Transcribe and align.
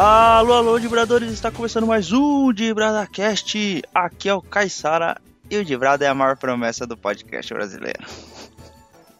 Alô, 0.00 0.52
alô, 0.52 0.78
Dibradores, 0.78 1.32
está 1.32 1.50
começando 1.50 1.84
mais 1.84 2.12
um 2.12 2.52
DibradaCast. 2.52 3.82
Aqui 3.92 4.28
é 4.28 4.34
o 4.34 4.40
Caissara 4.40 5.20
e 5.50 5.56
o 5.56 5.64
Dibrada 5.64 6.04
é 6.04 6.08
a 6.08 6.14
maior 6.14 6.36
promessa 6.36 6.86
do 6.86 6.96
podcast 6.96 7.52
brasileiro. 7.52 8.06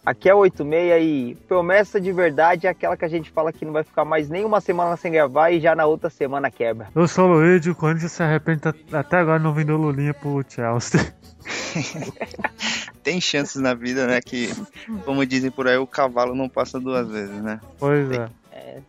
Aqui 0.09 0.27
é 0.27 0.34
o 0.34 0.38
86 0.38 1.02
e 1.02 1.36
promessa 1.46 2.00
de 2.00 2.11
verdade 2.12 2.66
é 2.66 2.70
aquela 2.70 2.96
que 2.96 3.05
a 3.05 3.09
gente 3.09 3.30
fala 3.30 3.52
que 3.52 3.62
não 3.62 3.74
vai 3.74 3.84
ficar 3.84 4.06
mais 4.06 4.30
nem 4.30 4.42
uma 4.42 4.59
semana 4.59 4.96
sem 4.96 5.12
gravar 5.12 5.51
e 5.51 5.60
já 5.60 5.77
na 5.77 5.84
outra 5.84 6.09
semana 6.09 6.51
quebra. 6.51 6.88
Eu 6.95 7.06
sou 7.06 7.27
o 7.27 7.32
Luigi, 7.34 7.69
o 7.69 7.74
Corinthians 7.74 8.12
se 8.12 8.23
arrepende 8.23 8.62
até 8.91 9.18
agora 9.18 9.38
não 9.38 9.52
vendeu 9.52 9.77
Lulinha 9.77 10.15
pro 10.15 10.42
Chelsea. 10.48 11.12
Tem 13.05 13.20
chances 13.20 13.60
na 13.60 13.74
vida, 13.74 14.06
né? 14.06 14.23
Que, 14.23 14.48
como 15.05 15.27
dizem 15.27 15.51
por 15.51 15.68
aí, 15.68 15.77
o 15.77 15.87
cavalo 15.87 16.34
não 16.34 16.48
passa 16.48 16.80
duas 16.80 17.06
vezes, 17.06 17.43
né? 17.43 17.60
Pois 17.79 18.10
é. 18.10 18.29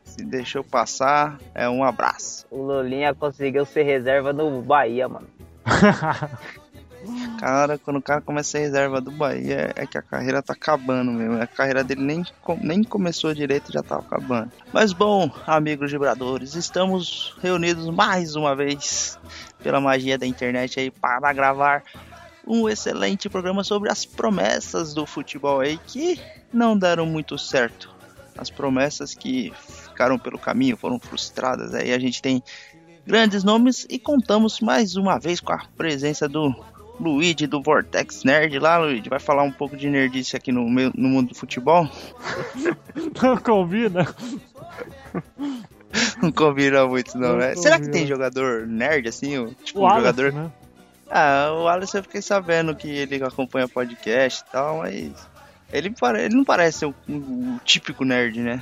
Se 0.06 0.24
deixou 0.24 0.64
passar, 0.64 1.38
é 1.54 1.70
um 1.70 1.84
abraço. 1.84 2.46
O 2.50 2.62
Lulinha 2.62 3.14
conseguiu 3.14 3.66
ser 3.66 3.84
reserva 3.84 4.32
no 4.32 4.62
Bahia, 4.62 5.10
mano. 5.10 5.28
Cara, 7.40 7.78
quando 7.78 7.98
o 7.98 8.02
cara 8.02 8.22
começa 8.22 8.50
a 8.50 8.52
ser 8.52 8.60
reserva 8.60 9.00
do 9.00 9.12
Bahia, 9.12 9.72
é 9.76 9.86
que 9.86 9.98
a 9.98 10.02
carreira 10.02 10.42
tá 10.42 10.54
acabando 10.54 11.12
mesmo. 11.12 11.42
A 11.42 11.48
carreira 11.48 11.84
dele 11.84 12.02
nem, 12.02 12.26
nem 12.62 12.84
começou 12.84 13.34
direito 13.34 13.72
já 13.72 13.82
tá 13.82 13.98
acabando. 13.98 14.52
Mas 14.74 14.92
bom, 14.92 15.32
amigos 15.48 15.92
vibradores, 15.92 16.56
estamos 16.56 17.36
reunidos 17.42 17.90
mais 17.90 18.36
uma 18.36 18.56
vez 18.56 19.18
pela 19.64 19.80
magia 19.80 20.18
da 20.18 20.26
internet 20.26 20.80
aí 20.80 20.92
para 20.92 21.32
gravar 21.34 21.84
um 22.46 22.68
excelente 22.68 23.30
programa 23.30 23.64
sobre 23.64 23.92
as 23.92 24.06
promessas 24.06 24.94
do 24.94 25.06
futebol 25.06 25.60
aí 25.60 25.78
que 25.88 26.20
não 26.52 26.78
deram 26.78 27.06
muito 27.06 27.38
certo 27.38 28.00
as 28.40 28.50
promessas 28.50 29.14
que 29.14 29.52
ficaram 29.58 30.18
pelo 30.18 30.40
caminho 30.40 30.78
foram 30.78 30.98
frustradas. 31.00 31.74
Aí 31.74 31.94
a 31.94 32.00
gente 32.00 32.22
tem 32.22 32.42
grandes 33.06 33.44
nomes 33.44 33.86
e 33.90 34.00
contamos 34.00 34.62
mais 34.62 34.96
uma 34.96 35.20
vez 35.20 35.40
com 35.40 35.52
a 35.52 35.66
presença 35.76 36.28
do 36.28 36.56
Luigi 37.00 37.48
do 37.48 37.62
Vortex 37.62 38.24
Nerd 38.24 38.60
lá, 38.60 38.78
Luigi. 38.78 39.10
Vai 39.10 39.20
falar 39.20 39.44
um 39.44 39.52
pouco 39.52 39.78
de 39.78 39.90
nerdice 39.90 40.36
aqui 40.36 40.52
no, 40.52 40.70
meu, 40.70 40.92
no 40.96 41.10
mundo 41.10 41.30
do 41.30 41.36
futebol? 41.36 41.90
Não 43.22 43.38
combina. 43.38 44.08
Não 46.22 46.32
combina 46.32 46.86
muito, 46.86 47.18
não, 47.18 47.30
não 47.30 47.38
né? 47.38 47.56
Combina. 47.56 47.64
Será 47.64 47.80
que 47.80 47.90
tem 47.90 48.06
jogador 48.06 48.68
nerd 48.68 49.08
assim? 49.08 49.48
Tipo, 49.64 49.80
o 49.80 49.88
um 49.88 49.96
jogador. 49.96 50.32
né? 50.32 50.52
Ah, 51.10 51.52
o 51.52 51.68
Alisson 51.68 51.98
eu 51.98 52.04
fiquei 52.04 52.22
sabendo 52.22 52.76
que 52.76 52.88
ele 52.88 53.24
acompanha 53.24 53.68
podcast 53.68 54.44
e 54.48 54.52
tal, 54.52 54.78
mas 54.78 55.12
ele, 55.74 55.92
ele 56.20 56.36
não 56.36 56.44
parece 56.44 56.86
o, 56.86 56.94
o 57.08 57.60
típico 57.66 58.06
nerd, 58.06 58.40
né? 58.40 58.62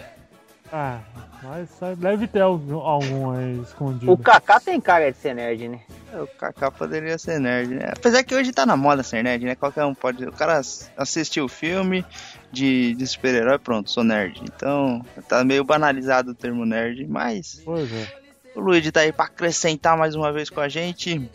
Ah, 0.72 1.00
mas 1.44 1.70
deve 1.98 2.28
ter 2.28 2.42
algum, 2.42 2.78
algum 2.78 3.32
aí 3.32 3.60
escondido. 3.62 4.12
O 4.12 4.18
Kaká 4.18 4.60
tem 4.60 4.80
cara 4.82 5.12
de 5.12 5.18
ser 5.18 5.36
nerd, 5.36 5.68
né? 5.68 5.82
O 6.14 6.28
Kaká 6.28 6.72
poderia 6.72 7.18
ser 7.18 7.40
nerd, 7.40 7.76
né? 7.76 7.92
Apesar 7.96 8.24
que 8.24 8.34
hoje 8.34 8.52
tá 8.52 8.66
na 8.66 8.76
moda 8.76 9.04
ser 9.04 9.24
nerd, 9.24 9.46
né? 9.46 9.56
Qualquer 9.56 9.86
um 9.86 9.94
pode. 9.94 10.26
O 10.26 10.32
cara 10.32 10.60
assistiu 10.98 11.46
o 11.46 11.50
filme 11.50 12.06
de, 12.52 12.96
de 12.96 13.06
super-herói, 13.06 13.60
pronto, 13.60 13.92
sou 13.92 14.04
nerd. 14.04 14.42
Então, 14.44 15.06
tá 15.28 15.44
meio 15.44 15.64
banalizado 15.64 16.32
o 16.32 16.36
termo 16.36 16.66
nerd, 16.66 17.06
mas. 17.08 17.62
Pois 17.64 17.92
é. 17.94 18.28
O 18.56 18.60
Luigi 18.60 18.92
tá 18.92 19.02
aí 19.02 19.12
pra 19.12 19.26
acrescentar 19.26 19.96
mais 19.96 20.16
uma 20.16 20.34
vez 20.34 20.50
com 20.50 20.60
a 20.60 20.68
gente. 20.68 21.30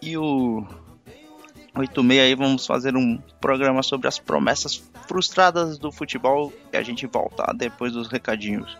E 0.00 0.16
o 0.16 0.66
86 1.76 2.20
aí 2.20 2.34
vamos 2.34 2.66
fazer 2.66 2.96
um 2.96 3.18
programa 3.40 3.82
sobre 3.82 4.08
as 4.08 4.18
promessas 4.18 4.82
frustradas 5.06 5.78
do 5.78 5.92
futebol 5.92 6.52
e 6.72 6.76
a 6.76 6.82
gente 6.82 7.06
volta 7.06 7.52
depois 7.54 7.92
dos 7.92 8.08
recadinhos. 8.08 8.78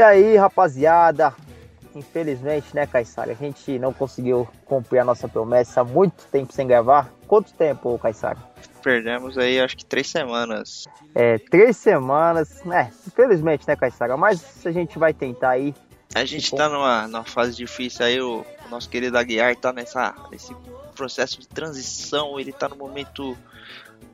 E 0.00 0.02
aí, 0.02 0.34
rapaziada, 0.34 1.34
Infelizmente, 1.94 2.74
né, 2.74 2.86
Caissara? 2.86 3.32
A 3.32 3.34
gente 3.34 3.78
não 3.78 3.92
conseguiu 3.92 4.48
cumprir 4.64 5.00
a 5.00 5.04
nossa 5.04 5.28
promessa 5.28 5.82
há 5.82 5.84
muito 5.84 6.24
tempo 6.32 6.54
sem 6.54 6.66
gravar. 6.66 7.12
Quanto 7.26 7.52
tempo, 7.52 7.98
Caissara? 7.98 8.38
Perdemos 8.82 9.36
aí, 9.36 9.60
acho 9.60 9.76
que 9.76 9.84
três 9.84 10.06
semanas. 10.06 10.86
É, 11.14 11.36
três 11.36 11.76
semanas, 11.76 12.64
né? 12.64 12.90
Infelizmente, 13.06 13.68
né, 13.68 13.76
Caissara? 13.76 14.16
Mas 14.16 14.64
a 14.64 14.70
gente 14.70 14.98
vai 14.98 15.12
tentar 15.12 15.50
aí. 15.50 15.74
A 16.14 16.24
gente 16.24 16.54
tá 16.56 16.66
numa, 16.66 17.06
numa 17.06 17.24
fase 17.24 17.54
difícil 17.54 18.06
aí, 18.06 18.20
o, 18.22 18.42
o 18.66 18.70
nosso 18.70 18.88
querido 18.88 19.18
Aguiar 19.18 19.54
tá 19.54 19.70
nessa, 19.70 20.14
nesse 20.30 20.56
processo 20.96 21.38
de 21.38 21.46
transição, 21.46 22.40
ele 22.40 22.52
tá 22.52 22.70
no 22.70 22.76
momento 22.76 23.36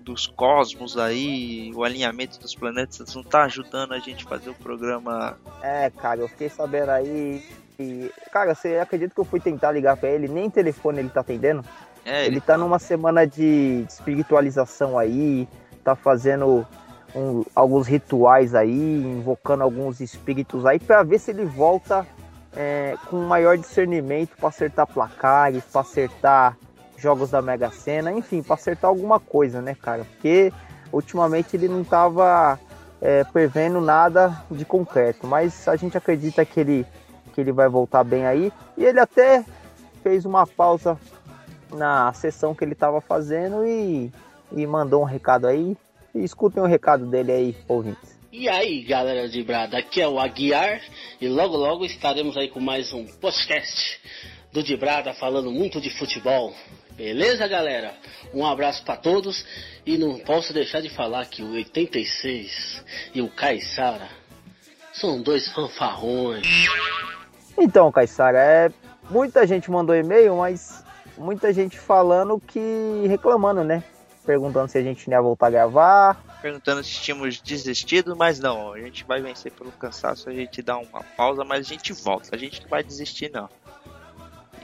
dos 0.07 0.25
cosmos 0.25 0.97
aí, 0.97 1.73
o 1.75 1.83
alinhamento 1.83 2.39
dos 2.39 2.55
planetas 2.55 3.13
não 3.13 3.25
tá 3.25 3.43
ajudando 3.43 3.93
a 3.93 3.99
gente 3.99 4.25
fazer 4.25 4.49
o 4.49 4.55
programa. 4.55 5.37
É, 5.61 5.91
cara, 5.91 6.21
eu 6.21 6.29
fiquei 6.29 6.49
sabendo 6.49 6.91
aí 6.91 7.45
e, 7.77 8.09
cara, 8.31 8.55
você 8.55 8.77
acredita 8.77 9.13
que 9.13 9.21
eu 9.21 9.25
fui 9.25 9.41
tentar 9.41 9.73
ligar 9.73 9.97
para 9.97 10.09
ele, 10.09 10.29
nem 10.29 10.49
telefone 10.49 11.01
ele 11.01 11.09
tá 11.09 11.23
atendendo? 11.23 11.65
É, 12.05 12.25
ele, 12.25 12.37
ele 12.37 12.41
tá 12.41 12.57
numa 12.57 12.79
semana 12.79 13.27
de 13.27 13.85
espiritualização 13.89 14.97
aí, 14.97 15.49
tá 15.83 15.97
fazendo 15.97 16.65
um, 17.13 17.45
alguns 17.53 17.89
rituais 17.89 18.55
aí, 18.55 18.71
invocando 18.71 19.65
alguns 19.65 20.01
espíritos 20.01 20.65
aí, 20.65 20.79
para 20.79 21.03
ver 21.03 21.19
se 21.19 21.33
ele 21.33 21.45
volta 21.45 22.07
é, 22.55 22.97
com 23.11 23.17
maior 23.23 23.59
discernimento 23.59 24.37
para 24.37 24.51
acertar 24.51 24.87
placares, 24.87 25.65
para 25.65 25.81
acertar 25.81 26.57
jogos 26.97 27.31
da 27.31 27.43
Mega 27.43 27.71
Sena, 27.71 28.13
enfim, 28.13 28.43
para 28.43 28.55
acertar 28.55 28.89
alguma 28.89 29.21
coisa, 29.21 29.61
né, 29.61 29.75
cara? 29.75 30.05
Porque 30.05 30.53
ultimamente 30.93 31.57
ele 31.57 31.69
não 31.69 31.85
tava 31.85 32.59
é, 33.01 33.25
prevendo 33.25 33.81
nada 33.81 34.45
de 34.51 34.65
concreto, 34.65 35.27
mas 35.27 35.69
a 35.69 35.77
gente 35.77 35.97
acredita 35.97 36.45
que 36.45 36.61
ele 36.61 36.87
que 37.37 37.41
ele 37.43 37.53
vai 37.53 37.69
voltar 37.69 38.03
bem 38.03 38.27
aí. 38.27 38.51
E 38.79 38.85
ele 38.85 38.99
até 38.99 39.45
fez 40.03 40.25
uma 40.25 40.47
pausa 40.47 40.99
na 41.71 42.11
sessão 42.15 42.55
que 42.55 42.65
ele 42.65 42.73
estava 42.73 42.99
fazendo 43.03 43.67
e, 43.67 44.11
e 44.53 44.67
mandou 44.67 45.03
um 45.03 45.05
recado 45.05 45.47
aí. 45.47 45.77
E 46.15 46.25
escutem 46.25 46.63
o 46.63 46.67
recado 46.67 47.05
dele 47.05 47.33
aí, 47.33 47.57
ouvintes. 47.69 48.17
E 48.33 48.49
aí, 48.49 48.83
galera 48.85 49.29
de 49.29 49.43
Brada, 49.43 49.79
aqui 49.79 50.01
é 50.01 50.09
o 50.09 50.19
Aguiar 50.19 50.81
e 51.21 51.29
logo 51.29 51.57
logo 51.57 51.85
estaremos 51.85 52.37
aí 52.39 52.49
com 52.49 52.61
mais 52.61 52.93
um 52.93 53.05
podcast 53.05 54.01
do 54.51 54.63
Dibrada 54.63 55.13
falando 55.13 55.51
muito 55.51 55.79
de 55.81 55.91
futebol. 55.91 56.55
Beleza, 56.97 57.47
galera? 57.47 57.95
Um 58.33 58.45
abraço 58.47 58.83
para 58.83 58.97
todos 58.97 59.45
e 59.85 59.99
não 59.99 60.19
posso 60.19 60.55
deixar 60.55 60.81
de 60.81 60.89
falar 60.89 61.27
que 61.27 61.43
o 61.43 61.53
86 61.53 62.83
e 63.15 63.21
o 63.21 63.29
Caissara 63.29 64.09
são 64.95 65.21
dois 65.21 65.47
fanfarrões. 65.53 66.47
Então, 67.59 67.93
Caissara, 67.93 68.39
é, 68.39 68.73
muita 69.11 69.47
gente 69.47 69.71
mandou 69.71 69.95
e-mail, 69.95 70.37
mas 70.37 70.83
muita 71.19 71.53
gente 71.53 71.79
falando 71.79 72.41
que. 72.41 73.05
reclamando, 73.07 73.63
né? 73.63 73.85
Perguntando 74.25 74.69
se 74.69 74.79
a 74.79 74.83
gente 74.83 75.09
ia 75.09 75.21
voltar 75.21 75.49
a 75.49 75.51
gravar. 75.51 76.25
Perguntando 76.41 76.83
se 76.83 77.01
tínhamos 77.01 77.41
desistido, 77.43 78.17
mas 78.17 78.41
não, 78.41 78.73
a 78.73 78.81
gente 78.81 79.05
vai 79.05 79.21
vencer 79.21 79.53
pelo 79.53 79.71
cansaço, 79.73 80.31
a 80.31 80.33
gente 80.33 80.63
dá 80.63 80.79
uma 80.79 81.03
pausa, 81.17 81.45
mas 81.45 81.67
a 81.67 81.69
gente 81.69 81.93
volta, 81.93 82.35
a 82.35 82.39
gente 82.39 82.63
não 82.63 82.69
vai 82.69 82.83
desistir 82.83 83.31
não. 83.31 83.49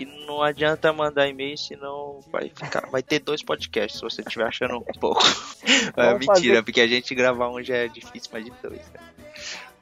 E 0.03 0.27
não 0.27 0.43
adianta 0.43 0.93
mandar 0.93 1.29
e-mail, 1.29 1.57
senão 1.57 2.19
vai 2.33 2.49
ficar. 2.49 2.89
Vai 2.91 3.03
ter 3.03 3.21
dois 3.21 3.41
podcasts 3.41 4.01
se 4.01 4.03
você 4.03 4.21
estiver 4.21 4.47
achando 4.47 4.79
um 4.79 4.99
pouco. 4.99 5.23
é, 5.97 6.13
mentira, 6.15 6.27
fazer... 6.27 6.63
porque 6.63 6.81
a 6.81 6.89
gente 6.89 7.15
gravar 7.15 7.49
um 7.51 7.63
já 7.63 7.77
é 7.77 7.89
difícil, 7.89 8.31
mas 8.33 8.45
de 8.45 8.53
dois. 8.61 8.81
Né? 8.91 9.01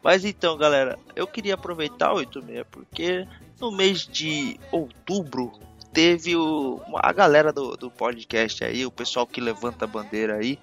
Mas 0.03 0.25
então, 0.25 0.59
galera, 0.59 0.99
eu 1.17 1.27
queria 1.27 1.55
aproveitar 1.55 2.13
o 2.13 2.17
86 2.17 2.67
porque 2.71 3.27
no 3.59 3.73
mês 3.73 4.07
de 4.07 4.61
outubro 4.71 5.53
teve 5.93 6.37
o, 6.37 6.81
a 6.97 7.13
galera 7.13 7.53
do, 7.53 7.77
do 7.77 7.91
podcast 7.91 8.63
aí, 8.63 8.85
o 8.85 8.91
pessoal 8.91 9.27
que 9.27 9.41
levanta 9.41 9.87
a 9.87 9.89
bandeira 9.89 10.37
aí, 10.37 10.59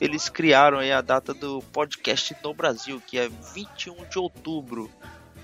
eles 0.00 0.28
criaram 0.28 0.78
aí 0.78 0.92
a 0.92 1.00
data 1.00 1.34
do 1.34 1.60
podcast 1.72 2.36
no 2.42 2.54
Brasil, 2.54 3.02
que 3.04 3.18
é 3.18 3.28
21 3.54 4.08
de 4.08 4.18
outubro. 4.18 4.88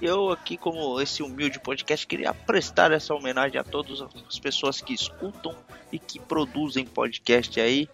Eu 0.03 0.31
aqui, 0.31 0.57
como 0.57 1.01
esse 1.01 1.23
humilde 1.23 1.59
podcast, 1.61 2.07
queria 2.07 2.35
prestar 2.35 2.93
essa 2.93 3.15
homenagem 3.15 3.59
a 3.59 3.65
todas 3.65 4.03
as 4.03 4.39
pessoas 4.39 4.81
que 4.81 4.93
escutam 4.93 5.55
e 5.93 5.99
que 5.99 6.19
produzem 6.19 6.85
podcast 6.85 7.61
aí, 7.61 7.89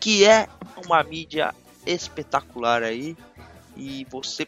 que 0.00 0.24
é 0.24 0.48
uma 0.84 1.02
mídia 1.02 1.54
espetacular 1.86 2.82
aí 2.82 3.16
e 3.76 4.04
você 4.10 4.46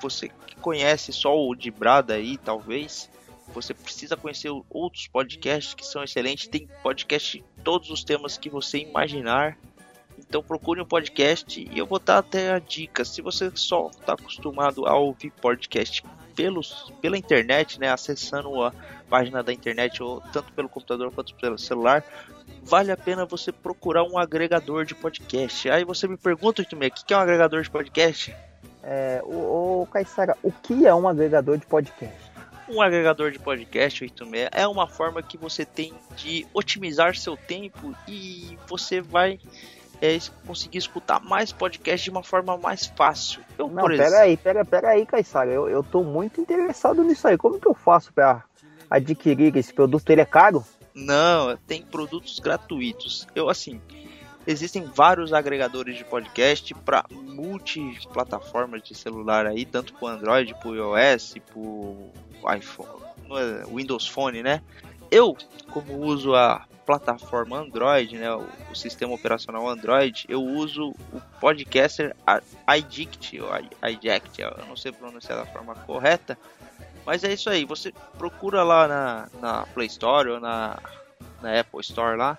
você 0.00 0.28
que 0.46 0.56
conhece 0.56 1.12
só 1.12 1.38
o 1.38 1.54
de 1.54 1.70
Brada 1.70 2.14
aí, 2.14 2.36
talvez, 2.36 3.08
você 3.48 3.72
precisa 3.72 4.16
conhecer 4.16 4.50
outros 4.68 5.06
podcasts 5.06 5.74
que 5.74 5.86
são 5.86 6.02
excelentes. 6.02 6.48
Tem 6.48 6.68
podcast 6.82 7.44
todos 7.62 7.90
os 7.90 8.02
temas 8.02 8.36
que 8.36 8.50
você 8.50 8.78
imaginar. 8.78 9.56
Então 10.32 10.42
procure 10.42 10.80
um 10.80 10.86
podcast 10.86 11.60
e 11.60 11.78
eu 11.78 11.84
vou 11.84 11.98
dar 11.98 12.16
até 12.16 12.54
a 12.54 12.58
dica. 12.58 13.04
Se 13.04 13.20
você 13.20 13.52
só 13.54 13.90
está 13.90 14.14
acostumado 14.14 14.86
a 14.86 14.96
ouvir 14.96 15.30
podcast 15.30 16.02
pelos, 16.34 16.90
pela 17.02 17.18
internet, 17.18 17.78
né, 17.78 17.90
acessando 17.90 18.64
a 18.64 18.72
página 19.10 19.42
da 19.42 19.52
internet 19.52 20.02
ou 20.02 20.22
tanto 20.32 20.50
pelo 20.54 20.70
computador 20.70 21.12
quanto 21.12 21.34
pelo 21.34 21.58
celular, 21.58 22.02
vale 22.62 22.90
a 22.90 22.96
pena 22.96 23.26
você 23.26 23.52
procurar 23.52 24.04
um 24.04 24.16
agregador 24.16 24.86
de 24.86 24.94
podcast. 24.94 25.68
Aí 25.68 25.84
você 25.84 26.08
me 26.08 26.16
pergunta 26.16 26.64
também, 26.64 26.88
o 26.88 26.92
que 26.92 27.12
é 27.12 27.16
um 27.18 27.20
agregador 27.20 27.60
de 27.60 27.68
podcast? 27.68 28.34
É, 28.82 29.20
o, 29.26 29.82
o 29.82 29.86
Caissara, 29.92 30.34
o 30.42 30.50
que 30.50 30.86
é 30.86 30.94
um 30.94 31.06
agregador 31.06 31.58
de 31.58 31.66
podcast? 31.66 32.32
Um 32.70 32.80
agregador 32.80 33.32
de 33.32 33.38
podcast 33.38 34.02
86 34.02 34.48
é 34.50 34.66
uma 34.66 34.86
forma 34.88 35.22
que 35.22 35.36
você 35.36 35.66
tem 35.66 35.92
de 36.16 36.46
otimizar 36.54 37.14
seu 37.14 37.36
tempo 37.36 37.94
e 38.08 38.56
você 38.66 38.98
vai 38.98 39.38
é, 40.02 40.18
conseguir 40.44 40.78
escutar 40.78 41.20
mais 41.20 41.52
podcast 41.52 42.02
de 42.02 42.10
uma 42.10 42.24
forma 42.24 42.58
mais 42.58 42.86
fácil. 42.86 43.40
Eu, 43.56 43.68
Não, 43.68 43.84
pera 43.84 43.94
exemplo... 43.94 44.18
aí, 44.18 44.36
pera, 44.36 44.64
pera 44.64 44.88
aí, 44.88 45.06
Caissara. 45.06 45.48
Eu, 45.48 45.68
eu 45.68 45.84
tô 45.84 46.02
muito 46.02 46.40
interessado 46.40 47.04
nisso 47.04 47.28
aí. 47.28 47.38
Como 47.38 47.60
que 47.60 47.68
eu 47.68 47.74
faço 47.74 48.12
para 48.12 48.42
adquirir 48.90 49.56
esse 49.56 49.72
produto? 49.72 50.10
Ele 50.10 50.20
é 50.20 50.24
caro? 50.24 50.64
Não, 50.92 51.56
tem 51.68 51.82
produtos 51.82 52.40
gratuitos. 52.40 53.28
Eu, 53.32 53.48
assim, 53.48 53.80
existem 54.44 54.82
vários 54.82 55.32
agregadores 55.32 55.96
de 55.96 56.04
podcast 56.04 56.74
para 56.74 57.04
multiplataformas 57.12 58.82
de 58.82 58.96
celular 58.96 59.46
aí, 59.46 59.64
tanto 59.64 59.94
para 59.94 60.14
Android, 60.14 60.52
para 60.54 60.70
iOS, 60.70 61.34
para 62.40 62.56
iPhone, 62.58 62.88
Windows 63.72 64.08
Phone, 64.08 64.42
né? 64.42 64.60
Eu, 65.12 65.36
como 65.70 65.98
uso 65.98 66.34
a 66.34 66.66
plataforma 66.92 67.58
Android, 67.58 68.18
né, 68.18 68.30
o, 68.34 68.46
o 68.70 68.74
sistema 68.74 69.14
operacional 69.14 69.66
Android, 69.66 70.26
eu 70.28 70.42
uso 70.42 70.90
o 70.90 71.20
Podcaster 71.40 72.14
iDict, 72.76 73.40
ou 73.40 73.48
iDict, 73.88 74.42
eu 74.42 74.66
não 74.68 74.76
sei 74.76 74.92
pronunciar 74.92 75.38
da 75.38 75.46
forma 75.46 75.74
correta, 75.74 76.36
mas 77.06 77.24
é 77.24 77.32
isso 77.32 77.48
aí, 77.48 77.64
você 77.64 77.92
procura 78.18 78.62
lá 78.62 78.86
na, 78.86 79.28
na 79.40 79.66
Play 79.68 79.86
Store 79.86 80.28
ou 80.28 80.40
na, 80.40 80.78
na 81.40 81.60
Apple 81.60 81.80
Store 81.80 82.18
lá, 82.18 82.38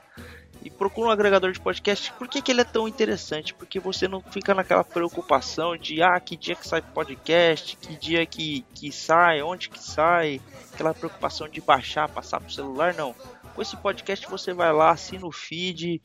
e 0.62 0.70
procura 0.70 1.10
um 1.10 1.12
agregador 1.12 1.52
de 1.52 1.60
podcast. 1.60 2.14
Por 2.14 2.26
que, 2.26 2.42
que 2.42 2.50
ele 2.50 2.62
é 2.62 2.64
tão 2.64 2.88
interessante? 2.88 3.54
Porque 3.54 3.82
você 3.82 4.08
não 4.08 4.22
fica 4.22 4.54
naquela 4.54 4.84
preocupação 4.84 5.76
de 5.76 6.02
ah, 6.02 6.18
que 6.22 6.38
dia 6.38 6.56
que 6.56 6.66
sai 6.66 6.82
podcast, 6.82 7.76
que 7.76 7.98
dia 7.98 8.26
que, 8.26 8.66
que 8.74 8.90
sai, 8.90 9.42
onde 9.42 9.68
que 9.68 9.78
sai, 9.78 10.40
aquela 10.74 10.94
preocupação 10.94 11.50
de 11.50 11.60
baixar, 11.60 12.08
passar 12.08 12.40
pro 12.40 12.50
celular, 12.50 12.94
não. 12.94 13.14
Com 13.56 13.62
esse 13.62 13.78
podcast 13.78 14.28
você 14.30 14.54
vai 14.54 14.72
lá, 14.74 14.92
assina 14.92 15.26
o 15.26 15.32
feed, 15.32 16.02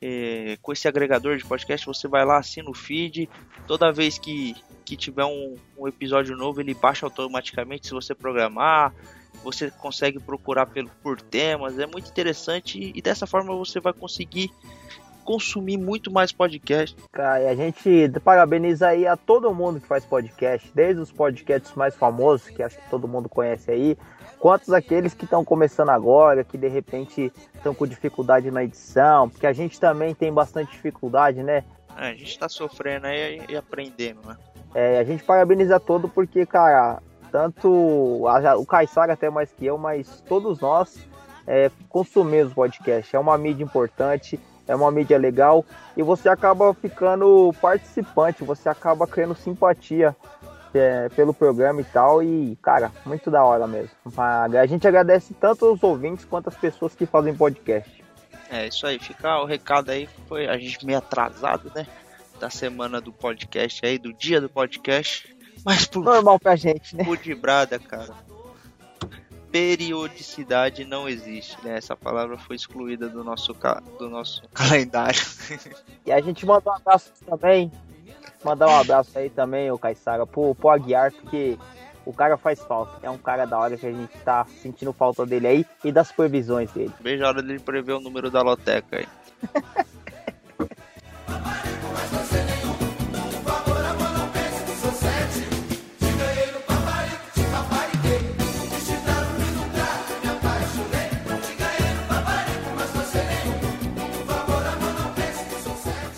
é, 0.00 0.56
com 0.62 0.72
esse 0.72 0.86
agregador 0.86 1.36
de 1.36 1.44
podcast 1.44 1.86
você 1.86 2.08
vai 2.08 2.24
lá, 2.24 2.38
assina 2.38 2.70
o 2.70 2.74
feed, 2.74 3.28
toda 3.66 3.92
vez 3.92 4.18
que, 4.18 4.54
que 4.84 4.96
tiver 4.96 5.24
um, 5.24 5.56
um 5.78 5.88
episódio 5.88 6.36
novo 6.36 6.60
ele 6.60 6.74
baixa 6.74 7.06
automaticamente 7.06 7.88
se 7.88 7.94
você 7.94 8.14
programar, 8.14 8.94
você 9.42 9.70
consegue 9.70 10.20
procurar 10.20 10.66
pelo, 10.66 10.90
por 11.02 11.20
temas, 11.20 11.78
é 11.78 11.86
muito 11.86 12.08
interessante 12.08 12.92
e 12.94 13.02
dessa 13.02 13.26
forma 13.26 13.54
você 13.54 13.80
vai 13.80 13.92
conseguir 13.92 14.50
consumir 15.24 15.76
muito 15.76 16.10
mais 16.10 16.32
podcast. 16.32 16.96
Cara, 17.12 17.42
e 17.42 17.48
a 17.48 17.54
gente 17.54 18.08
parabeniza 18.24 18.88
aí 18.88 19.06
a 19.06 19.16
todo 19.16 19.54
mundo 19.54 19.80
que 19.80 19.86
faz 19.86 20.04
podcast, 20.04 20.70
desde 20.74 21.00
os 21.00 21.12
podcasts 21.12 21.74
mais 21.74 21.94
famosos, 21.94 22.48
que 22.48 22.62
acho 22.62 22.76
que 22.76 22.90
todo 22.90 23.08
mundo 23.08 23.28
conhece 23.28 23.70
aí, 23.70 23.96
quanto 24.42 24.74
aqueles 24.74 25.14
que 25.14 25.22
estão 25.22 25.44
começando 25.44 25.90
agora, 25.90 26.42
que 26.42 26.58
de 26.58 26.66
repente 26.66 27.32
estão 27.54 27.72
com 27.72 27.86
dificuldade 27.86 28.50
na 28.50 28.64
edição, 28.64 29.28
porque 29.28 29.46
a 29.46 29.52
gente 29.52 29.78
também 29.78 30.16
tem 30.16 30.32
bastante 30.32 30.72
dificuldade, 30.72 31.44
né? 31.44 31.62
É, 31.96 32.08
a 32.08 32.12
gente 32.12 32.30
está 32.30 32.48
sofrendo 32.48 33.06
aí 33.06 33.40
e 33.48 33.56
aprendendo, 33.56 34.20
né? 34.26 34.36
É, 34.74 34.98
a 34.98 35.04
gente 35.04 35.22
parabeniza 35.22 35.78
todo 35.78 36.08
porque, 36.08 36.44
cara, 36.44 37.00
tanto 37.30 38.26
a, 38.26 38.56
o 38.56 38.66
Caissara 38.66 39.12
até 39.12 39.30
mais 39.30 39.52
que 39.52 39.64
eu, 39.64 39.78
mas 39.78 40.20
todos 40.22 40.58
nós 40.58 40.98
é, 41.46 41.70
consumimos 41.88 42.52
podcast. 42.52 43.14
É 43.14 43.20
uma 43.20 43.38
mídia 43.38 43.62
importante, 43.62 44.40
é 44.66 44.74
uma 44.74 44.90
mídia 44.90 45.18
legal 45.18 45.64
e 45.96 46.02
você 46.02 46.28
acaba 46.28 46.74
ficando 46.74 47.54
participante, 47.60 48.42
você 48.42 48.68
acaba 48.68 49.06
criando 49.06 49.36
simpatia 49.36 50.16
é, 50.74 51.08
pelo 51.10 51.34
programa 51.34 51.80
e 51.80 51.84
tal. 51.84 52.22
E, 52.22 52.56
cara, 52.62 52.90
muito 53.04 53.30
da 53.30 53.44
hora 53.44 53.66
mesmo. 53.66 53.90
A 54.16 54.66
gente 54.66 54.86
agradece 54.86 55.34
tanto 55.34 55.72
os 55.72 55.82
ouvintes 55.82 56.24
quanto 56.24 56.48
as 56.48 56.56
pessoas 56.56 56.94
que 56.94 57.06
fazem 57.06 57.34
podcast. 57.34 58.02
É 58.50 58.66
isso 58.66 58.86
aí, 58.86 58.98
fica 58.98 59.40
o 59.40 59.46
recado 59.46 59.90
aí. 59.90 60.08
Foi 60.28 60.46
a 60.46 60.58
gente 60.58 60.84
meio 60.84 60.98
atrasado, 60.98 61.72
né? 61.74 61.86
Da 62.38 62.50
semana 62.50 63.00
do 63.00 63.12
podcast 63.12 63.84
aí, 63.86 63.98
do 63.98 64.12
dia 64.12 64.40
do 64.40 64.48
podcast. 64.48 65.34
Mas 65.64 65.86
por, 65.86 66.04
normal 66.04 66.38
pra 66.38 66.56
gente, 66.56 66.94
né? 66.94 67.04
Por 67.04 67.16
de 67.16 67.34
brada, 67.34 67.78
cara. 67.78 68.14
Periodicidade 69.50 70.84
não 70.84 71.08
existe, 71.08 71.56
né? 71.64 71.76
Essa 71.76 71.96
palavra 71.96 72.36
foi 72.36 72.56
excluída 72.56 73.08
do 73.08 73.22
nosso, 73.22 73.54
do 73.98 74.10
nosso 74.10 74.42
calendário. 74.52 75.20
E 76.04 76.12
a 76.12 76.20
gente 76.20 76.44
manda 76.44 76.70
um 76.70 76.74
abraço 76.74 77.12
também. 77.24 77.70
Mandar 78.44 78.68
um 78.68 78.76
abraço 78.76 79.18
aí 79.18 79.30
também, 79.30 79.70
o 79.70 79.78
Caissara, 79.78 80.26
pro, 80.26 80.54
pro 80.54 80.70
Aguiar, 80.70 81.12
porque 81.12 81.56
o 82.04 82.12
cara 82.12 82.36
faz 82.36 82.60
falta. 82.60 82.98
É 83.02 83.10
um 83.10 83.18
cara 83.18 83.46
da 83.46 83.58
hora 83.58 83.76
que 83.76 83.86
a 83.86 83.92
gente 83.92 84.16
tá 84.18 84.44
sentindo 84.60 84.92
falta 84.92 85.24
dele 85.24 85.46
aí 85.46 85.66
e 85.84 85.92
das 85.92 86.10
previsões 86.10 86.70
dele. 86.72 86.92
Veja 87.00 87.24
a 87.24 87.28
hora 87.28 87.42
dele 87.42 87.60
prever 87.60 87.92
o 87.92 88.00
número 88.00 88.30
da 88.30 88.42
loteca 88.42 88.98
aí. 88.98 89.06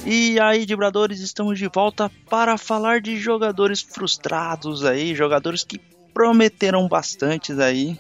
E 0.07 0.39
aí, 0.39 0.67
Dibradores, 0.67 1.21
estamos 1.21 1.59
de 1.59 1.67
volta 1.67 2.11
para 2.29 2.59
falar 2.59 3.01
de 3.01 3.17
jogadores 3.17 3.81
frustrados 3.81 4.85
aí, 4.85 5.15
jogadores 5.15 5.65
que 5.65 5.81
prometeram 6.13 6.87
bastante 6.87 7.53
aí 7.53 7.99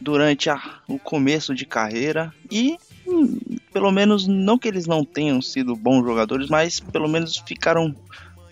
durante 0.00 0.50
a, 0.50 0.80
o 0.88 0.98
começo 0.98 1.54
de 1.54 1.64
carreira. 1.64 2.34
E 2.50 2.76
hum, 3.06 3.38
pelo 3.72 3.92
menos 3.92 4.26
não 4.26 4.58
que 4.58 4.66
eles 4.66 4.88
não 4.88 5.04
tenham 5.04 5.40
sido 5.40 5.76
bons 5.76 6.04
jogadores, 6.04 6.48
mas 6.48 6.80
pelo 6.80 7.08
menos 7.08 7.36
ficaram 7.46 7.94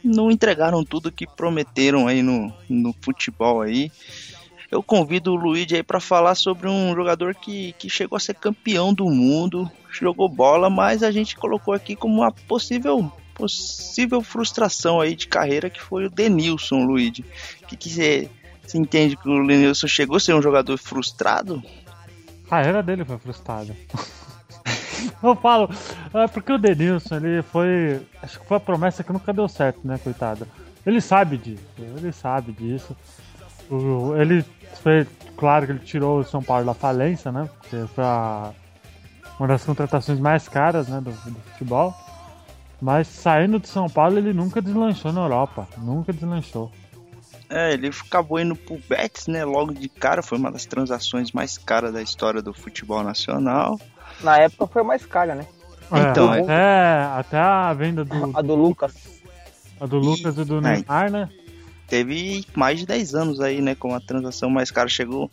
não 0.05 0.31
entregaram 0.31 0.85
tudo 0.85 1.11
que 1.11 1.27
prometeram 1.27 2.07
aí 2.07 2.23
no, 2.23 2.55
no 2.69 2.95
futebol 3.01 3.61
aí 3.61 3.91
eu 4.71 4.83
convido 4.83 5.33
o 5.33 5.37
Luigi 5.37 5.77
aí 5.77 5.83
para 5.83 6.01
falar 6.01 6.35
sobre 6.35 6.69
um 6.69 6.95
jogador 6.95 7.35
que, 7.35 7.73
que 7.79 7.89
chegou 7.89 8.17
a 8.17 8.21
ser 8.21 8.35
campeão 8.35 8.93
do 8.93 9.07
mundo, 9.07 9.71
jogou 9.91 10.29
bola, 10.29 10.69
mas 10.69 11.03
a 11.03 11.11
gente 11.11 11.37
colocou 11.37 11.73
aqui 11.73 11.95
como 11.95 12.23
uma 12.23 12.33
possível 12.33 13.11
possível 13.35 14.23
frustração 14.23 14.99
aí 14.99 15.15
de 15.15 15.29
carreira 15.29 15.69
que 15.69 15.81
foi 15.81 16.07
o 16.07 16.11
Denilson, 16.11 16.85
Luigi. 16.85 17.25
O 17.63 17.67
que, 17.67 17.89
você, 17.89 18.31
entende 18.75 19.17
que 19.17 19.29
o 19.29 19.47
Denilson 19.47 19.87
chegou 19.87 20.17
a 20.17 20.21
ser 20.21 20.35
um 20.35 20.41
jogador 20.41 20.77
frustrado? 20.79 21.63
A 22.47 22.49
carreira 22.49 22.83
dele 22.83 23.05
foi 23.05 23.19
frustrada. 23.19 23.77
Eu 25.23 25.37
falo, 25.37 25.69
é 26.15 26.27
porque 26.27 26.53
o 26.53 26.59
Denilson, 26.59 27.17
ele 27.17 27.43
foi. 27.43 28.01
Acho 28.23 28.41
que 28.41 28.47
foi 28.47 28.57
a 28.57 28.61
promessa 28.61 29.05
que 29.05 29.13
nunca 29.13 29.33
deu 29.33 29.47
certo, 29.47 29.81
né, 29.85 29.99
coitado? 30.03 30.49
Ele 30.85 31.01
sabe 31.01 31.37
disso, 31.37 31.63
ele 31.79 32.13
sabe 32.13 32.53
disso. 32.53 32.97
Ele 34.21 34.45
foi 34.83 35.07
claro 35.37 35.67
que 35.67 35.73
ele 35.73 35.79
tirou 35.81 36.21
o 36.21 36.25
São 36.25 36.43
Paulo 36.43 36.65
da 36.65 36.75
falência, 36.75 37.31
né? 37.33 37.49
Porque 37.61 37.87
foi 37.95 38.05
a, 38.05 38.53
uma 39.39 39.49
das 39.49 39.65
contratações 39.65 40.19
mais 40.19 40.49
caras 40.49 40.89
né, 40.89 41.01
do, 41.01 41.11
do 41.11 41.41
futebol. 41.53 41.95
Mas 42.81 43.09
saindo 43.09 43.59
de 43.59 43.69
São 43.69 43.89
Paulo, 43.89 44.19
ele 44.19 44.33
nunca 44.33 44.61
deslanchou 44.61 45.13
na 45.13 45.23
Europa. 45.23 45.67
Nunca 45.79 46.13
deslanchou. 46.13 46.71
É, 47.49 47.73
ele 47.73 47.89
acabou 47.89 48.41
indo 48.41 48.57
pro 48.57 48.79
Betis, 48.89 49.29
né? 49.29 49.45
Logo 49.45 49.73
de 49.73 49.89
cara, 49.89 50.23
foi 50.23 50.37
uma 50.37 50.51
das 50.51 50.67
transações 50.67 51.33
mais 51.33 51.57
caras 51.57 51.93
da 51.93 52.03
história 52.03 52.43
do 52.43 52.53
futebol 52.53 53.03
nacional. 53.03 53.81
Na 54.21 54.39
época 54.39 54.67
foi 54.67 54.83
mais 54.83 55.07
cara, 55.07 55.35
né? 55.35 55.47
É, 55.93 56.11
então, 56.11 56.33
até, 56.33 57.05
até 57.17 57.39
a 57.39 57.73
venda 57.73 58.05
do. 58.05 58.37
A 58.37 58.43
do 58.43 58.55
Lucas. 58.55 58.95
A 59.81 59.87
do 59.87 59.99
Lucas 59.99 60.37
e, 60.37 60.41
e 60.41 60.45
do 60.45 60.59
é. 60.59 60.61
Neymar, 60.61 61.11
né? 61.11 61.29
Teve 61.87 62.45
mais 62.55 62.79
de 62.79 62.87
10 62.87 63.15
anos 63.15 63.41
aí, 63.41 63.61
né? 63.61 63.75
Com 63.75 63.95
a 63.95 64.01
transação 64.01 64.51
mais 64.51 64.71
cara. 64.71 64.89
Chegou 64.89 65.31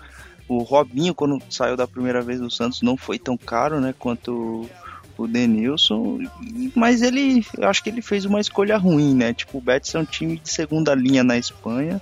o 0.48 0.60
Robinho, 0.60 1.16
quando 1.16 1.42
saiu 1.50 1.76
da 1.76 1.88
primeira 1.88 2.22
vez 2.22 2.40
do 2.40 2.52
Santos, 2.52 2.82
não 2.82 2.98
foi 2.98 3.18
tão 3.18 3.38
caro, 3.38 3.80
né? 3.80 3.94
Quanto 3.98 4.70
o 5.18 5.28
Denilson. 5.28 6.20
Mas 6.76 7.02
ele, 7.02 7.46
eu 7.58 7.70
acho 7.70 7.84
que 7.84 7.90
ele 7.90 8.02
fez 8.02 8.26
uma 8.26 8.40
escolha 8.40 8.78
ruim, 8.78 9.16
né? 9.16 9.34
Tipo, 9.34 9.58
o 9.58 9.62
Betis 9.62 9.94
é 9.96 10.00
um 10.00 10.06
time 10.06 10.38
de 10.38 10.50
segunda 10.50 10.94
linha 10.96 11.24
na 11.24 11.38
Espanha. 11.38 12.02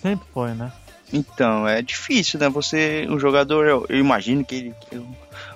sempre 0.00 0.26
foi, 0.32 0.54
né? 0.54 0.72
Então, 1.12 1.66
é 1.66 1.80
difícil, 1.80 2.38
né? 2.38 2.48
Você, 2.50 3.06
o 3.08 3.18
jogador, 3.18 3.66
eu, 3.66 3.86
eu 3.88 3.98
imagino 3.98 4.44
que 4.44 4.54
ele, 4.54 4.74
que 4.80 5.00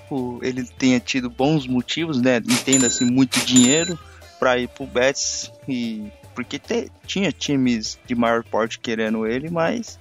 o, 0.09 0.39
ele 0.41 0.63
tenha 0.63 0.99
tido 0.99 1.29
bons 1.29 1.67
motivos, 1.67 2.19
né? 2.19 2.37
Entenda-se 2.37 3.05
muito 3.05 3.39
dinheiro 3.45 3.97
para 4.39 4.57
ir 4.57 4.67
pro 4.67 4.87
Betis 4.87 5.51
e 5.67 6.11
porque 6.33 6.59
te, 6.59 6.91
tinha 7.05 7.31
times 7.31 7.99
de 8.05 8.15
maior 8.15 8.43
porte 8.43 8.79
querendo 8.79 9.25
ele, 9.25 9.49
mas 9.49 9.99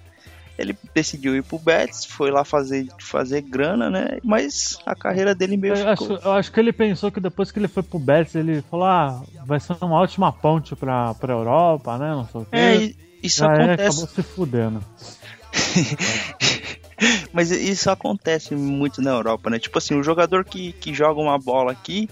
ele 0.59 0.77
decidiu 0.95 1.35
ir 1.35 1.43
pro 1.43 1.59
Betis, 1.59 2.05
foi 2.05 2.31
lá 2.31 2.45
fazer, 2.45 2.87
fazer 3.01 3.41
grana, 3.41 3.91
né? 3.91 4.19
Mas 4.23 4.79
a 4.85 4.95
carreira 4.95 5.35
dele 5.35 5.57
meio 5.57 5.75
eu 5.75 5.97
ficou... 5.97 6.17
acho, 6.17 6.27
eu 6.27 6.33
acho 6.33 6.53
que 6.53 6.61
ele 6.61 6.73
pensou 6.73 7.11
que 7.11 7.21
depois 7.21 7.51
que 7.51 7.59
ele 7.59 7.69
foi 7.69 7.83
pro 7.83 7.99
Betis, 7.99 8.35
ele 8.35 8.63
falou, 8.63 8.87
ah, 8.87 9.23
vai 9.45 9.59
ser 9.59 9.77
uma 9.81 10.01
ótima 10.01 10.33
ponte 10.33 10.77
pra, 10.77 11.15
pra 11.15 11.33
Europa, 11.33 11.99
né? 11.99 12.11
Não 12.11 12.29
sei 12.29 12.41
o 12.41 12.45
quê. 12.45 12.57
É, 12.57 12.93
isso 13.23 13.45
Aí 13.45 13.53
acontece. 13.53 13.83
acabou 13.83 14.07
se 14.15 14.23
fudendo. 14.23 14.85
Mas 17.33 17.51
isso 17.51 17.91
acontece 17.91 18.55
muito 18.55 19.03
na 19.03 19.11
Europa, 19.11 19.51
né? 19.51 19.59
Tipo 19.59 19.79
assim, 19.79 19.95
o 19.99 20.03
jogador 20.03 20.45
que, 20.45 20.73
que 20.73 20.95
joga 20.95 21.21
uma 21.21 21.39
bola 21.39 21.73
aqui, 21.73 22.09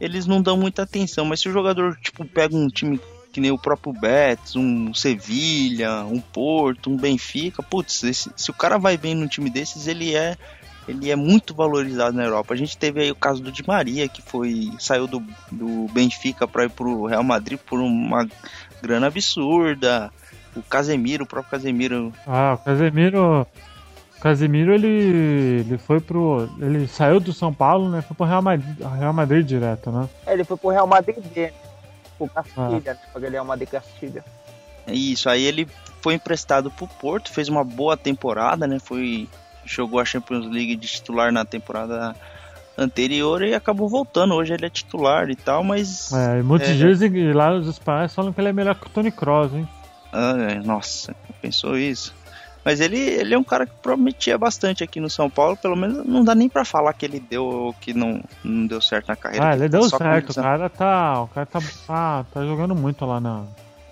eles 0.00 0.26
não 0.26 0.40
dão 0.40 0.56
muita 0.56 0.82
atenção. 0.82 1.24
Mas 1.24 1.40
se 1.40 1.48
o 1.48 1.52
jogador, 1.52 1.96
tipo, 2.00 2.24
pega 2.24 2.56
um 2.56 2.68
time 2.68 2.98
que 3.34 3.40
nem 3.40 3.50
o 3.50 3.58
próprio 3.58 3.92
Betis, 3.92 4.54
um 4.54 4.94
Sevilha, 4.94 6.04
um 6.04 6.20
Porto, 6.20 6.88
um 6.88 6.96
Benfica, 6.96 7.64
putz, 7.64 8.04
esse, 8.04 8.30
se 8.36 8.48
o 8.48 8.54
cara 8.54 8.78
vai 8.78 8.96
bem 8.96 9.12
num 9.12 9.26
time 9.26 9.50
desses, 9.50 9.88
ele 9.88 10.14
é 10.14 10.36
ele 10.86 11.10
é 11.10 11.16
muito 11.16 11.52
valorizado 11.52 12.16
na 12.16 12.22
Europa. 12.22 12.54
A 12.54 12.56
gente 12.56 12.78
teve 12.78 13.00
aí 13.00 13.10
o 13.10 13.16
caso 13.16 13.42
do 13.42 13.50
Di 13.50 13.66
Maria, 13.66 14.06
que 14.06 14.22
foi 14.22 14.70
saiu 14.78 15.08
do, 15.08 15.20
do 15.50 15.86
Benfica 15.92 16.46
para 16.46 16.66
ir 16.66 16.70
pro 16.70 17.06
Real 17.06 17.24
Madrid 17.24 17.58
por 17.58 17.80
uma 17.80 18.28
grana 18.80 19.08
absurda. 19.08 20.12
O 20.54 20.62
Casemiro, 20.62 21.24
o 21.24 21.26
próprio 21.26 21.50
Casemiro. 21.50 22.12
Ah, 22.24 22.56
o 22.60 22.64
Casemiro. 22.64 23.46
O 24.16 24.20
Casemiro 24.20 24.72
ele, 24.72 25.64
ele 25.66 25.78
foi 25.78 25.98
pro. 26.00 26.48
Ele 26.60 26.86
saiu 26.86 27.18
do 27.18 27.32
São 27.32 27.52
Paulo, 27.52 27.88
né? 27.88 28.00
Foi 28.02 28.14
pro 28.14 28.26
Real 28.26 28.42
Madrid, 28.42 28.76
Real 28.96 29.12
Madrid 29.12 29.44
direto, 29.44 29.90
né? 29.90 30.08
É, 30.26 30.34
ele 30.34 30.44
foi 30.44 30.56
pro 30.56 30.68
Real 30.68 30.86
Madrid 30.86 31.16
pro 32.16 32.28
Castilha, 32.28 32.98
ah. 33.14 33.18
né? 33.18 33.28
Real 33.28 33.44
Madrid 33.44 33.68
Castilha. 33.68 34.24
Isso, 34.86 35.28
aí 35.28 35.44
ele 35.44 35.66
foi 36.02 36.14
emprestado 36.14 36.70
pro 36.70 36.86
Porto, 36.86 37.32
fez 37.32 37.48
uma 37.48 37.64
boa 37.64 37.96
temporada, 37.96 38.66
né? 38.66 38.78
Foi. 38.78 39.28
Jogou 39.64 39.98
a 39.98 40.04
Champions 40.04 40.44
League 40.44 40.76
de 40.76 40.86
titular 40.86 41.32
na 41.32 41.42
temporada 41.42 42.14
anterior 42.76 43.42
e 43.42 43.54
acabou 43.54 43.88
voltando. 43.88 44.34
Hoje 44.34 44.52
ele 44.52 44.66
é 44.66 44.70
titular 44.70 45.30
e 45.30 45.36
tal, 45.36 45.64
mas. 45.64 46.12
É, 46.12 46.42
muitos 46.42 46.68
é... 46.68 46.74
dias 46.74 47.00
lá 47.34 47.54
os 47.54 47.66
espanhóis 47.66 48.14
falam 48.14 48.32
que 48.32 48.40
ele 48.40 48.48
é 48.48 48.52
melhor 48.52 48.74
que 48.74 48.86
o 48.86 48.90
Tony 48.90 49.10
Kroos, 49.10 49.54
hein? 49.54 49.66
Ah, 50.12 50.34
nossa, 50.62 51.16
pensou 51.40 51.76
isso. 51.78 52.14
Mas 52.64 52.80
ele, 52.80 52.98
ele 52.98 53.34
é 53.34 53.38
um 53.38 53.44
cara 53.44 53.66
que 53.66 53.74
prometia 53.82 54.38
bastante 54.38 54.82
aqui 54.82 54.98
no 54.98 55.10
São 55.10 55.28
Paulo, 55.28 55.56
pelo 55.56 55.76
menos 55.76 56.06
não 56.06 56.24
dá 56.24 56.34
nem 56.34 56.48
para 56.48 56.64
falar 56.64 56.94
que 56.94 57.04
ele 57.04 57.20
deu 57.20 57.44
ou 57.44 57.74
que 57.74 57.92
não, 57.92 58.22
não 58.42 58.66
deu 58.66 58.80
certo 58.80 59.08
na 59.08 59.16
carreira. 59.16 59.50
Ah, 59.50 59.54
ele 59.54 59.68
deu 59.68 59.82
certo, 59.88 60.30
o 60.30 60.34
cara 60.34 60.70
tá. 60.70 61.22
O 61.22 61.28
cara 61.28 61.46
tá, 61.46 61.60
tá, 61.86 62.24
tá 62.32 62.44
jogando 62.44 62.74
muito 62.74 63.04
lá, 63.04 63.20
na, 63.20 63.44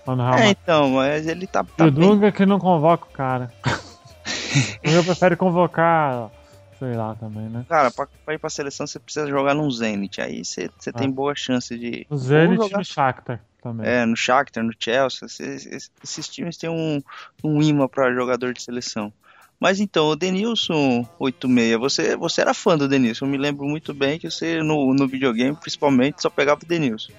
lá 0.06 0.16
no 0.16 0.22
Real 0.22 0.38
É, 0.38 0.50
então, 0.50 0.90
mas 0.90 1.26
ele 1.26 1.46
tá. 1.46 1.62
tá 1.64 1.84
o 1.84 1.90
Dunga 1.90 2.22
bem... 2.22 2.32
que 2.32 2.46
não 2.46 2.58
convoca 2.58 3.04
o 3.04 3.12
cara. 3.12 3.52
Eu 4.82 5.04
prefere 5.04 5.36
convocar 5.36 6.30
sei 6.78 6.94
lá 6.94 7.14
também, 7.14 7.44
né? 7.44 7.64
Cara, 7.68 7.90
pra, 7.90 8.08
pra 8.24 8.34
ir 8.34 8.38
pra 8.38 8.50
seleção 8.50 8.86
você 8.86 8.98
precisa 8.98 9.28
jogar 9.28 9.54
num 9.54 9.70
Zenit. 9.70 10.20
Aí 10.20 10.44
você, 10.44 10.68
ah. 10.88 10.92
tem 10.92 11.10
boa 11.10 11.34
chance 11.36 11.78
de. 11.78 12.06
O 12.10 12.16
Zenit 12.16 12.66
e 12.66 12.76
no 12.76 12.84
Shakhtar 12.84 13.40
também. 13.62 13.86
É, 13.86 14.04
no 14.04 14.16
Shakhtar, 14.16 14.64
no 14.64 14.72
Chelsea. 14.78 15.26
Esses, 15.26 15.90
esses 16.02 16.28
times 16.28 16.56
têm 16.56 16.68
um, 16.68 17.00
um 17.42 17.62
imã 17.62 17.88
pra 17.88 18.12
jogador 18.12 18.52
de 18.52 18.62
seleção. 18.62 19.12
Mas 19.60 19.78
então, 19.78 20.08
o 20.08 20.16
Denilson 20.16 21.06
86, 21.20 21.78
você, 21.78 22.16
você 22.16 22.40
era 22.40 22.52
fã 22.52 22.76
do 22.76 22.88
Denilson. 22.88 23.24
Eu 23.24 23.30
me 23.30 23.38
lembro 23.38 23.64
muito 23.64 23.94
bem 23.94 24.18
que 24.18 24.28
você, 24.28 24.60
no, 24.60 24.92
no 24.92 25.06
videogame, 25.06 25.56
principalmente, 25.56 26.20
só 26.20 26.28
pegava 26.28 26.60
o 26.64 26.66
Denilson. 26.66 27.12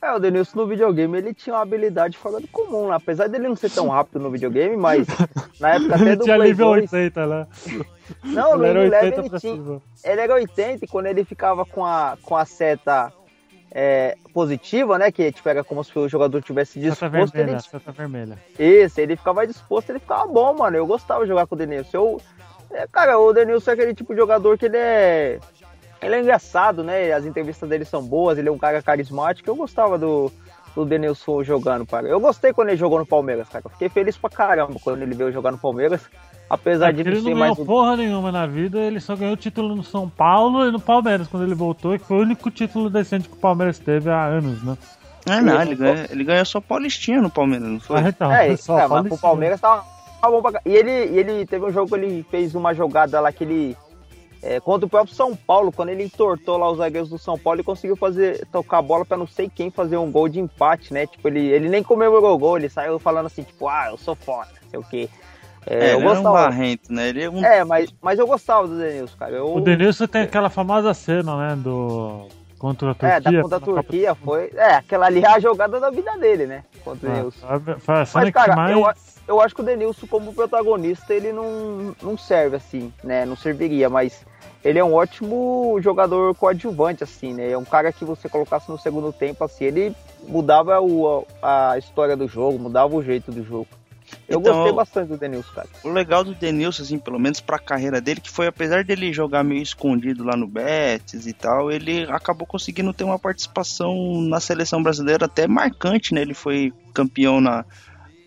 É, 0.00 0.12
o 0.12 0.18
Denilson 0.18 0.56
no 0.56 0.66
videogame 0.66 1.18
ele 1.18 1.34
tinha 1.34 1.54
uma 1.54 1.62
habilidade 1.62 2.16
fora 2.16 2.40
do 2.40 2.46
comum, 2.48 2.88
né? 2.88 2.94
apesar 2.94 3.28
dele 3.28 3.48
não 3.48 3.56
ser 3.56 3.70
tão 3.70 3.88
rápido 3.88 4.20
no 4.20 4.30
videogame, 4.30 4.76
mas 4.76 5.06
na 5.58 5.74
época 5.74 5.96
até 5.96 6.16
do 6.16 6.24
tinha 6.24 6.36
Play 6.36 6.48
nível 6.50 6.66
2, 6.68 6.92
80 6.92 7.24
lá. 7.26 7.48
Não, 8.22 8.64
ele 8.64 8.94
era 8.94 9.04
80 9.04 9.20
ele, 9.20 9.40
tinha, 9.40 9.82
ele 10.04 10.20
era 10.20 10.34
80 10.34 10.84
e 10.84 10.88
quando 10.88 11.06
ele 11.06 11.24
ficava 11.24 11.66
com 11.66 11.84
a, 11.84 12.16
com 12.22 12.36
a 12.36 12.44
seta 12.44 13.12
é, 13.70 14.16
positiva, 14.32 14.98
né? 14.98 15.10
Que 15.10 15.30
tipo, 15.32 15.48
era 15.48 15.62
como 15.62 15.82
se 15.84 15.96
o 15.98 16.08
jogador 16.08 16.42
tivesse 16.42 16.78
disposto. 16.78 17.00
Seta 17.00 17.10
vermelha, 17.10 17.50
ele... 17.50 17.60
seta 17.60 17.92
vermelha. 17.92 18.38
Isso, 18.58 19.00
ele 19.00 19.16
ficava 19.16 19.46
disposto, 19.46 19.90
ele 19.90 19.98
ficava 19.98 20.26
bom, 20.26 20.54
mano. 20.54 20.76
Eu 20.76 20.86
gostava 20.86 21.22
de 21.22 21.28
jogar 21.28 21.46
com 21.46 21.54
o 21.54 21.58
Denilson. 21.58 21.96
Eu, 21.96 22.20
é, 22.70 22.86
cara, 22.86 23.18
o 23.18 23.32
Denilson 23.32 23.70
é 23.70 23.74
aquele 23.74 23.94
tipo 23.94 24.12
de 24.14 24.20
jogador 24.20 24.58
que 24.58 24.66
ele 24.66 24.76
é. 24.76 25.38
Ele 26.00 26.14
é 26.14 26.20
engraçado, 26.20 26.84
né? 26.84 27.12
As 27.12 27.24
entrevistas 27.24 27.68
dele 27.68 27.84
são 27.84 28.02
boas, 28.02 28.38
ele 28.38 28.48
é 28.48 28.52
um 28.52 28.58
cara 28.58 28.80
carismático. 28.80 29.50
Eu 29.50 29.56
gostava 29.56 29.98
do, 29.98 30.32
do 30.84 30.88
Denilson 30.88 31.42
jogando, 31.42 31.86
cara. 31.86 32.06
Eu 32.08 32.20
gostei 32.20 32.52
quando 32.52 32.68
ele 32.68 32.76
jogou 32.76 32.98
no 32.98 33.06
Palmeiras, 33.06 33.48
cara. 33.48 33.64
Eu 33.66 33.70
fiquei 33.70 33.88
feliz 33.88 34.16
pra 34.16 34.30
caramba 34.30 34.74
quando 34.82 35.02
ele 35.02 35.14
veio 35.14 35.32
jogar 35.32 35.50
no 35.52 35.58
Palmeiras. 35.58 36.00
Apesar 36.50 36.88
É, 36.88 36.92
de 36.92 37.02
ele 37.02 37.10
não 37.10 37.16
não 37.16 37.22
ser 37.22 37.34
ganhou 37.34 37.56
mais. 37.56 37.58
porra 37.58 37.96
nenhuma 37.96 38.32
na 38.32 38.46
vida, 38.46 38.78
ele 38.78 39.00
só 39.00 39.14
ganhou 39.14 39.36
título 39.36 39.76
no 39.76 39.84
São 39.84 40.08
Paulo 40.08 40.66
e 40.66 40.70
no 40.72 40.80
Palmeiras 40.80 41.28
quando 41.28 41.42
ele 41.44 41.54
voltou, 41.54 41.98
que 41.98 42.04
foi 42.04 42.16
o 42.18 42.22
único 42.22 42.50
título 42.50 42.88
decente 42.88 43.28
que 43.28 43.34
o 43.34 43.38
Palmeiras 43.38 43.78
teve 43.78 44.08
há 44.10 44.24
anos, 44.24 44.62
né? 44.62 44.76
É, 45.28 45.42
não, 45.42 45.60
ele 45.60 45.74
ganhou, 45.74 45.96
ele 46.10 46.24
ganhou 46.24 46.44
só 46.46 46.58
Paulistinha 46.58 47.20
no 47.20 47.28
Palmeiras, 47.28 47.68
não 47.68 47.80
foi? 47.80 47.98
Ah, 48.00 48.08
então, 48.08 48.32
É, 48.32 48.56
só 48.56 48.78
é, 48.78 48.86
mas 48.88 49.06
pro. 49.08 49.18
Palmeiras 49.18 49.60
tava, 49.60 49.84
tava 50.22 50.40
bom 50.40 50.50
pra. 50.50 50.60
E 50.64 50.74
ele, 50.74 50.90
e 50.90 51.18
ele 51.18 51.44
teve 51.44 51.66
um 51.66 51.70
jogo 51.72 51.88
que 51.88 51.94
ele 51.96 52.26
fez 52.30 52.54
uma 52.54 52.72
jogada 52.72 53.20
lá 53.20 53.30
que 53.30 53.44
ele. 53.44 53.76
É, 54.42 54.60
contra 54.60 54.86
o 54.86 54.88
próprio 54.88 55.14
São 55.14 55.34
Paulo, 55.34 55.72
quando 55.72 55.88
ele 55.90 56.04
entortou 56.04 56.56
lá 56.56 56.70
os 56.70 56.78
zagueiros 56.78 57.08
do 57.10 57.18
São 57.18 57.38
Paulo 57.38 57.60
e 57.60 57.64
conseguiu 57.64 57.96
fazer 57.96 58.46
tocar 58.52 58.78
a 58.78 58.82
bola 58.82 59.04
pra 59.04 59.16
não 59.16 59.26
sei 59.26 59.50
quem 59.52 59.70
fazer 59.70 59.96
um 59.96 60.10
gol 60.10 60.28
de 60.28 60.38
empate, 60.40 60.92
né? 60.92 61.06
Tipo, 61.06 61.28
ele, 61.28 61.46
ele 61.48 61.68
nem 61.68 61.82
comemorou 61.82 62.34
o 62.34 62.38
gol, 62.38 62.56
ele 62.56 62.68
saiu 62.68 62.98
falando 62.98 63.26
assim, 63.26 63.42
tipo, 63.42 63.68
ah, 63.68 63.88
eu 63.90 63.96
sou 63.96 64.14
foda, 64.14 64.48
não 64.62 64.70
sei 64.70 64.78
o 64.80 64.84
quê. 64.84 65.08
É, 65.66 65.74
É, 65.90 65.92
eu 65.92 65.98
ele 65.98 66.06
era 66.06 66.20
um 66.20 66.22
gostava. 66.22 66.34
barrento, 66.42 66.92
né? 66.92 67.08
Ele 67.08 67.22
é 67.24 67.30
um... 67.30 67.44
É, 67.44 67.64
mas, 67.64 67.92
mas 68.00 68.18
eu 68.18 68.26
gostava 68.26 68.66
do 68.68 68.78
Denilson, 68.78 69.16
cara. 69.18 69.32
Eu, 69.32 69.54
O 69.56 69.60
Denilson 69.60 70.06
tem 70.06 70.22
aquela 70.22 70.48
famosa 70.48 70.94
cena, 70.94 71.36
né, 71.36 71.56
do... 71.56 72.26
Contra 72.58 72.90
a 72.90 72.94
Turquia. 72.94 73.08
É, 73.16 73.20
da 73.20 73.30
contra 73.42 73.56
a 73.56 73.60
na 73.60 73.66
Copa 73.66 73.82
Turquia 73.84 74.14
foi. 74.16 74.50
É, 74.56 74.74
aquela 74.74 75.06
ali 75.06 75.22
é 75.22 75.28
a 75.28 75.38
jogada 75.38 75.78
da 75.78 75.90
vida 75.90 76.16
dele, 76.18 76.44
né? 76.46 76.64
Contra 76.84 77.08
o 77.08 77.12
Denilson. 77.12 77.46
Ah, 77.48 77.60
Foi 77.78 77.94
a 78.00 78.04
cena 78.04 78.24
Mas, 78.24 78.32
cara, 78.34 78.50
que 78.50 78.56
mais... 78.56 78.72
eu, 78.76 78.92
eu 79.28 79.40
acho 79.40 79.54
que 79.54 79.60
o 79.60 79.64
Denilson, 79.64 80.06
como 80.06 80.32
protagonista, 80.32 81.12
ele 81.12 81.32
não, 81.32 81.94
não 82.02 82.16
serve 82.16 82.56
assim, 82.56 82.92
né? 83.04 83.26
Não 83.26 83.36
serviria, 83.36 83.88
mas 83.90 84.26
ele 84.64 84.78
é 84.78 84.84
um 84.84 84.94
ótimo 84.94 85.78
jogador 85.82 86.34
coadjuvante, 86.34 87.04
assim, 87.04 87.34
né? 87.34 87.50
É 87.50 87.58
um 87.58 87.64
cara 87.64 87.92
que 87.92 88.04
você 88.04 88.28
colocasse 88.28 88.70
no 88.70 88.78
segundo 88.78 89.12
tempo, 89.12 89.44
assim, 89.44 89.66
ele 89.66 89.94
mudava 90.26 90.80
o, 90.80 91.26
a, 91.42 91.72
a 91.72 91.78
história 91.78 92.16
do 92.16 92.26
jogo, 92.26 92.58
mudava 92.58 92.96
o 92.96 93.02
jeito 93.02 93.30
do 93.30 93.44
jogo. 93.44 93.68
Eu 94.26 94.40
Então, 94.40 94.54
gostei 94.54 94.72
bastante 94.72 95.08
do 95.08 95.18
Denilson, 95.18 95.52
cara. 95.52 95.68
O 95.84 95.90
legal 95.90 96.24
do 96.24 96.34
Denilson, 96.34 96.82
assim, 96.82 96.98
pelo 96.98 97.18
menos 97.18 97.40
pra 97.40 97.58
carreira 97.58 98.00
dele, 98.00 98.22
que 98.22 98.30
foi 98.30 98.46
apesar 98.46 98.82
dele 98.82 99.12
jogar 99.12 99.44
meio 99.44 99.62
escondido 99.62 100.24
lá 100.24 100.34
no 100.34 100.46
Betis 100.46 101.26
e 101.26 101.34
tal, 101.34 101.70
ele 101.70 102.04
acabou 102.10 102.46
conseguindo 102.46 102.92
ter 102.94 103.04
uma 103.04 103.18
participação 103.18 103.94
na 104.22 104.40
seleção 104.40 104.82
brasileira 104.82 105.26
até 105.26 105.46
marcante, 105.46 106.14
né? 106.14 106.22
Ele 106.22 106.34
foi 106.34 106.72
campeão 106.94 107.40
na, 107.40 107.66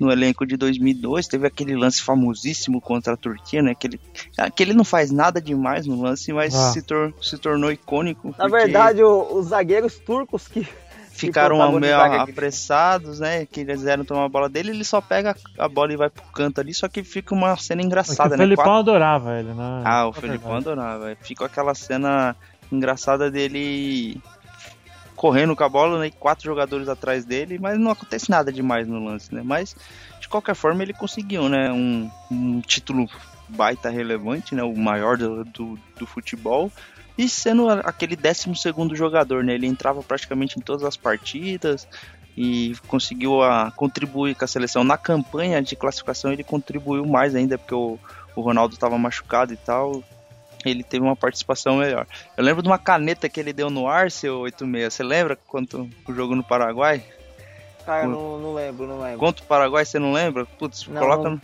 no 0.01 0.11
elenco 0.11 0.45
de 0.47 0.57
2002, 0.57 1.27
teve 1.27 1.45
aquele 1.45 1.75
lance 1.75 2.01
famosíssimo 2.01 2.81
contra 2.81 3.13
a 3.13 3.17
Turquia, 3.17 3.61
né? 3.61 3.75
Que 3.75 3.85
ele, 3.85 3.99
ah, 4.37 4.49
que 4.49 4.63
ele 4.63 4.73
não 4.73 4.83
faz 4.83 5.11
nada 5.11 5.39
demais 5.39 5.85
no 5.85 6.01
lance, 6.01 6.33
mas 6.33 6.55
Ah. 6.55 6.71
se, 6.71 6.81
tor- 6.81 7.13
se 7.21 7.37
tornou 7.37 7.71
icônico. 7.71 8.33
Na 8.37 8.47
verdade, 8.47 9.03
o- 9.03 9.35
os 9.37 9.47
zagueiros 9.49 9.97
turcos 9.99 10.47
que. 10.47 10.67
Ficaram 11.13 11.79
meio 11.79 11.95
apressados, 11.99 13.19
né? 13.19 13.45
Que 13.45 13.59
eles 13.59 13.77
quiseram 13.79 14.03
tomar 14.03 14.25
a 14.25 14.29
bola 14.29 14.49
dele, 14.49 14.71
ele 14.71 14.83
só 14.83 14.99
pega 14.99 15.35
a 15.59 15.67
bola 15.67 15.93
e 15.93 15.97
vai 15.97 16.09
pro 16.09 16.23
canto 16.33 16.59
ali, 16.59 16.73
só 16.73 16.87
que 16.87 17.03
fica 17.03 17.35
uma 17.35 17.55
cena 17.57 17.81
É 17.81 17.83
que 17.83 17.87
engraçada, 17.87 18.33
o 18.33 18.37
né? 18.37 18.43
Felipão 18.43 18.63
Quatro- 18.65 18.79
adorava 18.79 19.37
ele, 19.37 19.53
né? 19.53 19.81
Ah, 19.85 20.07
o 20.07 20.09
É 20.09 20.13
Felipão 20.13 20.53
verdade. 20.53 20.69
adorava. 20.79 21.15
Ficou 21.21 21.45
aquela 21.45 21.75
cena 21.75 22.35
engraçada 22.71 23.29
dele 23.29 24.19
correndo 25.21 25.55
com 25.55 25.63
a 25.63 25.69
bola, 25.69 25.99
né? 25.99 26.07
E 26.07 26.11
quatro 26.11 26.45
jogadores 26.45 26.89
atrás 26.89 27.23
dele, 27.23 27.59
mas 27.59 27.77
não 27.77 27.91
acontece 27.91 28.27
nada 28.27 28.51
demais 28.51 28.87
no 28.87 29.05
lance, 29.05 29.31
né? 29.31 29.43
Mas, 29.45 29.75
de 30.19 30.27
qualquer 30.27 30.55
forma, 30.55 30.81
ele 30.81 30.93
conseguiu, 30.93 31.47
né? 31.47 31.71
Um, 31.71 32.09
um 32.31 32.59
título 32.59 33.07
baita 33.47 33.91
relevante, 33.91 34.55
né? 34.55 34.63
O 34.63 34.75
maior 34.75 35.19
do, 35.19 35.45
do, 35.45 35.77
do 35.95 36.07
futebol. 36.07 36.71
E 37.15 37.29
sendo 37.29 37.69
aquele 37.69 38.15
12 38.15 38.55
segundo 38.55 38.95
jogador, 38.95 39.43
né? 39.43 39.53
Ele 39.53 39.67
entrava 39.67 40.01
praticamente 40.01 40.57
em 40.57 40.61
todas 40.63 40.83
as 40.83 40.97
partidas 40.97 41.87
e 42.35 42.75
conseguiu 42.87 43.43
a, 43.43 43.69
contribuir 43.69 44.33
com 44.33 44.43
a 44.45 44.47
seleção. 44.47 44.83
Na 44.83 44.97
campanha 44.97 45.61
de 45.61 45.75
classificação 45.75 46.33
ele 46.33 46.43
contribuiu 46.43 47.05
mais 47.05 47.35
ainda, 47.35 47.59
porque 47.59 47.75
o, 47.75 47.99
o 48.35 48.41
Ronaldo 48.41 48.73
estava 48.73 48.97
machucado 48.97 49.53
e 49.53 49.57
tal. 49.57 50.03
Ele 50.65 50.83
teve 50.83 51.03
uma 51.03 51.15
participação 51.15 51.77
melhor. 51.77 52.05
Eu 52.37 52.43
lembro 52.43 52.61
de 52.61 52.69
uma 52.69 52.77
caneta 52.77 53.27
que 53.27 53.39
ele 53.39 53.53
deu 53.53 53.69
no 53.69 53.87
ar, 53.87 54.11
seu 54.11 54.39
86. 54.39 54.93
Você 54.93 55.03
lembra 55.03 55.35
quanto 55.35 55.89
o 56.07 56.13
jogo 56.13 56.35
no 56.35 56.43
Paraguai? 56.43 57.03
Cara, 57.85 58.07
não, 58.07 58.37
não 58.37 58.53
lembro, 58.53 58.87
não 58.87 59.01
lembro. 59.01 59.17
Contra 59.17 59.43
o 59.43 59.47
Paraguai, 59.47 59.85
você 59.85 59.97
não 59.97 60.13
lembra? 60.13 60.45
Putz, 60.45 60.87
não, 60.87 61.01
coloca. 61.01 61.29
Não... 61.29 61.41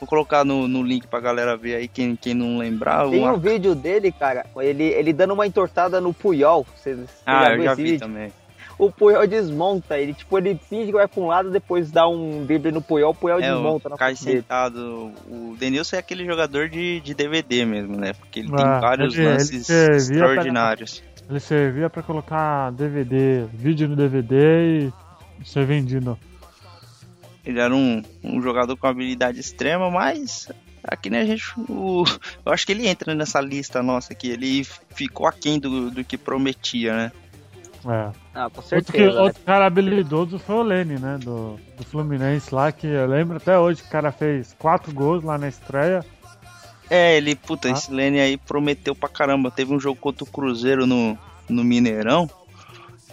Vou 0.00 0.06
colocar 0.06 0.44
no, 0.44 0.68
no 0.68 0.82
link 0.82 1.08
pra 1.08 1.18
galera 1.18 1.56
ver 1.56 1.74
aí, 1.74 1.88
quem, 1.88 2.14
quem 2.14 2.32
não 2.32 2.56
lembrar. 2.56 3.08
Tem 3.10 3.28
um 3.28 3.36
vídeo 3.36 3.74
dele, 3.74 4.12
cara, 4.12 4.46
ele, 4.58 4.84
ele 4.84 5.12
dando 5.12 5.34
uma 5.34 5.44
entortada 5.44 6.00
no 6.00 6.14
Puyol. 6.14 6.64
Você, 6.76 6.94
você 6.94 7.12
ah, 7.26 7.52
eu 7.52 7.64
já 7.64 7.74
vi 7.74 7.82
vídeo? 7.82 7.98
também. 7.98 8.32
O 8.78 8.92
Puyol 8.92 9.26
desmonta, 9.26 9.98
ele 9.98 10.14
tipo, 10.14 10.38
ele 10.38 10.58
finge 10.68 10.86
que 10.86 10.92
vai 10.92 11.08
pra 11.08 11.20
um 11.20 11.26
lado, 11.26 11.50
depois 11.50 11.90
dá 11.90 12.06
um 12.06 12.46
drible 12.46 12.70
no 12.70 12.80
Puyol, 12.80 13.10
o 13.10 13.14
Puyol 13.14 13.40
é, 13.40 13.50
desmonta. 13.50 13.88
O 13.88 13.96
cai 13.96 14.14
sentado. 14.14 15.12
O 15.26 15.56
Denilson 15.58 15.96
é 15.96 15.98
aquele 15.98 16.24
jogador 16.24 16.68
de, 16.68 17.00
de 17.00 17.12
DVD 17.12 17.64
mesmo, 17.64 17.96
né? 17.96 18.12
Porque 18.12 18.38
ele 18.38 18.50
ah, 18.52 18.56
tem 18.56 18.66
vários 18.80 19.14
ele, 19.18 19.26
lances 19.26 19.68
ele 19.68 19.96
extraordinários. 19.96 21.00
Pra, 21.00 21.24
ele 21.30 21.40
servia 21.40 21.90
pra 21.90 22.04
colocar 22.04 22.70
DVD, 22.70 23.46
vídeo 23.52 23.88
no 23.88 23.96
DVD 23.96 24.92
e 25.40 25.44
ser 25.44 25.66
vendido. 25.66 26.16
Ele 27.44 27.58
era 27.58 27.74
um, 27.74 28.02
um 28.22 28.40
jogador 28.40 28.76
com 28.76 28.86
habilidade 28.86 29.40
extrema, 29.40 29.90
mas 29.90 30.48
aqui 30.84 31.10
né, 31.10 31.22
a 31.22 31.24
gente. 31.24 31.52
O, 31.68 32.04
eu 32.46 32.52
acho 32.52 32.64
que 32.64 32.72
ele 32.72 32.86
entra 32.86 33.12
nessa 33.14 33.40
lista 33.40 33.82
nossa 33.82 34.12
aqui. 34.12 34.28
Ele 34.28 34.64
ficou 34.94 35.26
aquém 35.26 35.58
do, 35.58 35.90
do 35.90 36.04
que 36.04 36.16
prometia, 36.16 36.94
né? 36.94 37.12
É. 37.86 38.10
Ah, 38.34 38.50
com 38.50 38.62
certeza. 38.62 38.76
Outro, 38.76 38.92
que, 38.92 39.00
né? 39.00 39.20
outro 39.20 39.42
cara 39.42 39.66
habilidoso 39.66 40.38
foi 40.38 40.56
o 40.56 40.62
Lene, 40.62 40.98
né? 40.98 41.18
Do, 41.18 41.58
do 41.76 41.84
Fluminense 41.84 42.54
lá, 42.54 42.72
que 42.72 42.86
eu 42.86 43.06
lembro 43.06 43.36
até 43.36 43.58
hoje 43.58 43.82
que 43.82 43.88
o 43.88 43.92
cara 43.92 44.10
fez 44.10 44.54
quatro 44.58 44.92
gols 44.92 45.22
lá 45.22 45.38
na 45.38 45.48
estreia. 45.48 46.04
É, 46.90 47.16
ele, 47.16 47.34
puta, 47.34 47.68
ah. 47.68 47.72
esse 47.72 47.92
Lene 47.92 48.20
aí 48.20 48.36
prometeu 48.36 48.94
pra 48.94 49.08
caramba. 49.08 49.50
Teve 49.50 49.74
um 49.74 49.80
jogo 49.80 50.00
contra 50.00 50.24
o 50.24 50.26
Cruzeiro 50.26 50.86
no, 50.86 51.16
no 51.48 51.62
Mineirão. 51.62 52.28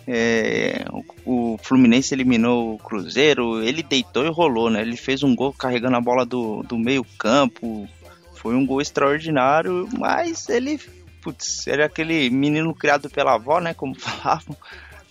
É, 0.07 0.85
o, 1.25 1.53
o, 1.53 1.57
Fluminense 1.57 2.13
eliminou 2.13 2.75
o 2.75 2.77
Cruzeiro, 2.77 3.61
ele 3.63 3.81
deitou 3.81 4.25
e 4.25 4.29
rolou, 4.29 4.69
né? 4.69 4.81
Ele 4.81 4.95
fez 4.95 5.23
um 5.23 5.35
gol 5.35 5.51
carregando 5.51 5.95
a 5.95 6.01
bola 6.01 6.25
do, 6.25 6.61
do 6.61 6.77
meio 6.77 7.03
campo, 7.17 7.87
foi 8.35 8.53
um 8.53 8.65
gol 8.65 8.81
extraordinário, 8.81 9.89
mas 9.97 10.47
ele, 10.47 10.79
putz, 11.25 11.67
era 11.67 11.85
aquele 11.85 12.29
menino 12.29 12.73
criado 12.75 13.09
pela 13.09 13.33
avó, 13.33 13.59
né? 13.59 13.73
Como 13.73 13.95
falavam 13.99 14.55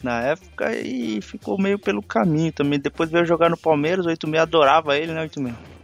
na 0.00 0.20
época, 0.20 0.72
e 0.76 1.20
ficou 1.20 1.58
meio 1.58 1.78
pelo 1.78 2.02
caminho 2.02 2.52
também. 2.52 2.78
Depois 2.78 3.10
veio 3.10 3.26
jogar 3.26 3.50
no 3.50 3.56
Palmeiras, 3.56 4.06
o 4.06 4.10
86 4.10 4.42
adorava 4.42 4.96
ele, 4.96 5.12
né, 5.12 5.22
86? 5.22 5.74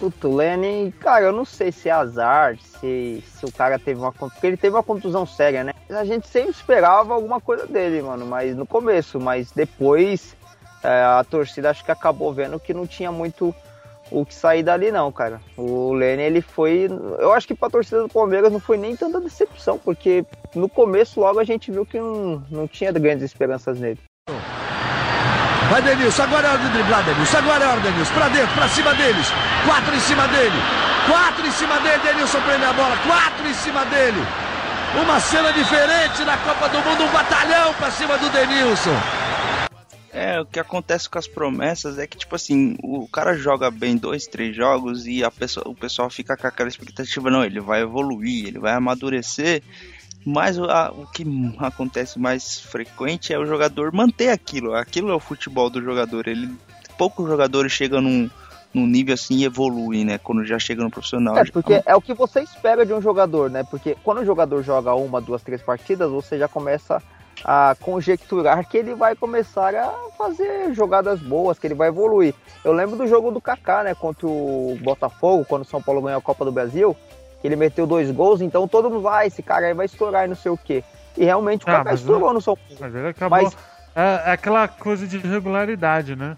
Puto, 0.00 0.34
Lenny, 0.34 0.92
cara, 1.00 1.26
eu 1.26 1.32
não 1.32 1.44
sei 1.44 1.70
se 1.70 1.88
é 1.88 1.92
azar, 1.92 2.56
se, 2.58 3.22
se 3.26 3.44
o 3.44 3.52
cara 3.52 3.78
teve 3.78 4.00
uma. 4.00 4.12
Porque 4.12 4.46
ele 4.46 4.56
teve 4.56 4.74
uma 4.74 4.82
contusão 4.82 5.26
séria, 5.26 5.64
né? 5.64 5.74
A 5.90 6.04
gente 6.04 6.28
sempre 6.28 6.50
esperava 6.50 7.12
alguma 7.12 7.40
coisa 7.40 7.66
dele, 7.66 8.00
mano, 8.00 8.24
mas 8.24 8.56
no 8.56 8.64
começo, 8.64 9.20
mas 9.20 9.50
depois 9.50 10.36
é, 10.82 11.02
a 11.02 11.24
torcida 11.28 11.70
acho 11.70 11.84
que 11.84 11.90
acabou 11.90 12.32
vendo 12.32 12.60
que 12.60 12.72
não 12.72 12.86
tinha 12.86 13.10
muito 13.10 13.54
o 14.10 14.24
que 14.24 14.34
sair 14.34 14.62
dali, 14.62 14.90
não, 14.90 15.10
cara. 15.12 15.40
O 15.56 15.92
Lenny, 15.92 16.22
ele 16.22 16.40
foi. 16.40 16.88
Eu 17.18 17.32
acho 17.32 17.46
que 17.46 17.54
pra 17.54 17.70
torcida 17.70 18.02
do 18.02 18.08
Palmeiras 18.08 18.52
não 18.52 18.60
foi 18.60 18.76
nem 18.76 18.96
tanta 18.96 19.20
decepção, 19.20 19.78
porque 19.78 20.24
no 20.54 20.68
começo 20.68 21.20
logo 21.20 21.38
a 21.38 21.44
gente 21.44 21.70
viu 21.70 21.84
que 21.84 21.98
não, 21.98 22.42
não 22.50 22.66
tinha 22.66 22.92
grandes 22.92 23.24
esperanças 23.24 23.78
nele. 23.78 23.98
Vai 25.70 25.82
Denilson, 25.82 26.22
agora 26.22 26.46
é 26.46 26.50
hora 26.50 26.58
de 26.58 26.68
driblar, 26.70 27.04
Denilson. 27.04 27.36
Agora 27.36 27.64
é 27.64 27.68
hora, 27.68 27.80
Denilson. 27.80 28.14
Pra 28.14 28.28
dentro, 28.28 28.54
pra 28.54 28.68
cima 28.68 28.94
deles. 28.94 29.26
Quatro 29.66 29.94
em 29.94 30.00
cima 30.00 30.26
dele. 30.28 30.56
Quatro 31.06 31.46
em 31.46 31.50
cima 31.50 31.78
dele. 31.80 31.98
Denilson 32.02 32.40
prende 32.40 32.64
a 32.64 32.72
bola. 32.72 32.96
Quatro 33.06 33.46
em 33.46 33.54
cima 33.54 33.84
dele. 33.84 34.22
Uma 35.02 35.20
cena 35.20 35.52
diferente 35.52 36.24
na 36.24 36.38
Copa 36.38 36.70
do 36.70 36.78
Mundo. 36.78 37.04
Um 37.04 37.08
batalhão 37.08 37.74
pra 37.74 37.90
cima 37.90 38.16
do 38.16 38.30
Denilson. 38.30 38.96
É, 40.18 40.40
o 40.40 40.44
que 40.44 40.58
acontece 40.58 41.08
com 41.08 41.16
as 41.16 41.28
promessas 41.28 41.96
é 41.96 42.04
que, 42.04 42.18
tipo 42.18 42.34
assim, 42.34 42.76
o 42.82 43.06
cara 43.06 43.36
joga 43.36 43.70
bem 43.70 43.96
dois, 43.96 44.26
três 44.26 44.54
jogos 44.54 45.06
e 45.06 45.22
a 45.22 45.30
pessoa, 45.30 45.68
o 45.68 45.76
pessoal 45.76 46.10
fica 46.10 46.36
com 46.36 46.44
aquela 46.44 46.68
expectativa, 46.68 47.30
não, 47.30 47.44
ele 47.44 47.60
vai 47.60 47.82
evoluir, 47.82 48.48
ele 48.48 48.58
vai 48.58 48.72
amadurecer. 48.72 49.62
Mas 50.26 50.58
a, 50.58 50.90
o 50.90 51.06
que 51.06 51.24
acontece 51.58 52.18
mais 52.18 52.60
frequente 52.60 53.32
é 53.32 53.38
o 53.38 53.46
jogador 53.46 53.92
manter 53.92 54.30
aquilo. 54.30 54.74
Aquilo 54.74 55.10
é 55.10 55.14
o 55.14 55.20
futebol 55.20 55.70
do 55.70 55.80
jogador. 55.80 56.26
Ele, 56.26 56.52
poucos 56.98 57.28
jogadores 57.28 57.70
chegam 57.70 58.00
num, 58.00 58.28
num 58.74 58.88
nível 58.88 59.14
assim 59.14 59.36
e 59.36 59.44
evoluem, 59.44 60.04
né? 60.04 60.18
Quando 60.18 60.44
já 60.44 60.58
chega 60.58 60.82
no 60.82 60.90
profissional. 60.90 61.38
É, 61.38 61.44
porque 61.44 61.80
é 61.86 61.94
o 61.94 62.02
que 62.02 62.12
você 62.12 62.40
espera 62.40 62.84
de 62.84 62.92
um 62.92 63.00
jogador, 63.00 63.48
né? 63.48 63.62
Porque 63.62 63.96
quando 64.02 64.18
o 64.18 64.24
jogador 64.24 64.64
joga 64.64 64.92
uma, 64.94 65.20
duas, 65.20 65.42
três 65.42 65.62
partidas, 65.62 66.10
você 66.10 66.36
já 66.36 66.48
começa 66.48 67.00
conjecturar 67.80 68.66
que 68.68 68.76
ele 68.76 68.94
vai 68.94 69.14
começar 69.14 69.74
a 69.74 69.92
fazer 70.16 70.72
jogadas 70.74 71.20
boas, 71.20 71.58
que 71.58 71.66
ele 71.66 71.74
vai 71.74 71.88
evoluir. 71.88 72.34
Eu 72.64 72.72
lembro 72.72 72.96
do 72.96 73.06
jogo 73.06 73.30
do 73.30 73.40
Kaká, 73.40 73.84
né, 73.84 73.94
contra 73.94 74.26
o 74.26 74.78
Botafogo, 74.80 75.44
quando 75.44 75.62
o 75.62 75.66
São 75.66 75.82
Paulo 75.82 76.02
ganhou 76.02 76.18
a 76.18 76.22
Copa 76.22 76.44
do 76.44 76.52
Brasil, 76.52 76.96
que 77.40 77.46
ele 77.46 77.56
meteu 77.56 77.86
dois 77.86 78.10
gols, 78.10 78.40
então 78.40 78.66
todo 78.66 78.90
mundo 78.90 79.02
vai, 79.02 79.28
esse 79.28 79.42
cara 79.42 79.66
aí 79.66 79.74
vai 79.74 79.86
estourar 79.86 80.24
e 80.24 80.28
não 80.28 80.36
sei 80.36 80.50
o 80.50 80.56
quê. 80.56 80.82
E 81.16 81.24
realmente 81.24 81.64
o 81.66 81.70
ah, 81.70 81.76
cara 81.76 81.94
estourou 81.94 82.32
no 82.32 82.40
São 82.40 82.56
Paulo. 82.56 82.76
Mas 82.80 82.94
ele 82.94 83.08
acabou. 83.08 83.42
Mas... 83.42 83.56
É, 83.94 84.30
é, 84.30 84.32
aquela 84.32 84.68
coisa 84.68 85.06
de 85.06 85.18
regularidade, 85.18 86.14
né? 86.14 86.36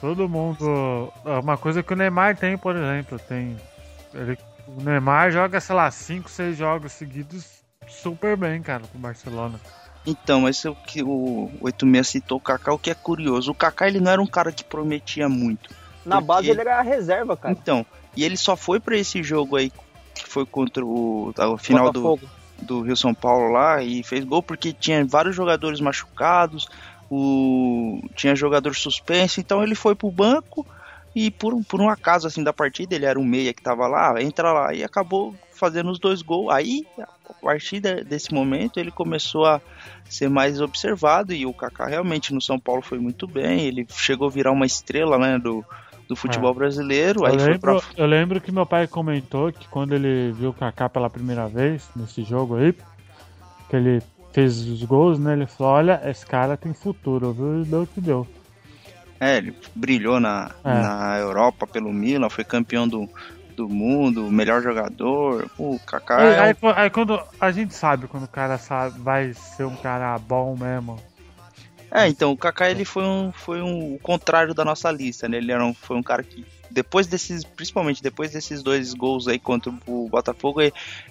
Todo 0.00 0.28
mundo. 0.28 1.12
É 1.24 1.38
uma 1.38 1.56
coisa 1.56 1.82
que 1.82 1.92
o 1.92 1.96
Neymar 1.96 2.36
tem, 2.36 2.56
por 2.56 2.74
exemplo. 2.74 3.18
Tem. 3.18 3.56
Ele, 4.14 4.38
o 4.66 4.82
Neymar 4.82 5.30
joga, 5.30 5.60
sei 5.60 5.76
lá, 5.76 5.90
5, 5.90 6.30
6 6.30 6.56
jogos 6.56 6.92
seguidos 6.92 7.62
super 7.86 8.36
bem, 8.36 8.62
cara, 8.62 8.82
com 8.90 8.98
o 8.98 9.00
Barcelona. 9.00 9.60
Então, 10.06 10.42
mas 10.42 10.64
o 10.64 10.74
que 10.74 11.02
o 11.02 11.50
86 11.60 12.08
citou 12.08 12.38
o 12.38 12.40
Kaká, 12.40 12.72
o 12.72 12.78
que 12.78 12.90
é 12.90 12.94
curioso, 12.94 13.52
o 13.52 13.54
Kaká 13.54 13.86
ele 13.86 14.00
não 14.00 14.10
era 14.10 14.20
um 14.20 14.26
cara 14.26 14.50
que 14.50 14.64
prometia 14.64 15.28
muito. 15.28 15.70
Na 16.04 16.16
porque... 16.16 16.26
base 16.26 16.50
ele 16.50 16.60
era 16.60 16.78
a 16.78 16.82
reserva, 16.82 17.36
cara. 17.36 17.52
Então, 17.52 17.86
e 18.16 18.24
ele 18.24 18.36
só 18.36 18.56
foi 18.56 18.80
para 18.80 18.96
esse 18.96 19.22
jogo 19.22 19.56
aí 19.56 19.70
que 20.14 20.28
foi 20.28 20.44
contra 20.44 20.84
o, 20.84 21.32
o 21.36 21.58
final 21.58 21.92
do, 21.92 22.18
do 22.60 22.82
Rio 22.82 22.96
São 22.96 23.14
Paulo 23.14 23.52
lá 23.52 23.82
e 23.82 24.02
fez 24.02 24.24
gol 24.24 24.42
porque 24.42 24.72
tinha 24.72 25.04
vários 25.04 25.34
jogadores 25.34 25.80
machucados, 25.80 26.68
o, 27.10 28.00
tinha 28.14 28.34
jogador 28.34 28.74
suspenso, 28.74 29.40
então 29.40 29.62
ele 29.62 29.74
foi 29.74 29.94
pro 29.94 30.10
banco 30.10 30.66
e 31.14 31.30
por, 31.30 31.62
por 31.64 31.80
um 31.80 31.88
acaso 31.88 32.26
assim 32.26 32.42
da 32.42 32.52
partida, 32.52 32.94
ele 32.94 33.04
era 33.04 33.18
um 33.18 33.24
meia 33.24 33.52
que 33.52 33.62
tava 33.62 33.86
lá, 33.86 34.20
entra 34.20 34.52
lá 34.52 34.74
e 34.74 34.82
acabou 34.82 35.34
fazendo 35.62 35.92
os 35.92 36.00
dois 36.00 36.22
gols. 36.22 36.52
Aí, 36.52 36.84
a 36.98 37.32
partir 37.40 37.78
desse 37.78 38.34
momento, 38.34 38.80
ele 38.80 38.90
começou 38.90 39.46
a 39.46 39.60
ser 40.04 40.28
mais 40.28 40.60
observado 40.60 41.32
e 41.32 41.46
o 41.46 41.54
Kaká 41.54 41.86
realmente 41.86 42.34
no 42.34 42.42
São 42.42 42.58
Paulo 42.58 42.82
foi 42.82 42.98
muito 42.98 43.28
bem, 43.28 43.60
ele 43.60 43.86
chegou 43.88 44.26
a 44.26 44.30
virar 44.30 44.50
uma 44.50 44.66
estrela, 44.66 45.16
né, 45.16 45.38
do, 45.38 45.64
do 46.08 46.16
futebol 46.16 46.50
é. 46.50 46.54
brasileiro. 46.54 47.24
Eu, 47.24 47.36
lembro, 47.36 47.58
pra... 47.60 47.80
eu 47.96 48.06
lembro 48.06 48.40
que 48.40 48.50
meu 48.50 48.66
pai 48.66 48.88
comentou 48.88 49.52
que 49.52 49.68
quando 49.68 49.94
ele 49.94 50.32
viu 50.32 50.50
o 50.50 50.54
Kaká 50.54 50.88
pela 50.88 51.08
primeira 51.08 51.46
vez 51.46 51.88
nesse 51.94 52.24
jogo 52.24 52.56
aí, 52.56 52.74
que 53.70 53.76
ele 53.76 54.02
fez 54.32 54.66
os 54.66 54.82
gols, 54.82 55.16
né? 55.16 55.34
Ele 55.34 55.46
falou: 55.46 55.74
Olha, 55.74 56.02
esse 56.04 56.26
cara 56.26 56.56
tem 56.56 56.74
futuro, 56.74 57.32
viu? 57.32 57.62
E 57.62 57.64
deu 57.64 57.82
o 57.82 57.86
que 57.86 58.00
deu. 58.00 58.26
É, 59.20 59.36
ele 59.36 59.54
brilhou 59.72 60.18
na, 60.18 60.50
é. 60.64 60.68
na 60.68 61.16
Europa 61.18 61.64
pelo 61.64 61.92
Milan, 61.92 62.28
foi 62.28 62.42
campeão 62.42 62.88
do, 62.88 63.08
do 63.52 63.68
mundo, 63.68 64.30
melhor 64.30 64.62
jogador. 64.62 65.50
O 65.58 65.78
Kaká. 65.78 66.22
É 66.22 66.38
aí, 66.38 66.56
aí, 66.76 66.90
quando 66.90 67.20
a 67.40 67.50
gente 67.50 67.74
sabe 67.74 68.06
quando 68.06 68.24
o 68.24 68.28
cara 68.28 68.58
sabe, 68.58 68.98
vai 69.00 69.32
ser 69.34 69.64
um 69.64 69.76
cara 69.76 70.18
bom 70.18 70.56
mesmo. 70.56 71.00
É, 71.90 72.08
então 72.08 72.32
o 72.32 72.36
Kaká 72.36 72.70
ele 72.70 72.86
foi 72.86 73.04
um 73.04 73.30
foi 73.32 73.60
um 73.60 73.94
o 73.94 73.98
contrário 73.98 74.54
da 74.54 74.64
nossa 74.64 74.90
lista, 74.90 75.28
né? 75.28 75.36
Ele 75.36 75.52
era 75.52 75.64
um, 75.64 75.74
foi 75.74 75.96
um 75.96 76.02
cara 76.02 76.22
que 76.22 76.44
depois 76.70 77.06
desses, 77.06 77.44
principalmente 77.44 78.02
depois 78.02 78.30
desses 78.32 78.62
dois 78.62 78.94
gols 78.94 79.28
aí 79.28 79.38
contra 79.38 79.70
o 79.86 80.08
Botafogo, 80.08 80.60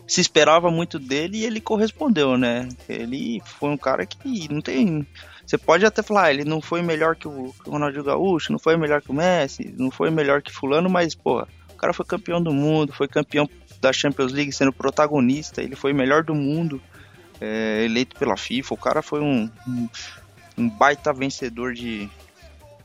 se 0.08 0.19
esperava 0.19 0.71
muito 0.71 0.97
dele 0.97 1.38
e 1.38 1.45
ele 1.45 1.62
correspondeu, 1.62 2.36
né? 2.36 2.67
Ele 2.89 3.39
foi 3.45 3.69
um 3.69 3.77
cara 3.77 4.06
que 4.08 4.51
não 4.51 4.60
tem 4.60 5.06
você 5.45 5.58
pode 5.58 5.86
até 5.86 6.01
falar, 6.01 6.23
ah, 6.23 6.34
ele 6.34 6.45
não 6.45 6.62
foi 6.62 6.82
melhor 6.82 7.13
que 7.13 7.27
o, 7.27 7.54
que 7.62 7.67
o 7.67 7.73
Ronaldinho 7.73 8.06
Gaúcho, 8.06 8.54
não 8.54 8.60
foi 8.60 8.77
melhor 8.77 9.01
que 9.01 9.12
o 9.12 9.13
Messi, 9.13 9.73
não 9.77 9.91
foi 9.91 10.10
melhor 10.10 10.41
que 10.41 10.49
fulano, 10.49 10.89
mas, 10.89 11.13
porra, 11.13 11.45
cara 11.82 11.94
foi 11.94 12.06
campeão 12.06 12.41
do 12.41 12.54
mundo, 12.54 12.94
foi 12.94 13.08
campeão 13.08 13.50
da 13.80 13.91
Champions 13.91 14.32
League 14.32 14.52
sendo 14.52 14.72
protagonista, 14.72 15.62
ele 15.62 15.76
foi 15.76 15.94
melhor 15.94 16.24
do 16.24 16.36
mundo, 16.36 16.82
é, 17.39 17.84
eleito 17.84 18.15
pela 18.17 18.38
FIFA, 18.38 18.74
o 18.74 18.78
cara 18.78 19.02
foi 19.02 19.20
um, 19.20 19.50
um 19.67 19.89
um 20.58 20.70
baita 20.70 21.13
vencedor 21.13 21.74
de, 21.74 22.10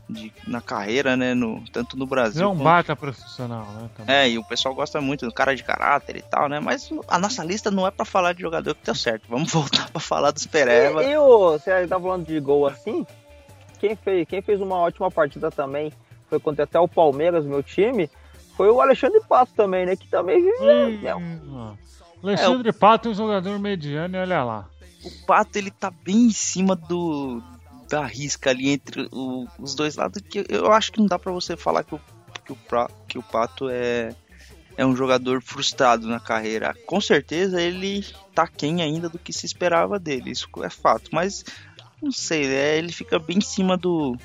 de, 0.08 0.32
na 0.46 0.60
carreira, 0.60 1.16
né? 1.16 1.34
No, 1.34 1.62
tanto 1.72 1.96
no 1.96 2.06
Brasil. 2.06 2.42
É 2.42 2.46
um 2.46 2.56
baita 2.56 2.94
profissional, 2.96 3.66
né? 3.72 3.90
Também. 3.96 4.14
É, 4.14 4.28
e 4.28 4.38
o 4.38 4.44
pessoal 4.44 4.74
gosta 4.74 5.00
muito 5.00 5.26
do 5.26 5.32
cara 5.32 5.54
de 5.54 5.62
caráter 5.62 6.16
e 6.16 6.22
tal, 6.22 6.48
né? 6.48 6.60
Mas 6.60 6.90
a 7.08 7.18
nossa 7.18 7.44
lista 7.44 7.70
não 7.70 7.86
é 7.86 7.90
para 7.90 8.04
falar 8.04 8.32
de 8.32 8.42
jogador 8.42 8.74
que 8.74 8.84
deu 8.84 8.94
certo. 8.94 9.24
Vamos 9.28 9.50
voltar 9.52 9.90
para 9.90 10.00
falar 10.00 10.30
dos 10.30 10.46
Pereva. 10.46 11.04
E, 11.04 11.12
e 11.12 11.18
o, 11.18 11.52
você 11.52 11.86
tá 11.86 12.00
falando 12.00 12.26
de 12.26 12.38
gol 12.40 12.66
assim? 12.66 13.06
Quem 13.78 13.94
fez, 13.94 14.26
quem 14.26 14.40
fez 14.40 14.60
uma 14.60 14.76
ótima 14.76 15.10
partida 15.10 15.50
também 15.50 15.92
foi 16.28 16.40
contra 16.40 16.64
até 16.64 16.80
o 16.80 16.88
Palmeiras, 16.88 17.44
meu 17.44 17.62
time, 17.62 18.10
foi 18.56 18.70
o 18.70 18.80
Alexandre 18.80 19.20
Pato 19.28 19.52
também, 19.54 19.84
né? 19.84 19.96
Que 19.96 20.08
também. 20.08 20.42
Hum, 20.42 21.00
é, 21.02 21.06
é, 21.06 21.12
Alexandre 22.22 22.70
é, 22.70 22.72
Pato 22.72 23.08
é 23.08 23.12
um 23.12 23.14
jogador 23.14 23.58
mediano 23.58 24.16
e 24.16 24.20
olha 24.20 24.42
lá. 24.42 24.68
O 25.04 25.26
Pato 25.26 25.58
ele 25.58 25.70
tá 25.70 25.90
bem 25.90 26.26
em 26.26 26.32
cima 26.32 26.74
do, 26.74 27.42
da 27.88 28.04
risca 28.04 28.50
ali 28.50 28.70
entre 28.70 29.08
o, 29.12 29.46
os 29.58 29.74
dois 29.74 29.96
lados, 29.96 30.22
que 30.22 30.44
eu 30.48 30.72
acho 30.72 30.90
que 30.90 30.98
não 30.98 31.06
dá 31.06 31.18
para 31.18 31.32
você 31.32 31.56
falar 31.56 31.84
que 31.84 31.94
o, 31.94 32.00
que 32.44 32.52
o, 32.52 32.58
que 33.06 33.18
o 33.18 33.22
Pato 33.22 33.68
é, 33.68 34.14
é 34.76 34.86
um 34.86 34.96
jogador 34.96 35.42
frustrado 35.42 36.08
na 36.08 36.18
carreira. 36.18 36.74
Com 36.86 37.00
certeza 37.00 37.60
ele 37.60 38.04
tá 38.34 38.46
quem 38.46 38.82
ainda 38.82 39.08
do 39.08 39.18
que 39.18 39.32
se 39.32 39.46
esperava 39.46 39.98
dele, 39.98 40.30
isso 40.30 40.48
é 40.62 40.70
fato, 40.70 41.10
mas 41.12 41.44
não 42.02 42.12
sei, 42.12 42.46
é, 42.46 42.76
ele 42.76 42.92
fica 42.92 43.18
bem 43.18 43.38
em 43.38 43.42
cima 43.42 43.76
do. 43.76 44.16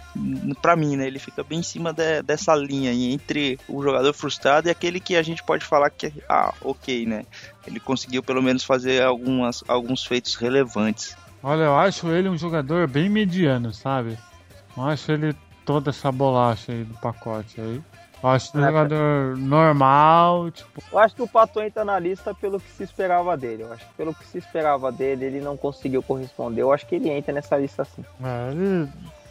Pra 0.62 0.76
mim, 0.76 0.98
né? 0.98 1.08
Ele 1.08 1.20
fica 1.20 1.44
bem 1.44 1.60
em 1.60 1.64
cima 1.64 1.94
de, 1.94 2.22
dessa 2.22 2.54
linha 2.54 2.92
aí, 2.92 3.14
entre 3.14 3.58
o 3.68 3.82
jogador 3.82 4.14
frustrado 4.14 4.68
e 4.68 4.72
aquele 4.72 5.00
que 5.00 5.16
a 5.16 5.24
gente 5.24 5.44
pode 5.44 5.64
falar 5.66 5.90
que, 5.90 6.14
ah, 6.28 6.54
ok, 6.62 7.06
né? 7.06 7.24
Ele 7.66 7.80
conseguiu 7.80 8.22
pelo 8.22 8.42
menos 8.42 8.64
fazer 8.64 9.02
algumas, 9.04 9.64
alguns 9.68 10.06
feitos 10.06 10.36
relevantes. 10.36 11.16
Olha, 11.42 11.64
eu 11.64 11.76
acho 11.78 12.10
ele 12.10 12.30
um 12.30 12.38
jogador 12.38 12.88
bem 12.88 13.10
mediano, 13.10 13.74
sabe? 13.74 14.18
Não 14.76 14.88
acho 14.88 15.12
ele 15.12 15.36
toda 15.66 15.90
essa 15.90 16.12
bolacha 16.12 16.72
aí 16.72 16.84
do 16.84 16.94
pacote 16.96 17.60
aí. 17.60 17.82
Eu 18.24 18.30
acho 18.30 18.56
um 18.56 18.62
é, 18.62 18.68
jogador 18.68 19.38
normal, 19.38 20.52
tipo... 20.52 20.82
Eu 20.92 21.00
acho 21.00 21.16
que 21.16 21.22
o 21.22 21.28
Pato 21.28 21.60
entra 21.60 21.84
na 21.84 21.98
lista 21.98 22.36
pelo 22.36 22.60
que 22.60 22.70
se 22.70 22.84
esperava 22.84 23.36
dele. 23.36 23.64
Eu 23.64 23.74
acho 23.74 23.86
que 23.88 23.94
pelo 23.96 24.14
que 24.14 24.26
se 24.28 24.38
esperava 24.38 24.92
dele, 24.92 25.26
ele 25.26 25.42
não 25.42 25.58
conseguiu 25.58 26.04
corresponder. 26.04 26.62
Eu 26.62 26.72
acho 26.72 26.86
que 26.86 26.96
ele 26.96 27.10
entra 27.10 27.34
nessa 27.34 27.58
lista 27.58 27.84
sim. 27.84 28.06
É, 28.24 28.52
ele, 28.52 28.90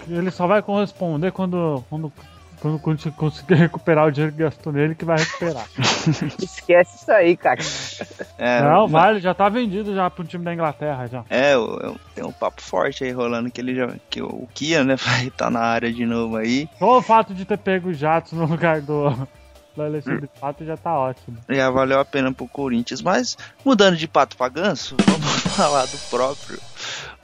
ele 0.09 0.31
só 0.31 0.47
vai 0.47 0.61
corresponder 0.61 1.31
quando, 1.31 1.85
quando 1.89 2.13
quando 2.61 2.79
conseguir 3.13 3.55
recuperar 3.55 4.07
o 4.07 4.13
dinheiro 4.13 4.35
que 4.35 4.43
gastou 4.43 4.73
nele, 4.73 4.95
que 4.95 5.05
vai 5.05 5.19
recuperar. 5.19 5.67
Esquece 6.39 6.97
isso 6.97 7.11
aí, 7.11 7.37
cara. 7.37 7.61
É, 8.39 8.63
não, 8.63 8.83
mas... 8.83 8.91
vale, 8.91 9.21
já 9.21 9.35
tá 9.35 9.49
vendido 9.49 9.95
já 9.95 10.09
pro 10.11 10.25
time 10.25 10.45
da 10.45 10.53
Inglaterra 10.53 11.07
já. 11.07 11.25
É, 11.31 11.55
eu, 11.55 11.97
tem 12.15 12.25
um 12.25 12.33
papo 12.33 12.61
forte 12.61 13.05
aí 13.05 13.11
rolando 13.11 13.51
que 13.51 13.61
ele 13.61 13.75
já. 13.75 13.89
Que 14.09 14.23
o 14.23 14.47
Kia, 14.55 14.85
né, 14.85 14.97
vai 15.01 15.29
estar 15.29 15.47
tá 15.47 15.51
na 15.51 15.61
área 15.61 15.93
de 15.93 16.05
novo 16.05 16.37
aí. 16.37 16.69
Só 16.79 16.99
o 16.99 17.03
fato 17.03 17.35
de 17.35 17.45
ter 17.45 17.59
pego 17.59 17.89
o 17.89 17.95
Jatos 17.95 18.33
no 18.33 18.45
lugar 18.45 18.81
do. 18.81 19.29
Alexandre 19.87 20.27
hum. 20.27 20.41
Pato 20.41 20.65
já 20.65 20.77
tá 20.77 20.99
ótimo. 20.99 21.39
Já 21.49 21.71
valeu 21.71 21.99
a 22.01 22.05
pena 22.05 22.33
pro 22.33 22.49
Corinthians. 22.49 23.03
Mas, 23.03 23.37
mudando 23.65 23.97
de 23.97 24.07
pato 24.09 24.37
pra 24.37 24.49
ganso, 24.49 24.97
vamos 25.07 25.43
falar 25.57 25.87
do 25.87 25.99
próprio 26.11 26.59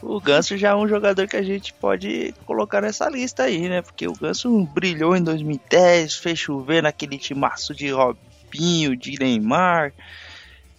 o 0.02 0.20
Ganso 0.20 0.56
já 0.56 0.70
é 0.70 0.74
um 0.74 0.86
jogador 0.86 1.26
que 1.26 1.36
a 1.36 1.42
gente 1.42 1.72
pode 1.72 2.34
colocar 2.44 2.80
nessa 2.80 3.08
lista 3.08 3.44
aí, 3.44 3.68
né? 3.68 3.82
Porque 3.82 4.06
o 4.06 4.12
Ganso 4.12 4.64
brilhou 4.66 5.16
em 5.16 5.22
2010, 5.22 6.14
fez 6.14 6.38
chover 6.38 6.82
naquele 6.82 7.18
timaço 7.18 7.74
de 7.74 7.90
Robinho, 7.90 8.96
de 8.96 9.18
Neymar, 9.18 9.92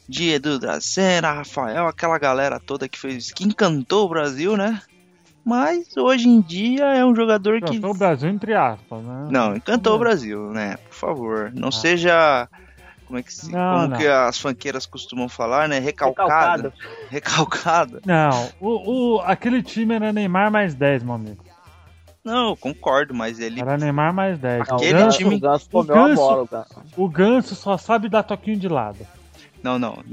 de 0.07 0.29
Edu 0.29 0.59
Dracena, 0.59 1.31
Rafael, 1.31 1.87
aquela 1.87 2.17
galera 2.17 2.59
toda 2.59 2.87
que 2.87 2.97
fez, 2.97 3.31
que 3.31 3.43
encantou 3.43 4.05
o 4.05 4.09
Brasil, 4.09 4.55
né? 4.55 4.81
Mas 5.47 5.95
hoje 5.95 6.27
em 6.27 6.41
dia 6.41 6.83
é 6.83 7.05
um 7.05 7.15
jogador 7.15 7.61
que. 7.61 7.71
Encantou 7.71 7.91
o 7.91 7.97
Brasil 7.97 8.29
entre 8.29 8.53
aspas, 8.53 9.01
né? 9.01 9.27
Não, 9.31 9.55
encantou 9.55 9.95
o 9.95 9.97
Brasil, 9.99 10.51
né? 10.51 10.75
Por 10.75 10.93
favor. 10.93 11.51
Não 11.55 11.69
ah. 11.69 11.71
seja 11.71 12.49
como 13.05 13.17
é 13.17 13.23
que 13.23 13.33
se, 13.33 13.49
não, 13.49 13.75
como 13.75 13.87
não. 13.87 13.97
que 13.97 14.05
as 14.05 14.37
fanqueiras 14.37 14.85
costumam 14.85 15.29
falar, 15.29 15.69
né? 15.69 15.79
Recalcado. 15.79 16.73
Recalcado. 17.09 18.01
Não, 18.05 18.49
o, 18.59 19.15
o, 19.15 19.21
aquele 19.21 19.63
time 19.63 19.95
era 19.95 20.11
Neymar 20.11 20.51
mais 20.51 20.75
10, 20.75 21.03
meu 21.03 21.13
amigo. 21.13 21.45
Não, 22.25 22.53
concordo, 22.57 23.13
mas 23.13 23.39
ele. 23.39 23.61
Era 23.61 23.77
Neymar 23.77 24.13
mais 24.13 24.37
10. 24.37 24.63
Aquele 24.63 24.95
o 24.95 24.97
Ganso, 24.97 25.17
time. 25.17 25.35
O 25.35 25.39
Ganso, 25.39 25.69
o 25.71 25.83
Ganso, 25.83 26.15
bola, 26.15 26.67
o 26.97 27.07
Ganso 27.07 27.55
só 27.55 27.77
sabe 27.77 28.09
dar 28.09 28.23
toquinho 28.23 28.59
de 28.59 28.67
lado. 28.67 29.07
Não, 29.63 29.79
não. 29.79 30.03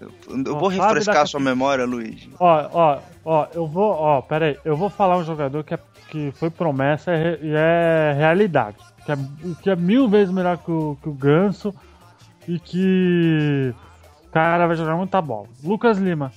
Eu 0.00 0.58
vou 0.58 0.68
refrescar 0.68 1.26
sua 1.26 1.40
memória, 1.40 1.84
Luiz. 1.84 2.28
Ó, 2.38 2.70
ó, 2.72 2.98
ó, 3.24 3.46
eu 3.52 3.66
vou. 3.66 3.92
Ó, 3.92 4.22
pera 4.22 4.46
aí. 4.46 4.58
Eu 4.64 4.76
vou 4.76 4.88
falar 4.88 5.18
um 5.18 5.24
jogador 5.24 5.62
que, 5.62 5.74
é, 5.74 5.78
que 6.08 6.32
foi 6.32 6.48
promessa 6.48 7.12
e 7.12 7.52
é, 7.54 8.12
é 8.12 8.14
realidade. 8.16 8.78
Que 9.04 9.12
é, 9.12 9.18
que 9.62 9.70
é 9.70 9.76
mil 9.76 10.08
vezes 10.08 10.32
melhor 10.32 10.56
que 10.58 10.70
o, 10.70 10.96
que 11.02 11.08
o 11.08 11.12
Ganso 11.12 11.74
e 12.48 12.58
que 12.58 13.74
o 14.26 14.30
cara 14.30 14.66
vai 14.66 14.76
jogar 14.76 14.96
muita 14.96 15.20
bola. 15.20 15.48
Lucas 15.62 15.98
Lima. 15.98 16.32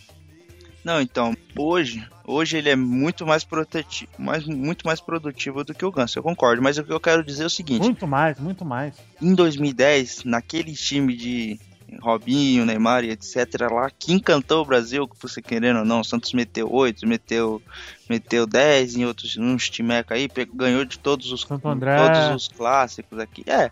Não, 0.83 0.99
então, 0.99 1.33
hoje, 1.57 2.05
hoje 2.25 2.57
ele 2.57 2.69
é 2.69 2.75
muito 2.75 3.25
mais 3.25 3.45
protetivo, 3.45 4.11
mais, 4.17 4.45
muito 4.45 4.85
mais 4.85 4.99
produtivo 4.99 5.63
do 5.63 5.73
que 5.73 5.85
o 5.85 5.91
Ganso, 5.91 6.19
eu 6.19 6.23
concordo, 6.23 6.61
mas 6.61 6.77
o 6.77 6.83
que 6.83 6.91
eu 6.91 6.99
quero 6.99 7.23
dizer 7.23 7.43
é 7.43 7.45
o 7.45 7.49
seguinte. 7.49 7.83
Muito 7.83 8.05
mais, 8.05 8.37
muito 8.37 8.65
mais. 8.65 8.93
Em 9.21 9.33
2010, 9.33 10.25
naquele 10.25 10.73
time 10.73 11.15
de 11.15 11.57
Robinho, 12.01 12.65
Neymar 12.65 13.03
e 13.03 13.11
etc. 13.11 13.69
lá, 13.71 13.89
que 13.89 14.13
encantou 14.13 14.61
o 14.61 14.65
Brasil, 14.65 15.07
que 15.07 15.21
você 15.21 15.41
querendo 15.41 15.79
ou 15.79 15.85
não, 15.85 16.01
o 16.01 16.03
Santos 16.03 16.33
meteu 16.33 16.71
8, 16.71 17.07
meteu, 17.07 17.61
meteu 18.09 18.45
10 18.45 18.95
em 18.95 19.05
outros, 19.05 19.37
uns 19.37 19.69
timeca 19.69 20.15
aí, 20.15 20.29
ganhou 20.53 20.85
de 20.85 20.99
todos 20.99 21.31
os, 21.31 21.43
todos 21.43 22.35
os 22.35 22.47
clássicos 22.47 23.19
aqui. 23.19 23.43
É, 23.47 23.71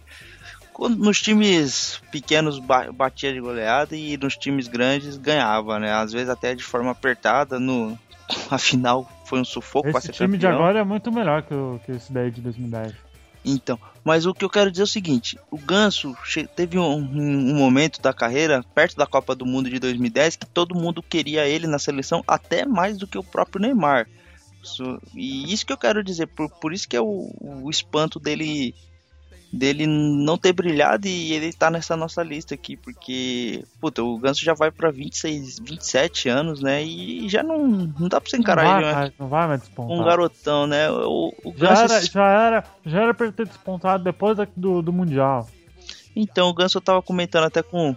nos 0.79 1.21
times 1.21 2.01
pequenos 2.12 2.60
batia 2.93 3.34
de 3.34 3.39
goleada 3.39 3.95
e 3.95 4.17
nos 4.17 4.36
times 4.36 4.67
grandes 4.67 5.17
ganhava, 5.17 5.79
né? 5.79 5.93
Às 5.93 6.12
vezes 6.12 6.29
até 6.29 6.55
de 6.55 6.63
forma 6.63 6.91
apertada. 6.91 7.60
No 7.60 7.97
afinal 8.49 9.10
foi 9.25 9.39
um 9.39 9.45
sufoco 9.45 9.89
esse 9.89 10.07
ser 10.07 10.13
time 10.13 10.34
campeão. 10.34 10.51
de 10.51 10.57
agora 10.57 10.79
é 10.79 10.84
muito 10.84 11.12
melhor 11.12 11.43
que, 11.43 11.53
o, 11.53 11.79
que 11.86 11.91
esse 11.91 12.12
daí 12.12 12.31
de 12.31 12.41
2010. 12.41 12.93
Então, 13.43 13.79
mas 14.03 14.25
o 14.25 14.33
que 14.33 14.43
eu 14.43 14.49
quero 14.49 14.71
dizer 14.71 14.83
é 14.83 14.85
o 14.85 14.87
seguinte: 14.87 15.37
o 15.49 15.57
Ganso 15.57 16.15
teve 16.55 16.77
um, 16.77 16.95
um, 16.95 17.55
momento 17.55 18.01
da 18.01 18.13
carreira, 18.13 18.63
perto 18.73 18.95
da 18.95 19.05
Copa 19.05 19.35
do 19.35 19.45
Mundo 19.45 19.69
de 19.69 19.79
2010, 19.79 20.37
que 20.37 20.45
todo 20.45 20.75
mundo 20.75 21.03
queria 21.03 21.47
ele 21.47 21.67
na 21.67 21.79
seleção, 21.79 22.23
até 22.27 22.65
mais 22.65 22.97
do 22.97 23.07
que 23.07 23.17
o 23.17 23.23
próprio 23.23 23.61
Neymar. 23.61 24.07
e 25.15 25.53
isso 25.53 25.65
que 25.65 25.73
eu 25.73 25.77
quero 25.77 26.03
dizer, 26.03 26.27
por, 26.27 26.49
por 26.49 26.73
isso 26.73 26.87
que 26.87 26.95
é 26.95 27.01
o, 27.01 27.31
o 27.39 27.69
espanto 27.69 28.19
dele 28.19 28.73
dele 29.51 29.85
não 29.85 30.37
ter 30.37 30.53
brilhado 30.53 31.07
e 31.07 31.33
ele 31.33 31.51
tá 31.51 31.69
nessa 31.69 31.97
nossa 31.97 32.23
lista 32.23 32.55
aqui, 32.55 32.77
porque, 32.77 33.63
puta, 33.79 34.01
o 34.01 34.17
Ganso 34.17 34.43
já 34.43 34.53
vai 34.53 34.71
pra 34.71 34.89
26, 34.89 35.59
27 35.59 36.29
anos, 36.29 36.61
né? 36.61 36.83
E 36.83 37.27
já 37.27 37.43
não, 37.43 37.67
não 37.67 38.07
dá 38.07 38.21
pra 38.21 38.29
você 38.29 38.37
encarar 38.37 38.63
não 38.63 38.73
ele, 38.75 38.83
vai, 38.83 38.93
mais, 38.93 39.13
não 39.19 39.27
vai 39.27 39.47
mais 39.47 39.61
despontar. 39.61 39.97
Um 39.97 40.03
garotão, 40.03 40.67
né? 40.67 40.89
O, 40.89 41.33
o 41.43 41.53
já, 41.57 41.69
Ganso... 41.69 41.93
era, 41.93 42.01
já, 42.05 42.27
era, 42.27 42.63
já 42.85 43.01
era 43.01 43.13
pra 43.13 43.25
ele 43.25 43.35
ter 43.35 43.45
despontado 43.45 44.03
depois 44.03 44.37
do, 44.55 44.81
do 44.81 44.93
Mundial. 44.93 45.47
Então, 46.15 46.49
o 46.49 46.53
Ganso 46.53 46.77
eu 46.77 46.81
tava 46.81 47.01
comentando 47.01 47.45
até 47.45 47.61
com, 47.61 47.95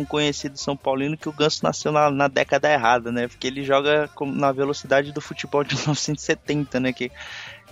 com 0.00 0.02
um 0.02 0.04
conhecido 0.04 0.58
São 0.58 0.76
Paulino 0.76 1.16
que 1.16 1.28
o 1.28 1.32
Ganso 1.32 1.62
nasceu 1.62 1.92
na, 1.92 2.10
na 2.10 2.28
década 2.28 2.72
errada, 2.72 3.12
né? 3.12 3.28
Porque 3.28 3.46
ele 3.46 3.62
joga 3.62 4.08
na 4.20 4.50
velocidade 4.52 5.12
do 5.12 5.20
futebol 5.20 5.62
de 5.62 5.74
1970, 5.76 6.80
né? 6.80 6.92
Que 6.92 7.10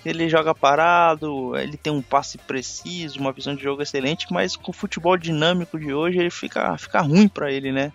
ele 0.04 0.28
joga 0.28 0.54
parado, 0.54 1.56
ele 1.56 1.76
tem 1.76 1.92
um 1.92 2.02
passe 2.02 2.38
preciso, 2.38 3.18
uma 3.18 3.32
visão 3.32 3.54
de 3.54 3.62
jogo 3.62 3.82
excelente, 3.82 4.26
mas 4.30 4.56
com 4.56 4.70
o 4.70 4.74
futebol 4.74 5.16
dinâmico 5.16 5.78
de 5.78 5.92
hoje 5.92 6.18
ele 6.18 6.30
fica, 6.30 6.76
fica 6.78 7.00
ruim 7.00 7.28
para 7.28 7.50
ele, 7.50 7.72
né? 7.72 7.92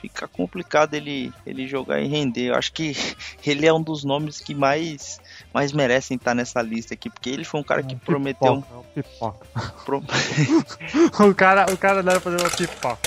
Fica 0.00 0.28
complicado 0.28 0.94
ele, 0.94 1.32
ele 1.44 1.66
jogar 1.66 2.00
e 2.00 2.06
render. 2.06 2.50
Eu 2.50 2.54
acho 2.54 2.72
que 2.72 2.94
ele 3.44 3.66
é 3.66 3.72
um 3.72 3.82
dos 3.82 4.04
nomes 4.04 4.40
que 4.40 4.54
mais, 4.54 5.20
mais 5.52 5.72
merecem 5.72 6.16
estar 6.16 6.34
nessa 6.34 6.62
lista 6.62 6.94
aqui, 6.94 7.10
porque 7.10 7.28
ele 7.28 7.44
foi 7.44 7.60
um 7.60 7.64
cara 7.64 7.82
que 7.82 7.94
é 7.94 7.98
prometeu. 7.98 8.64
Pipoca, 8.94 9.46
é 9.56 9.60
Pro... 9.84 10.02
o, 11.28 11.34
cara, 11.34 11.72
o 11.72 11.76
cara 11.76 12.02
deve 12.02 12.20
fazer 12.20 12.40
uma 12.40 12.50
pipoca. 12.50 12.98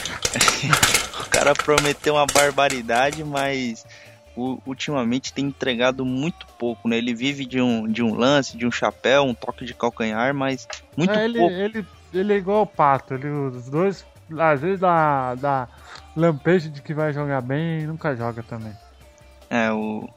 O 1.20 1.30
cara 1.30 1.54
prometeu 1.54 2.16
uma 2.16 2.26
barbaridade, 2.26 3.24
mas 3.24 3.86
ultimamente 4.36 5.34
tem 5.34 5.46
entregado 5.46 6.06
muito 6.06 6.48
pouco, 6.58 6.88
né? 6.88 6.98
Ele 6.98 7.14
vive 7.14 7.46
de 7.46 7.62
um, 7.62 7.88
de 7.88 8.02
um 8.02 8.16
lance, 8.16 8.58
de 8.58 8.66
um 8.66 8.72
chapéu, 8.72 9.24
um 9.24 9.34
toque 9.34 9.66
de 9.66 9.74
calcanhar, 9.74 10.34
mas 10.34 10.68
muito 10.96 11.14
é, 11.14 11.26
ele, 11.26 11.40
pouco. 11.40 11.54
Ele, 11.54 11.86
ele 12.14 12.34
é 12.34 12.38
igual 12.38 12.64
o 12.64 12.68
Pato, 12.68 13.14
ele, 13.14 13.28
os 13.28 13.70
dois, 13.70 14.06
às 14.40 14.62
vezes 14.62 14.80
dá, 14.80 15.36
dá 15.36 15.68
lampejo 16.16 16.70
de 16.70 16.82
que 16.82 16.94
vai 16.94 17.12
jogar 17.14 17.42
bem 17.42 17.82
e 17.82 17.88
nunca 17.88 18.16
joga 18.16 18.42
também. 18.42 18.74
É, 19.50 19.72
o, 19.72 20.10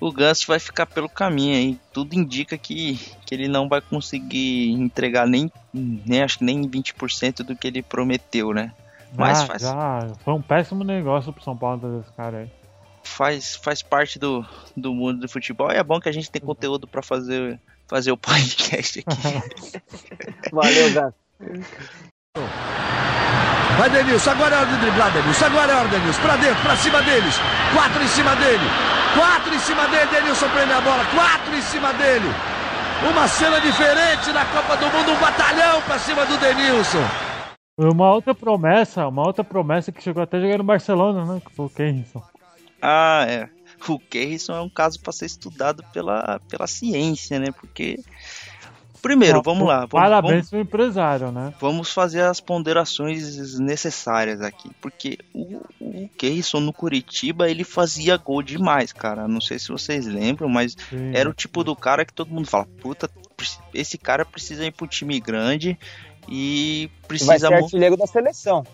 o 0.00 0.12
Gus 0.12 0.44
vai 0.44 0.58
ficar 0.58 0.86
pelo 0.86 1.08
caminho 1.08 1.54
aí. 1.54 1.78
Tudo 1.92 2.14
indica 2.14 2.58
que, 2.58 2.96
que 3.24 3.34
ele 3.34 3.46
não 3.46 3.68
vai 3.68 3.80
conseguir 3.80 4.72
entregar 4.72 5.26
nem, 5.26 5.50
nem 5.72 6.22
acho 6.22 6.38
que 6.38 6.44
nem 6.44 6.68
20% 6.68 7.44
do 7.44 7.56
que 7.56 7.68
ele 7.68 7.82
prometeu, 7.82 8.52
né? 8.52 8.72
Mas 9.16 9.40
ah, 9.40 9.46
faz... 9.46 9.62
já, 9.62 10.08
foi 10.24 10.34
um 10.34 10.42
péssimo 10.42 10.84
negócio 10.84 11.32
pro 11.32 11.42
São 11.42 11.56
Paulo 11.56 11.98
desse 11.98 12.12
cara 12.12 12.38
aí 12.38 12.50
faz, 13.08 13.56
faz 13.56 13.82
parte 13.82 14.18
do, 14.18 14.44
do 14.76 14.94
mundo 14.94 15.20
do 15.20 15.28
futebol. 15.28 15.72
E 15.72 15.76
é 15.76 15.82
bom 15.82 16.00
que 16.00 16.08
a 16.08 16.12
gente 16.12 16.30
tem 16.30 16.40
conteúdo 16.40 16.86
para 16.86 17.02
fazer, 17.02 17.58
fazer 17.86 18.12
o 18.12 18.16
podcast 18.18 19.04
aqui. 19.06 19.82
Valeu, 20.52 20.92
Gato. 20.92 21.14
Vai, 23.78 23.90
Denilson, 23.90 24.30
agora 24.30 24.54
é 24.54 24.58
hora 24.58 24.66
de 24.66 24.76
driblar, 24.78 25.12
Denilson. 25.12 25.44
Agora 25.46 25.72
é 25.72 25.76
hora, 25.76 25.88
Denilson. 25.88 26.22
Pra 26.22 26.36
dentro, 26.36 26.62
pra 26.62 26.76
cima 26.76 27.02
deles. 27.02 27.34
Quatro 27.72 28.02
em 28.02 28.08
cima 28.08 28.36
dele. 28.36 28.64
Quatro 29.14 29.54
em 29.54 29.58
cima 29.60 29.88
dele, 29.88 30.06
Denilson 30.06 30.48
prende 30.50 30.72
a 30.72 30.80
bola. 30.80 31.04
Quatro 31.06 31.56
em 31.56 31.62
cima 31.62 31.92
dele. 31.94 32.28
Uma 33.10 33.28
cena 33.28 33.60
diferente 33.60 34.32
na 34.32 34.44
Copa 34.46 34.76
do 34.76 34.86
Mundo, 34.86 35.12
um 35.12 35.20
batalhão 35.20 35.80
pra 35.82 35.98
cima 36.00 36.26
do 36.26 36.36
Denilson. 36.36 37.27
Uma 37.78 38.12
outra 38.12 38.34
promessa, 38.34 39.06
uma 39.06 39.24
outra 39.24 39.44
promessa 39.44 39.92
que 39.92 40.02
chegou 40.02 40.20
até 40.20 40.38
a 40.38 40.40
jogar 40.40 40.58
no 40.58 40.64
Barcelona, 40.64 41.24
né? 41.24 41.40
Que 41.44 41.52
foi 41.54 41.66
o 41.66 41.70
Kenson. 41.70 42.20
Ah, 42.82 43.24
é. 43.28 43.48
o 43.88 43.98
Kerrison 44.00 44.54
é 44.56 44.60
um 44.60 44.68
caso 44.68 45.00
para 45.00 45.12
ser 45.12 45.26
estudado 45.26 45.84
pela, 45.92 46.40
pela 46.48 46.66
ciência, 46.66 47.38
né? 47.38 47.52
Porque 47.52 48.00
Primeiro, 49.00 49.42
vamos 49.42 49.66
lá. 49.66 49.86
Vamos, 49.86 49.90
parabéns 49.90 50.50
pro 50.50 50.60
empresário, 50.60 51.30
né? 51.30 51.54
Vamos 51.60 51.92
fazer 51.92 52.22
as 52.22 52.40
ponderações 52.40 53.58
necessárias 53.58 54.40
aqui. 54.40 54.70
Porque 54.80 55.18
o, 55.32 55.62
o 55.80 56.08
Keirson 56.16 56.60
no 56.60 56.72
Curitiba, 56.72 57.48
ele 57.48 57.64
fazia 57.64 58.16
gol 58.16 58.42
demais, 58.42 58.92
cara. 58.92 59.28
Não 59.28 59.40
sei 59.40 59.58
se 59.58 59.68
vocês 59.68 60.06
lembram, 60.06 60.48
mas 60.48 60.76
Sim. 60.90 61.12
era 61.14 61.28
o 61.28 61.34
tipo 61.34 61.62
do 61.62 61.76
cara 61.76 62.04
que 62.04 62.12
todo 62.12 62.32
mundo 62.34 62.48
fala: 62.48 62.66
puta, 62.80 63.08
esse 63.72 63.96
cara 63.96 64.24
precisa 64.24 64.64
ir 64.64 64.72
pro 64.72 64.86
time 64.86 65.18
grande 65.20 65.78
e 66.28 66.90
precisa. 67.06 67.32
Vai 67.32 67.38
ser 67.38 67.54
artilheiro 67.54 67.96
da 67.96 68.06
seleção. 68.06 68.64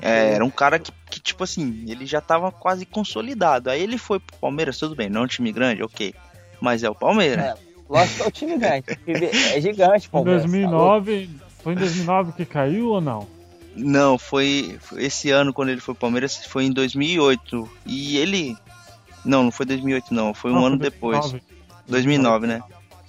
É, 0.00 0.34
era 0.34 0.44
um 0.44 0.50
cara 0.50 0.78
que, 0.78 0.90
que, 1.10 1.20
tipo 1.20 1.44
assim, 1.44 1.84
ele 1.86 2.06
já 2.06 2.20
tava 2.20 2.50
quase 2.50 2.86
consolidado. 2.86 3.68
Aí 3.68 3.82
ele 3.82 3.98
foi 3.98 4.18
pro 4.18 4.38
Palmeiras, 4.38 4.78
tudo 4.78 4.94
bem, 4.94 5.10
não 5.10 5.22
é 5.22 5.24
um 5.24 5.28
time 5.28 5.52
grande, 5.52 5.82
ok. 5.82 6.14
Mas 6.60 6.82
é 6.82 6.88
o 6.88 6.94
Palmeiras. 6.94 7.44
É, 7.44 7.54
lógico 7.88 8.16
que 8.16 8.22
é 8.22 8.26
o 8.26 8.30
time 8.30 8.58
grande. 8.58 8.84
É 9.54 9.60
gigante, 9.60 10.08
Palmeiras. 10.08 10.44
Em 10.44 10.48
2009, 10.48 11.26
tá 11.38 11.46
foi 11.62 11.72
em 11.74 11.76
2009 11.76 12.32
que 12.32 12.44
caiu 12.46 12.88
ou 12.88 13.00
não? 13.00 13.26
Não, 13.76 14.18
foi, 14.18 14.78
foi 14.80 15.04
esse 15.04 15.30
ano 15.30 15.52
quando 15.52 15.68
ele 15.68 15.80
foi 15.80 15.94
pro 15.94 16.02
Palmeiras, 16.02 16.36
foi 16.46 16.64
em 16.64 16.72
2008. 16.72 17.68
E 17.86 18.16
ele. 18.18 18.56
Não, 19.24 19.44
não 19.44 19.50
foi 19.50 19.66
2008, 19.66 20.14
não, 20.14 20.32
foi 20.32 20.50
um 20.50 20.54
não, 20.54 20.66
ano 20.66 20.78
foi 20.78 20.90
2009. 20.90 21.28
depois. 21.28 21.42
2009, 21.86 22.46
né? 22.46 22.62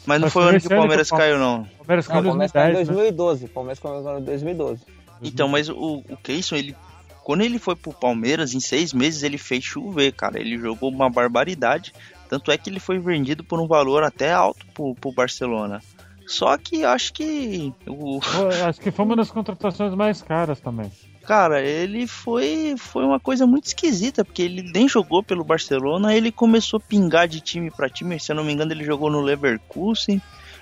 Mas 0.05 0.19
não 0.19 0.25
Mas 0.25 0.33
foi 0.33 0.43
o 0.43 0.47
ano 0.47 0.59
que 0.59 0.67
o 0.67 0.69
Palmeiras 0.69 1.09
caiu, 1.09 1.37
não. 1.37 1.67
Palmeiras 1.77 2.07
caiu 2.07 2.21
não, 2.21 2.29
Palmeiras 2.29 2.51
caiu 2.51 2.71
em 2.71 2.85
2012. 2.85 3.43
Né? 3.43 3.49
Palmeiras 3.53 3.79
caiu 3.79 4.19
em 4.19 4.23
2012. 4.23 4.81
Então, 5.21 5.47
mas 5.47 5.69
o, 5.69 6.03
o 6.09 6.17
Keyson, 6.17 6.55
ele. 6.55 6.75
Quando 7.23 7.41
ele 7.41 7.59
foi 7.59 7.75
pro 7.75 7.93
Palmeiras, 7.93 8.55
em 8.55 8.59
seis 8.59 8.93
meses 8.93 9.21
ele 9.21 9.37
fez 9.37 9.63
chover, 9.63 10.11
cara. 10.13 10.39
Ele 10.39 10.57
jogou 10.57 10.89
uma 10.89 11.09
barbaridade. 11.09 11.93
Tanto 12.27 12.51
é 12.51 12.57
que 12.57 12.69
ele 12.69 12.79
foi 12.79 12.97
vendido 12.97 13.43
por 13.43 13.59
um 13.59 13.67
valor 13.67 14.03
até 14.03 14.31
alto 14.31 14.65
pro, 14.73 14.95
pro 14.95 15.11
Barcelona. 15.11 15.81
Só 16.25 16.57
que 16.57 16.83
acho 16.83 17.13
que. 17.13 17.73
O... 17.85 18.19
Acho 18.65 18.79
que 18.79 18.89
foi 18.89 19.05
uma 19.05 19.15
das 19.15 19.29
contratações 19.29 19.93
mais 19.93 20.21
caras 20.21 20.59
também. 20.59 20.91
Cara, 21.23 21.61
ele 21.61 22.07
foi 22.07 22.75
foi 22.77 23.05
uma 23.05 23.19
coisa 23.19 23.45
muito 23.45 23.67
esquisita, 23.67 24.25
porque 24.25 24.41
ele 24.41 24.63
nem 24.63 24.87
jogou 24.87 25.21
pelo 25.21 25.43
Barcelona, 25.43 26.15
ele 26.15 26.31
começou 26.31 26.77
a 26.77 26.87
pingar 26.87 27.27
de 27.27 27.39
time 27.39 27.69
para 27.69 27.89
time, 27.89 28.19
se 28.19 28.31
eu 28.31 28.35
não 28.35 28.43
me 28.43 28.51
engano, 28.51 28.71
ele 28.71 28.83
jogou 28.83 29.09
no 29.09 29.21
Leverkusen, 29.21 30.21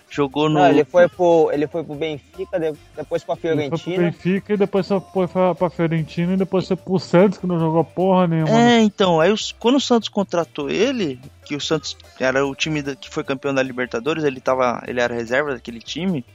Jogou 0.10 0.50
no. 0.50 0.56
Não, 0.60 0.68
ele 0.68 0.84
foi 0.84 1.08
pro, 1.08 1.52
ele 1.54 1.68
foi 1.68 1.84
pro 1.84 1.94
Benfica, 1.94 2.60
depois 2.96 3.24
pra 3.24 3.36
Fiorentina. 3.36 3.76
Ele 3.76 3.84
foi 3.84 3.94
pro 3.94 4.04
Benfica 4.04 4.54
e 4.54 4.58
depois 4.58 4.88
foi 4.88 5.28
pra, 5.28 5.54
pra 5.54 5.70
Fiorentina 5.70 6.34
e 6.34 6.38
depois 6.38 6.68
foi 6.68 6.76
pro 6.76 6.98
Santos, 6.98 7.38
que 7.38 7.46
não 7.46 7.60
jogou 7.60 7.84
porra 7.84 8.28
nenhuma. 8.28 8.50
É, 8.50 8.82
então, 8.82 9.22
aí 9.22 9.32
os, 9.32 9.52
quando 9.52 9.76
o 9.76 9.80
Santos 9.80 10.10
contratou 10.10 10.68
ele, 10.68 11.20
que 11.46 11.56
o 11.56 11.62
Santos 11.62 11.96
era 12.20 12.44
o 12.44 12.56
time 12.56 12.82
da, 12.82 12.96
que 12.96 13.08
foi 13.08 13.24
campeão 13.24 13.54
da 13.54 13.62
Libertadores, 13.62 14.24
ele 14.24 14.42
tava. 14.42 14.82
Ele 14.88 15.00
era 15.00 15.14
reserva 15.14 15.54
daquele 15.54 15.80
time. 15.80 16.26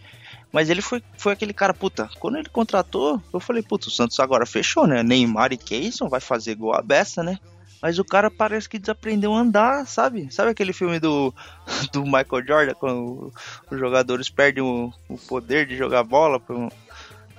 Mas 0.55 0.71
ele 0.71 0.81
foi, 0.81 1.03
foi 1.19 1.33
aquele 1.33 1.53
cara, 1.53 1.75
puta, 1.75 2.09
quando 2.21 2.39
ele 2.39 2.49
contratou, 2.49 3.21
eu 3.33 3.41
falei, 3.41 3.61
puta, 3.61 3.89
o 3.89 3.91
Santos 3.91 4.21
agora 4.21 4.47
fechou, 4.47 4.87
né? 4.87 5.03
Neymar 5.03 5.53
e 5.53 5.57
Keyson 5.57 6.09
vai 6.09 6.21
fazer 6.21 6.55
gol 6.55 6.73
a 6.73 6.81
beça, 6.81 7.25
né? 7.25 7.41
Mas 7.83 7.99
o 7.99 8.05
cara 8.05 8.31
parece 8.31 8.69
que 8.69 8.79
desaprendeu 8.79 9.35
a 9.35 9.41
andar, 9.41 9.85
sabe? 9.85 10.33
Sabe 10.33 10.53
aquele 10.53 10.73
filme 10.73 11.01
do, 11.01 11.35
do 11.93 12.05
Michael 12.05 12.47
Jordan, 12.47 12.75
quando 12.75 13.33
os 13.69 13.79
jogadores 13.81 14.31
perdem 14.31 14.63
o, 14.63 14.93
o 15.09 15.19
poder 15.19 15.67
de 15.67 15.77
jogar 15.77 16.05
bola? 16.05 16.41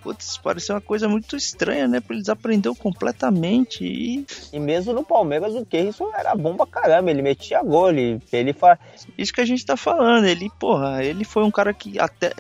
Putz, 0.03 0.37
pareceu 0.37 0.75
uma 0.75 0.81
coisa 0.81 1.07
muito 1.07 1.37
estranha, 1.37 1.87
né? 1.87 2.01
Porque 2.01 2.15
ele 2.15 2.21
desaprendeu 2.21 2.75
completamente 2.75 3.85
e... 3.85 4.25
E 4.51 4.59
mesmo 4.59 4.91
no 4.91 5.05
Palmeiras 5.05 5.55
o 5.55 5.65
Kerrison 5.65 6.11
era 6.13 6.35
bom 6.35 6.57
pra 6.57 6.67
caramba, 6.67 7.11
ele 7.11 7.21
metia 7.21 7.63
gol, 7.63 7.91
ele, 7.91 8.21
ele 8.33 8.51
fa... 8.51 8.77
Isso 9.17 9.31
que 9.31 9.39
a 9.39 9.45
gente 9.45 9.65
tá 9.65 9.77
falando, 9.77 10.25
ele, 10.25 10.51
porra, 10.59 11.01
ele 11.01 11.23
foi 11.23 11.45
um 11.45 11.51
cara 11.51 11.73
que 11.73 11.97
até 11.97 12.33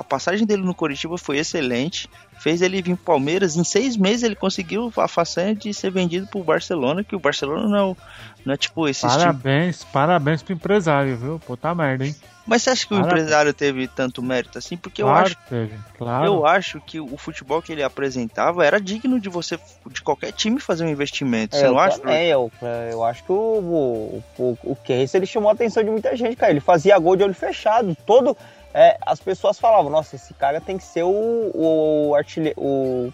a 0.00 0.04
passagem 0.04 0.46
dele 0.46 0.62
no 0.62 0.74
Curitiba 0.74 1.18
foi 1.18 1.36
excelente. 1.36 2.08
Fez 2.38 2.62
ele 2.62 2.80
vir 2.80 2.96
pro 2.96 3.04
Palmeiras. 3.04 3.54
Em 3.54 3.64
seis 3.64 3.98
meses 3.98 4.22
ele 4.22 4.34
conseguiu 4.34 4.90
a 4.96 5.06
façanha 5.06 5.54
de 5.54 5.74
ser 5.74 5.90
vendido 5.90 6.26
pro 6.26 6.42
Barcelona, 6.42 7.04
que 7.04 7.14
o 7.14 7.20
Barcelona 7.20 7.68
não, 7.68 7.94
não 8.46 8.54
é 8.54 8.56
tipo 8.56 8.88
esse 8.88 9.06
Parabéns, 9.06 9.80
tipo... 9.80 9.92
parabéns 9.92 10.42
pro 10.42 10.54
empresário, 10.54 11.18
viu? 11.18 11.38
Puta 11.38 11.74
merda, 11.74 12.06
hein? 12.06 12.16
Mas 12.46 12.62
você 12.62 12.70
acha 12.70 12.82
que 12.86 12.94
parabéns. 12.94 13.12
o 13.12 13.14
empresário 13.14 13.54
teve 13.54 13.86
tanto 13.88 14.22
mérito 14.22 14.56
assim? 14.56 14.74
Porque 14.74 15.02
claro 15.02 15.18
eu 15.18 15.22
acho. 15.26 15.36
Teve, 15.50 15.78
claro. 15.98 16.24
Eu 16.24 16.46
acho 16.46 16.80
que 16.80 16.98
o 16.98 17.16
futebol 17.18 17.60
que 17.60 17.72
ele 17.72 17.82
apresentava 17.82 18.64
era 18.64 18.80
digno 18.80 19.20
de 19.20 19.28
você, 19.28 19.58
de 19.90 20.00
qualquer 20.00 20.32
time, 20.32 20.58
fazer 20.58 20.84
um 20.84 20.88
investimento. 20.88 21.54
Você 21.54 21.66
é, 21.66 21.68
não 21.68 21.78
acha? 21.78 21.98
Também, 21.98 22.28
eu, 22.28 22.50
eu 22.90 23.04
acho 23.04 23.22
que 23.22 23.32
o, 23.32 23.34
o, 23.34 24.24
o, 24.38 24.58
o 24.64 24.76
Case 24.76 25.14
ele 25.14 25.26
chamou 25.26 25.50
a 25.50 25.52
atenção 25.52 25.84
de 25.84 25.90
muita 25.90 26.16
gente, 26.16 26.36
cara. 26.36 26.50
Ele 26.50 26.60
fazia 26.60 26.98
gol 26.98 27.16
de 27.16 27.22
olho 27.22 27.34
fechado. 27.34 27.94
Todo 28.06 28.34
é, 28.72 28.98
as 29.04 29.20
pessoas 29.20 29.58
falavam, 29.58 29.90
nossa, 29.90 30.16
esse 30.16 30.32
cara 30.34 30.60
tem 30.60 30.78
que 30.78 30.84
ser 30.84 31.02
o, 31.02 31.08
o, 31.08 32.14
o, 32.56 33.12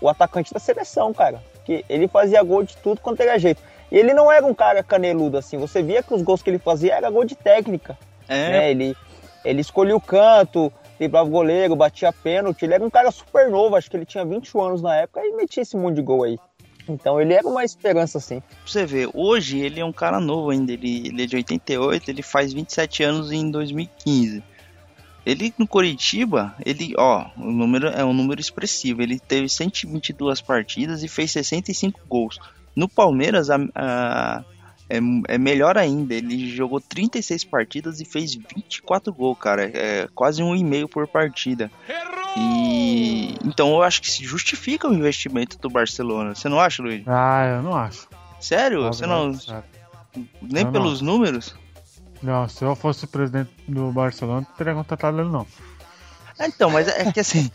o 0.00 0.08
atacante 0.08 0.52
da 0.52 0.58
seleção, 0.58 1.12
cara. 1.12 1.42
Que 1.64 1.84
ele 1.88 2.08
fazia 2.08 2.42
gol 2.42 2.62
de 2.62 2.76
tudo 2.78 3.00
quanto 3.00 3.20
era 3.20 3.38
jeito. 3.38 3.62
E 3.90 3.96
ele 3.96 4.12
não 4.12 4.30
era 4.30 4.44
um 4.44 4.54
cara 4.54 4.82
caneludo 4.82 5.38
assim. 5.38 5.56
Você 5.56 5.82
via 5.82 6.02
que 6.02 6.12
os 6.12 6.22
gols 6.22 6.42
que 6.42 6.50
ele 6.50 6.58
fazia 6.58 6.94
era 6.94 7.10
gol 7.10 7.24
de 7.24 7.34
técnica. 7.34 7.96
É. 8.28 8.50
Né? 8.50 8.70
Ele, 8.70 8.96
ele 9.44 9.60
escolhia 9.60 9.96
o 9.96 10.00
canto, 10.00 10.72
driblava 10.98 11.28
o 11.28 11.32
goleiro, 11.32 11.76
batia 11.76 12.12
pênalti. 12.12 12.64
Ele 12.64 12.74
era 12.74 12.84
um 12.84 12.90
cara 12.90 13.10
super 13.10 13.48
novo, 13.50 13.76
acho 13.76 13.90
que 13.90 13.96
ele 13.96 14.04
tinha 14.04 14.24
21 14.24 14.60
anos 14.62 14.82
na 14.82 14.96
época 14.96 15.20
e 15.24 15.32
metia 15.32 15.62
esse 15.62 15.76
monte 15.76 15.96
de 15.96 16.02
gol 16.02 16.24
aí. 16.24 16.38
Então 16.88 17.20
ele 17.20 17.34
era 17.34 17.46
uma 17.46 17.64
esperança, 17.64 18.18
sim. 18.18 18.42
Você 18.64 18.86
vê, 18.86 19.08
hoje 19.12 19.58
ele 19.60 19.78
é 19.78 19.84
um 19.84 19.92
cara 19.92 20.18
novo 20.18 20.50
ainda. 20.50 20.72
Ele, 20.72 21.08
ele 21.08 21.22
é 21.22 21.26
de 21.26 21.36
88, 21.36 22.10
ele 22.10 22.22
faz 22.22 22.52
27 22.52 23.02
anos 23.02 23.30
em 23.30 23.50
2015. 23.50 24.42
Ele 25.28 25.52
no 25.58 25.66
Coritiba, 25.66 26.54
ele, 26.64 26.94
ó, 26.96 27.26
o 27.36 27.52
número 27.52 27.88
é 27.88 28.02
um 28.02 28.14
número 28.14 28.40
expressivo. 28.40 29.02
Ele 29.02 29.18
teve 29.20 29.46
122 29.46 30.40
partidas 30.40 31.02
e 31.02 31.08
fez 31.08 31.32
65 31.32 32.00
gols. 32.08 32.38
No 32.74 32.88
Palmeiras, 32.88 33.50
a, 33.50 33.58
a, 33.74 34.44
é, 34.88 34.96
é, 35.28 35.36
melhor 35.36 35.76
ainda. 35.76 36.14
Ele 36.14 36.48
jogou 36.48 36.80
36 36.80 37.44
partidas 37.44 38.00
e 38.00 38.06
fez 38.06 38.34
24 38.34 39.12
gols, 39.12 39.38
cara. 39.38 39.64
É 39.64 40.08
quase 40.14 40.42
um 40.42 40.56
e 40.56 40.64
meio 40.64 40.88
por 40.88 41.06
partida. 41.06 41.70
E 42.34 43.34
então 43.44 43.74
eu 43.74 43.82
acho 43.82 44.00
que 44.00 44.10
se 44.10 44.24
justifica 44.24 44.88
o 44.88 44.94
investimento 44.94 45.58
do 45.58 45.68
Barcelona. 45.68 46.34
Você 46.34 46.48
não 46.48 46.58
acha, 46.58 46.82
Luiz? 46.82 47.02
Ah, 47.06 47.56
eu 47.56 47.62
não 47.62 47.76
acho. 47.76 48.08
Sério? 48.40 48.84
Você 48.84 49.04
não? 49.04 49.32
Nem 50.40 50.64
eu 50.64 50.72
pelos 50.72 51.02
não. 51.02 51.12
números? 51.12 51.54
Não, 52.22 52.48
se 52.48 52.64
eu 52.64 52.74
fosse 52.74 53.06
presidente 53.06 53.50
do 53.66 53.92
Barcelona, 53.92 54.46
não 54.48 54.56
teria 54.56 54.74
contratado 54.74 55.20
ele 55.20 55.28
não. 55.28 55.46
Então, 56.40 56.70
mas 56.70 56.88
é 56.88 57.10
que 57.12 57.20
assim. 57.20 57.50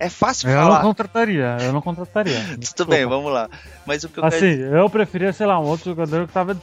É 0.00 0.08
fácil 0.08 0.48
eu 0.48 0.56
falar. 0.56 0.68
Eu 0.68 0.74
não 0.74 0.82
contrataria, 0.82 1.56
eu 1.60 1.72
não 1.72 1.80
contrataria. 1.80 2.40
Tudo 2.76 2.88
bem, 2.88 3.04
vamos 3.04 3.32
lá. 3.32 3.50
Mas 3.84 4.04
o 4.04 4.08
que 4.08 4.20
eu 4.20 4.24
Assim, 4.24 4.38
quero... 4.38 4.76
eu 4.76 4.88
preferia, 4.88 5.32
sei 5.32 5.44
lá, 5.44 5.58
um 5.58 5.64
outro 5.64 5.86
jogador 5.86 6.24
que 6.24 6.32
tava 6.32 6.56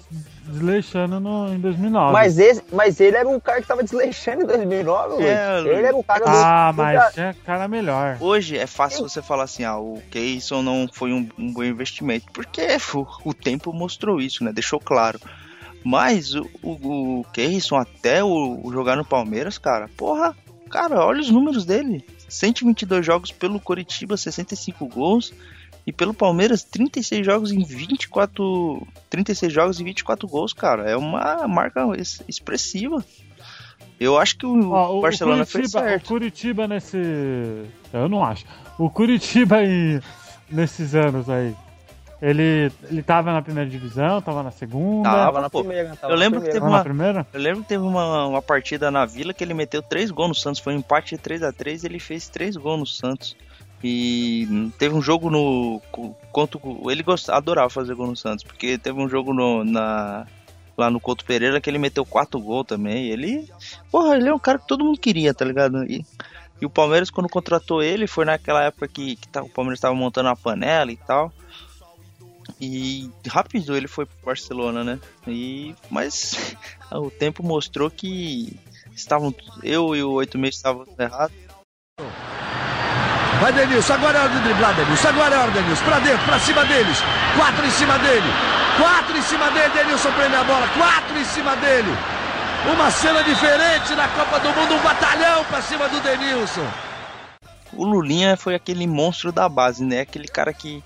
desleixando 0.46 1.20
no, 1.20 1.54
em 1.54 1.60
2009. 1.60 2.14
Mas, 2.14 2.40
esse, 2.40 2.64
mas 2.72 3.02
ele 3.02 3.18
era 3.18 3.28
um 3.28 3.38
cara 3.38 3.62
que 3.62 3.68
tava 3.68 3.84
desleixando 3.84 4.44
em 4.44 4.46
2009, 4.46 5.22
é, 5.22 5.60
Ele 5.60 5.86
era 5.86 5.98
um 5.98 6.04
cara... 6.04 6.24
Ah, 6.28 6.72
do... 6.72 6.78
mas 6.78 7.14
tinha 7.14 7.36
cara 7.46 7.68
melhor. 7.68 8.16
Hoje 8.22 8.58
é 8.58 8.68
fácil 8.68 9.02
você 9.02 9.22
falar 9.22 9.44
assim, 9.44 9.66
ah, 9.66 9.78
o 9.78 10.02
Keyson 10.10 10.62
não 10.62 10.88
foi 10.90 11.12
um, 11.12 11.28
um 11.38 11.52
bom 11.52 11.64
investimento, 11.64 12.28
porque 12.32 12.78
o, 12.94 13.06
o 13.26 13.34
tempo 13.34 13.74
mostrou 13.74 14.22
isso, 14.22 14.46
né? 14.46 14.54
Deixou 14.54 14.80
claro. 14.80 15.20
Mas 15.86 16.34
o, 16.34 16.50
o, 16.64 17.20
o 17.20 17.24
Kerrison, 17.26 17.76
até 17.76 18.24
o, 18.24 18.60
o, 18.64 18.74
jogar 18.74 18.96
no 18.96 19.06
Palmeiras, 19.06 19.60
cara, 19.60 19.88
porra, 19.96 20.36
cara, 20.68 21.06
olha 21.06 21.22
os 21.22 21.30
números 21.30 21.64
dele. 21.64 22.04
122 22.28 23.06
jogos 23.06 23.32
pelo 23.32 23.60
Coritiba, 23.60 24.18
65 24.18 24.88
gols. 24.88 25.32
E 25.86 25.94
pelo 25.94 26.16
Palmeiras, 26.16 26.64
36 26.64 27.24
jogos 27.24 27.52
em 27.52 27.64
24. 27.64 28.88
36 29.08 29.54
jogos 29.54 29.80
e 29.80 29.84
24 29.84 30.28
gols, 30.28 30.54
cara. 30.54 30.90
É 30.90 30.98
uma 30.98 31.48
marca 31.48 31.86
expressiva. 32.28 33.06
Eu 34.00 34.18
acho 34.18 34.40
que 34.40 34.46
o, 34.48 34.72
o 34.72 35.02
Barcelona 35.02 35.44
o 35.44 35.46
Curitiba, 35.46 35.48
fez 35.48 35.72
certo. 35.72 36.06
O 36.06 36.08
Curitiba 36.08 36.68
nesse. 36.68 36.98
Eu 37.94 38.10
não 38.10 38.26
acho. 38.26 38.44
O 38.80 38.90
Curitiba 38.90 39.58
aí, 39.58 40.02
nesses 40.50 40.96
anos 40.96 41.30
aí, 41.30 41.56
ele, 42.30 42.72
ele 42.90 43.04
tava 43.04 43.32
na 43.32 43.42
primeira 43.42 43.70
divisão, 43.70 44.20
tava 44.20 44.42
na 44.42 44.50
segunda. 44.50 45.10
Tava 45.10 45.42
na 45.42 45.50
primeira. 45.50 45.96
Tava 45.96 46.12
eu 46.12 46.18
lembro 46.18 46.42
que 46.42 46.50
teve 46.50 46.66
uma, 46.66 46.84
primeira? 46.84 47.28
Eu 47.32 47.40
lembro 47.40 47.62
que 47.62 47.70
teve 47.70 47.84
uma, 47.84 48.26
uma 48.26 48.42
partida 48.42 48.90
na 48.90 49.06
Vila 49.06 49.32
que 49.32 49.44
ele 49.44 49.54
meteu 49.54 49.84
três 49.84 50.10
gols 50.10 50.30
no 50.30 50.36
Santos. 50.36 50.60
Foi 50.60 50.74
um 50.74 50.80
empate 50.80 51.16
de 51.16 51.22
3 51.22 51.44
a 51.44 51.54
3 51.54 51.84
e 51.84 51.88
ele 51.88 52.00
fez 52.00 52.28
três 52.28 52.56
gols 52.58 52.80
no 52.80 52.86
Santos. 52.88 53.38
E 53.84 54.72
teve 54.80 54.96
um 54.96 55.02
jogo 55.04 55.30
no. 55.30 55.80
Conto, 56.32 56.60
ele 56.90 57.04
gostava, 57.04 57.38
adorava 57.38 57.70
fazer 57.70 57.94
gol 57.94 58.08
no 58.08 58.16
Santos, 58.16 58.44
porque 58.44 58.80
teve 58.80 59.00
um 59.00 59.08
jogo 59.08 59.32
no, 59.32 59.64
na, 59.64 60.26
lá 60.76 60.90
no 60.90 61.00
Couto 61.00 61.24
Pereira 61.24 61.62
que 61.62 61.70
ele 61.70 61.78
meteu 61.78 62.04
quatro 62.04 62.40
gols 62.40 62.66
também. 62.66 63.06
Ele. 63.06 63.48
Porra, 63.92 64.16
ele 64.16 64.30
é 64.30 64.34
um 64.34 64.40
cara 64.40 64.58
que 64.58 64.68
todo 64.68 64.84
mundo 64.84 65.00
queria, 65.00 65.32
tá 65.32 65.46
ligado? 65.46 65.84
E, 65.84 66.04
e 66.60 66.66
o 66.66 66.72
Palmeiras, 66.72 67.12
quando 67.12 67.30
contratou 67.30 67.84
ele, 67.84 68.08
foi 68.08 68.26
naquela 68.26 68.64
época 68.64 68.88
que, 68.88 69.16
que 69.16 69.28
tá, 69.28 69.44
o 69.44 69.50
Palmeiras 69.50 69.78
estava 69.78 69.94
montando 69.94 70.30
a 70.30 70.36
panela 70.36 70.92
e 70.92 70.98
tal. 70.98 71.32
E 72.60 73.10
rápido 73.28 73.76
ele 73.76 73.88
foi 73.88 74.06
pro 74.06 74.26
Barcelona, 74.26 74.84
né? 74.84 75.00
E 75.28 75.76
mas 75.90 76.56
o 76.92 77.10
tempo 77.10 77.44
mostrou 77.44 77.90
que 77.90 78.58
estavam 78.96 79.34
eu 79.64 79.96
e 79.96 80.04
o 80.04 80.12
oito 80.12 80.38
meses 80.38 80.58
estavam 80.58 80.86
errados. 80.98 81.36
Vai 83.42 83.52
Denilson, 83.52 83.94
agora 83.94 84.18
é 84.18 84.22
hora 84.22 84.34
de 84.34 84.40
driblar 84.40 84.76
Denilson, 84.76 85.08
agora 85.10 85.36
é 85.36 85.38
hora 85.40 85.52
Denilson, 85.52 85.84
pra 85.84 86.00
dentro, 86.00 86.26
pra 86.26 86.40
cima 86.40 86.66
deles, 86.66 86.98
quatro 87.36 87.66
em 87.66 87.72
cima 87.72 88.00
dele, 88.00 88.28
quatro 88.78 89.18
em 89.18 89.22
cima 89.22 89.52
dele, 89.52 89.74
Denilson 89.74 90.12
prende 90.14 90.36
a 90.36 90.44
bola, 90.44 90.68
quatro 90.70 91.18
em 91.18 91.26
cima 91.26 91.56
dele. 91.58 91.90
Uma 92.74 92.90
cena 92.90 93.22
diferente 93.24 93.94
na 93.94 94.08
Copa 94.08 94.40
do 94.40 94.50
Mundo, 94.50 94.74
um 94.74 94.82
batalhão 94.82 95.44
pra 95.46 95.62
cima 95.62 95.88
do 95.88 96.00
Denilson. 96.00 96.66
O 97.74 97.86
Lulinha 97.86 98.38
foi 98.38 98.56
aquele 98.56 98.88
monstro 98.88 99.32
da 99.32 99.48
base, 99.50 99.84
né? 99.84 100.00
Aquele 100.00 100.28
cara 100.28 100.52
que 100.54 100.82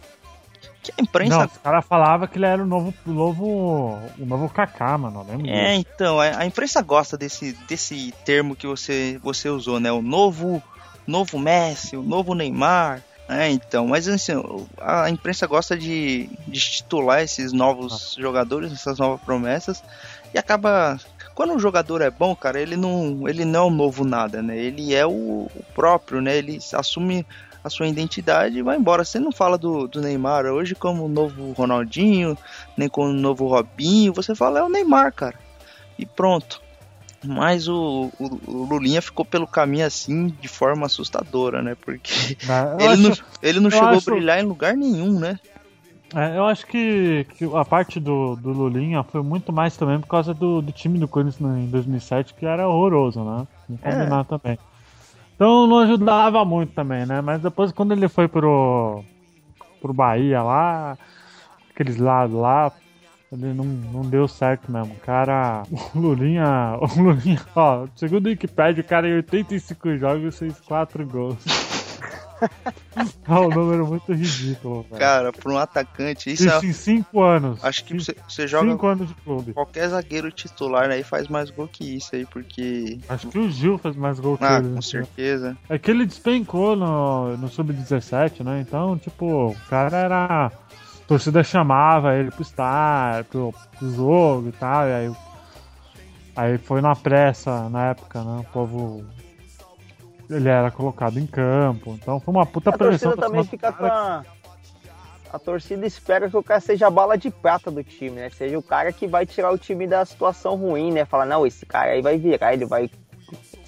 que 0.82 0.92
a 0.98 1.02
imprensa. 1.02 1.38
Não, 1.38 1.46
os 1.46 1.58
caras 1.58 1.86
falavam 1.86 2.28
que 2.28 2.38
ele 2.38 2.46
era 2.46 2.62
o 2.62 2.66
novo, 2.66 2.94
o 3.06 3.12
novo, 3.12 4.00
o 4.18 4.26
novo 4.26 4.50
Kaká, 4.50 4.98
mano. 4.98 5.26
Lembra 5.28 5.52
é, 5.52 5.78
disso. 5.78 5.88
então, 5.94 6.20
a, 6.20 6.40
a, 6.40 6.46
imprensa 6.46 6.82
gosta 6.82 7.18
desse, 7.18 7.54
desse 7.68 8.14
termo 8.26 8.56
que 8.56 8.66
você, 8.66 9.20
você 9.22 9.50
usou, 9.50 9.80
né? 9.80 9.92
O 9.92 10.02
novo, 10.02 10.62
novo 11.06 11.38
Messi, 11.38 11.98
o 11.98 12.04
novo 12.04 12.34
Neymar. 12.34 13.04
É, 13.28 13.48
então, 13.50 13.88
mas 13.88 14.08
assim, 14.08 14.34
a 14.80 15.08
imprensa 15.08 15.46
gosta 15.46 15.78
de, 15.78 16.28
de 16.48 16.60
titular 16.60 17.22
esses 17.22 17.54
novos 17.54 18.16
ah. 18.18 18.22
jogadores, 18.22 18.72
essas 18.72 18.98
novas 18.98 19.22
promessas, 19.22 19.84
e 20.34 20.38
acaba. 20.38 21.00
Quando 21.36 21.54
um 21.54 21.60
jogador 21.60 22.02
é 22.02 22.10
bom, 22.10 22.36
cara, 22.36 22.60
ele 22.60 22.76
não, 22.76 23.30
ele 23.30 23.46
não 23.46 23.60
é 23.60 23.68
o 23.68 23.70
novo 23.70 24.04
nada, 24.04 24.42
né? 24.42 24.58
Ele 24.58 24.96
é 24.96 25.06
o, 25.06 25.48
o 25.54 25.66
próprio, 25.76 26.20
né? 26.20 26.38
Ele 26.38 26.60
assume 26.74 27.26
a 27.64 27.70
sua 27.70 27.88
identidade 27.88 28.58
e 28.58 28.62
vai 28.62 28.78
embora. 28.78 29.04
Você 29.04 29.20
não 29.20 29.32
fala 29.32 29.58
do, 29.58 29.88
do 29.88 30.02
Neymar 30.02 30.46
hoje 30.46 30.76
como 30.76 31.06
o 31.06 31.10
novo 31.10 31.52
Ronaldinho, 31.54 32.38
nem 32.78 32.88
como 32.88 33.10
o 33.10 33.14
novo 33.14 33.48
Robinho, 33.48 34.14
você 34.14 34.34
fala 34.34 34.60
é 34.60 34.64
o 34.64 34.70
Neymar, 34.70 35.14
cara. 35.14 35.36
E 35.98 36.06
pronto. 36.06 36.62
Mas 37.24 37.68
o, 37.68 38.10
o, 38.18 38.40
o 38.48 38.64
Lulinha 38.64 39.02
ficou 39.02 39.26
pelo 39.26 39.46
caminho 39.46 39.86
assim 39.86 40.28
de 40.40 40.48
forma 40.48 40.86
assustadora, 40.86 41.62
né? 41.62 41.76
Porque 41.76 42.38
ah, 42.50 42.78
ele, 42.80 43.10
acho, 43.10 43.22
não, 43.22 43.30
ele 43.42 43.60
não 43.60 43.70
chegou 43.70 43.90
acho... 43.90 44.10
a 44.10 44.14
brilhar 44.14 44.40
em 44.40 44.48
lugar 44.48 44.76
nenhum, 44.76 45.20
né? 45.20 45.38
É, 46.16 46.38
eu 46.38 46.46
acho 46.46 46.66
que, 46.66 47.28
que 47.38 47.46
a 47.54 47.64
parte 47.64 48.00
do, 48.00 48.36
do 48.36 48.52
Lulinha 48.52 49.04
foi 49.04 49.22
muito 49.22 49.54
mais 49.54 49.78
também 49.78 50.00
por 50.00 50.08
causa 50.08 50.34
do, 50.34 50.62
do 50.62 50.72
time 50.72 50.98
do 50.98 51.08
Corinthians 51.08 51.58
em 51.58 51.68
2007, 51.68 52.34
que 52.34 52.46
era 52.46 52.68
horroroso, 52.68 53.24
né? 53.24 53.48
Vamos 53.68 53.82
combinar 53.82 54.22
é. 54.22 54.24
também. 54.24 54.60
Então 55.40 55.66
não 55.66 55.80
ajudava 55.80 56.44
muito 56.44 56.74
também, 56.74 57.06
né? 57.06 57.22
Mas 57.22 57.42
depois 57.42 57.72
quando 57.72 57.94
ele 57.94 58.10
foi 58.10 58.28
pro, 58.28 59.02
pro 59.80 59.94
Bahia 59.94 60.44
lá, 60.44 60.98
aqueles 61.70 61.96
lados 61.96 62.36
lá, 62.36 62.70
ele 63.32 63.54
não, 63.54 63.64
não 63.64 64.02
deu 64.02 64.28
certo 64.28 64.70
mesmo. 64.70 64.96
O 64.96 65.00
cara, 65.00 65.64
o 65.96 65.98
Lulinha, 65.98 66.78
o 66.82 67.02
Lulinha, 67.02 67.40
ó, 67.56 67.88
segundo 67.96 68.26
o 68.26 68.30
Wikipedia, 68.30 68.84
o 68.84 68.86
cara 68.86 69.08
em 69.08 69.14
85 69.14 69.96
jogos 69.96 70.38
fez 70.38 70.60
4 70.60 71.08
gols. 71.08 71.38
É 73.28 73.34
um 73.34 73.50
número 73.50 73.88
muito 73.88 74.12
ridículo. 74.14 74.84
Velho. 74.84 75.00
Cara, 75.00 75.32
para 75.32 75.52
um 75.52 75.58
atacante, 75.58 76.32
isso, 76.32 76.48
isso 76.48 76.66
é... 76.66 76.68
em 76.68 76.74
5 76.74 77.22
anos. 77.22 77.64
Acho 77.64 77.84
que 77.84 77.94
você, 77.94 78.16
você 78.28 78.48
joga. 78.48 78.72
5 78.72 78.88
anos 78.88 79.08
de 79.08 79.14
clube. 79.16 79.54
Qualquer 79.54 79.90
zagueiro 79.90 80.32
titular 80.32 80.90
aí 80.90 81.04
faz 81.04 81.28
mais 81.28 81.50
gol 81.50 81.68
que 81.68 81.98
isso 81.98 82.16
aí, 82.16 82.26
porque. 82.26 83.00
Acho 83.08 83.28
que 83.28 83.38
o 83.38 83.50
Gil 83.50 83.78
faz 83.78 83.96
mais 83.96 84.20
gol 84.20 84.38
que 84.38 84.44
ah, 84.44 84.58
ele. 84.58 84.70
Com 84.70 84.76
né? 84.76 84.82
certeza. 84.82 85.58
É 85.68 85.78
que 85.78 85.92
ele 85.92 86.06
despencou 86.06 86.76
no, 86.76 87.38
no 87.38 87.50
Sub-17, 87.50 88.44
né? 88.44 88.62
Então, 88.62 88.98
tipo, 88.98 89.52
o 89.52 89.56
cara 89.70 89.98
era. 89.98 90.48
A 90.48 90.52
torcida 91.08 91.44
chamava 91.44 92.16
ele 92.16 92.30
pro 92.30 92.44
estar, 92.44 93.24
pro, 93.26 93.54
pro 93.78 93.92
jogo 93.94 94.50
e 94.50 94.52
tal, 94.52 94.88
e 94.88 94.94
aí. 94.94 95.12
Aí 96.36 96.58
foi 96.58 96.80
na 96.80 96.96
pressa 96.96 97.68
na 97.70 97.90
época, 97.90 98.24
né? 98.24 98.40
O 98.40 98.54
povo 98.54 99.06
ele 100.30 100.50
era 100.50 100.70
colocado 100.72 101.20
em 101.20 101.26
campo. 101.26 101.98
Então 102.02 102.20
foi 102.20 102.34
uma 102.34 102.46
puta 102.46 102.70
a 102.70 102.78
pressão. 102.78 103.12
A 103.12 103.16
torcida 103.16 103.28
também 103.28 103.44
fica 103.44 103.72
com 103.72 103.86
a... 103.86 104.24
A 105.32 105.38
torcida 105.38 105.86
espera 105.86 106.28
que 106.28 106.36
o 106.36 106.42
cara 106.42 106.60
seja 106.60 106.88
a 106.88 106.90
bala 106.90 107.16
de 107.16 107.30
prata 107.30 107.70
do 107.70 107.84
time, 107.84 108.16
né? 108.16 108.32
Seja 108.32 108.58
o 108.58 108.64
cara 108.64 108.92
que 108.92 109.06
vai 109.06 109.28
tirar 109.28 109.52
o 109.52 109.60
time 109.60 109.86
da 109.86 110.04
situação 110.04 110.56
ruim, 110.56 110.92
né? 110.92 111.06
Falar, 111.06 111.28
não, 111.28 111.46
esse 111.46 111.68
cara 111.68 111.92
aí 111.92 112.02
vai 112.02 112.18
virar, 112.18 112.54
ele 112.54 112.66
vai 112.66 112.90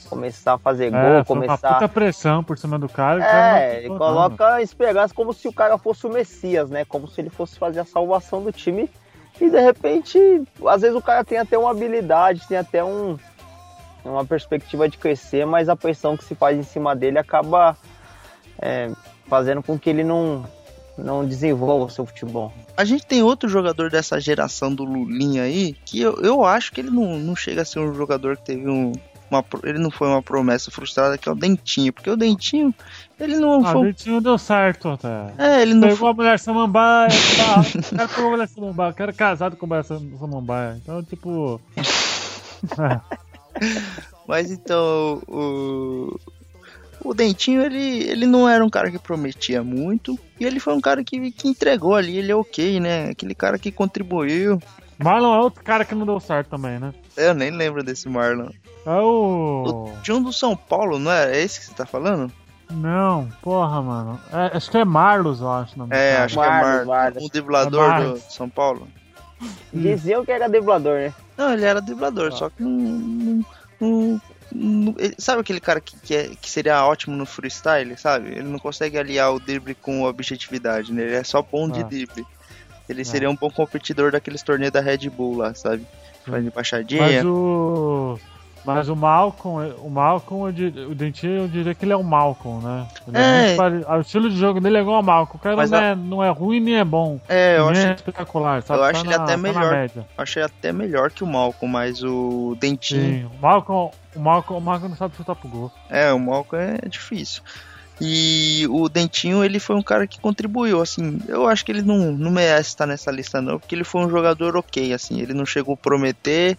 começar 0.09 0.53
a 0.53 0.57
fazer 0.57 0.87
é, 0.87 0.89
gol, 0.89 1.25
começar. 1.25 1.69
Uma 1.69 1.73
puta 1.75 1.87
pressão 1.87 2.43
por 2.43 2.57
cima 2.57 2.79
do 2.79 2.89
cara. 2.89 3.23
É, 3.23 3.77
ele 3.77 3.89
coloca 3.89 4.59
esperança 4.59 5.13
como 5.13 5.33
se 5.33 5.47
o 5.47 5.53
cara 5.53 5.77
fosse 5.77 6.07
o 6.07 6.09
Messias, 6.09 6.67
né? 6.69 6.83
Como 6.83 7.07
se 7.07 7.21
ele 7.21 7.29
fosse 7.29 7.59
fazer 7.59 7.79
a 7.79 7.85
salvação 7.85 8.43
do 8.43 8.51
time. 8.51 8.89
E 9.39 9.49
de 9.49 9.59
repente, 9.59 10.19
às 10.67 10.81
vezes 10.81 10.97
o 10.97 11.01
cara 11.01 11.23
tem 11.23 11.37
até 11.37 11.57
uma 11.57 11.71
habilidade, 11.71 12.47
tem 12.47 12.57
até 12.57 12.83
um, 12.83 13.17
uma 14.09 14.25
perspectiva 14.25 14.89
de 14.89 14.97
crescer, 14.97 15.45
mas 15.45 15.69
a 15.69 15.75
pressão 15.75 16.17
que 16.17 16.23
se 16.23 16.35
faz 16.35 16.57
em 16.57 16.63
cima 16.63 16.95
dele 16.95 17.17
acaba 17.17 17.77
é, 18.59 18.91
fazendo 19.27 19.61
com 19.61 19.77
que 19.77 19.89
ele 19.89 20.03
não, 20.03 20.45
não 20.97 21.25
desenvolva 21.25 21.85
o 21.85 21.89
seu 21.89 22.05
futebol. 22.05 22.53
A 22.75 22.85
gente 22.85 23.05
tem 23.05 23.21
outro 23.21 23.49
jogador 23.49 23.89
dessa 23.89 24.19
geração 24.19 24.73
do 24.73 24.83
Lulinha 24.83 25.43
aí, 25.43 25.73
que 25.85 26.01
eu, 26.01 26.21
eu 26.21 26.43
acho 26.45 26.71
que 26.71 26.81
ele 26.81 26.89
não, 26.89 27.17
não 27.17 27.35
chega 27.35 27.61
a 27.61 27.65
ser 27.65 27.79
um 27.79 27.93
jogador 27.93 28.37
que 28.37 28.43
teve 28.43 28.69
um. 28.69 28.93
Uma, 29.29 29.45
ele 29.63 29.79
não 29.79 29.89
foi 29.89 30.09
uma 30.09 30.21
promessa 30.21 30.69
frustrada, 30.69 31.17
que 31.17 31.29
é 31.29 31.31
o 31.31 31.35
Dentinho, 31.35 31.93
porque 31.93 32.09
o 32.09 32.17
Dentinho, 32.17 32.75
ele 33.17 33.37
não 33.37 33.65
ah, 33.65 33.71
foi. 33.71 33.81
O 33.81 33.83
Dentinho 33.85 34.19
deu 34.19 34.37
certo 34.37 34.89
até. 34.89 35.33
É, 35.37 35.61
ele 35.61 35.73
não 35.73 35.87
Pegou 35.87 35.97
foi... 35.97 36.09
a 36.09 36.13
mulher 36.13 36.39
samambaia, 36.39 37.09
tá? 37.37 37.61
o 37.61 37.95
cara 37.95 38.09
pegou 38.09 38.27
a 38.27 38.31
mulher 38.31 38.47
samambaia, 38.49 38.91
o 38.91 38.93
cara 38.93 39.11
é 39.11 39.13
casado 39.13 39.55
com 39.55 39.65
a 39.65 39.69
mulher 39.69 39.85
samambaia. 39.85 40.77
Então, 40.83 41.01
tipo. 41.01 41.61
é. 42.77 43.30
Mas 44.27 44.51
então, 44.51 45.21
o, 45.27 46.19
o 47.03 47.13
Dentinho, 47.13 47.61
ele, 47.61 48.03
ele 48.03 48.25
não 48.25 48.47
era 48.47 48.63
um 48.63 48.69
cara 48.69 48.89
que 48.89 48.99
prometia 48.99 49.63
muito. 49.63 50.17
E 50.39 50.45
ele 50.45 50.59
foi 50.59 50.73
um 50.73 50.81
cara 50.81 51.03
que, 51.03 51.31
que 51.31 51.47
entregou 51.47 51.95
ali, 51.95 52.17
ele 52.17 52.31
é 52.31 52.35
ok, 52.35 52.79
né? 52.79 53.09
Aquele 53.09 53.35
cara 53.35 53.57
que 53.57 53.71
contribuiu. 53.71 54.61
Marlon 54.97 55.35
é 55.35 55.39
outro 55.39 55.63
cara 55.63 55.83
que 55.83 55.95
não 55.95 56.05
deu 56.05 56.19
certo 56.19 56.49
também, 56.49 56.79
né? 56.79 56.93
Eu 57.17 57.33
nem 57.33 57.49
lembro 57.49 57.83
desse 57.83 58.07
Marlon. 58.07 58.49
É 58.85 58.91
o. 58.91 59.91
O 59.91 60.01
John 60.03 60.21
do 60.21 60.31
São 60.31 60.55
Paulo, 60.55 60.99
não 60.99 61.11
é? 61.11 61.37
É 61.37 61.41
esse 61.41 61.59
que 61.59 61.65
você 61.65 61.73
tá 61.73 61.85
falando? 61.85 62.31
Não, 62.69 63.27
porra, 63.41 63.81
mano. 63.81 64.19
É, 64.31 64.55
acho 64.55 64.71
que 64.71 64.77
é 64.77 64.85
Marlos, 64.85 65.41
eu 65.41 65.51
acho. 65.51 65.77
Não 65.77 65.87
é, 65.89 66.17
acho 66.17 66.35
Marlos, 66.37 66.55
que 66.55 66.61
é 66.61 66.67
Marlos. 66.67 66.87
Marlos. 66.87 67.25
O 67.25 67.29
driblador 67.29 67.91
é 67.91 68.03
do 68.03 68.17
São 68.17 68.49
Paulo. 68.49 68.87
Diziam 69.73 70.23
que 70.23 70.31
era 70.31 70.47
driblador, 70.47 70.97
né? 70.97 71.13
Não, 71.37 71.53
ele 71.53 71.65
era 71.65 71.81
driblador, 71.81 72.31
ah. 72.33 72.35
só 72.35 72.49
que 72.49 72.61
não, 72.61 72.71
não, 72.71 73.45
não, 73.79 74.21
não 74.51 74.95
sabe 75.17 75.41
aquele 75.41 75.59
cara 75.59 75.79
que, 75.79 75.97
que, 75.99 76.15
é, 76.15 76.29
que, 76.39 76.49
seria 76.49 76.85
ótimo 76.85 77.15
no 77.15 77.25
freestyle, 77.25 77.97
sabe? 77.97 78.29
Ele 78.29 78.43
não 78.43 78.59
consegue 78.59 78.97
aliar 78.97 79.33
o 79.33 79.39
drible 79.39 79.75
com 79.75 80.05
a 80.05 80.09
objetividade, 80.09 80.93
né? 80.93 81.03
Ele 81.03 81.15
é 81.15 81.23
só 81.23 81.41
bom 81.41 81.69
de 81.69 81.81
ah. 81.81 81.83
drible. 81.83 82.25
Ele 82.87 83.01
ah. 83.01 83.05
seria 83.05 83.29
um 83.29 83.35
bom 83.35 83.49
competidor 83.49 84.11
daqueles 84.11 84.43
torneios 84.43 84.73
da 84.73 84.81
Red 84.81 85.09
Bull 85.09 85.37
lá, 85.37 85.53
sabe? 85.53 85.85
Fazendo 86.25 86.47
embaixadinha. 86.47 87.01
Mas 87.01 87.25
o. 87.25 88.19
Mas 88.63 88.89
o 88.89 88.95
Malcolm, 88.95 89.73
o 89.79 89.89
Malcolm, 89.89 90.53
o 90.89 90.95
Dentinho, 90.95 91.43
eu 91.43 91.47
diria 91.47 91.73
que 91.73 91.83
ele 91.83 91.93
é 91.93 91.95
o 91.95 92.03
Malcolm, 92.03 92.63
né? 92.63 92.87
É. 93.13 93.55
é 93.55 93.97
o 93.97 94.01
estilo 94.01 94.29
de 94.29 94.37
jogo 94.37 94.61
dele 94.61 94.77
é 94.77 94.81
igual 94.81 94.97
ao 94.97 95.03
Malcolm. 95.03 95.37
O 95.37 95.39
cara 95.39 95.67
não, 95.67 95.77
a... 95.77 95.83
é, 95.83 95.95
não 95.95 96.23
é 96.23 96.29
ruim 96.29 96.59
nem 96.59 96.77
é 96.77 96.83
bom. 96.83 97.19
É, 97.27 97.57
eu 97.57 97.69
acho. 97.69 97.81
É 97.81 97.93
espetacular, 97.93 98.61
sabe? 98.61 98.79
Eu 98.79 98.83
acho 98.85 99.03
tá 99.03 99.09
ele 99.09 99.17
na, 99.17 99.23
até 99.23 99.31
tá 99.33 99.37
melhor. 99.37 99.89
Achei 100.17 100.43
até 100.43 100.71
melhor 100.71 101.09
que 101.09 101.23
o 101.23 101.27
Malcolm, 101.27 101.71
mas 101.71 102.03
o 102.03 102.55
Dentinho. 102.59 103.29
Sim, 103.29 103.37
o 103.37 103.41
Malcolm, 103.41 103.91
o 104.15 104.19
Malcolm, 104.19 104.61
o 104.61 104.63
Malcolm 104.63 104.89
não 104.89 104.97
sabe 104.97 105.15
chutar 105.15 105.35
pro 105.35 105.49
gol. 105.49 105.71
É, 105.89 106.13
o 106.13 106.19
Malcolm 106.19 106.77
é 106.83 106.87
difícil. 106.87 107.41
E 108.03 108.65
o 108.71 108.89
Dentinho, 108.89 109.43
ele 109.43 109.59
foi 109.59 109.75
um 109.75 109.81
cara 109.83 110.07
que 110.07 110.19
contribuiu, 110.19 110.81
assim, 110.81 111.19
eu 111.27 111.47
acho 111.47 111.63
que 111.63 111.71
ele 111.71 111.83
não, 111.83 112.11
não 112.11 112.31
merece 112.31 112.69
estar 112.69 112.87
nessa 112.87 113.11
lista 113.11 113.39
não, 113.39 113.59
porque 113.59 113.75
ele 113.75 113.83
foi 113.83 114.01
um 114.01 114.09
jogador 114.09 114.57
ok, 114.57 114.91
assim, 114.91 115.21
ele 115.21 115.35
não 115.35 115.45
chegou 115.45 115.75
a 115.75 115.77
prometer, 115.77 116.57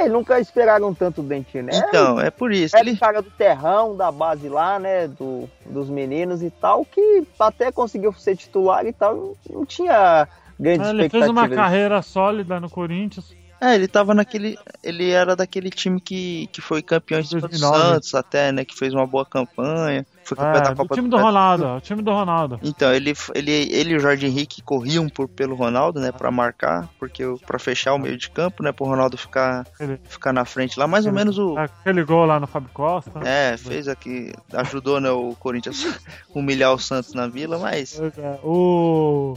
é, 0.00 0.08
nunca 0.08 0.40
esperaram 0.40 0.94
tanto 0.94 1.20
o 1.20 1.24
Dentinho, 1.24 1.64
né? 1.64 1.72
Então, 1.74 2.20
é 2.20 2.30
por 2.30 2.52
isso. 2.52 2.76
É 2.76 2.80
ele 2.80 2.96
cara 2.96 3.20
do 3.20 3.30
terrão, 3.30 3.96
da 3.96 4.10
base 4.10 4.48
lá, 4.48 4.78
né? 4.78 5.08
Do, 5.08 5.48
dos 5.66 5.88
meninos 5.88 6.42
e 6.42 6.50
tal, 6.50 6.84
que 6.84 7.24
até 7.38 7.70
conseguiu 7.70 8.12
ser 8.12 8.36
titular 8.36 8.86
e 8.86 8.92
tal, 8.92 9.36
não 9.48 9.64
tinha 9.64 10.26
grande 10.58 10.84
é, 10.84 10.90
Ele 10.90 11.08
fez 11.08 11.28
uma 11.28 11.48
carreira 11.48 12.00
sólida 12.02 12.60
no 12.60 12.68
Corinthians. 12.68 13.34
É, 13.60 13.74
ele 13.74 13.86
tava 13.86 14.14
naquele. 14.14 14.56
Ele 14.82 15.10
era 15.10 15.36
daquele 15.36 15.68
time 15.68 16.00
que, 16.00 16.48
que 16.50 16.62
foi 16.62 16.80
campeão 16.80 17.20
de 17.20 17.58
Santos 17.58 18.14
até, 18.14 18.50
né? 18.50 18.64
Que 18.64 18.74
fez 18.74 18.94
uma 18.94 19.06
boa 19.06 19.26
campanha. 19.26 20.06
Foi 20.24 20.36
campeão 20.36 20.62
é, 20.62 20.64
da 20.64 20.74
Copa 20.74 20.94
o 20.94 20.96
time 20.96 21.08
do, 21.08 21.16
do 21.16 21.22
Ronaldo, 21.22 21.66
o 21.66 21.80
time 21.80 22.02
do 22.02 22.10
Ronaldo. 22.10 22.60
Então, 22.62 22.92
ele, 22.92 23.12
ele, 23.34 23.50
ele 23.50 23.92
e 23.92 23.96
o 23.96 24.00
Jorge 24.00 24.26
Henrique 24.26 24.62
corriam 24.62 25.08
por, 25.08 25.28
pelo 25.28 25.54
Ronaldo, 25.54 26.00
né? 26.00 26.12
Pra 26.12 26.30
marcar, 26.30 26.88
porque 26.98 27.24
para 27.46 27.58
fechar 27.58 27.94
o 27.94 27.98
meio 27.98 28.16
de 28.16 28.30
campo, 28.30 28.62
né? 28.62 28.72
Pro 28.72 28.86
Ronaldo 28.86 29.16
ficar, 29.16 29.66
ele, 29.78 30.00
ficar 30.04 30.32
na 30.32 30.44
frente 30.44 30.78
lá, 30.78 30.86
mais 30.86 31.06
ou 31.06 31.12
menos 31.12 31.38
o. 31.38 31.56
Aquele 31.56 32.04
gol 32.04 32.26
lá 32.26 32.38
no 32.38 32.46
Fábio 32.46 32.70
Costa. 32.72 33.20
É, 33.24 33.56
fez 33.56 33.88
aqui. 33.88 34.32
Ajudou, 34.52 35.00
né, 35.00 35.10
o 35.10 35.34
Corinthians 35.38 35.98
humilhar 36.34 36.72
o 36.72 36.78
Santos 36.78 37.14
na 37.14 37.26
vila, 37.26 37.58
mas. 37.58 37.98
É, 38.00 38.38
o. 38.44 39.36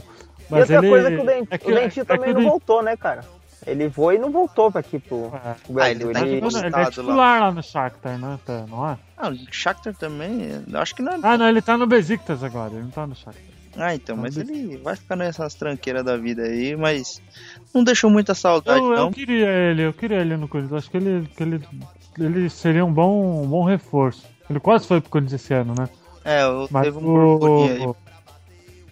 Mas 0.50 0.68
e 0.68 0.74
outra 0.74 0.86
ele... 0.86 0.88
coisa 0.88 1.10
que 1.10 1.16
o, 1.16 1.26
Dent... 1.26 1.48
é 1.50 1.58
que, 1.58 1.72
o 1.72 1.74
Dentinho 1.74 2.02
é 2.02 2.04
também 2.04 2.34
não 2.34 2.42
voltou, 2.42 2.82
né, 2.82 2.96
cara? 2.96 3.24
Ele 3.66 3.88
foi 3.90 4.16
e 4.16 4.18
não 4.18 4.30
voltou 4.30 4.70
pra 4.70 4.80
aqui 4.80 4.98
pro, 4.98 5.32
é. 5.34 5.54
pro 5.64 5.72
Brasil. 5.72 5.76
Ah, 5.76 5.90
ele, 5.90 6.12
tá 6.12 6.20
ele... 6.20 6.66
ele 6.66 6.76
é 6.76 6.90
titular 6.90 7.16
lá. 7.16 7.46
lá 7.46 7.52
no 7.52 7.62
Shakhtar, 7.62 8.18
né? 8.18 8.38
Tá, 8.44 8.64
não 8.68 8.88
é? 8.88 8.98
Ah, 9.16 9.30
o 9.30 9.36
Shakhtar 9.50 9.94
também, 9.94 10.62
acho 10.74 10.94
que 10.94 11.02
não 11.02 11.12
é... 11.12 11.18
Ah, 11.22 11.38
não, 11.38 11.48
ele 11.48 11.62
tá 11.62 11.76
no 11.76 11.86
Besiktas 11.86 12.42
agora, 12.42 12.72
ele 12.74 12.82
não 12.82 12.90
tá 12.90 13.06
no 13.06 13.14
Shakhtar. 13.14 13.54
Ah, 13.76 13.94
então, 13.94 14.16
mas 14.16 14.36
ele 14.36 14.76
vai 14.76 14.94
ficar 14.94 15.16
nessas 15.16 15.54
tranqueiras 15.54 16.04
da 16.04 16.16
vida 16.16 16.42
aí, 16.42 16.76
mas 16.76 17.20
não 17.74 17.82
deixou 17.82 18.08
muita 18.08 18.34
saudade, 18.34 18.78
eu, 18.78 18.90
não. 18.90 19.06
Eu 19.06 19.10
queria 19.10 19.48
ele, 19.48 19.82
eu 19.82 19.92
queria 19.92 20.18
ele 20.18 20.36
no 20.36 20.46
Corinthians. 20.46 20.78
Acho 20.78 20.90
que 20.90 20.96
ele, 20.96 21.28
que 21.36 21.42
ele, 21.42 21.68
ele 22.18 22.50
seria 22.50 22.84
um 22.84 22.92
bom, 22.92 23.42
um 23.42 23.48
bom 23.48 23.64
reforço. 23.64 24.24
Ele 24.48 24.60
quase 24.60 24.86
foi 24.86 25.00
pro 25.00 25.10
Corinthians 25.10 25.42
esse 25.42 25.52
ano, 25.52 25.74
né? 25.76 25.88
É, 26.24 26.42
eu 26.42 26.68
mas 26.70 26.84
teve 26.84 26.98
um 26.98 27.36
o... 27.36 27.64
aí. 27.68 27.94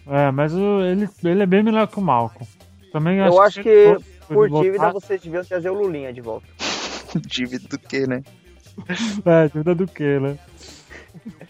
É, 0.05 0.31
mas 0.31 0.53
o, 0.53 0.81
ele, 0.81 1.09
ele 1.23 1.43
é 1.43 1.45
bem 1.45 1.63
melhor 1.63 1.87
que 1.87 1.97
o 1.97 2.01
Malcolm. 2.01 2.45
Também 2.91 3.17
eu 3.17 3.25
acho, 3.25 3.41
acho 3.41 3.63
que, 3.63 3.95
que 3.95 4.12
por 4.27 4.49
dívida 4.49 4.91
voltar... 4.91 4.93
vocês 4.93 5.21
deviam 5.21 5.43
trazer 5.43 5.69
o 5.69 5.73
Lulinha 5.73 6.13
de 6.13 6.21
volta. 6.21 6.47
dívida 7.27 7.67
do 7.67 7.79
que, 7.79 8.07
né? 8.07 8.23
é, 9.25 9.47
dívida 9.47 9.75
do 9.75 9.87
que, 9.87 10.19
né? 10.19 10.37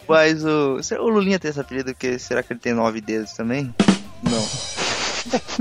Mas 0.08 0.44
o. 0.44 0.78
O 1.00 1.08
Lulinha 1.08 1.38
tem 1.38 1.50
esse 1.50 1.60
apelido 1.60 1.94
que 1.94 2.18
será 2.18 2.42
que 2.42 2.52
ele 2.52 2.60
tem 2.60 2.74
nove 2.74 3.00
dedos 3.00 3.32
também? 3.32 3.74
Não. 4.22 4.42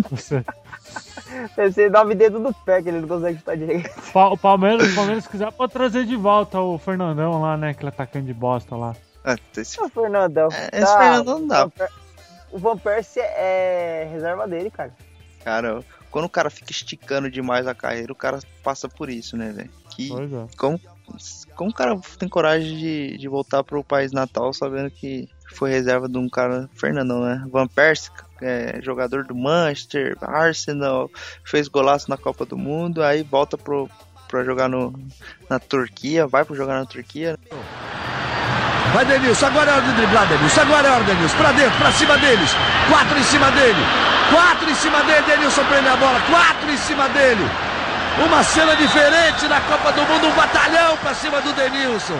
Você. 0.09 0.43
Deve 1.55 1.71
ser 1.71 1.89
nove 1.89 2.13
dedos 2.13 2.41
do 2.41 2.53
pé 2.53 2.81
que 2.81 2.89
ele 2.89 3.01
não 3.01 3.07
consegue 3.07 3.39
estar 3.39 3.55
direito. 3.55 3.89
O 4.13 4.37
Palmeiras, 4.37 4.91
o 4.91 4.95
Palmeiras 4.95 5.25
quiser 5.25 5.51
pode 5.51 5.73
trazer 5.73 6.05
de 6.05 6.15
volta 6.15 6.59
o 6.59 6.77
Fernandão 6.77 7.41
lá, 7.41 7.57
né? 7.57 7.69
Aquele 7.69 7.89
atacante 7.89 8.27
de 8.27 8.33
bosta 8.33 8.75
lá. 8.75 8.95
Ah, 9.23 9.35
esse... 9.57 9.81
O 9.81 9.89
Fernandão. 9.89 10.49
É, 10.51 10.69
esse 10.73 10.91
tá, 10.91 10.99
Fernandão 10.99 11.39
não 11.39 11.47
dá. 11.47 11.71
O 12.51 12.59
Van 12.59 12.77
Persie 12.77 13.21
é 13.21 14.07
reserva 14.11 14.47
dele, 14.47 14.69
cara. 14.69 14.93
Cara, 15.43 15.83
quando 16.13 16.25
o 16.25 16.29
cara 16.29 16.51
fica 16.51 16.71
esticando 16.71 17.27
demais 17.27 17.65
a 17.65 17.73
carreira, 17.73 18.13
o 18.13 18.15
cara 18.15 18.37
passa 18.63 18.87
por 18.87 19.09
isso, 19.09 19.35
né, 19.35 19.51
velho? 19.51 19.71
Que 19.89 20.11
é. 20.13 20.55
como, 20.55 20.79
como 21.55 21.71
o 21.71 21.73
cara 21.73 21.99
tem 22.19 22.29
coragem 22.29 22.77
de, 22.77 23.17
de 23.17 23.27
voltar 23.27 23.63
pro 23.63 23.83
país 23.83 24.11
natal 24.11 24.53
sabendo 24.53 24.91
que 24.91 25.27
foi 25.55 25.71
reserva 25.71 26.07
de 26.07 26.15
um 26.15 26.29
cara, 26.29 26.69
Fernandão, 26.75 27.21
né? 27.21 27.43
Van 27.51 27.67
Persie, 27.67 28.11
é, 28.43 28.79
jogador 28.83 29.25
do 29.25 29.33
Manchester, 29.33 30.15
Arsenal, 30.21 31.09
fez 31.43 31.67
golaço 31.67 32.07
na 32.11 32.17
Copa 32.17 32.45
do 32.45 32.59
Mundo, 32.59 33.01
aí 33.01 33.23
volta 33.23 33.57
pro, 33.57 33.89
pra 34.27 34.43
jogar 34.43 34.69
no, 34.69 34.93
na 35.49 35.57
Turquia, 35.57 36.27
vai 36.27 36.45
pra 36.45 36.55
jogar 36.55 36.75
na 36.79 36.85
Turquia. 36.85 37.39
Vai 38.93 39.05
Denilson, 39.05 39.47
agora 39.47 39.71
é 39.71 39.73
hora 39.73 39.81
de 39.81 39.93
driblar 39.93 40.27
Denilson, 40.27 40.61
agora 40.61 40.87
é 40.87 40.91
hora 40.91 41.03
Denilson, 41.03 41.37
pra 41.37 41.51
dentro, 41.51 41.77
pra 41.79 41.91
cima 41.91 42.17
deles, 42.17 42.55
quatro 42.87 43.17
em 43.17 43.23
cima 43.23 43.49
dele, 43.51 43.83
quatro 44.31 44.69
em 44.69 44.75
cima 44.75 45.03
dele, 45.03 45.23
Denilson 45.23 45.65
prende 45.65 45.87
a 45.87 45.95
bola, 45.95 46.21
quatro 46.29 46.71
em 46.71 46.77
cima 46.77 47.09
dele. 47.09 47.43
Uma 48.23 48.43
cena 48.43 48.75
diferente 48.75 49.47
na 49.47 49.59
Copa 49.61 49.91
do 49.91 50.01
Mundo, 50.03 50.27
um 50.27 50.35
batalhão 50.35 50.95
pra 50.97 51.15
cima 51.15 51.41
do 51.41 51.51
Denilson. 51.53 52.19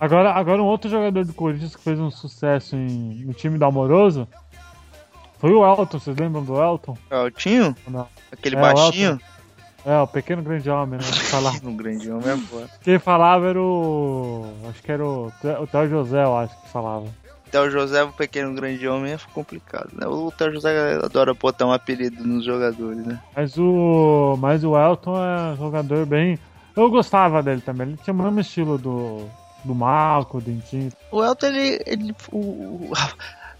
Agora, 0.00 0.32
agora 0.32 0.60
um 0.60 0.66
outro 0.66 0.90
jogador 0.90 1.24
do 1.24 1.32
Corinthians 1.32 1.76
que 1.76 1.82
fez 1.82 2.00
um 2.00 2.10
sucesso 2.10 2.74
em, 2.74 3.24
no 3.24 3.32
time 3.32 3.56
do 3.56 3.64
Amoroso 3.64 4.26
foi 5.38 5.52
o 5.52 5.64
Elton, 5.64 6.00
vocês 6.00 6.16
lembram 6.16 6.42
do 6.42 6.60
Elton? 6.60 6.96
Eltinho? 7.10 7.76
Não. 7.86 8.08
Aquele 8.32 8.56
é, 8.56 8.60
baixinho? 8.60 9.20
É, 9.84 9.98
o 9.98 10.06
pequeno 10.06 10.42
grande 10.42 10.70
homem, 10.70 10.98
né? 10.98 11.04
Falava. 11.04 11.56
pequeno 11.56 11.76
grande 11.76 12.10
homem 12.10 12.28
é 12.30 12.36
boa. 12.36 12.68
Quem 12.80 12.98
falava 12.98 13.48
era 13.48 13.60
o. 13.60 14.46
Acho 14.70 14.82
que 14.82 14.90
era 14.90 15.04
o, 15.04 15.26
o 15.60 15.66
Theo 15.66 15.88
José, 15.88 16.24
eu 16.24 16.36
acho 16.36 16.60
que 16.62 16.68
falava. 16.70 17.06
Theo 17.50 17.70
José, 17.70 18.02
o 18.02 18.12
pequeno 18.12 18.54
grande 18.54 18.88
homem, 18.88 19.12
é 19.12 19.18
complicado, 19.32 19.90
né? 19.92 20.06
O 20.06 20.32
Theo 20.32 20.54
José 20.54 20.98
adora 21.04 21.34
botar 21.34 21.66
um 21.66 21.72
apelido 21.72 22.26
nos 22.26 22.44
jogadores, 22.44 23.06
né? 23.06 23.20
Mas 23.36 23.58
o. 23.58 24.36
Mas 24.40 24.64
o 24.64 24.76
Elton 24.76 25.16
é 25.16 25.52
um 25.52 25.56
jogador 25.56 26.06
bem. 26.06 26.38
Eu 26.74 26.90
gostava 26.90 27.42
dele 27.42 27.60
também. 27.60 27.88
Ele 27.88 27.98
tinha 28.02 28.14
o 28.14 28.16
mesmo 28.16 28.40
estilo 28.40 28.78
do. 28.78 29.28
Do 29.64 29.74
Marco, 29.74 30.40
do 30.40 30.50
Dentinho. 30.50 30.90
O 31.10 31.22
Elton, 31.22 31.46
ele. 31.46 31.82
ele 31.86 32.16
o, 32.32 32.92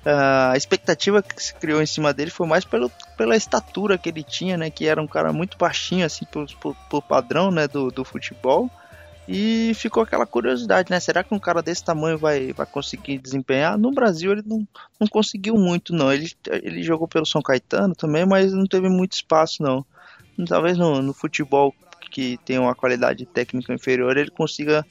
a 0.05 0.57
expectativa 0.57 1.23
que 1.23 1.43
se 1.43 1.55
criou 1.55 1.81
em 1.81 1.87
cima 1.87 2.13
dele 2.13 2.31
foi 2.31 2.47
mais 2.47 2.65
pelo, 2.65 2.91
pela 3.17 3.37
estatura 3.37 3.97
que 3.97 4.09
ele 4.09 4.23
tinha, 4.23 4.57
né? 4.57 4.71
Que 4.71 4.87
era 4.87 5.01
um 5.01 5.07
cara 5.07 5.33
muito 5.33 5.57
baixinho, 5.57 6.05
assim, 6.05 6.27
pro 6.27 7.03
padrão, 7.03 7.51
né? 7.51 7.67
Do, 7.67 7.91
do 7.91 8.05
futebol. 8.05 8.71
E 9.27 9.73
ficou 9.75 10.03
aquela 10.03 10.27
curiosidade, 10.27 10.91
né? 10.91 11.01
Será 11.01 11.25
que 11.25 11.35
um 11.35 11.39
cara 11.39 11.63
desse 11.63 11.83
tamanho 11.83 12.19
vai, 12.19 12.53
vai 12.53 12.67
conseguir 12.67 13.19
desempenhar? 13.19 13.79
No 13.79 13.91
Brasil 13.91 14.33
ele 14.33 14.43
não, 14.45 14.69
não 15.01 15.09
conseguiu 15.09 15.55
muito, 15.55 15.95
não. 15.95 16.13
Ele, 16.13 16.31
ele 16.63 16.83
jogou 16.83 17.09
pelo 17.09 17.25
São 17.25 17.41
Caetano 17.41 17.95
também, 17.95 18.27
mas 18.27 18.53
não 18.53 18.67
teve 18.67 18.89
muito 18.91 19.15
espaço, 19.15 19.63
não. 19.63 19.85
Talvez 20.47 20.77
no, 20.77 21.01
no 21.01 21.15
futebol 21.15 21.75
que 22.11 22.39
tem 22.45 22.59
uma 22.59 22.75
qualidade 22.75 23.27
técnica 23.27 23.73
inferior 23.73 24.17
ele 24.17 24.31
consiga 24.31 24.87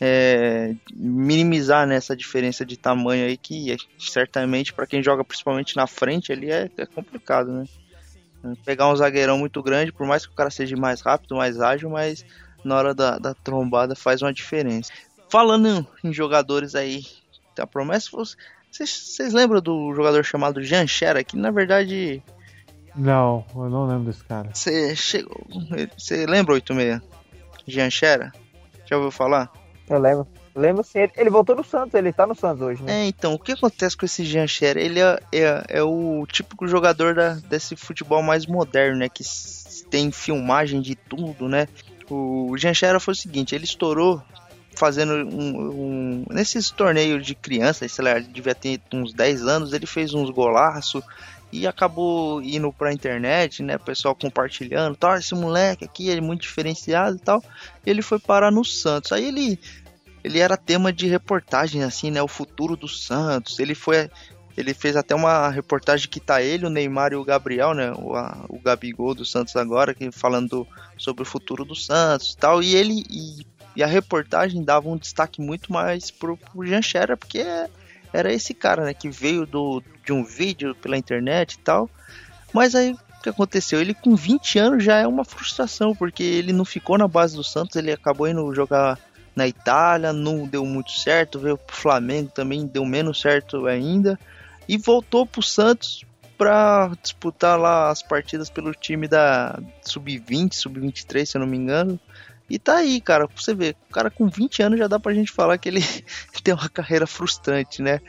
é, 0.00 0.74
minimizar 0.92 1.86
nessa 1.86 2.14
né, 2.14 2.18
diferença 2.18 2.64
de 2.64 2.76
tamanho 2.76 3.26
aí 3.26 3.36
que 3.36 3.72
é, 3.72 3.76
certamente 3.98 4.72
para 4.72 4.86
quem 4.86 5.02
joga 5.02 5.24
principalmente 5.24 5.76
na 5.76 5.86
frente 5.86 6.32
ali 6.32 6.50
é, 6.50 6.70
é, 6.76 6.86
complicado, 6.86 7.52
né? 7.52 7.64
Pegar 8.64 8.90
um 8.90 8.96
zagueirão 8.96 9.38
muito 9.38 9.62
grande, 9.62 9.90
por 9.90 10.06
mais 10.06 10.26
que 10.26 10.32
o 10.32 10.36
cara 10.36 10.50
seja 10.50 10.76
mais 10.76 11.00
rápido, 11.00 11.36
mais 11.36 11.58
ágil, 11.60 11.88
mas 11.88 12.26
na 12.62 12.76
hora 12.76 12.94
da, 12.94 13.18
da 13.18 13.32
trombada 13.32 13.94
faz 13.94 14.20
uma 14.20 14.34
diferença. 14.34 14.92
Falando 15.30 15.86
em 16.04 16.12
jogadores 16.12 16.74
aí, 16.74 17.06
a 17.58 17.66
promessa, 17.66 18.10
vocês 18.70 19.32
lembram 19.32 19.62
do 19.62 19.94
jogador 19.94 20.22
chamado 20.24 20.62
Jean 20.62 20.86
Xera, 20.86 21.24
que 21.24 21.38
na 21.38 21.50
verdade 21.50 22.22
não, 22.94 23.44
eu 23.54 23.68
não 23.68 23.86
lembro 23.86 24.04
desse 24.04 24.22
cara. 24.24 24.50
Você 24.52 24.94
chegou. 24.94 25.44
Você 25.98 26.26
lembra 26.26 26.54
86? 26.54 27.02
Jean 27.66 27.90
Xera? 27.90 28.32
Já 28.84 28.96
ouviu 28.96 29.10
falar? 29.10 29.50
Eu 29.88 29.98
lembro. 29.98 30.26
lembro 30.54 30.82
sim. 30.82 31.00
Ele, 31.00 31.12
ele, 31.16 31.30
voltou 31.30 31.54
no 31.56 31.64
Santos, 31.64 31.94
ele 31.94 32.12
tá 32.12 32.26
no 32.26 32.34
Santos 32.34 32.62
hoje, 32.62 32.82
né? 32.82 33.02
É, 33.02 33.06
então, 33.06 33.34
o 33.34 33.38
que 33.38 33.52
acontece 33.52 33.96
com 33.96 34.06
esse 34.06 34.24
Jean? 34.24 34.46
Ele 34.76 35.00
é, 35.00 35.18
é, 35.32 35.64
é, 35.68 35.82
o 35.82 36.26
típico 36.26 36.66
jogador 36.66 37.14
da, 37.14 37.34
desse 37.34 37.76
futebol 37.76 38.22
mais 38.22 38.46
moderno, 38.46 38.98
né? 38.98 39.08
Que 39.08 39.22
tem 39.90 40.10
filmagem 40.10 40.80
de 40.80 40.94
tudo, 40.94 41.48
né? 41.48 41.68
O 42.10 42.54
Jean 42.56 42.74
foi 43.00 43.12
o 43.12 43.16
seguinte, 43.16 43.54
ele 43.54 43.64
estourou 43.64 44.22
fazendo 44.76 45.14
um, 45.14 45.70
um, 45.70 46.24
nesses 46.30 46.70
torneios 46.70 47.24
de 47.24 47.34
criança, 47.34 47.88
sei 47.88 48.04
lá, 48.04 48.16
ele 48.16 48.26
devia 48.26 48.54
ter 48.54 48.80
uns 48.92 49.14
10 49.14 49.46
anos, 49.46 49.72
ele 49.72 49.86
fez 49.86 50.12
uns 50.12 50.30
golaços 50.30 51.02
e 51.54 51.68
acabou 51.68 52.42
indo 52.42 52.72
pra 52.72 52.92
internet, 52.92 53.62
né? 53.62 53.78
Pessoal 53.78 54.12
compartilhando, 54.12 54.96
tal, 54.96 55.16
esse 55.16 55.36
moleque 55.36 55.84
aqui 55.84 56.10
é 56.10 56.20
muito 56.20 56.42
diferenciado 56.42 57.16
e 57.16 57.20
tal. 57.20 57.40
E 57.86 57.90
ele 57.90 58.02
foi 58.02 58.18
parar 58.18 58.50
no 58.50 58.64
Santos. 58.64 59.12
Aí 59.12 59.26
ele 59.26 59.58
ele 60.24 60.40
era 60.40 60.56
tema 60.56 60.92
de 60.92 61.06
reportagem 61.06 61.84
assim, 61.84 62.10
né? 62.10 62.20
O 62.20 62.26
futuro 62.26 62.76
do 62.76 62.88
Santos. 62.88 63.60
Ele 63.60 63.74
foi 63.74 64.10
ele 64.56 64.74
fez 64.74 64.96
até 64.96 65.14
uma 65.14 65.48
reportagem 65.48 66.08
que 66.08 66.18
tá 66.18 66.42
ele, 66.42 66.66
o 66.66 66.70
Neymar 66.70 67.12
e 67.12 67.16
o 67.16 67.24
Gabriel, 67.24 67.72
né? 67.72 67.92
O, 67.92 68.16
a, 68.16 68.44
o 68.48 68.58
Gabigol 68.58 69.14
do 69.14 69.24
Santos 69.24 69.54
agora, 69.54 69.94
que 69.94 70.10
falando 70.10 70.66
sobre 70.98 71.22
o 71.22 71.26
futuro 71.26 71.64
do 71.64 71.76
Santos 71.76 72.32
e 72.32 72.36
tal. 72.36 72.60
E 72.64 72.74
ele 72.74 73.04
e, 73.08 73.46
e 73.76 73.82
a 73.82 73.86
reportagem 73.86 74.64
dava 74.64 74.88
um 74.88 74.96
destaque 74.96 75.40
muito 75.40 75.72
mais 75.72 76.10
pro, 76.10 76.36
pro 76.36 76.66
Jean 76.66 76.82
Scherer, 76.82 77.16
porque 77.16 77.38
é, 77.38 77.68
era 78.14 78.32
esse 78.32 78.54
cara, 78.54 78.84
né? 78.84 78.94
Que 78.94 79.10
veio 79.10 79.44
do, 79.44 79.82
de 80.06 80.12
um 80.12 80.24
vídeo 80.24 80.72
pela 80.76 80.96
internet 80.96 81.54
e 81.54 81.58
tal. 81.58 81.90
Mas 82.52 82.76
aí 82.76 82.92
o 82.92 83.22
que 83.22 83.28
aconteceu? 83.28 83.80
Ele 83.80 83.92
com 83.92 84.14
20 84.14 84.58
anos 84.60 84.84
já 84.84 84.98
é 84.98 85.06
uma 85.06 85.24
frustração, 85.24 85.96
porque 85.96 86.22
ele 86.22 86.52
não 86.52 86.64
ficou 86.64 86.96
na 86.96 87.08
base 87.08 87.34
do 87.34 87.42
Santos, 87.42 87.74
ele 87.74 87.90
acabou 87.90 88.28
indo 88.28 88.54
jogar 88.54 88.96
na 89.34 89.48
Itália, 89.48 90.12
não 90.12 90.46
deu 90.46 90.64
muito 90.64 90.92
certo, 90.92 91.40
veio 91.40 91.58
pro 91.58 91.74
Flamengo 91.74 92.30
também 92.32 92.68
deu 92.68 92.84
menos 92.84 93.20
certo 93.20 93.66
ainda. 93.66 94.16
E 94.68 94.78
voltou 94.78 95.26
pro 95.26 95.42
Santos 95.42 96.04
para 96.38 96.92
disputar 97.02 97.58
lá 97.58 97.90
as 97.90 98.00
partidas 98.00 98.48
pelo 98.48 98.72
time 98.72 99.08
da 99.08 99.58
Sub-20, 99.82 100.54
Sub-23, 100.54 101.26
se 101.26 101.36
eu 101.36 101.40
não 101.40 101.48
me 101.48 101.56
engano. 101.56 101.98
E 102.48 102.58
tá 102.58 102.76
aí, 102.76 103.00
cara, 103.00 103.26
pra 103.26 103.40
você 103.40 103.54
ver, 103.54 103.76
o 103.88 103.92
cara 103.92 104.10
com 104.10 104.28
20 104.28 104.62
anos 104.62 104.78
já 104.78 104.86
dá 104.86 105.00
pra 105.00 105.14
gente 105.14 105.32
falar 105.32 105.56
que 105.58 105.68
ele 105.70 105.82
tem 106.42 106.54
uma 106.54 106.68
carreira 106.68 107.06
frustrante, 107.06 107.80
né? 107.80 108.00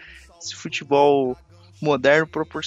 Esse 0.41 0.55
futebol 0.55 1.37
moderno 1.81 2.27
propor 2.27 2.63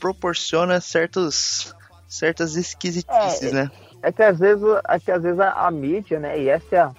proporciona 0.00 0.80
certos, 0.80 1.74
certas 2.06 2.56
esquisitices, 2.56 3.42
é, 3.42 3.52
né? 3.52 3.70
É 4.02 4.12
que 4.12 4.22
às 4.22 4.38
vezes, 4.38 4.62
é 4.86 4.98
que 4.98 5.10
às 5.10 5.22
vezes 5.22 5.40
a, 5.40 5.66
a 5.66 5.70
mídia, 5.70 6.18
né? 6.18 6.38
E 6.38 6.48
essa 6.48 6.76
é 6.76 6.78
a, 6.80 6.92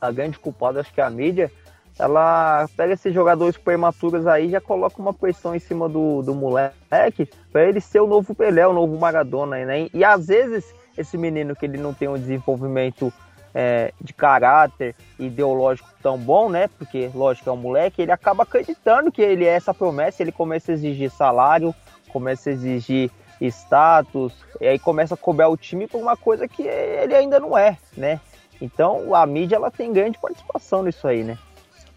a, 0.00 0.10
grande 0.10 0.38
culpada, 0.38 0.80
acho 0.80 0.92
que 0.92 1.00
é 1.00 1.04
a 1.04 1.08
mídia, 1.08 1.50
ela 1.98 2.68
pega 2.76 2.92
esses 2.92 3.14
jogadores 3.14 3.56
prematuros 3.56 4.26
aí 4.26 4.48
e 4.48 4.50
já 4.50 4.60
coloca 4.60 5.00
uma 5.00 5.14
pressão 5.14 5.54
em 5.54 5.58
cima 5.58 5.88
do, 5.88 6.20
do 6.20 6.34
moleque 6.34 7.30
para 7.50 7.64
ele 7.66 7.80
ser 7.80 8.00
o 8.00 8.06
novo 8.06 8.34
Pelé, 8.34 8.66
o 8.66 8.72
novo 8.72 8.98
Maradona, 8.98 9.64
né? 9.64 9.88
E 9.94 10.04
às 10.04 10.26
vezes 10.26 10.74
esse 10.96 11.16
menino 11.16 11.56
que 11.56 11.64
ele 11.64 11.78
não 11.78 11.94
tem 11.94 12.08
um 12.08 12.18
desenvolvimento 12.18 13.10
é, 13.54 13.92
de 14.00 14.12
caráter 14.12 14.94
ideológico 15.18 15.88
tão 16.02 16.18
bom, 16.18 16.48
né? 16.48 16.68
Porque, 16.78 17.10
lógico, 17.14 17.48
é 17.48 17.52
um 17.52 17.56
moleque, 17.56 18.02
ele 18.02 18.12
acaba 18.12 18.42
acreditando 18.42 19.12
que 19.12 19.22
ele 19.22 19.44
é 19.44 19.54
essa 19.54 19.74
promessa, 19.74 20.22
ele 20.22 20.32
começa 20.32 20.72
a 20.72 20.74
exigir 20.74 21.10
salário, 21.10 21.74
começa 22.08 22.50
a 22.50 22.52
exigir 22.52 23.10
status, 23.40 24.32
e 24.60 24.66
aí 24.66 24.78
começa 24.78 25.14
a 25.14 25.16
cobrar 25.16 25.48
o 25.48 25.56
time 25.56 25.86
por 25.86 26.00
uma 26.00 26.16
coisa 26.16 26.46
que 26.46 26.62
ele 26.62 27.14
ainda 27.14 27.40
não 27.40 27.56
é, 27.56 27.76
né? 27.96 28.20
Então 28.60 29.14
a 29.14 29.26
mídia 29.26 29.56
ela 29.56 29.70
tem 29.70 29.92
grande 29.92 30.18
participação 30.18 30.82
nisso 30.82 31.06
aí, 31.08 31.24
né? 31.24 31.36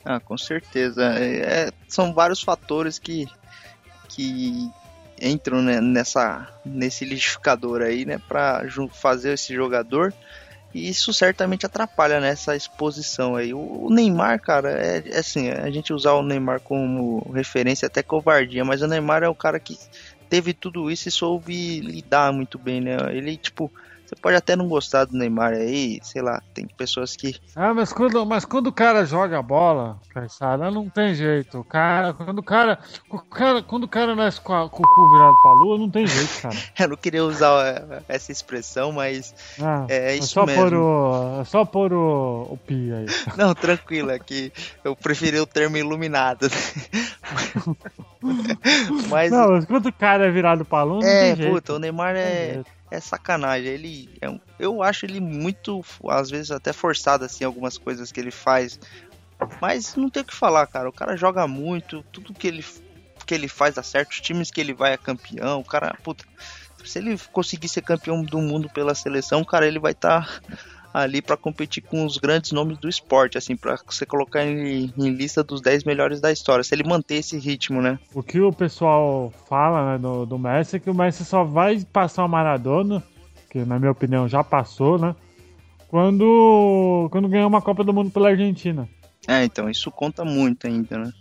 Ah, 0.04 0.20
com 0.20 0.38
certeza. 0.38 1.04
É, 1.18 1.72
são 1.88 2.14
vários 2.14 2.42
fatores 2.42 3.00
que, 3.00 3.28
que 4.08 4.72
entram 5.22 5.62
né, 5.62 5.82
nessa, 5.82 6.48
nesse 6.64 7.06
liquidificador 7.06 7.82
aí, 7.82 8.06
né, 8.06 8.20
para 8.28 8.64
fazer 8.94 9.34
esse 9.34 9.54
jogador. 9.54 10.14
E 10.76 10.90
isso 10.90 11.14
certamente 11.14 11.66
atrapalha 11.66 12.20
nessa 12.20 12.52
né, 12.52 12.58
exposição 12.58 13.38
aí. 13.38 13.54
O, 13.54 13.88
Neymar, 13.90 14.42
cara, 14.42 14.72
é, 14.72 15.02
é, 15.06 15.20
assim, 15.20 15.50
a 15.50 15.72
gente 15.72 15.94
usar 15.94 16.12
o 16.12 16.22
Neymar 16.22 16.60
como 16.60 17.32
referência 17.32 17.86
é 17.86 17.88
até 17.88 18.04
covardia, 18.04 18.66
mas 18.66 18.82
o 18.82 18.88
Neymar 18.88 19.24
é 19.24 19.30
o 19.30 19.34
cara 19.34 19.58
que 19.58 19.80
teve 20.30 20.54
tudo 20.54 20.92
isso 20.92 21.08
e 21.08 21.12
soube 21.12 21.80
lidar 21.80 22.34
muito 22.34 22.60
bem, 22.60 22.82
né? 22.82 22.98
Ele, 23.12 23.38
tipo, 23.38 23.72
você 24.06 24.16
pode 24.16 24.36
até 24.36 24.56
não 24.56 24.68
gostar 24.68 25.06
do 25.06 25.18
Neymar 25.18 25.54
aí, 25.54 26.00
sei 26.04 26.22
lá, 26.22 26.40
tem 26.54 26.68
pessoas 26.68 27.16
que. 27.16 27.36
Ah, 27.56 27.74
mas 27.74 27.92
quando, 27.92 28.24
mas 28.24 28.46
quando 28.46 28.68
o 28.68 28.72
cara 28.72 29.04
joga 29.04 29.40
a 29.40 29.42
bola, 29.42 30.00
Caissara, 30.14 30.70
não 30.70 30.88
tem 30.88 31.16
jeito. 31.16 31.60
O 31.60 31.64
cara, 31.64 32.14
quando 32.14 32.38
o 32.38 32.44
cara, 32.44 32.78
o 33.10 33.18
cara, 33.18 33.64
quando 33.64 33.86
o 33.86 33.88
cara 33.88 34.16
nasce 34.16 34.40
com, 34.40 34.54
a, 34.54 34.70
com 34.70 34.84
o 34.84 34.88
cu 34.88 35.12
virado 35.12 35.36
pra 35.42 35.54
lua, 35.54 35.78
não 35.80 35.90
tem 35.90 36.06
jeito, 36.06 36.42
cara. 36.42 36.56
Eu 36.80 36.90
não 36.90 36.98
queria 36.98 37.24
usar 37.24 38.04
essa 38.08 38.32
expressão, 38.32 38.92
mas 38.92 39.34
ah, 39.60 39.88
é, 39.90 40.12
é 40.12 40.18
isso 40.18 40.28
só 40.28 40.46
mesmo. 40.46 40.62
Por 40.62 40.74
o, 40.76 41.42
é 41.42 41.46
só 41.46 41.66
pôr 41.66 41.92
o, 41.92 42.48
o 42.52 42.58
pi 42.58 42.94
aí. 42.94 43.06
Não, 43.36 43.56
tranquilo, 43.56 44.12
é 44.12 44.20
que 44.20 44.54
eu 44.84 44.96
preferi 44.96 45.40
o 45.40 45.48
termo 45.48 45.78
iluminado. 45.78 46.48
mas... 49.10 49.32
Não, 49.32 49.52
mas 49.52 49.66
quando 49.66 49.88
o 49.88 49.94
cara 49.94 50.28
é 50.28 50.32
virado 50.32 50.64
pra 50.64 50.84
lua, 50.84 51.00
não 51.02 51.08
é, 51.08 51.22
tem 51.22 51.36
jeito. 51.38 51.54
puta, 51.54 51.74
o 51.74 51.80
Neymar 51.80 52.16
é 52.16 52.62
é 52.92 53.00
sacanagem. 53.00 53.68
Ele 53.68 54.10
é 54.22 54.30
um, 54.30 54.40
eu 54.60 54.82
acho 54.84 55.06
ele 55.06 55.20
muito, 55.20 55.84
às 56.08 56.30
vezes 56.30 56.52
até 56.52 56.72
forçado 56.74 57.26
assim 57.26 57.44
algumas 57.44 57.78
coisas 57.78 58.12
que 58.12 58.20
ele 58.20 58.32
faz. 58.32 58.80
Mas 59.62 59.96
não 59.96 60.10
tem 60.10 60.24
o 60.24 60.26
que 60.26 60.36
falar, 60.36 60.66
cara. 60.68 60.90
O 60.90 60.94
cara 60.94 61.18
joga 61.18 61.48
muito, 61.48 62.04
tudo 62.12 62.34
que 62.34 62.48
ele 62.48 62.66
que 63.26 63.34
ele 63.34 63.48
faz 63.48 63.74
dá 63.74 63.82
certo, 63.82 64.12
os 64.12 64.22
times 64.22 64.52
que 64.52 64.62
ele 64.62 64.74
vai 64.74 64.94
é 64.94 64.98
campeão. 64.98 65.60
O 65.60 65.66
cara, 65.66 65.98
puta, 66.04 66.24
se 66.84 67.00
ele 67.00 67.18
conseguir 67.32 67.68
ser 67.68 67.82
campeão 67.82 68.24
do 68.24 68.40
mundo 68.40 68.70
pela 68.70 68.94
seleção, 68.94 69.44
cara, 69.44 69.68
ele 69.68 69.80
vai 69.80 69.94
estar 69.94 70.42
tá 70.42 70.58
ali 70.96 71.22
para 71.22 71.36
competir 71.36 71.84
com 71.84 72.06
os 72.06 72.18
grandes 72.18 72.54
nomes 72.54 72.78
do 72.78 72.88
esporte, 72.88 73.38
assim, 73.38 73.56
para 73.58 73.76
você 73.86 74.06
colocar 74.06 74.46
em, 74.46 74.94
em, 74.98 75.10
lista 75.10 75.44
dos 75.44 75.60
10 75.60 75.84
melhores 75.84 76.22
da 76.22 76.32
história, 76.32 76.64
se 76.64 76.74
ele 76.74 76.88
manter 76.88 77.16
esse 77.16 77.38
ritmo, 77.38 77.82
né? 77.82 78.00
O 78.14 78.24
que 78.24 78.40
o 78.40 78.54
pessoal 78.54 79.34
fala 79.50 79.92
né, 79.92 79.98
do, 79.98 80.26
do 80.26 80.40
Messi 80.40 80.78
é 80.78 80.80
que 80.80 80.90
o 80.90 80.94
Messi 80.94 81.26
só 81.26 81.44
vai 81.44 81.86
passar 81.92 82.24
o 82.24 82.30
Maradona, 82.30 83.04
que 83.50 83.60
na 83.66 83.78
minha 83.78 83.92
opinião 83.92 84.26
já 84.26 84.42
passou, 84.42 84.98
né? 84.98 85.14
Quando, 85.90 87.10
quando 87.12 87.28
ganhou 87.28 87.50
uma 87.50 87.62
Copa 87.62 87.84
do 87.84 87.94
Mundo 87.94 88.10
pela 88.10 88.30
Argentina. 88.30 88.88
É, 89.28 89.44
então, 89.44 89.70
isso 89.70 89.92
conta 89.92 90.24
muito 90.24 90.66
ainda, 90.66 90.98
né? 90.98 91.12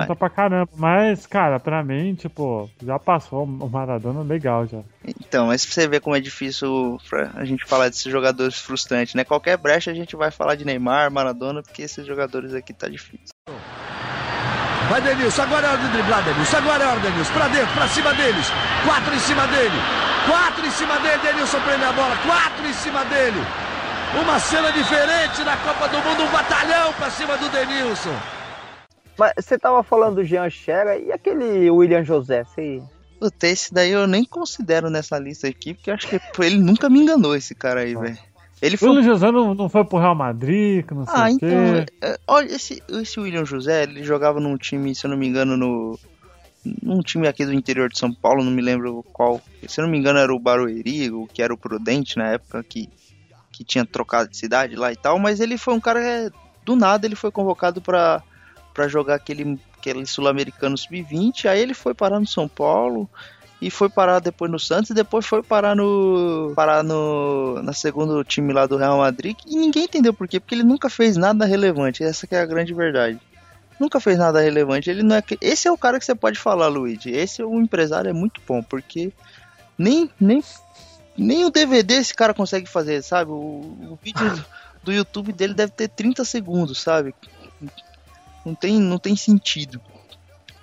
Conta 0.00 0.08
mas... 0.08 0.18
pra 0.18 0.30
caramba. 0.30 0.68
Mas, 0.76 1.26
cara, 1.26 1.58
pra 1.58 1.82
mim, 1.82 2.14
tipo, 2.14 2.70
já 2.82 2.98
passou 2.98 3.44
o 3.44 3.68
Maradona 3.70 4.22
legal 4.22 4.66
já. 4.66 4.80
Então, 5.04 5.46
mas 5.46 5.62
você 5.62 5.88
vê 5.88 6.00
como 6.00 6.16
é 6.16 6.20
difícil 6.20 6.98
pra 7.08 7.30
a 7.34 7.44
gente 7.44 7.64
falar 7.64 7.88
desses 7.88 8.10
jogadores 8.10 8.58
frustrantes, 8.58 9.14
né? 9.14 9.24
Qualquer 9.24 9.56
brecha 9.56 9.90
a 9.90 9.94
gente 9.94 10.14
vai 10.16 10.30
falar 10.30 10.54
de 10.54 10.64
Neymar, 10.64 11.10
Maradona, 11.10 11.62
porque 11.62 11.82
esses 11.82 12.06
jogadores 12.06 12.52
aqui 12.54 12.72
tá 12.72 12.88
difícil. 12.88 13.30
Vai 14.88 15.00
Denilson, 15.00 15.42
agora 15.42 15.66
é 15.66 15.70
hora 15.70 15.78
de 15.78 15.88
driblar, 15.88 16.22
Denilson. 16.22 16.56
Agora 16.58 16.84
é 16.84 16.86
hora, 16.86 17.00
Denilson. 17.00 17.32
Pra 17.32 17.48
dentro, 17.48 17.74
pra 17.74 17.88
cima 17.88 18.14
deles. 18.14 18.46
Quatro 18.84 19.14
em 19.14 19.18
cima 19.18 19.46
dele. 19.48 19.78
Quatro 20.28 20.66
em 20.66 20.70
cima 20.70 20.98
dele. 21.00 21.18
Denilson 21.22 21.60
prende 21.60 21.84
a 21.84 21.92
bola. 21.92 22.16
Quatro 22.24 22.66
em 22.66 22.72
cima 22.72 23.04
dele. 23.06 23.40
Uma 24.22 24.38
cena 24.38 24.70
diferente 24.70 25.42
na 25.42 25.56
Copa 25.56 25.88
do 25.88 25.98
Mundo. 25.98 26.22
Um 26.22 26.30
batalhão 26.30 26.92
pra 26.92 27.10
cima 27.10 27.36
do 27.36 27.48
Denilson. 27.48 28.14
Mas 29.18 29.32
você 29.38 29.58
tava 29.58 29.82
falando 29.82 30.16
do 30.16 30.24
Jean 30.24 30.48
Scherer 30.50 31.02
e 31.02 31.12
aquele 31.12 31.70
William 31.70 32.04
José, 32.04 32.44
você... 32.44 32.82
Puta, 33.18 33.46
esse 33.46 33.72
daí 33.72 33.92
eu 33.92 34.06
nem 34.06 34.24
considero 34.24 34.90
nessa 34.90 35.18
lista 35.18 35.48
aqui, 35.48 35.72
porque 35.72 35.90
acho 35.90 36.06
que 36.06 36.20
ele 36.40 36.58
nunca 36.58 36.90
me 36.90 37.00
enganou, 37.00 37.34
esse 37.34 37.54
cara 37.54 37.80
aí, 37.80 37.94
velho. 37.94 38.18
Ele 38.60 38.76
foi... 38.76 38.88
O 38.88 38.92
William 38.92 39.06
José 39.06 39.30
não, 39.30 39.54
não 39.54 39.68
foi 39.68 39.84
pro 39.84 39.98
Real 39.98 40.14
Madrid, 40.14 40.84
não 40.90 41.06
sei 41.06 41.14
ah, 41.14 41.30
o 41.30 41.38
quê. 41.38 41.46
então, 41.46 41.86
é, 42.02 42.18
olha, 42.26 42.54
esse, 42.54 42.82
esse 42.88 43.18
William 43.18 43.44
José, 43.44 43.84
ele 43.84 44.02
jogava 44.04 44.38
num 44.38 44.56
time, 44.56 44.94
se 44.94 45.06
eu 45.06 45.10
não 45.10 45.16
me 45.16 45.26
engano, 45.26 45.56
no... 45.56 45.98
Num 46.82 47.00
time 47.00 47.28
aqui 47.28 47.46
do 47.46 47.54
interior 47.54 47.88
de 47.88 47.96
São 47.96 48.12
Paulo, 48.12 48.42
não 48.42 48.50
me 48.50 48.60
lembro 48.60 49.04
qual. 49.12 49.40
Se 49.68 49.80
eu 49.80 49.84
não 49.84 49.90
me 49.90 49.96
engano, 49.96 50.18
era 50.18 50.34
o 50.34 50.38
Barueri, 50.38 51.12
o 51.12 51.28
que 51.32 51.40
era 51.40 51.54
o 51.54 51.56
Prudente 51.56 52.18
na 52.18 52.30
época, 52.32 52.60
que, 52.64 52.88
que 53.52 53.62
tinha 53.62 53.86
trocado 53.86 54.28
de 54.28 54.36
cidade 54.36 54.74
lá 54.74 54.92
e 54.92 54.96
tal, 54.96 55.16
mas 55.16 55.38
ele 55.38 55.56
foi 55.56 55.74
um 55.74 55.80
cara 55.80 56.00
que, 56.00 56.36
do 56.64 56.74
nada, 56.74 57.06
ele 57.06 57.14
foi 57.14 57.30
convocado 57.30 57.80
para 57.80 58.20
para 58.76 58.88
jogar 58.88 59.14
aquele, 59.14 59.58
aquele 59.78 60.04
Sul-Americano 60.04 60.76
Sub-20. 60.76 61.46
Aí 61.46 61.58
ele 61.58 61.72
foi 61.72 61.94
parar 61.94 62.20
no 62.20 62.26
São 62.26 62.46
Paulo 62.46 63.08
e 63.60 63.70
foi 63.70 63.88
parar 63.88 64.18
depois 64.18 64.50
no 64.50 64.58
Santos 64.58 64.90
e 64.90 64.94
depois 64.94 65.24
foi 65.24 65.42
parar 65.42 65.74
no 65.74 66.52
parar 66.54 66.82
no 66.82 67.62
na 67.62 67.72
segundo 67.72 68.22
time 68.22 68.52
lá 68.52 68.66
do 68.66 68.76
Real 68.76 68.98
Madrid 68.98 69.34
e 69.46 69.56
ninguém 69.56 69.84
entendeu 69.84 70.12
por 70.12 70.28
quê, 70.28 70.38
porque 70.38 70.54
ele 70.54 70.62
nunca 70.62 70.90
fez 70.90 71.16
nada 71.16 71.46
relevante. 71.46 72.04
Essa 72.04 72.28
é 72.30 72.38
a 72.38 72.44
grande 72.44 72.74
verdade. 72.74 73.18
Nunca 73.80 73.98
fez 73.98 74.18
nada 74.18 74.42
relevante. 74.42 74.90
Ele 74.90 75.02
não 75.02 75.16
é 75.16 75.22
esse 75.40 75.66
é 75.66 75.72
o 75.72 75.78
cara 75.78 75.98
que 75.98 76.04
você 76.04 76.14
pode 76.14 76.38
falar, 76.38 76.68
Luigi. 76.68 77.10
Esse 77.10 77.40
é 77.40 77.46
um 77.46 77.62
empresário 77.62 78.10
é 78.10 78.12
muito 78.12 78.42
bom, 78.46 78.62
porque 78.62 79.10
nem 79.78 80.10
nem 80.20 80.44
nem 81.16 81.46
o 81.46 81.50
DVD 81.50 81.94
esse 81.94 82.14
cara 82.14 82.34
consegue 82.34 82.66
fazer, 82.66 83.02
sabe? 83.02 83.30
O, 83.30 83.34
o 83.34 83.98
vídeo 84.02 84.44
do 84.84 84.92
YouTube 84.92 85.32
dele 85.32 85.54
deve 85.54 85.72
ter 85.72 85.88
30 85.88 86.26
segundos, 86.26 86.78
sabe? 86.82 87.14
Não 88.46 88.54
tem, 88.54 88.78
não 88.78 88.96
tem 88.96 89.16
sentido. 89.16 89.80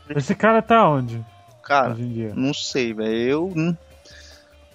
Esse 0.10 0.34
cara 0.34 0.62
tá 0.62 0.88
onde? 0.88 1.22
Cara, 1.62 1.94
não 2.34 2.54
sei, 2.54 2.94
velho. 2.94 3.14
Eu. 3.14 3.52
Não, 3.54 3.78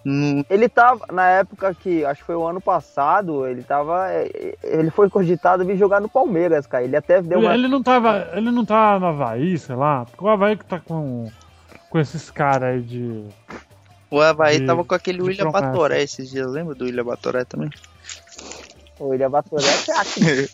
não... 0.04 0.44
Ele 0.50 0.68
tava, 0.68 1.06
na 1.10 1.26
época 1.26 1.74
que, 1.74 2.04
acho 2.04 2.20
que 2.20 2.26
foi 2.26 2.36
o 2.36 2.46
ano 2.46 2.60
passado, 2.60 3.46
ele 3.46 3.62
tava. 3.62 4.08
Ele 4.62 4.90
foi 4.90 5.08
cogitado 5.08 5.64
vir 5.64 5.78
jogar 5.78 6.02
no 6.02 6.08
Palmeiras, 6.08 6.66
cara. 6.66 6.84
Ele 6.84 6.96
até 6.96 7.22
deu 7.22 7.38
uma. 7.40 7.54
Ele 7.54 7.66
não 7.66 7.82
tava. 7.82 8.28
Ele 8.34 8.50
não 8.50 8.66
tá 8.66 9.00
no 9.00 9.06
Havaí, 9.06 9.58
sei 9.58 9.74
lá. 9.74 10.04
Porque 10.04 10.22
o 10.22 10.28
Havaí 10.28 10.58
que 10.58 10.66
tá 10.66 10.78
com. 10.78 11.30
Com 11.88 11.98
esses 11.98 12.30
caras 12.30 12.74
aí 12.74 12.82
de. 12.82 13.24
O 14.10 14.20
Havaí 14.20 14.60
de, 14.60 14.66
tava 14.66 14.84
com 14.84 14.94
aquele 14.94 15.22
William 15.22 15.50
promessa. 15.50 15.66
Batoré 15.72 16.02
esses 16.02 16.28
dias, 16.28 16.46
lembra 16.46 16.74
do 16.74 16.84
William 16.84 17.04
Batoré 17.04 17.46
também? 17.46 17.70
O 18.98 19.06
William 19.08 19.30
Batoré 19.30 19.66
é 19.66 19.82
craque. 19.82 20.50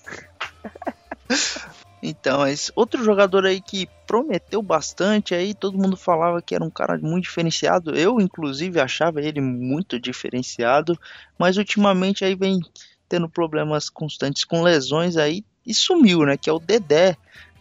Então, 2.06 2.46
esse 2.46 2.70
outro 2.76 3.02
jogador 3.02 3.46
aí 3.46 3.62
que 3.62 3.88
prometeu 4.06 4.60
bastante 4.60 5.34
aí, 5.34 5.54
todo 5.54 5.78
mundo 5.78 5.96
falava 5.96 6.42
que 6.42 6.54
era 6.54 6.62
um 6.62 6.68
cara 6.68 6.98
muito 6.98 7.24
diferenciado. 7.24 7.96
Eu, 7.96 8.20
inclusive, 8.20 8.78
achava 8.78 9.22
ele 9.22 9.40
muito 9.40 9.98
diferenciado, 9.98 11.00
mas 11.38 11.56
ultimamente 11.56 12.22
aí 12.22 12.34
vem 12.34 12.60
tendo 13.08 13.26
problemas 13.26 13.88
constantes 13.88 14.44
com 14.44 14.62
lesões 14.62 15.16
aí 15.16 15.42
e 15.66 15.72
sumiu, 15.72 16.26
né? 16.26 16.36
Que 16.36 16.50
é 16.50 16.52
o 16.52 16.58
Dedé 16.58 17.16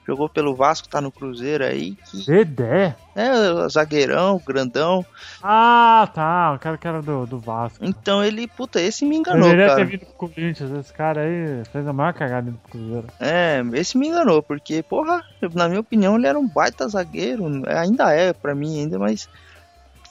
jogou 0.06 0.28
pelo 0.28 0.56
Vasco, 0.56 0.88
tá 0.88 1.00
no 1.00 1.12
Cruzeiro 1.12 1.64
aí. 1.64 1.96
Que... 2.10 2.26
Dedé? 2.26 2.96
É, 3.16 3.70
zagueirão, 3.70 4.42
grandão. 4.46 5.06
Ah, 5.42 6.10
tá, 6.14 6.54
o 6.56 6.60
cara 6.60 6.78
que 6.78 6.88
era 6.88 7.02
do, 7.02 7.26
do 7.26 7.40
Vasco. 7.40 7.84
Então 7.84 8.24
ele, 8.24 8.48
puta, 8.48 8.82
esse 8.82 9.06
me 9.06 9.18
enganou, 9.18 9.50
Deveria 9.50 9.68
cara. 9.68 9.80
ter 9.80 9.86
vindo 9.86 10.06
pro 10.06 10.30
Corinthians, 10.30 10.72
esse 10.72 10.94
cara 10.94 11.22
aí 11.22 11.64
fez 11.72 11.88
a 11.88 11.94
maior 11.94 12.14
cagada 12.14 12.52
do 12.52 12.58
Cruzeiro. 12.70 13.08
É, 13.20 13.64
esse 13.74 13.98
me 13.98 14.08
enganou, 14.08 14.42
porque, 14.42 14.82
porra, 14.84 15.24
na 15.54 15.68
minha 15.68 15.82
opinião 15.82 16.16
ele 16.16 16.28
era 16.28 16.40
um 16.40 16.48
baita 16.48 16.88
zagueiro, 16.88 17.46
ainda 17.68 18.12
é 18.12 18.34
pra 18.34 18.56
mim 18.56 18.80
ainda, 18.80 18.98
mas 18.98 19.30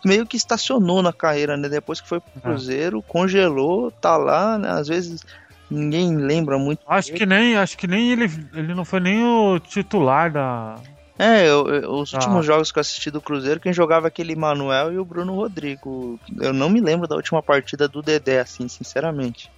meio 0.04 0.26
que 0.26 0.36
estacionou 0.36 1.02
na 1.02 1.12
carreira, 1.12 1.56
né? 1.56 1.68
Depois 1.68 2.00
que 2.00 2.08
foi 2.08 2.20
pro 2.20 2.32
é. 2.36 2.40
Cruzeiro, 2.40 3.02
congelou, 3.02 3.90
tá 3.90 4.16
lá, 4.16 4.58
né? 4.58 4.70
Às 4.70 4.88
vezes 4.88 5.24
ninguém 5.70 6.16
lembra 6.16 6.58
muito. 6.58 6.80
Acho 6.86 7.08
dele. 7.08 7.18
que 7.18 7.26
nem, 7.26 7.56
acho 7.56 7.76
que 7.78 7.86
nem 7.86 8.10
ele, 8.10 8.30
ele 8.54 8.74
não 8.74 8.84
foi 8.84 9.00
nem 9.00 9.24
o 9.24 9.58
titular 9.58 10.30
da. 10.30 10.76
É, 11.18 11.46
eu, 11.46 11.68
eu, 11.68 11.92
os 11.92 12.12
ah. 12.14 12.18
últimos 12.18 12.44
jogos 12.44 12.72
que 12.72 12.78
eu 12.78 12.80
assisti 12.80 13.10
do 13.10 13.20
Cruzeiro, 13.20 13.60
quem 13.60 13.72
jogava 13.72 14.08
aquele 14.08 14.34
Manuel 14.34 14.92
e 14.92 14.98
o 14.98 15.04
Bruno 15.04 15.34
Rodrigo. 15.34 16.18
Eu 16.40 16.52
não 16.52 16.68
me 16.68 16.80
lembro 16.80 17.06
da 17.06 17.16
última 17.16 17.42
partida 17.42 17.86
do 17.86 18.02
Dedé, 18.02 18.40
assim, 18.40 18.66
sinceramente. 18.68 19.50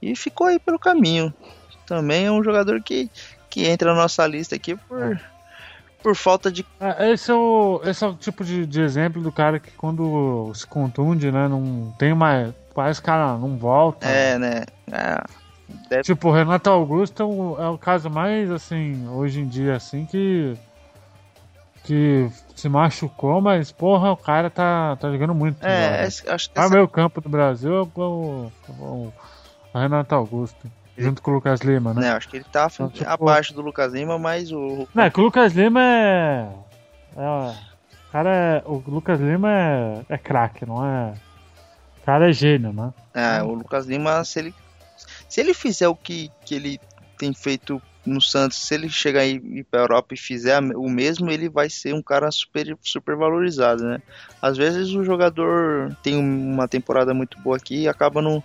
E 0.00 0.14
ficou 0.14 0.46
aí 0.46 0.58
pelo 0.58 0.78
caminho. 0.78 1.32
Também 1.86 2.26
é 2.26 2.30
um 2.30 2.42
jogador 2.42 2.82
que, 2.82 3.10
que 3.50 3.66
entra 3.66 3.92
na 3.92 4.02
nossa 4.02 4.26
lista 4.26 4.54
aqui 4.54 4.76
por, 4.76 5.02
é. 5.02 5.20
por 6.02 6.16
falta 6.16 6.50
de. 6.50 6.64
É, 6.80 7.12
esse, 7.12 7.30
é 7.30 7.34
o, 7.34 7.80
esse 7.84 8.04
é 8.04 8.06
o 8.06 8.14
tipo 8.14 8.44
de, 8.44 8.64
de 8.64 8.80
exemplo 8.80 9.22
do 9.22 9.32
cara 9.32 9.58
que 9.58 9.70
quando 9.72 10.52
se 10.54 10.66
contunde, 10.66 11.30
né? 11.30 11.48
Não 11.48 11.94
tem 11.98 12.14
mais. 12.14 12.54
O 12.74 13.02
cara 13.02 13.38
não 13.38 13.56
volta. 13.56 14.06
É, 14.06 14.38
né? 14.38 14.64
É. 14.90 15.22
Deve... 15.88 16.02
Tipo, 16.02 16.28
o 16.28 16.32
Renato 16.32 16.68
Augusto 16.70 17.22
é 17.22 17.26
o, 17.26 17.56
é 17.58 17.68
o 17.68 17.78
caso 17.78 18.10
mais, 18.10 18.50
assim, 18.50 19.08
hoje 19.08 19.40
em 19.40 19.46
dia, 19.46 19.76
assim, 19.76 20.04
que. 20.06 20.56
que 21.84 22.28
se 22.54 22.68
machucou, 22.68 23.40
mas 23.40 23.72
porra, 23.72 24.12
o 24.12 24.16
cara 24.16 24.50
tá, 24.50 24.96
tá 24.96 25.10
jogando 25.10 25.34
muito. 25.34 25.64
É, 25.64 26.04
acho 26.04 26.50
que. 26.50 26.58
Ah, 26.58 26.64
essa... 26.64 26.74
meio 26.74 26.88
campo 26.88 27.20
do 27.20 27.28
Brasil 27.28 27.74
é 27.74 27.80
o, 27.80 28.50
o, 28.68 29.12
o 29.72 29.78
Renato 29.78 30.14
Augusto. 30.14 30.70
Junto 30.96 31.20
com 31.22 31.32
o 31.32 31.34
Lucas 31.34 31.60
Lima, 31.60 31.92
né? 31.92 32.06
É, 32.06 32.10
acho 32.10 32.28
que 32.28 32.36
ele 32.36 32.46
tá 32.50 32.68
então, 32.72 32.88
tipo... 32.88 33.10
abaixo 33.10 33.52
do 33.52 33.60
Lucas 33.60 33.92
Lima, 33.92 34.16
mas 34.16 34.52
o. 34.52 34.86
Não, 34.94 35.02
é 35.02 35.10
que 35.10 35.20
o 35.20 35.24
Lucas 35.24 35.52
Lima 35.52 35.80
é. 35.82 36.48
é 37.16 37.54
cara 38.12 38.30
é. 38.30 38.62
O 38.64 38.80
Lucas 38.86 39.18
Lima 39.18 39.50
é, 39.50 40.04
é 40.08 40.18
craque, 40.18 40.64
não 40.64 40.86
é. 40.86 41.14
Cara 42.04 42.28
é 42.28 42.32
gênio, 42.32 42.72
né? 42.72 42.92
É, 43.14 43.42
o 43.42 43.54
Lucas 43.54 43.86
Lima, 43.86 44.24
se 44.24 44.38
ele. 44.38 44.54
Se 45.28 45.40
ele 45.40 45.54
fizer 45.54 45.88
o 45.88 45.96
que, 45.96 46.30
que 46.44 46.54
ele 46.54 46.80
tem 47.18 47.32
feito 47.32 47.80
no 48.06 48.20
Santos, 48.20 48.58
se 48.58 48.74
ele 48.74 48.88
chegar 48.88 49.20
aí 49.20 49.64
para 49.64 49.80
Europa 49.80 50.14
e 50.14 50.16
fizer 50.16 50.60
o 50.60 50.88
mesmo, 50.88 51.30
ele 51.30 51.48
vai 51.48 51.70
ser 51.70 51.94
um 51.94 52.02
cara 52.02 52.30
super, 52.30 52.76
super 52.82 53.16
valorizado, 53.16 53.82
né? 53.82 54.02
Às 54.42 54.56
vezes 54.56 54.90
o 54.90 55.02
jogador 55.02 55.96
tem 56.02 56.16
uma 56.16 56.68
temporada 56.68 57.14
muito 57.14 57.38
boa 57.40 57.56
aqui 57.56 57.82
e 57.82 57.88
acaba 57.88 58.20
não, 58.20 58.42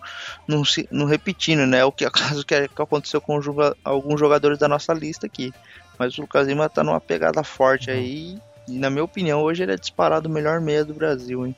não, 0.48 0.64
se, 0.64 0.88
não 0.90 1.06
repetindo, 1.06 1.66
né? 1.66 1.84
O 1.84 1.92
que, 1.92 2.06
acaso 2.06 2.46
que, 2.46 2.68
que 2.68 2.82
aconteceu 2.82 3.20
com 3.20 3.40
alguns 3.84 4.20
jogadores 4.20 4.58
da 4.58 4.68
nossa 4.68 4.94
lista 4.94 5.26
aqui. 5.26 5.54
Mas 5.98 6.18
o 6.18 6.22
Lucas 6.22 6.48
Lima 6.48 6.70
tá 6.70 6.84
numa 6.84 7.02
pegada 7.02 7.44
forte 7.44 7.92
aí 7.92 8.40
e, 8.68 8.80
na 8.80 8.90
minha 8.90 9.04
opinião, 9.04 9.42
hoje 9.42 9.64
ele 9.64 9.74
é 9.74 9.78
disparado 9.78 10.30
o 10.30 10.32
melhor 10.32 10.62
meia 10.62 10.86
do 10.86 10.94
Brasil, 10.94 11.46
hein? 11.46 11.56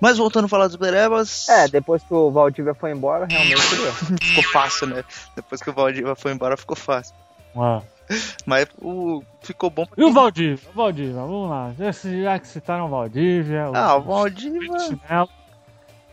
Mas 0.00 0.16
voltando 0.16 0.46
a 0.46 0.48
falar 0.48 0.66
dos 0.66 0.76
Berebas. 0.76 1.48
É, 1.48 1.68
depois 1.68 2.02
que 2.02 2.14
o 2.14 2.30
Valdívia 2.30 2.74
foi 2.74 2.90
embora, 2.90 3.26
realmente 3.26 3.60
ficou 4.22 4.44
fácil, 4.44 4.86
né? 4.86 5.04
Depois 5.36 5.60
que 5.60 5.70
o 5.70 5.72
Valdívia 5.72 6.14
foi 6.14 6.32
embora, 6.32 6.56
ficou 6.56 6.76
fácil. 6.76 7.14
Ah. 7.54 7.82
Mas 8.44 8.66
o, 8.80 9.22
ficou 9.42 9.70
bom. 9.70 9.86
E 9.96 10.02
o 10.02 10.12
Valdívia? 10.12 10.68
O 10.72 10.76
Valdívia, 10.76 11.14
vamos 11.14 11.50
lá. 11.50 11.72
Já, 11.78 11.92
já 11.92 12.38
que 12.38 12.48
citaram 12.48 12.86
o 12.86 12.88
Valdívia. 12.88 13.70
Ah, 13.74 13.96
o 13.96 14.02
Valdívia. 14.02 14.70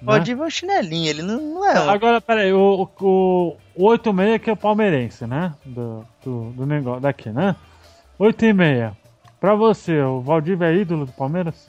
O 0.01 0.05
Valdívia 0.05 0.43
é 0.43 0.45
um 0.45 0.49
chinelinho, 0.49 1.09
ele 1.09 1.21
não, 1.23 1.39
não 1.39 1.65
é. 1.65 1.79
Um... 1.79 1.89
Agora, 1.89 2.21
peraí, 2.21 2.53
o, 2.53 2.87
o, 3.01 3.57
o 3.75 3.85
86 3.85 4.41
que 4.41 4.49
é 4.49 4.53
o 4.53 4.57
palmeirense, 4.57 5.25
né? 5.25 5.53
Do, 5.65 6.05
do, 6.23 6.51
do 6.51 6.65
negócio 6.65 7.01
daqui, 7.01 7.29
né? 7.29 7.55
8 8.19 8.45
e 8.45 8.53
meia. 8.53 8.97
Pra 9.39 9.55
você, 9.55 9.99
o 10.01 10.21
Valdívia 10.21 10.67
é 10.67 10.75
ídolo 10.75 11.05
do 11.05 11.11
Palmeiras? 11.11 11.67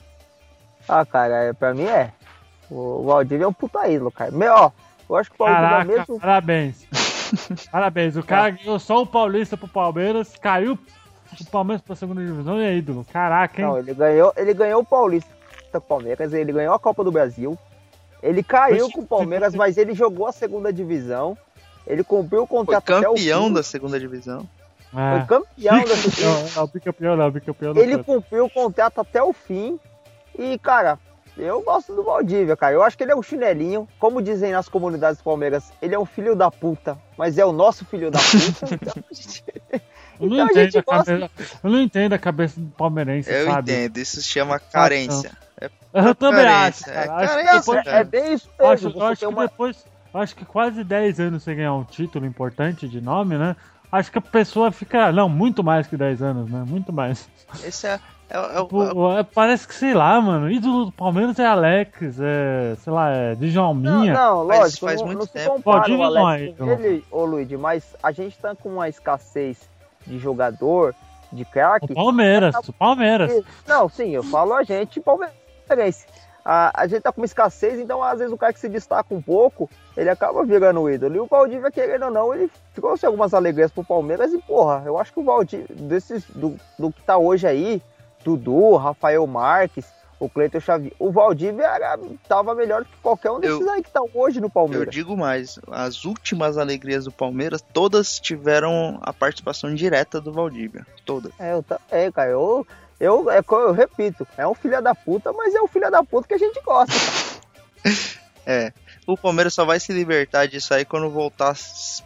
Ah, 0.89 1.05
cara, 1.05 1.35
é, 1.43 1.53
pra 1.53 1.73
mim 1.73 1.83
é. 1.83 2.11
O 2.69 3.03
Valdívia 3.03 3.45
é 3.45 3.47
um 3.47 3.53
puta 3.53 3.87
ídolo, 3.87 4.11
cara. 4.11 4.31
Meu, 4.31 4.53
ó, 4.53 4.71
eu 5.07 5.15
acho 5.15 5.29
que 5.29 5.41
o 5.41 5.45
Caraca, 5.45 5.91
é 5.91 5.97
mesmo. 5.97 6.19
Parabéns. 6.19 6.87
parabéns. 7.71 8.17
O 8.17 8.23
cara 8.23 8.49
ganhou 8.49 8.79
só 8.79 9.01
o 9.01 9.07
Paulista 9.07 9.55
pro 9.55 9.67
Palmeiras, 9.67 10.35
caiu 10.41 10.77
o 11.39 11.45
Palmeiras 11.45 11.81
pra 11.81 11.95
segunda 11.95 12.25
divisão 12.25 12.59
e 12.59 12.65
é 12.65 12.75
ídolo. 12.75 13.05
Caraca, 13.11 13.61
hein? 13.61 13.67
Não, 13.67 13.77
ele 13.77 13.93
ganhou, 13.93 14.33
ele 14.35 14.53
ganhou 14.53 14.81
o 14.81 14.85
Paulista 14.85 15.29
pro 15.71 15.81
Palmeiras, 15.81 16.33
ele 16.33 16.51
ganhou 16.51 16.73
a 16.73 16.79
Copa 16.79 17.03
do 17.03 17.11
Brasil. 17.11 17.57
Ele 18.21 18.43
caiu 18.43 18.91
com 18.91 19.01
o 19.01 19.07
Palmeiras, 19.07 19.55
mas 19.55 19.77
ele 19.77 19.93
jogou 19.93 20.27
a 20.27 20.31
segunda 20.31 20.73
divisão. 20.73 21.37
Ele 21.87 22.03
cumpriu 22.03 22.43
o 22.43 22.47
contrato 22.47 22.85
Foi 22.85 23.01
campeão 23.01 23.51
da 23.51 23.63
segunda 23.63 23.99
divisão. 23.99 24.47
É. 24.95 25.17
Foi 25.17 25.27
campeão 25.27 25.83
da 25.83 25.95
segunda 25.95 26.09
divisão. 26.09 26.49
Não, 26.55 26.67
bicampeão 26.67 27.15
não, 27.15 27.31
bicampeão 27.31 27.77
Ele 27.77 28.03
cumpriu 28.03 28.45
o 28.45 28.49
contrato 28.49 28.99
até 28.99 29.23
o 29.23 29.31
fim. 29.31 29.79
E, 30.39 30.57
cara, 30.57 30.97
eu 31.37 31.61
gosto 31.61 31.93
do 31.93 32.01
Valdívia, 32.01 32.55
cara. 32.55 32.73
Eu 32.73 32.81
acho 32.81 32.97
que 32.97 33.03
ele 33.03 33.11
é 33.11 33.15
um 33.15 33.21
chinelinho. 33.21 33.87
Como 33.99 34.21
dizem 34.21 34.53
nas 34.53 34.69
comunidades 34.69 35.19
do 35.19 35.23
Palmeiras, 35.23 35.71
ele 35.81 35.93
é 35.93 35.99
um 35.99 36.05
filho 36.05 36.33
da 36.33 36.49
puta, 36.49 36.97
mas 37.17 37.37
é 37.37 37.45
o 37.45 37.51
nosso 37.51 37.83
filho 37.83 38.09
da 38.09 38.19
puta. 38.19 38.75
então, 38.75 39.03
gente... 39.11 39.43
Eu 40.19 40.27
não, 40.27 40.35
então, 40.35 40.63
entendo 40.63 40.83
gosta... 40.83 41.19
cabeça... 41.19 41.59
eu 41.63 41.69
não 41.69 41.79
entendo 41.81 42.13
a 42.13 42.17
cabeça 42.17 42.59
do 42.59 42.69
palmeirense, 42.71 43.31
eu 43.31 43.45
sabe? 43.45 43.71
Eu 43.71 43.75
entendo, 43.75 43.97
isso 43.97 44.21
se 44.21 44.27
chama 44.27 44.59
carência. 44.59 45.31
É 45.61 45.69
eu 45.93 46.15
também 46.15 46.45
acho, 46.45 46.85
cara. 46.85 46.99
É, 46.99 47.07
carência, 47.07 47.51
acho 47.51 47.59
depois... 47.59 47.87
é 47.87 48.03
bem 48.03 48.33
isso 48.33 48.49
mesmo. 48.59 48.73
Acho, 48.73 48.97
eu 48.97 49.05
acho 49.05 49.19
que 49.19 49.27
uma... 49.27 49.47
depois, 49.47 49.85
acho 50.13 50.35
que 50.35 50.45
quase 50.45 50.83
10 50.83 51.19
anos 51.21 51.43
sem 51.43 51.55
ganhar 51.55 51.73
um 51.73 51.83
título 51.85 52.25
importante 52.25 52.87
de 52.87 52.99
nome, 52.99 53.37
né? 53.37 53.55
Acho 53.91 54.11
que 54.11 54.17
a 54.17 54.21
pessoa 54.21 54.71
fica, 54.71 55.11
não, 55.11 55.27
muito 55.27 55.63
mais 55.63 55.87
que 55.87 55.97
10 55.97 56.21
anos, 56.21 56.51
né? 56.51 56.63
Muito 56.67 56.93
mais. 56.93 57.27
Esse 57.63 57.87
é 57.87 57.99
é, 58.29 58.59
é, 58.59 58.63
Pô, 58.63 59.11
é, 59.11 59.23
parece 59.23 59.67
que, 59.67 59.73
sei 59.73 59.95
lá, 59.95 60.21
mano, 60.21 60.51
ídolo 60.51 60.85
do 60.85 60.91
Palmeiras 60.91 61.39
é 61.39 61.45
Alex, 61.47 62.19
é, 62.19 62.75
sei 62.75 62.93
lá, 62.93 63.09
é 63.09 63.35
Djalminha. 63.35 64.13
Não, 64.13 64.35
não 64.35 64.43
lógico, 64.43 64.85
faz, 64.85 64.99
faz 64.99 65.01
não, 65.01 65.07
muito 65.07 65.19
não 65.19 65.27
tempo. 65.27 65.57
Se 65.57 65.63
compara 65.63 65.91
o 65.91 66.03
Alex 66.03 66.55
com 66.55 66.69
ele, 66.69 67.03
ô 67.09 67.25
Luigi, 67.25 67.57
mas 67.57 67.95
a 68.03 68.11
gente 68.11 68.37
tá 68.37 68.55
com 68.55 68.69
uma 68.69 68.87
escassez 68.87 69.57
de 70.05 70.19
jogador, 70.19 70.93
de 71.33 71.43
craque. 71.43 71.91
O 71.91 71.95
Palmeiras, 71.95 72.53
tá... 72.53 72.61
o 72.67 72.73
Palmeiras. 72.73 73.43
Não, 73.67 73.89
sim, 73.89 74.11
eu 74.11 74.21
falo 74.21 74.53
a 74.53 74.61
gente 74.61 75.01
palmeirense. 75.01 76.05
A, 76.51 76.81
a 76.81 76.87
gente 76.87 77.03
tá 77.03 77.11
com 77.11 77.21
uma 77.21 77.27
escassez, 77.27 77.79
então 77.79 78.01
às 78.01 78.17
vezes 78.17 78.33
o 78.33 78.37
cara 78.37 78.51
que 78.51 78.59
se 78.59 78.67
destaca 78.67 79.13
um 79.13 79.21
pouco, 79.21 79.69
ele 79.95 80.09
acaba 80.09 80.43
virando 80.43 80.81
o 80.81 80.89
ídolo. 80.89 81.15
E 81.15 81.19
o 81.19 81.27
Valdívia, 81.27 81.69
querendo 81.69 82.05
ou 82.05 82.11
não, 82.11 82.33
ele 82.33 82.49
trouxe 82.73 83.05
algumas 83.05 83.35
alegrias 83.35 83.71
pro 83.71 83.83
Palmeiras 83.83 84.33
e, 84.33 84.39
porra, 84.39 84.81
eu 84.83 84.97
acho 84.97 85.13
que 85.13 85.19
o 85.19 85.23
Valdívia, 85.23 85.67
desses, 85.69 86.23
do, 86.23 86.59
do 86.79 86.91
que 86.91 87.03
tá 87.03 87.19
hoje 87.19 87.45
aí, 87.45 87.79
Dudu, 88.23 88.77
Rafael 88.77 89.27
Marques, 89.27 89.85
o 90.19 90.27
Cleiton 90.27 90.59
Xavier. 90.59 90.91
O 90.97 91.11
Valdívia 91.11 91.67
era, 91.67 91.99
tava 92.27 92.55
melhor 92.55 92.83
que 92.83 92.97
qualquer 92.97 93.29
um 93.29 93.39
desses 93.39 93.61
eu, 93.61 93.71
aí 93.71 93.83
que 93.83 93.91
tá 93.91 94.01
hoje 94.11 94.41
no 94.41 94.49
Palmeiras. 94.49 94.87
Eu 94.87 94.91
digo 94.91 95.15
mais, 95.15 95.59
as 95.69 96.03
últimas 96.03 96.57
alegrias 96.57 97.05
do 97.05 97.11
Palmeiras, 97.11 97.63
todas 97.71 98.19
tiveram 98.19 98.97
a 99.03 99.13
participação 99.13 99.75
direta 99.75 100.19
do 100.19 100.33
Valdívia. 100.33 100.83
Todas. 101.05 101.31
É, 101.39 101.53
eu 101.53 101.61
também, 101.61 102.11
cara. 102.11 102.31
Eu, 102.31 102.65
eu, 102.99 103.29
é, 103.29 103.41
eu 103.49 103.71
repito, 103.71 104.27
é 104.37 104.47
um 104.47 104.53
filho 104.53 104.81
da 104.81 104.93
puta, 104.93 105.31
mas 105.33 105.55
é 105.55 105.61
um 105.61 105.67
filho 105.67 105.89
da 105.89 106.03
puta 106.03 106.27
que 106.27 106.33
a 106.33 106.37
gente 106.37 106.61
gosta. 106.61 106.93
é. 108.45 108.73
O 109.07 109.17
Palmeiras 109.17 109.55
só 109.55 109.65
vai 109.65 109.79
se 109.79 109.91
libertar 109.91 110.47
disso 110.47 110.71
aí 110.73 110.85
quando 110.85 111.09
voltar 111.09 111.51
a 111.51 111.55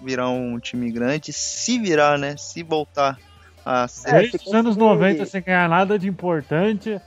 virar 0.01 0.29
um 0.29 0.57
time 0.57 0.89
grande. 0.89 1.33
Se 1.33 1.77
virar, 1.77 2.17
né? 2.17 2.37
Se 2.37 2.63
voltar 2.63 3.17
ah, 3.65 3.87
é, 4.05 4.19
Desde 4.19 4.37
os 4.37 4.53
anos 4.53 4.75
90 4.75 5.25
sem 5.25 5.41
ganhar 5.41 5.69
nada 5.69 5.97
de 5.97 6.07
importante. 6.07 6.99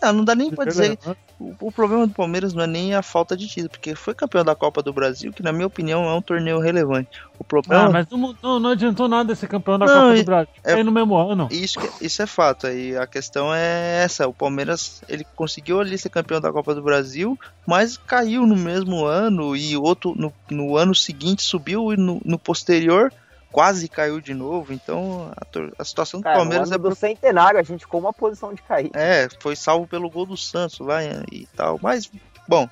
Não, 0.00 0.12
não 0.12 0.24
dá 0.24 0.34
nem 0.34 0.50
pra 0.54 0.64
dizer. 0.64 0.98
O, 1.38 1.54
o, 1.60 1.72
problema 1.72 2.06
do 2.06 2.12
Palmeiras 2.12 2.52
não 2.52 2.64
é 2.64 2.66
nem 2.66 2.94
a 2.94 3.02
falta 3.02 3.36
de 3.36 3.46
título, 3.46 3.70
porque 3.70 3.94
foi 3.94 4.12
campeão 4.12 4.44
da 4.44 4.56
Copa 4.56 4.82
do 4.82 4.92
Brasil, 4.92 5.32
que 5.32 5.42
na 5.42 5.52
minha 5.52 5.66
opinião 5.66 6.04
é 6.04 6.12
um 6.12 6.20
torneio 6.20 6.58
relevante. 6.58 7.20
O 7.38 7.44
problema. 7.44 7.84
Ah, 7.84 7.90
mas 7.90 8.08
não, 8.10 8.34
não, 8.42 8.58
não 8.58 8.70
adiantou 8.70 9.06
nada 9.06 9.34
ser 9.36 9.46
campeão 9.46 9.78
da 9.78 9.86
não, 9.86 9.94
Copa 9.94 10.16
do 10.16 10.24
Brasil. 10.24 10.52
É, 10.64 10.82
no 10.82 10.90
mesmo 10.90 11.16
ano. 11.16 11.48
Isso, 11.50 11.78
isso 12.00 12.20
é 12.20 12.26
fato. 12.26 12.66
Aí 12.66 12.96
a 12.96 13.06
questão 13.06 13.54
é 13.54 14.02
essa: 14.02 14.26
o 14.26 14.34
Palmeiras 14.34 15.00
ele 15.08 15.24
conseguiu 15.36 15.80
ali 15.80 15.96
ser 15.96 16.08
campeão 16.08 16.40
da 16.40 16.52
Copa 16.52 16.74
do 16.74 16.82
Brasil, 16.82 17.38
mas 17.64 17.96
caiu 17.96 18.44
no 18.44 18.56
mesmo 18.56 19.04
ano 19.04 19.54
e 19.54 19.76
outro 19.76 20.14
no, 20.16 20.32
no 20.50 20.76
ano 20.76 20.94
seguinte 20.94 21.42
subiu 21.42 21.92
e 21.92 21.96
no, 21.96 22.20
no 22.24 22.38
posterior 22.38 23.12
quase 23.50 23.88
caiu 23.88 24.20
de 24.20 24.34
novo, 24.34 24.72
então 24.72 25.32
a, 25.36 25.82
a 25.82 25.84
situação 25.84 26.20
do 26.20 26.24
Cara, 26.24 26.36
Palmeiras 26.36 26.70
é 26.70 26.78
do 26.78 26.94
centenário, 26.94 27.58
a 27.58 27.62
gente 27.62 27.80
ficou 27.80 28.00
uma 28.00 28.12
posição 28.12 28.52
de 28.52 28.62
cair. 28.62 28.90
É, 28.94 29.28
foi 29.40 29.56
salvo 29.56 29.86
pelo 29.86 30.10
gol 30.10 30.26
do 30.26 30.36
Santos 30.36 30.78
lá 30.80 31.02
e, 31.02 31.24
e 31.32 31.46
tal, 31.56 31.78
mas 31.82 32.10
bom. 32.46 32.68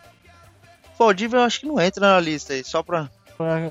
Valdívia 0.98 1.38
eu 1.38 1.42
acho 1.42 1.60
que 1.60 1.66
não 1.66 1.80
entra 1.80 2.06
na 2.08 2.20
lista 2.20 2.54
aí, 2.54 2.64
só 2.64 2.82
pra 2.82 3.10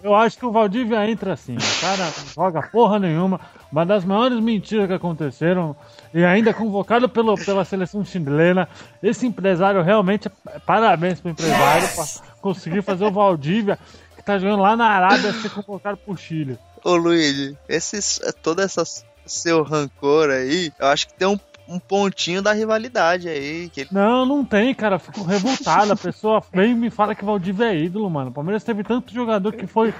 eu 0.03 0.14
acho 0.14 0.38
que 0.38 0.45
o 0.45 0.51
Valdívia 0.51 1.10
entra 1.10 1.34
assim. 1.34 1.58
O 1.58 1.82
cara 1.82 2.06
não 2.06 2.28
joga 2.36 2.62
porra 2.62 2.99
nenhuma. 2.99 3.39
Uma 3.72 3.86
das 3.86 4.06
maiores 4.06 4.39
mentiras 4.39 4.88
que 4.88 4.93
aconteceram. 4.93 5.76
E 6.14 6.24
ainda 6.24 6.53
convocado 6.53 7.10
pelo, 7.10 7.36
pela 7.36 7.66
seleção 7.66 8.06
chilena. 8.06 8.70
Esse 9.01 9.26
empresário 9.26 9.82
realmente. 9.82 10.30
Parabéns 10.66 11.20
pro 11.20 11.32
empresário 11.32 11.84
yes! 11.84 12.22
pra 12.22 12.36
conseguir 12.41 12.84
fazer 12.84 13.06
o 13.06 13.12
Valdívia, 13.12 13.80
que 14.16 14.24
tá 14.24 14.38
jogando 14.38 14.62
lá 14.62 14.78
na 14.78 14.88
Arábia, 14.88 15.34
ser 15.34 15.49
convocado 15.49 15.97
pro 15.97 16.16
Chile. 16.16 16.60
Ô 16.86 16.95
Luigi, 16.95 17.57
esse, 17.67 17.99
todo 18.43 18.61
esse 18.61 19.03
seu 19.25 19.63
rancor 19.63 20.29
aí, 20.29 20.71
eu 20.79 20.86
acho 20.86 21.07
que 21.07 21.15
tem 21.15 21.27
um, 21.27 21.39
um 21.67 21.79
pontinho 21.79 22.43
da 22.43 22.53
rivalidade 22.53 23.27
aí. 23.27 23.69
Que 23.69 23.81
ele... 23.81 23.89
Não, 23.91 24.23
não 24.23 24.45
tem, 24.45 24.71
cara. 24.75 24.99
Fico 24.99 25.23
revoltado. 25.23 25.91
A 25.91 25.95
pessoa 25.95 26.43
vem 26.53 26.73
e 26.73 26.75
me 26.75 26.91
fala 26.91 27.15
que 27.15 27.23
o 27.23 27.25
Valdívia 27.25 27.73
é 27.73 27.75
ídolo, 27.75 28.07
mano. 28.07 28.29
O 28.29 28.33
Palmeiras 28.33 28.63
teve 28.63 28.83
tanto 28.83 29.11
jogador 29.11 29.51
que 29.53 29.65
foi 29.65 29.95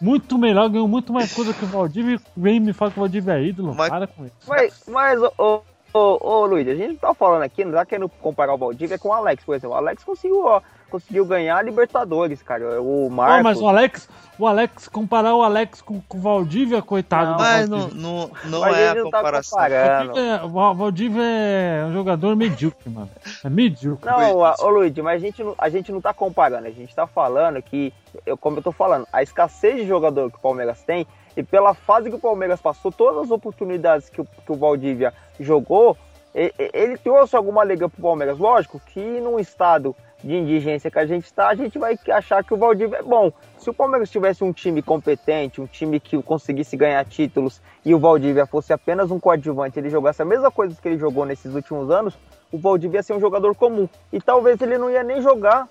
muito 0.00 0.38
melhor, 0.38 0.70
ganhou 0.70 0.88
muito 0.88 1.12
mais 1.12 1.30
coisa 1.30 1.52
que 1.52 1.62
o 1.62 1.68
Valdívia 1.68 2.16
e 2.16 2.40
vem 2.40 2.56
e 2.56 2.60
me 2.60 2.72
fala 2.72 2.90
que 2.90 2.98
o 2.98 3.02
Valdívia 3.02 3.34
é 3.34 3.44
ídolo. 3.44 3.74
Mas, 3.74 3.90
para 3.90 4.06
com 4.06 4.24
isso. 4.24 4.34
Mas, 4.48 4.82
mas 4.88 5.20
ô, 5.36 5.60
ô, 5.92 6.18
ô, 6.26 6.46
Luiz, 6.46 6.66
a 6.66 6.74
gente 6.74 6.92
não 6.92 6.96
tá 6.96 7.12
falando 7.12 7.42
aqui, 7.42 7.66
não 7.66 7.72
tá 7.72 7.84
querendo 7.84 8.08
comparar 8.08 8.54
o 8.54 8.58
Valdívia 8.58 8.98
com 8.98 9.10
o 9.10 9.12
Alex, 9.12 9.44
por 9.44 9.54
exemplo. 9.54 9.76
O 9.76 9.78
Alex 9.78 10.02
conseguiu, 10.02 10.42
ó, 10.42 10.62
conseguiu 10.90 11.24
ganhar 11.24 11.56
a 11.56 11.62
Libertadores, 11.62 12.42
cara. 12.42 12.82
O 12.82 13.08
Marcos... 13.08 13.36
Não, 13.36 13.42
mas 13.42 13.60
o 13.60 13.68
Alex, 13.68 14.08
o 14.38 14.46
Alex, 14.46 14.88
comparar 14.88 15.34
o 15.34 15.42
Alex 15.42 15.80
com, 15.80 16.00
com 16.00 16.18
o 16.18 16.20
Valdívia, 16.20 16.82
coitado 16.82 17.32
não, 17.32 17.38
Mas 17.38 17.68
não, 17.68 17.88
não, 17.88 18.30
não 18.44 18.60
mas 18.60 18.76
é 18.76 18.88
a 18.90 18.94
tá 18.94 19.02
comparação. 19.02 19.58
Tá 19.58 20.44
o 20.44 20.74
Valdívia 20.74 21.22
é 21.22 21.84
um 21.86 21.92
jogador 21.92 22.36
medíocre, 22.36 22.90
mano. 22.90 23.10
É 23.44 23.48
medíocre. 23.48 24.10
Não, 24.10 24.38
ô 24.38 24.68
Luigi, 24.68 25.00
mas 25.00 25.22
a 25.22 25.24
gente, 25.24 25.42
não, 25.42 25.54
a 25.56 25.68
gente 25.68 25.92
não 25.92 26.00
tá 26.00 26.12
comparando. 26.12 26.66
A 26.66 26.70
gente 26.70 26.94
tá 26.94 27.06
falando 27.06 27.62
que, 27.62 27.92
eu, 28.26 28.36
como 28.36 28.58
eu 28.58 28.62
tô 28.62 28.72
falando, 28.72 29.06
a 29.12 29.22
escassez 29.22 29.76
de 29.76 29.86
jogador 29.86 30.30
que 30.30 30.36
o 30.36 30.40
Palmeiras 30.40 30.82
tem 30.82 31.06
e 31.36 31.42
pela 31.42 31.74
fase 31.74 32.10
que 32.10 32.16
o 32.16 32.20
Palmeiras 32.20 32.60
passou, 32.60 32.90
todas 32.90 33.24
as 33.24 33.30
oportunidades 33.30 34.08
que 34.08 34.20
o, 34.20 34.24
que 34.24 34.52
o 34.52 34.56
Valdívia 34.56 35.14
jogou, 35.38 35.96
ele 36.34 36.96
trouxe 36.98 37.36
alguma 37.36 37.64
liga 37.64 37.88
pro 37.88 38.02
Palmeiras. 38.02 38.38
Lógico 38.38 38.80
que 38.86 39.00
num 39.00 39.38
estado 39.38 39.94
de 40.22 40.34
indigência 40.34 40.90
que 40.90 40.98
a 40.98 41.06
gente 41.06 41.24
está, 41.24 41.48
a 41.48 41.54
gente 41.54 41.78
vai 41.78 41.98
achar 42.10 42.44
que 42.44 42.52
o 42.52 42.56
Valdívia 42.56 42.98
é 42.98 43.02
bom. 43.02 43.32
Se 43.58 43.70
o 43.70 43.74
Palmeiras 43.74 44.10
tivesse 44.10 44.44
um 44.44 44.52
time 44.52 44.82
competente, 44.82 45.60
um 45.60 45.66
time 45.66 45.98
que 45.98 46.20
conseguisse 46.22 46.76
ganhar 46.76 47.04
títulos 47.04 47.60
e 47.84 47.94
o 47.94 47.98
Valdívia 47.98 48.46
fosse 48.46 48.72
apenas 48.72 49.10
um 49.10 49.18
coadjuvante, 49.18 49.78
ele 49.78 49.88
jogasse 49.88 50.20
a 50.22 50.24
mesma 50.24 50.50
coisa 50.50 50.76
que 50.80 50.86
ele 50.86 50.98
jogou 50.98 51.24
nesses 51.24 51.54
últimos 51.54 51.90
anos, 51.90 52.18
o 52.52 52.58
Valdívia 52.58 52.98
ia 52.98 53.02
ser 53.02 53.14
um 53.14 53.20
jogador 53.20 53.54
comum. 53.54 53.88
E 54.12 54.20
talvez 54.20 54.60
ele 54.60 54.76
não 54.76 54.90
ia 54.90 55.02
nem 55.02 55.22
jogar 55.22 55.68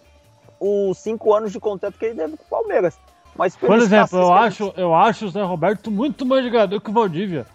os 0.60 0.98
cinco 0.98 1.34
anos 1.34 1.52
de 1.52 1.60
contrato 1.60 1.98
que 1.98 2.06
ele 2.06 2.16
teve 2.16 2.38
com 2.38 2.44
o 2.44 2.50
Palmeiras. 2.50 3.00
Mas 3.36 3.56
Por 3.56 3.78
exemplo, 3.78 4.20
eu 4.20 4.34
acho, 4.34 4.74
eu 4.76 4.94
acho 4.94 5.28
o 5.28 5.30
Zé 5.30 5.42
Roberto 5.44 5.90
muito 5.90 6.26
mais 6.26 6.44
jogador 6.44 6.82
que 6.82 6.90
o 6.90 6.94
Valdívia. 6.94 7.46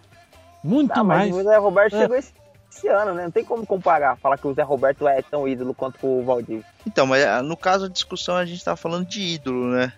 Muito 0.63 0.95
não, 0.95 1.03
mais. 1.03 1.35
o 1.35 1.43
Zé 1.43 1.57
Roberto 1.57 1.95
é. 1.95 1.99
chegou 1.99 2.17
esse, 2.17 2.33
esse, 2.75 2.87
ano, 2.87 3.13
né? 3.13 3.23
Não 3.23 3.31
tem 3.31 3.43
como 3.43 3.65
comparar, 3.65 4.17
falar 4.17 4.37
que 4.37 4.47
o 4.47 4.53
Zé 4.53 4.63
Roberto 4.63 5.07
é 5.07 5.21
tão 5.21 5.47
ídolo 5.47 5.73
quanto 5.73 6.05
o 6.05 6.23
Valdívia. 6.23 6.65
Então, 6.85 7.05
mas 7.05 7.25
ah, 7.25 7.41
no 7.41 7.55
caso 7.55 7.87
da 7.87 7.93
discussão 7.93 8.35
a 8.35 8.45
gente 8.45 8.63
tá 8.63 8.75
falando 8.75 9.07
de 9.07 9.21
ídolo, 9.21 9.67
né? 9.67 9.93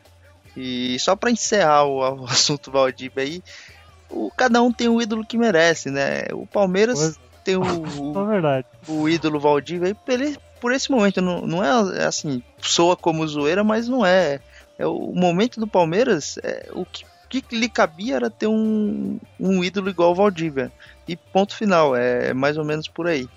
E 0.55 0.97
só 0.99 1.15
para 1.15 1.31
encerrar 1.31 1.85
o, 1.85 1.99
o, 2.21 2.25
assunto 2.25 2.71
Valdívia 2.71 3.23
aí, 3.23 3.43
o, 4.09 4.31
cada 4.35 4.61
um 4.61 4.71
tem 4.71 4.87
o 4.87 5.01
ídolo 5.01 5.25
que 5.25 5.37
merece, 5.37 5.89
né? 5.89 6.25
O 6.31 6.45
Palmeiras 6.45 6.99
pois. 6.99 7.19
tem 7.43 7.55
o, 7.55 7.61
o, 7.63 8.33
é 8.33 8.63
o 8.87 9.09
ídolo 9.09 9.39
Valdívia 9.39 9.87
aí 9.87 9.93
por, 9.93 10.41
por 10.61 10.71
esse 10.71 10.91
momento. 10.91 11.21
Não, 11.21 11.41
não 11.41 11.63
é 11.63 12.05
assim, 12.05 12.43
soa 12.59 12.95
como 12.95 13.27
zoeira, 13.27 13.63
mas 13.63 13.87
não 13.87 14.05
é 14.05 14.39
é 14.77 14.85
o 14.85 15.11
momento 15.13 15.59
do 15.59 15.67
Palmeiras, 15.67 16.37
é, 16.43 16.69
o 16.71 16.85
que, 16.85 17.41
que 17.41 17.57
lhe 17.57 17.67
cabia 17.67 18.15
era 18.15 18.29
ter 18.29 18.47
um, 18.47 19.19
um 19.39 19.63
ídolo 19.63 19.89
igual 19.89 20.11
o 20.11 20.15
Valdívia. 20.15 20.71
E 21.07 21.15
ponto 21.15 21.55
final, 21.55 21.95
é 21.95 22.33
mais 22.33 22.57
ou 22.57 22.65
menos 22.65 22.87
por 22.87 23.07
aí. 23.07 23.29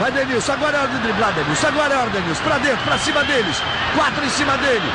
Vai 0.00 0.10
Denilson, 0.10 0.52
agora 0.52 0.76
é 0.76 0.80
hora 0.80 0.88
de 0.88 0.98
driblar 0.98 1.32
Denilson, 1.32 1.66
agora 1.68 1.94
é 1.94 1.96
hora 1.96 2.10
Denilson, 2.10 2.42
pra 2.42 2.58
dentro, 2.58 2.84
pra 2.84 2.98
cima 2.98 3.24
deles, 3.24 3.56
quatro 3.94 4.24
em 4.24 4.30
cima 4.30 4.58
dele, 4.58 4.86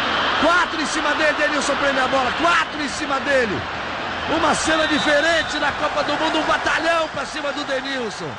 quatro 0.43 0.81
em 0.81 0.85
cima 0.85 1.15
dele, 1.15 1.33
Denilson 1.37 1.75
prende 1.77 1.99
a 1.99 2.07
bola, 2.07 2.31
quatro 2.33 2.81
em 2.81 2.89
cima 2.89 3.19
dele. 3.21 3.53
Uma 4.37 4.53
cena 4.53 4.85
diferente 4.87 5.57
na 5.59 5.71
Copa 5.71 6.03
do 6.03 6.11
Mundo, 6.17 6.39
um 6.39 6.45
batalhão 6.45 7.07
pra 7.09 7.25
cima 7.25 7.53
do 7.53 7.63
Denilson. 7.63 8.29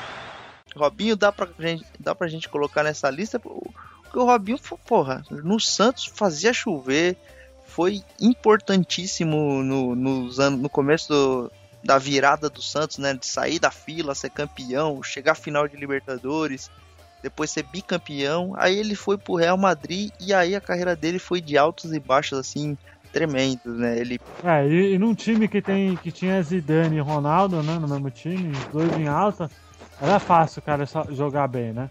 Robinho 0.76 1.16
dá 1.16 1.32
pra 1.32 1.48
gente, 1.58 1.86
dá 1.98 2.14
pra 2.14 2.28
gente 2.28 2.48
colocar 2.48 2.82
nessa 2.82 3.08
lista 3.08 3.40
porque 3.40 4.18
o 4.18 4.24
Robinho, 4.24 4.58
porra, 4.86 5.22
no 5.30 5.58
Santos 5.58 6.04
fazia 6.14 6.52
chover, 6.52 7.16
foi 7.66 8.02
importantíssimo 8.20 9.62
no, 9.62 9.94
no, 9.94 10.28
no 10.50 10.68
começo 10.68 11.08
do, 11.08 11.52
da 11.88 11.96
virada 11.96 12.50
do 12.50 12.60
Santos, 12.60 12.98
né? 12.98 13.14
De 13.14 13.26
sair 13.26 13.58
da 13.58 13.70
fila, 13.70 14.14
ser 14.14 14.28
campeão, 14.28 15.02
chegar 15.02 15.32
à 15.32 15.34
final 15.34 15.66
de 15.66 15.74
Libertadores, 15.74 16.70
depois 17.22 17.50
ser 17.50 17.62
bicampeão. 17.62 18.52
Aí 18.58 18.78
ele 18.78 18.94
foi 18.94 19.16
pro 19.16 19.36
Real 19.36 19.56
Madrid 19.56 20.10
e 20.20 20.34
aí 20.34 20.54
a 20.54 20.60
carreira 20.60 20.94
dele 20.94 21.18
foi 21.18 21.40
de 21.40 21.56
altos 21.56 21.94
e 21.94 21.98
baixos, 21.98 22.38
assim, 22.38 22.76
tremendos, 23.10 23.78
né? 23.78 23.98
Ele... 23.98 24.20
É, 24.44 24.68
e, 24.68 24.92
e 24.96 24.98
num 24.98 25.14
time 25.14 25.48
que, 25.48 25.62
tem, 25.62 25.96
que 25.96 26.12
tinha 26.12 26.42
Zidane 26.42 26.96
e 26.96 27.00
Ronaldo, 27.00 27.62
né? 27.62 27.78
No 27.78 27.88
mesmo 27.88 28.10
time, 28.10 28.50
os 28.50 28.64
dois 28.66 28.92
em 28.98 29.08
alta, 29.08 29.50
era 29.98 30.20
fácil, 30.20 30.60
cara, 30.60 30.84
jogar 31.10 31.48
bem, 31.48 31.72
né? 31.72 31.90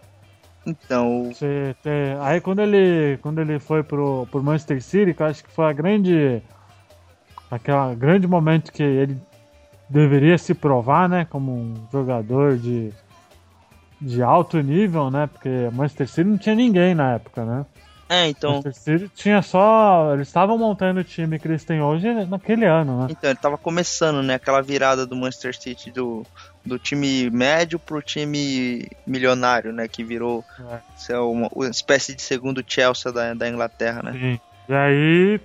Então. 0.63 1.31
Você 1.33 1.75
tem... 1.81 2.15
Aí 2.21 2.39
quando 2.39 2.61
ele, 2.61 3.17
quando 3.17 3.41
ele 3.41 3.57
foi 3.57 3.81
pro, 3.81 4.27
pro 4.29 4.43
Manchester 4.43 4.79
City, 4.79 5.15
que 5.15 5.23
eu 5.23 5.25
acho 5.25 5.43
que 5.43 5.49
foi 5.49 5.65
a 5.65 5.73
grande. 5.73 6.39
Aquele 7.49 7.95
grande 7.95 8.27
momento 8.27 8.73
que 8.73 8.83
ele 8.83 9.17
deveria 9.89 10.38
se 10.38 10.53
provar, 10.53 11.07
né? 11.07 11.25
Como 11.29 11.51
um 11.51 11.88
jogador 11.91 12.57
de, 12.57 12.91
de 13.99 14.21
alto 14.21 14.59
nível, 14.59 15.09
né? 15.09 15.27
Porque 15.27 15.49
Manchester 15.71 16.07
City 16.07 16.23
não 16.23 16.38
tinha 16.38 16.55
ninguém 16.55 16.93
na 16.93 17.13
época, 17.13 17.45
né? 17.45 17.65
É, 18.09 18.27
então. 18.27 18.55
Manchester 18.55 18.99
City 18.99 19.11
tinha 19.15 19.41
só. 19.41 20.13
Eles 20.13 20.27
estavam 20.27 20.57
montando 20.57 20.99
o 20.99 21.03
time 21.03 21.39
que 21.39 21.47
eles 21.47 21.63
têm 21.63 21.81
hoje 21.81 22.07
naquele 22.25 22.65
ano, 22.65 23.01
né? 23.01 23.07
Então, 23.09 23.29
ele 23.29 23.39
tava 23.39 23.57
começando, 23.57 24.23
né? 24.23 24.35
Aquela 24.35 24.61
virada 24.61 25.05
do 25.05 25.15
Manchester 25.15 25.57
City 25.57 25.91
do, 25.91 26.25
do 26.65 26.79
time 26.79 27.29
médio 27.29 27.77
pro 27.77 28.01
time 28.01 28.89
milionário, 29.05 29.73
né? 29.73 29.88
Que 29.88 30.03
virou 30.03 30.43
é. 31.09 31.17
uma, 31.17 31.49
uma, 31.53 31.69
espécie 31.69 32.15
de 32.15 32.21
segundo 32.21 32.63
Chelsea 32.65 33.11
da, 33.11 33.33
da 33.33 33.49
Inglaterra, 33.49 34.01
né? 34.03 34.13
Sim. 34.13 34.39
E 34.69 34.73
aí 34.73 35.39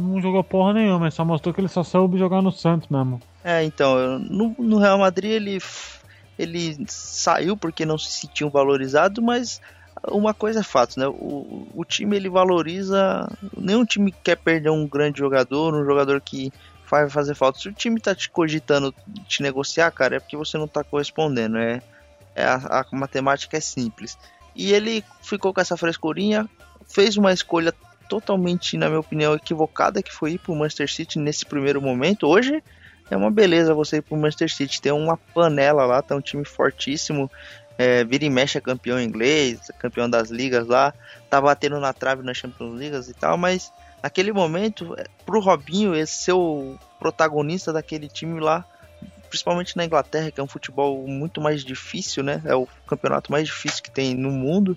não 0.00 0.20
jogou 0.20 0.42
porra 0.42 0.74
nenhuma, 0.74 1.10
só 1.10 1.24
mostrou 1.24 1.54
que 1.54 1.60
ele 1.60 1.68
só 1.68 1.82
soube 1.82 2.18
jogar 2.18 2.42
no 2.42 2.50
Santos 2.50 2.88
mesmo. 2.88 3.20
É, 3.44 3.62
então, 3.62 4.18
no, 4.18 4.54
no 4.58 4.78
Real 4.78 4.98
Madrid 4.98 5.30
ele, 5.30 5.58
ele 6.38 6.84
saiu 6.88 7.56
porque 7.56 7.86
não 7.86 7.98
se 7.98 8.10
sentiu 8.10 8.50
valorizado, 8.50 9.22
mas 9.22 9.60
uma 10.08 10.32
coisa 10.32 10.60
é 10.60 10.62
fato, 10.62 10.98
né? 10.98 11.06
O, 11.06 11.66
o 11.74 11.84
time 11.84 12.16
ele 12.16 12.28
valoriza. 12.28 13.28
Nenhum 13.56 13.84
time 13.84 14.12
quer 14.12 14.36
perder 14.36 14.70
um 14.70 14.86
grande 14.86 15.18
jogador, 15.18 15.74
um 15.74 15.84
jogador 15.84 16.20
que 16.20 16.52
vai 16.88 17.08
fazer 17.08 17.34
falta. 17.34 17.58
Se 17.58 17.68
o 17.68 17.72
time 17.72 18.00
tá 18.00 18.14
te 18.14 18.30
cogitando 18.30 18.94
te 19.28 19.42
negociar, 19.42 19.90
cara, 19.90 20.16
é 20.16 20.20
porque 20.20 20.36
você 20.36 20.56
não 20.58 20.66
tá 20.66 20.82
correspondendo. 20.82 21.58
É, 21.58 21.82
é 22.34 22.44
a, 22.44 22.84
a 22.90 22.96
matemática 22.96 23.56
é 23.56 23.60
simples. 23.60 24.18
E 24.54 24.72
ele 24.72 25.04
ficou 25.22 25.54
com 25.54 25.60
essa 25.60 25.76
frescurinha, 25.76 26.48
fez 26.86 27.16
uma 27.16 27.32
escolha 27.32 27.72
totalmente, 28.10 28.76
na 28.76 28.88
minha 28.88 28.98
opinião, 28.98 29.34
equivocada, 29.34 30.02
que 30.02 30.12
foi 30.12 30.32
ir 30.32 30.38
pro 30.38 30.54
Manchester 30.54 30.90
City 30.90 31.16
nesse 31.16 31.46
primeiro 31.46 31.80
momento. 31.80 32.26
Hoje 32.26 32.60
é 33.08 33.16
uma 33.16 33.30
beleza 33.30 33.72
você 33.72 33.98
ir 33.98 34.02
pro 34.02 34.16
Manchester 34.16 34.52
City, 34.52 34.82
tem 34.82 34.90
uma 34.90 35.16
panela 35.16 35.86
lá, 35.86 36.02
tá 36.02 36.16
um 36.16 36.20
time 36.20 36.44
fortíssimo. 36.44 37.30
É, 37.78 38.04
vira 38.04 38.24
e 38.24 38.28
mexe 38.28 38.58
é 38.58 38.60
campeão 38.60 39.00
inglês, 39.00 39.70
campeão 39.78 40.10
das 40.10 40.28
ligas 40.28 40.66
lá, 40.66 40.92
tá 41.30 41.40
batendo 41.40 41.80
na 41.80 41.94
trave 41.94 42.22
nas 42.22 42.36
Champions 42.36 42.78
League 42.78 43.08
e 43.08 43.14
tal, 43.14 43.38
mas 43.38 43.72
naquele 44.02 44.32
momento, 44.32 44.94
é, 44.98 45.06
pro 45.24 45.40
Robinho, 45.40 45.94
esse 45.94 46.12
ser 46.12 46.32
o 46.32 46.76
protagonista 46.98 47.72
daquele 47.72 48.08
time 48.08 48.38
lá, 48.38 48.66
principalmente 49.30 49.76
na 49.76 49.84
Inglaterra, 49.84 50.30
que 50.30 50.40
é 50.40 50.42
um 50.42 50.48
futebol 50.48 51.06
muito 51.06 51.40
mais 51.40 51.64
difícil, 51.64 52.22
né? 52.22 52.42
É 52.44 52.54
o 52.54 52.66
campeonato 52.86 53.32
mais 53.32 53.46
difícil 53.46 53.82
que 53.82 53.90
tem 53.90 54.14
no 54.14 54.30
mundo. 54.30 54.76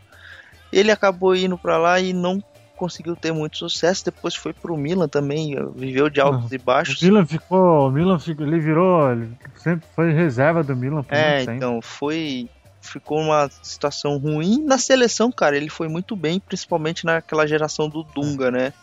Ele 0.71 0.91
acabou 0.91 1.35
indo 1.35 1.57
para 1.57 1.77
lá 1.77 1.99
e 1.99 2.13
não 2.13 2.41
conseguiu 2.83 3.15
ter 3.15 3.31
muito 3.31 3.57
sucesso. 3.57 4.03
Depois 4.03 4.35
foi 4.35 4.51
pro 4.51 4.75
Milan 4.75 5.07
também, 5.07 5.55
viveu 5.73 6.09
de 6.09 6.19
altos 6.19 6.51
e 6.51 6.57
baixos. 6.57 7.01
O 7.01 7.05
Milan 7.05 7.25
ficou, 7.25 7.87
o 7.87 7.91
Milan 7.91 8.19
ficou, 8.19 8.45
ele 8.45 8.59
virou, 8.59 9.09
ele 9.09 9.29
sempre 9.55 9.87
foi 9.95 10.11
reserva 10.11 10.61
do 10.61 10.75
Milan. 10.75 11.05
É, 11.07 11.43
então 11.43 11.81
foi 11.81 12.49
ficou 12.81 13.21
uma 13.21 13.49
situação 13.61 14.17
ruim. 14.17 14.61
Na 14.65 14.77
seleção, 14.77 15.31
cara, 15.31 15.55
ele 15.55 15.69
foi 15.69 15.87
muito 15.87 16.13
bem, 16.13 16.41
principalmente 16.41 17.05
naquela 17.05 17.47
geração 17.47 17.87
do 17.87 18.03
Dunga, 18.03 18.51
né? 18.51 18.73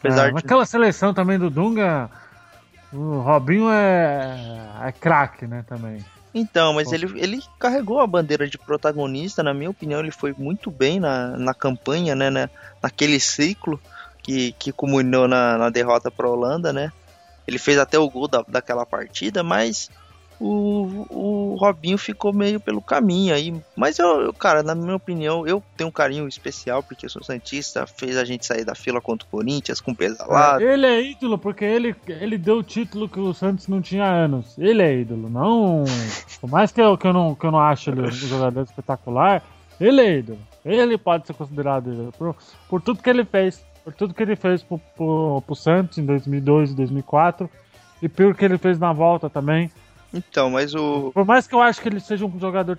Apesar 0.00 0.26
é, 0.28 0.32
de... 0.32 0.38
Aquela 0.38 0.66
seleção 0.66 1.14
também 1.14 1.38
do 1.38 1.48
Dunga, 1.48 2.10
o 2.92 3.20
Robinho 3.20 3.70
é, 3.70 4.36
é 4.82 4.90
craque, 4.90 5.46
né, 5.46 5.64
também. 5.68 6.04
Então, 6.38 6.74
mas 6.74 6.92
ele, 6.92 7.18
ele 7.18 7.42
carregou 7.58 7.98
a 7.98 8.06
bandeira 8.06 8.46
de 8.46 8.58
protagonista, 8.58 9.42
na 9.42 9.54
minha 9.54 9.70
opinião, 9.70 10.00
ele 10.00 10.10
foi 10.10 10.34
muito 10.36 10.70
bem 10.70 11.00
na, 11.00 11.28
na 11.30 11.54
campanha, 11.54 12.14
né, 12.14 12.30
né 12.30 12.50
naquele 12.82 13.18
ciclo 13.18 13.80
que, 14.22 14.52
que 14.52 14.70
culminou 14.70 15.26
na, 15.26 15.56
na 15.56 15.70
derrota 15.70 16.10
para 16.10 16.26
a 16.26 16.30
Holanda, 16.30 16.74
né? 16.74 16.92
Ele 17.48 17.58
fez 17.58 17.78
até 17.78 17.98
o 17.98 18.10
gol 18.10 18.28
da, 18.28 18.44
daquela 18.46 18.84
partida, 18.84 19.42
mas 19.42 19.90
o, 20.38 21.06
o 21.10 21.56
Robinho 21.58 21.96
ficou 21.96 22.32
meio 22.32 22.60
pelo 22.60 22.80
caminho 22.80 23.34
aí. 23.34 23.54
Mas 23.74 23.98
eu, 23.98 24.32
cara, 24.34 24.62
na 24.62 24.74
minha 24.74 24.96
opinião, 24.96 25.46
eu 25.46 25.62
tenho 25.76 25.88
um 25.88 25.92
carinho 25.92 26.28
especial 26.28 26.82
porque 26.82 27.06
eu 27.06 27.10
sou 27.10 27.22
Santista, 27.22 27.86
fez 27.86 28.16
a 28.16 28.24
gente 28.24 28.44
sair 28.44 28.64
da 28.64 28.74
fila 28.74 29.00
contra 29.00 29.26
o 29.26 29.30
Corinthians 29.30 29.80
com 29.80 29.94
pesadelo. 29.94 30.60
Ele 30.60 30.86
é 30.86 31.02
ídolo 31.02 31.38
porque 31.38 31.64
ele, 31.64 31.94
ele 32.06 32.36
deu 32.36 32.58
o 32.58 32.62
título 32.62 33.08
que 33.08 33.18
o 33.18 33.32
Santos 33.32 33.66
não 33.68 33.80
tinha 33.80 34.04
anos. 34.04 34.56
Ele 34.58 34.82
é 34.82 34.94
ídolo, 35.00 35.30
não. 35.30 35.84
Por 36.40 36.50
mais 36.50 36.70
que 36.70 36.80
eu, 36.80 36.96
que 36.98 37.06
eu, 37.06 37.12
não, 37.12 37.34
que 37.34 37.46
eu 37.46 37.50
não 37.50 37.60
acho 37.60 37.90
ele 37.90 38.02
um 38.02 38.10
jogador 38.10 38.62
espetacular, 38.62 39.42
ele 39.80 40.00
é 40.00 40.18
ídolo. 40.18 40.38
Ele 40.64 40.98
pode 40.98 41.26
ser 41.26 41.34
considerado 41.34 41.92
ídolo 41.92 42.12
por, 42.12 42.36
por 42.68 42.82
tudo 42.82 43.02
que 43.02 43.08
ele 43.08 43.24
fez. 43.24 43.64
Por 43.82 43.92
tudo 43.92 44.12
que 44.12 44.22
ele 44.22 44.34
fez 44.34 44.64
pro, 44.64 44.78
pro, 44.96 45.42
pro 45.46 45.54
Santos 45.54 45.96
em 45.96 46.04
2002 46.04 46.72
e 46.72 46.74
2004 46.74 47.48
e 48.02 48.08
pelo 48.08 48.34
que 48.34 48.44
ele 48.44 48.58
fez 48.58 48.78
na 48.78 48.92
volta 48.92 49.30
também. 49.30 49.70
Então, 50.12 50.50
mas 50.50 50.74
o. 50.74 51.10
Por 51.12 51.24
mais 51.24 51.46
que 51.46 51.54
eu 51.54 51.60
acho 51.60 51.80
que 51.80 51.88
ele 51.88 52.00
seja 52.00 52.24
um 52.24 52.38
jogador. 52.38 52.78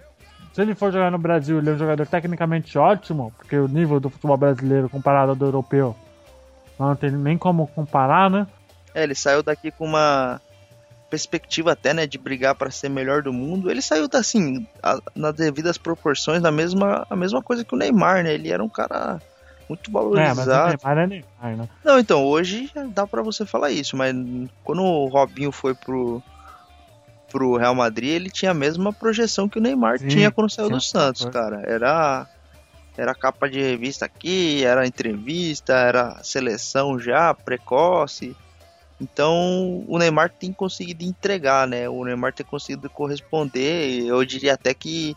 Se 0.53 0.61
ele 0.61 0.73
for 0.73 0.91
jogar 0.91 1.11
no 1.11 1.19
Brasil, 1.19 1.59
ele 1.59 1.69
é 1.69 1.73
um 1.73 1.77
jogador 1.77 2.07
tecnicamente 2.07 2.77
ótimo, 2.77 3.31
porque 3.37 3.55
o 3.55 3.67
nível 3.67 3.99
do 3.99 4.09
futebol 4.09 4.37
brasileiro 4.37 4.89
comparado 4.89 5.31
ao 5.31 5.35
do 5.35 5.45
europeu 5.45 5.95
não 6.79 6.95
tem 6.95 7.11
nem 7.11 7.37
como 7.37 7.67
comparar, 7.67 8.29
né? 8.29 8.47
É, 8.93 9.03
ele 9.03 9.13
saiu 9.13 9.43
daqui 9.43 9.69
com 9.69 9.85
uma 9.85 10.41
perspectiva 11.09 11.71
até, 11.71 11.93
né, 11.93 12.05
de 12.05 12.17
brigar 12.17 12.55
para 12.55 12.69
ser 12.69 12.89
melhor 12.89 13.21
do 13.21 13.31
mundo. 13.31 13.71
Ele 13.71 13.81
saiu 13.81 14.07
assim, 14.13 14.67
a, 14.83 14.99
nas 15.15 15.33
devidas 15.35 15.77
proporções, 15.77 16.41
na 16.41 16.51
mesma, 16.51 17.05
a 17.09 17.15
mesma 17.15 17.41
coisa 17.41 17.63
que 17.63 17.73
o 17.73 17.77
Neymar, 17.77 18.23
né? 18.23 18.33
Ele 18.33 18.51
era 18.51 18.63
um 18.63 18.69
cara 18.69 19.21
muito 19.69 19.91
valorizado. 19.91 20.41
É, 20.41 20.45
mas 20.45 20.47
o 20.47 20.67
Neymar 20.67 20.97
é 20.97 21.07
Neymar, 21.07 21.57
né? 21.57 21.69
Não, 21.83 21.99
então, 21.99 22.25
hoje 22.25 22.71
dá 22.93 23.07
para 23.07 23.21
você 23.21 23.45
falar 23.45 23.71
isso, 23.71 23.95
mas 23.95 24.13
quando 24.63 24.83
o 24.83 25.07
Robinho 25.07 25.51
foi 25.51 25.73
pro 25.73 26.21
pro 27.29 27.57
Real 27.57 27.75
Madrid, 27.75 28.09
ele 28.09 28.29
tinha 28.29 28.51
a 28.51 28.53
mesma 28.53 28.91
projeção 28.93 29.47
que 29.49 29.57
o 29.57 29.61
Neymar 29.61 29.99
Sim, 29.99 30.07
tinha 30.07 30.31
quando 30.31 30.51
saiu 30.51 30.69
do 30.69 30.81
Santos, 30.81 31.25
cara. 31.25 31.61
Era 31.65 32.27
era 32.97 33.13
capa 33.13 33.47
de 33.47 33.61
revista 33.61 34.05
aqui, 34.05 34.63
era 34.63 34.87
entrevista, 34.87 35.73
era 35.73 36.21
seleção 36.23 36.99
já 36.99 37.31
precoce. 37.33 38.35
Então 38.99 39.85
o 39.87 39.99
Neymar 39.99 40.31
tem 40.31 40.51
conseguido 40.51 41.03
entregar, 41.03 41.67
né? 41.67 41.87
O 41.87 42.03
Neymar 42.03 42.33
tem 42.33 42.45
conseguido 42.45 42.89
corresponder. 42.89 44.03
Eu 44.03 44.25
diria 44.25 44.55
até 44.55 44.73
que 44.73 45.15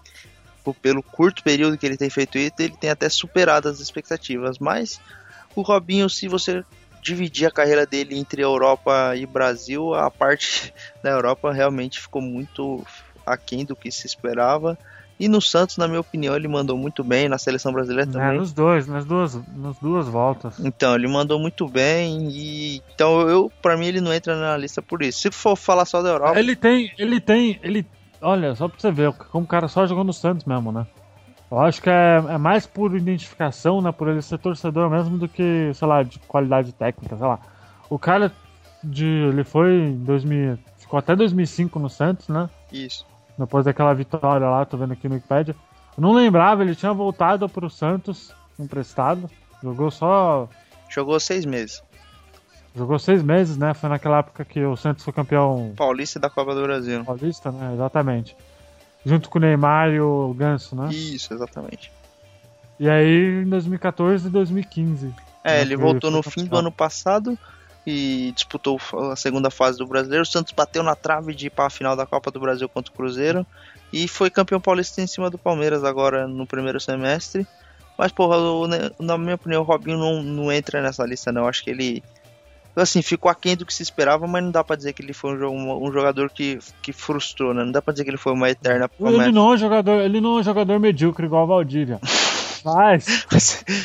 pelo 0.82 1.02
curto 1.02 1.42
período 1.42 1.78
que 1.78 1.86
ele 1.86 1.96
tem 1.96 2.10
feito 2.10 2.36
isso, 2.36 2.54
ele 2.58 2.76
tem 2.76 2.90
até 2.90 3.08
superado 3.08 3.68
as 3.68 3.80
expectativas. 3.80 4.58
Mas 4.58 5.00
o 5.56 5.62
Robinho, 5.62 6.08
se 6.10 6.28
você 6.28 6.62
dividir 7.02 7.46
a 7.46 7.50
carreira 7.50 7.86
dele 7.86 8.18
entre 8.18 8.42
Europa 8.42 9.14
e 9.16 9.26
Brasil, 9.26 9.94
a 9.94 10.10
parte 10.10 10.72
da 11.02 11.10
Europa 11.10 11.52
realmente 11.52 12.00
ficou 12.00 12.22
muito 12.22 12.84
aquém 13.26 13.64
do 13.64 13.76
que 13.76 13.90
se 13.90 14.06
esperava. 14.06 14.78
E 15.18 15.28
no 15.28 15.38
Santos, 15.38 15.76
na 15.76 15.86
minha 15.86 16.00
opinião, 16.00 16.34
ele 16.34 16.48
mandou 16.48 16.78
muito 16.78 17.04
bem, 17.04 17.28
na 17.28 17.36
seleção 17.36 17.70
brasileira 17.70 18.08
é, 18.08 18.12
também. 18.12 18.36
É, 18.36 18.38
nos 18.38 18.54
dois, 18.54 18.86
nas 18.86 19.04
duas, 19.04 19.34
nas 19.54 19.78
duas 19.78 20.08
voltas. 20.08 20.58
Então, 20.60 20.94
ele 20.94 21.06
mandou 21.06 21.38
muito 21.38 21.68
bem 21.68 22.30
e 22.30 22.82
então 22.94 23.28
eu, 23.28 23.52
para 23.60 23.76
mim 23.76 23.86
ele 23.86 24.00
não 24.00 24.14
entra 24.14 24.34
na 24.34 24.56
lista 24.56 24.80
por 24.80 25.02
isso. 25.02 25.20
Se 25.20 25.30
for 25.30 25.56
falar 25.56 25.84
só 25.84 26.00
da 26.00 26.08
Europa, 26.08 26.38
ele 26.38 26.56
tem, 26.56 26.90
ele 26.98 27.20
tem, 27.20 27.60
ele 27.62 27.84
olha, 28.22 28.54
só 28.54 28.66
pra 28.66 28.80
você 28.80 28.90
ver, 28.90 29.12
como 29.12 29.44
o 29.44 29.48
cara 29.48 29.68
só 29.68 29.86
jogou 29.86 30.04
no 30.04 30.12
Santos 30.12 30.46
mesmo, 30.46 30.72
né? 30.72 30.86
Eu 31.50 31.58
acho 31.58 31.82
que 31.82 31.90
é, 31.90 32.22
é 32.28 32.38
mais 32.38 32.66
por 32.66 32.96
identificação, 32.96 33.80
né? 33.80 33.90
Por 33.90 34.08
ele 34.08 34.22
ser 34.22 34.38
torcedor 34.38 34.88
mesmo 34.88 35.18
do 35.18 35.28
que, 35.28 35.72
sei 35.74 35.88
lá, 35.88 36.02
de 36.02 36.18
qualidade 36.20 36.72
técnica, 36.72 37.16
sei 37.16 37.26
lá. 37.26 37.40
O 37.88 37.98
cara 37.98 38.32
de. 38.84 39.04
Ele 39.04 39.42
foi 39.42 39.72
em 39.72 39.96
2000. 40.04 40.58
Ficou 40.78 40.98
até 40.98 41.16
2005 41.16 41.78
no 41.78 41.90
Santos, 41.90 42.28
né? 42.28 42.48
Isso. 42.72 43.04
Depois 43.36 43.64
daquela 43.64 43.92
vitória 43.94 44.48
lá, 44.48 44.64
tô 44.64 44.76
vendo 44.76 44.92
aqui 44.92 45.08
no 45.08 45.14
Wikipedia. 45.14 45.56
Eu 45.96 46.02
não 46.02 46.12
lembrava, 46.12 46.62
ele 46.62 46.74
tinha 46.74 46.92
voltado 46.92 47.48
pro 47.48 47.68
Santos 47.68 48.32
emprestado. 48.58 49.28
Jogou 49.62 49.90
só. 49.90 50.48
Jogou 50.88 51.18
seis 51.18 51.44
meses. 51.44 51.82
Jogou 52.74 52.98
seis 52.98 53.22
meses, 53.22 53.56
né? 53.56 53.74
Foi 53.74 53.88
naquela 53.88 54.18
época 54.18 54.44
que 54.44 54.64
o 54.64 54.76
Santos 54.76 55.04
foi 55.04 55.12
campeão. 55.12 55.72
Paulista 55.76 56.20
da 56.20 56.30
Copa 56.30 56.54
do 56.54 56.62
Brasil. 56.62 57.04
Paulista, 57.04 57.50
né? 57.50 57.72
Exatamente. 57.74 58.36
Junto 59.04 59.30
com 59.30 59.38
o 59.38 59.40
Neymar 59.40 59.90
e 59.90 60.00
o 60.00 60.34
Ganso, 60.34 60.76
né? 60.76 60.92
Isso, 60.92 61.32
exatamente. 61.32 61.90
E 62.78 62.88
aí 62.88 63.42
em 63.42 63.48
2014 63.48 64.26
e 64.26 64.30
2015. 64.30 65.14
É, 65.42 65.56
né, 65.56 65.60
ele 65.62 65.76
voltou 65.76 66.10
no 66.10 66.22
fim 66.22 66.44
do 66.44 66.56
ano 66.56 66.70
passado 66.70 67.38
e 67.86 68.32
disputou 68.34 68.78
a 69.10 69.16
segunda 69.16 69.50
fase 69.50 69.78
do 69.78 69.86
Brasileiro. 69.86 70.22
O 70.22 70.26
Santos 70.26 70.52
bateu 70.52 70.82
na 70.82 70.94
trave 70.94 71.34
de 71.34 71.46
ir 71.46 71.50
para 71.50 71.66
a 71.66 71.70
final 71.70 71.96
da 71.96 72.06
Copa 72.06 72.30
do 72.30 72.40
Brasil 72.40 72.68
contra 72.68 72.92
o 72.92 72.96
Cruzeiro 72.96 73.46
e 73.92 74.06
foi 74.06 74.30
campeão 74.30 74.60
paulista 74.60 75.00
em 75.00 75.06
cima 75.06 75.30
do 75.30 75.38
Palmeiras 75.38 75.82
agora 75.84 76.28
no 76.28 76.46
primeiro 76.46 76.78
semestre. 76.78 77.46
Mas, 77.98 78.12
porra, 78.12 78.36
na 78.98 79.18
minha 79.18 79.34
opinião, 79.34 79.60
o 79.60 79.64
Robinho 79.64 79.98
não, 79.98 80.22
não 80.22 80.52
entra 80.52 80.80
nessa 80.80 81.04
lista, 81.04 81.30
não. 81.30 81.46
Acho 81.46 81.62
que 81.62 81.70
ele 81.70 82.02
assim, 82.76 83.02
ficou 83.02 83.30
aquém 83.30 83.56
do 83.56 83.66
que 83.66 83.74
se 83.74 83.82
esperava, 83.82 84.26
mas 84.26 84.42
não 84.42 84.50
dá 84.50 84.62
pra 84.62 84.76
dizer 84.76 84.92
que 84.92 85.02
ele 85.02 85.12
foi 85.12 85.36
um, 85.46 85.86
um, 85.86 85.92
jogador 85.92 86.30
que, 86.30 86.58
que 86.82 86.92
frustrou, 86.92 87.52
né? 87.52 87.64
Não 87.64 87.72
dá 87.72 87.82
pra 87.82 87.92
dizer 87.92 88.04
que 88.04 88.10
ele 88.10 88.16
foi 88.16 88.32
uma 88.32 88.48
eterna 88.48 88.88
promessa. 88.88 89.24
Ele 89.24 89.32
não 89.32 89.50
é 89.50 89.54
um 89.54 89.58
jogador, 89.58 90.00
ele 90.00 90.20
não 90.20 90.36
é 90.36 90.40
um 90.40 90.42
jogador 90.42 90.78
medíocre 90.78 91.26
igual 91.26 91.44
o 91.44 91.48
Valdívia. 91.48 92.00
Mas. 92.64 93.26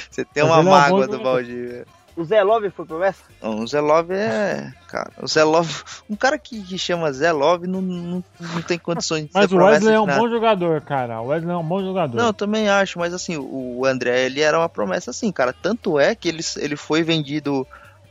Você 0.09 0.25
tem 0.25 0.43
uma 0.43 0.61
mágoa 0.61 1.05
é 1.05 1.07
do 1.07 1.21
Valdívia. 1.21 1.85
O 2.15 2.23
Zé 2.23 2.41
Love 2.41 2.69
foi 2.69 2.85
promessa? 2.85 3.23
Não, 3.43 3.59
o 3.59 3.67
Zé 3.67 3.81
Love 3.81 4.13
é. 4.13 4.71
Cara, 4.87 5.11
o 5.21 5.27
Zé 5.27 5.43
Love. 5.43 5.83
Um 6.09 6.15
cara 6.15 6.39
que, 6.39 6.61
que 6.61 6.77
chama 6.77 7.11
Zé 7.11 7.29
Love 7.33 7.67
não, 7.67 7.81
não, 7.81 8.23
não 8.39 8.61
tem 8.61 8.79
condições 8.79 9.25
de 9.25 9.31
Mas 9.35 9.51
o 9.51 9.57
Wesley 9.57 9.95
é 9.95 9.99
um 9.99 10.05
bom 10.05 10.29
jogador, 10.29 10.79
cara. 10.79 11.19
O 11.19 11.27
Wesley 11.27 11.53
é 11.53 11.57
um 11.57 11.63
bom 11.63 11.81
jogador. 11.83 12.15
Não, 12.15 12.27
eu 12.27 12.33
também 12.33 12.69
acho, 12.69 12.97
mas 12.99 13.13
assim, 13.13 13.35
o 13.37 13.85
André, 13.85 14.25
ele 14.25 14.39
era 14.39 14.57
uma 14.57 14.69
promessa 14.69 15.11
assim, 15.11 15.29
cara. 15.29 15.51
Tanto 15.51 15.99
é 15.99 16.15
que 16.15 16.29
ele, 16.29 16.41
ele 16.57 16.77
foi 16.77 17.03
vendido 17.03 17.67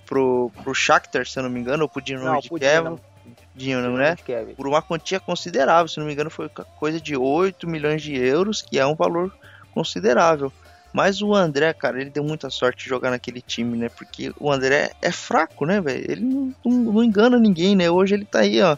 pro, 0.06 0.50
pro 0.62 0.74
Shakhtar, 0.74 1.26
se 1.26 1.38
eu 1.38 1.42
não 1.42 1.50
me 1.50 1.60
engano, 1.60 1.84
ou 1.84 1.88
pro 1.88 2.02
Dinamo 2.02 2.40
de 2.40 2.48
Kiev. 2.48 2.98
Dinamo, 3.54 3.96
né? 3.96 4.16
Por 4.56 4.66
uma 4.66 4.82
quantia 4.82 5.20
considerável, 5.20 5.88
se 5.88 5.98
não 5.98 6.06
me 6.06 6.12
engano, 6.12 6.30
foi 6.30 6.48
coisa 6.78 7.00
de 7.00 7.16
8 7.16 7.68
milhões 7.68 8.02
de 8.02 8.16
euros, 8.16 8.60
que 8.60 8.78
é 8.78 8.86
um 8.86 8.94
valor 8.94 9.32
considerável. 9.72 10.52
Mas 10.92 11.20
o 11.20 11.34
André, 11.34 11.72
cara, 11.72 12.00
ele 12.00 12.10
deu 12.10 12.22
muita 12.22 12.48
sorte 12.50 12.84
de 12.84 12.88
jogar 12.88 13.10
naquele 13.10 13.40
time, 13.40 13.76
né? 13.76 13.88
Porque 13.88 14.32
o 14.38 14.50
André 14.50 14.92
é 15.02 15.10
fraco, 15.10 15.66
né, 15.66 15.80
velho? 15.80 16.04
Ele 16.08 16.20
não, 16.20 16.54
não, 16.64 16.92
não, 16.92 17.02
engana 17.02 17.36
ninguém, 17.36 17.74
né? 17.74 17.90
Hoje 17.90 18.14
ele 18.14 18.24
tá 18.24 18.40
aí, 18.40 18.62
ó. 18.62 18.76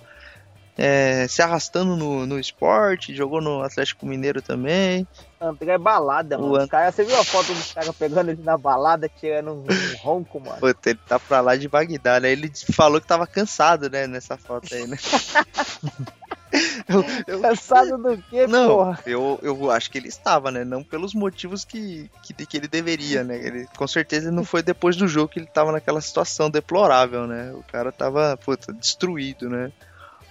É, 0.79 1.27
se 1.29 1.43
arrastando 1.43 1.95
no, 1.95 2.27
no 2.27 2.39
esporte, 2.39 3.15
jogou 3.15 3.43
no 3.43 3.61
Atlético 3.63 4.07
Mineiro 4.07 4.41
também. 4.41 5.07
André 5.41 5.73
é 5.73 5.79
balada, 5.79 6.39
mano. 6.39 6.57
An... 6.57 6.67
Cara, 6.67 6.91
você 6.91 7.05
viu 7.05 7.19
a 7.19 7.25
foto 7.25 7.53
do 7.53 7.75
cara 7.75 7.93
pegando 7.93 8.31
ele 8.31 8.43
na 8.43 8.57
balada, 8.57 9.09
tirando 9.09 9.53
um, 9.53 9.65
um 9.65 9.97
ronco, 9.99 10.41
mano? 10.41 10.59
Puta, 10.59 10.91
ele 10.91 10.99
tá 11.07 11.19
pra 11.19 11.41
lá 11.41 11.57
de 11.57 11.69
Bagdá, 11.69 12.19
né? 12.21 12.31
Ele 12.31 12.51
falou 12.73 13.01
que 13.01 13.07
tava 13.07 13.27
cansado, 13.27 13.91
né, 13.91 14.07
nessa 14.07 14.39
foto 14.39 14.75
aí, 14.75 14.87
né? 14.87 14.97
eu, 16.89 17.05
eu... 17.27 17.41
Cansado 17.41 17.99
do 17.99 18.17
quê, 18.23 18.47
Não, 18.47 18.69
porra? 18.69 19.01
Eu, 19.05 19.39
eu 19.43 19.71
acho 19.71 19.91
que 19.91 19.99
ele 19.99 20.09
estava, 20.09 20.51
né? 20.51 20.65
Não 20.65 20.83
pelos 20.83 21.13
motivos 21.13 21.65
que, 21.65 22.11
que, 22.23 22.47
que 22.47 22.57
ele 22.57 22.69
deveria, 22.69 23.23
né? 23.23 23.37
Ele, 23.37 23.67
com 23.77 23.87
certeza 23.87 24.31
não 24.31 24.45
foi 24.45 24.63
depois 24.63 24.97
do 24.97 25.07
jogo 25.07 25.29
que 25.29 25.39
ele 25.39 25.47
tava 25.47 25.71
naquela 25.71 26.01
situação 26.01 26.49
deplorável, 26.49 27.27
né? 27.27 27.53
O 27.53 27.63
cara 27.65 27.93
tava, 27.93 28.39
puta, 28.39 28.73
destruído, 28.73 29.51
né? 29.51 29.71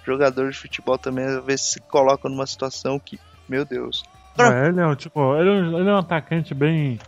Jogador 0.03 0.51
de 0.51 0.57
futebol 0.57 0.97
também 0.97 1.25
às 1.25 1.43
vezes 1.43 1.65
se 1.67 1.79
coloca 1.79 2.27
numa 2.27 2.47
situação 2.47 2.99
que, 2.99 3.19
meu 3.47 3.63
Deus. 3.65 4.03
É, 4.37 4.67
ele 4.67 4.79
é 4.79 4.87
um 4.87 4.95
tipo, 4.95 5.35
ele, 5.37 5.49
é 5.49 5.79
ele 5.79 5.89
é 5.89 5.93
um 5.93 5.97
atacante 5.97 6.53
bem. 6.53 6.99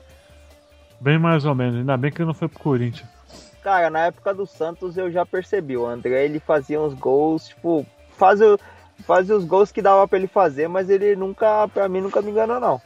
Bem 0.99 1.19
mais 1.19 1.45
ou 1.45 1.53
menos, 1.53 1.75
ainda 1.75 1.95
bem 1.95 2.11
que 2.11 2.19
ele 2.19 2.27
não 2.27 2.33
foi 2.33 2.47
pro 2.47 2.59
Corinthians. 2.59 3.07
Cara, 3.63 3.89
na 3.89 4.07
época 4.07 4.33
do 4.33 4.47
Santos 4.47 4.97
eu 4.97 5.11
já 5.11 5.25
percebi, 5.25 5.77
o 5.77 5.85
André 5.85 6.25
ele 6.25 6.39
fazia 6.39 6.81
uns 6.81 6.93
gols, 6.93 7.49
tipo, 7.49 7.85
fazia, 8.17 8.57
fazia 9.05 9.35
os 9.35 9.45
gols 9.45 9.71
que 9.71 9.81
dava 9.81 10.07
para 10.07 10.17
ele 10.17 10.27
fazer, 10.27 10.67
mas 10.67 10.89
ele 10.89 11.15
nunca, 11.15 11.67
pra 11.67 11.87
mim, 11.87 12.01
nunca 12.01 12.21
me 12.21 12.31
enganou, 12.31 12.59
não. 12.59 12.81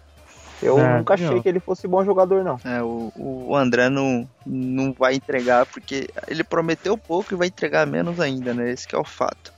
Eu 0.62 0.78
é, 0.78 0.98
nunca 0.98 1.16
achei 1.16 1.42
que 1.42 1.50
ele 1.50 1.60
fosse 1.60 1.88
bom 1.88 2.04
jogador, 2.06 2.44
não. 2.44 2.60
É, 2.64 2.84
o, 2.84 3.12
o 3.16 3.56
André 3.56 3.90
não, 3.90 4.30
não 4.46 4.94
vai 4.94 5.16
entregar, 5.16 5.66
porque 5.66 6.08
ele 6.28 6.44
prometeu 6.44 6.98
pouco 6.98 7.34
e 7.34 7.38
vai 7.38 7.48
entregar 7.48 7.88
menos 7.88 8.20
ainda, 8.20 8.54
né? 8.54 8.70
Esse 8.70 8.88
é 8.94 8.98
o 8.98 9.04
fato. 9.04 9.52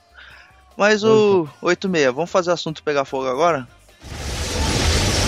Mas 0.76 1.04
o 1.04 1.46
86, 1.60 2.14
vamos 2.14 2.30
fazer 2.30 2.50
o 2.50 2.54
assunto 2.54 2.82
pegar 2.82 3.04
fogo 3.04 3.28
agora? 3.28 3.68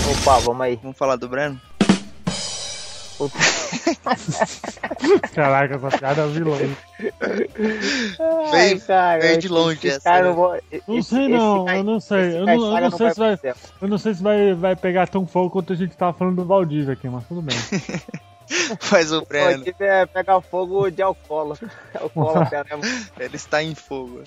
Opa, 0.09 0.39
vamos 0.39 0.61
aí. 0.61 0.79
Vamos 0.81 0.97
falar 0.97 1.17
do 1.17 1.29
Breno? 1.29 1.61
Caraca, 5.35 5.75
essa 5.77 5.99
piada 5.99 6.23
é 6.23 6.29
vilão. 6.29 6.59
Veio, 8.51 8.81
veio 9.21 9.39
de 9.39 9.49
longe 9.49 9.89
essa. 9.89 10.01
Cara, 10.01 10.29
né? 10.29 10.33
vou, 10.33 10.57
não 10.87 10.99
esse, 10.99 11.09
sei 11.09 11.29
não, 11.29 11.69
eu 11.69 11.83
não 11.83 11.99
sei. 11.99 12.37
Eu 12.37 12.47
não, 12.47 12.79
eu 12.79 12.83
não 12.83 12.97
sei 12.97 13.11
se 13.11 13.19
vai. 13.19 13.37
Eu 13.81 13.89
não 13.89 13.99
sei 13.99 14.15
se 14.15 14.23
vai, 14.23 14.55
vai 14.55 14.77
pegar 14.77 15.09
tão 15.09 15.27
fogo 15.27 15.51
quanto 15.51 15.73
a 15.73 15.77
gente 15.77 15.97
tava 15.97 16.13
falando 16.13 16.37
do 16.37 16.45
Valdívia 16.45 16.93
aqui, 16.93 17.09
mas 17.09 17.27
tudo 17.27 17.43
bem. 17.43 17.57
Faz 18.79 19.11
o 19.13 19.23
Breno. 19.23 19.65
O 19.65 19.83
é 19.83 20.07
pegar 20.07 20.41
fogo 20.41 20.89
de 20.91 21.03
alcoólatra. 21.03 21.69
Ele 23.19 23.37
está 23.37 23.61
em 23.63 23.75
fogo. 23.75 24.23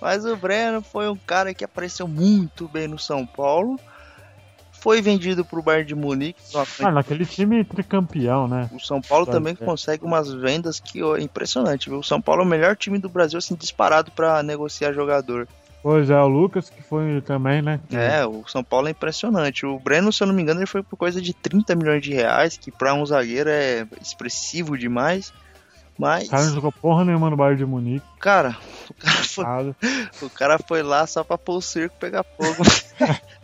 Mas 0.00 0.26
o 0.26 0.36
Breno 0.36 0.82
foi 0.82 1.08
um 1.08 1.16
cara 1.16 1.54
que 1.54 1.64
apareceu 1.64 2.08
muito 2.08 2.68
bem 2.68 2.88
no 2.88 2.98
São 2.98 3.24
Paulo 3.24 3.78
foi 4.82 5.00
vendido 5.00 5.44
pro 5.44 5.62
Bayern 5.62 5.86
de 5.86 5.94
Munique. 5.94 6.42
Ah, 6.80 6.90
naquele 6.90 7.24
time 7.24 7.62
tricampeão, 7.62 8.48
né? 8.48 8.68
O 8.72 8.80
São 8.80 9.00
Paulo 9.00 9.24
Pode 9.24 9.38
também 9.38 9.54
ser. 9.54 9.64
consegue 9.64 10.04
umas 10.04 10.32
vendas 10.32 10.80
que 10.80 11.00
é 11.00 11.20
impressionante, 11.20 11.88
viu? 11.88 12.00
O 12.00 12.04
São 12.04 12.20
Paulo 12.20 12.42
é 12.42 12.44
o 12.44 12.48
melhor 12.48 12.74
time 12.74 12.98
do 12.98 13.08
Brasil, 13.08 13.38
assim, 13.38 13.54
disparado 13.54 14.10
para 14.10 14.42
negociar 14.42 14.92
jogador. 14.92 15.46
Pois 15.84 16.10
é, 16.10 16.20
o 16.20 16.26
Lucas 16.26 16.68
que 16.68 16.82
foi 16.82 17.20
também, 17.20 17.62
né? 17.62 17.78
É, 17.92 18.26
o 18.26 18.42
São 18.48 18.64
Paulo 18.64 18.88
é 18.88 18.90
impressionante. 18.90 19.64
O 19.64 19.78
Breno, 19.78 20.12
se 20.12 20.20
eu 20.20 20.26
não 20.26 20.34
me 20.34 20.42
engano, 20.42 20.58
ele 20.58 20.66
foi 20.66 20.82
por 20.82 20.96
coisa 20.96 21.22
de 21.22 21.32
30 21.32 21.76
milhões 21.76 22.02
de 22.02 22.12
reais, 22.12 22.56
que 22.56 22.72
para 22.72 22.92
um 22.92 23.06
zagueiro 23.06 23.50
é 23.50 23.86
expressivo 24.00 24.76
demais. 24.76 25.32
Mas. 25.96 26.26
O 26.26 26.30
cara 26.30 26.44
não 26.46 26.54
jogou 26.54 26.72
porra 26.72 27.04
nenhuma 27.04 27.30
no 27.30 27.36
Bayern 27.36 27.58
de 27.58 27.66
Munique. 27.66 28.06
Cara, 28.18 28.56
o 28.90 28.94
cara 28.94 29.22
foi, 29.22 29.46
o 30.22 30.30
cara 30.30 30.58
foi 30.58 30.82
lá 30.82 31.06
só 31.06 31.22
pra 31.22 31.38
pôr 31.38 31.58
o 31.58 31.62
circo 31.62 31.94
pegar 32.00 32.24
fogo. 32.24 32.64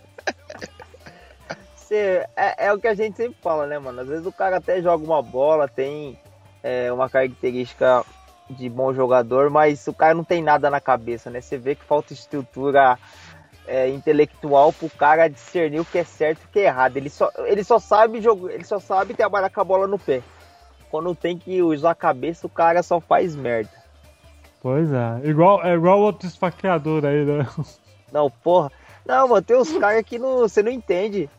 É, 1.95 2.66
é, 2.66 2.72
o 2.72 2.78
que 2.78 2.89
a 2.89 2.95
gente 2.95 3.16
sempre 3.16 3.36
fala, 3.43 3.66
né, 3.66 3.78
mano? 3.78 4.01
Às 4.01 4.09
vezes 4.09 4.26
o 4.26 4.32
cara 4.32 4.57
até 4.57 4.80
joga 4.82 5.05
uma 5.05 5.22
bola, 5.22 5.68
tem 5.68 6.18
é, 6.62 6.93
uma 6.93 7.09
característica 7.09 8.05
de 8.51 8.68
bom 8.68 8.93
jogador, 8.95 9.51
mas 9.51 9.86
o 9.86 9.93
cara 9.93 10.14
não 10.14 10.24
tem 10.24 10.43
nada 10.43 10.70
na 10.70 10.80
cabeça, 10.80 11.30
né? 11.30 11.41
Você 11.41 11.59
vê 11.59 11.74
que 11.74 11.84
falta 11.84 12.12
estrutura 12.12 12.99
é, 13.66 13.89
intelectual 13.89 14.72
pro 14.72 14.89
cara 14.91 15.28
discernir 15.28 15.80
o 15.80 15.84
que 15.84 15.99
é 15.99 16.05
certo 16.05 16.43
e 16.43 16.47
o 16.47 16.49
que 16.49 16.61
é 16.61 16.64
errado. 16.64 16.97
Ele 16.97 17.11
só, 17.11 17.30
ele 17.45 17.62
só 17.62 17.78
sabe 17.78 18.20
jogar, 18.20 18.53
ele 18.53 18.64
só 18.64 18.78
sabe 18.78 19.14
trabalhar 19.14 19.51
com 19.51 19.61
a 19.61 19.64
bola 19.64 19.86
no 19.86 19.99
pé. 19.99 20.22
Quando 20.91 21.14
tem 21.14 21.36
que 21.36 21.62
usar 21.62 21.91
a 21.91 21.95
cabeça, 21.95 22.47
o 22.47 22.51
cara 22.51 22.82
só 22.82 22.99
faz 22.99 23.36
merda. 23.36 23.70
Pois 24.61 24.91
é, 24.91 25.20
igual, 25.28 25.62
é 25.64 25.74
igual 25.74 26.01
outro 26.01 26.26
esfaqueador 26.26 27.05
aí, 27.05 27.24
né? 27.24 27.47
Não, 28.11 28.30
porra. 28.30 28.72
Não, 29.07 29.28
mano, 29.28 29.43
tem 29.43 29.57
uns 29.57 29.76
caras 29.76 30.03
que 30.03 30.18
não, 30.18 30.39
você 30.39 30.62
não 30.62 30.72
entende. 30.72 31.30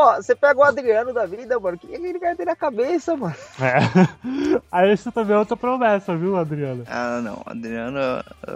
Pô, 0.00 0.14
você 0.14 0.34
pega 0.34 0.58
o 0.58 0.64
Adriano 0.64 1.12
da 1.12 1.26
vida, 1.26 1.60
mano. 1.60 1.76
O 1.76 1.78
que 1.78 1.92
ele 1.92 2.18
vai 2.18 2.34
ter 2.34 2.46
na 2.46 2.56
cabeça, 2.56 3.14
mano? 3.14 3.34
É. 3.60 3.80
Aí 4.72 4.94
isso 4.94 5.12
também 5.12 5.36
é 5.36 5.38
outra 5.38 5.58
promessa, 5.58 6.16
viu, 6.16 6.38
Adriano? 6.38 6.84
Ah, 6.86 7.20
não. 7.22 7.42
Adriano 7.44 7.98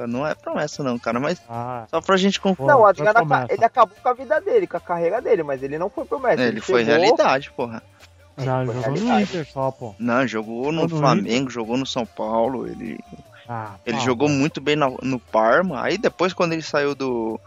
não 0.08 0.26
é 0.26 0.34
promessa, 0.34 0.82
não, 0.82 0.98
cara. 0.98 1.20
Mas 1.20 1.42
ah. 1.46 1.84
só 1.90 2.00
pra 2.00 2.16
gente 2.16 2.40
confundir. 2.40 2.72
Não, 2.72 2.80
o 2.80 2.86
Adriano, 2.86 3.20
ele 3.50 3.62
acabou 3.62 3.94
com 4.02 4.08
a 4.08 4.14
vida 4.14 4.40
dele, 4.40 4.66
com 4.66 4.78
a 4.78 4.80
carreira 4.80 5.20
dele, 5.20 5.42
mas 5.42 5.62
ele 5.62 5.76
não 5.76 5.90
foi 5.90 6.06
promessa. 6.06 6.40
Ele, 6.40 6.52
ele 6.52 6.60
foi 6.62 6.82
chegou... 6.82 6.98
realidade, 6.98 7.52
porra. 7.52 7.82
Não, 8.38 8.62
ele 8.62 8.72
jogou 8.72 9.02
no 9.02 9.20
Inter 9.20 9.46
só, 9.46 9.70
pô. 9.70 9.94
Não, 9.98 10.26
jogou 10.26 10.72
no, 10.72 10.82
no 10.84 10.88
Flamengo, 10.88 11.28
Inter. 11.28 11.50
jogou 11.50 11.76
no 11.76 11.84
São 11.84 12.06
Paulo. 12.06 12.66
Ele, 12.66 12.98
ah, 13.46 13.74
ele 13.84 14.00
jogou 14.00 14.30
muito 14.30 14.62
bem 14.62 14.76
no, 14.76 14.96
no 15.02 15.18
Parma. 15.18 15.82
Aí 15.82 15.98
depois, 15.98 16.32
quando 16.32 16.54
ele 16.54 16.62
saiu 16.62 16.94
do 16.94 17.38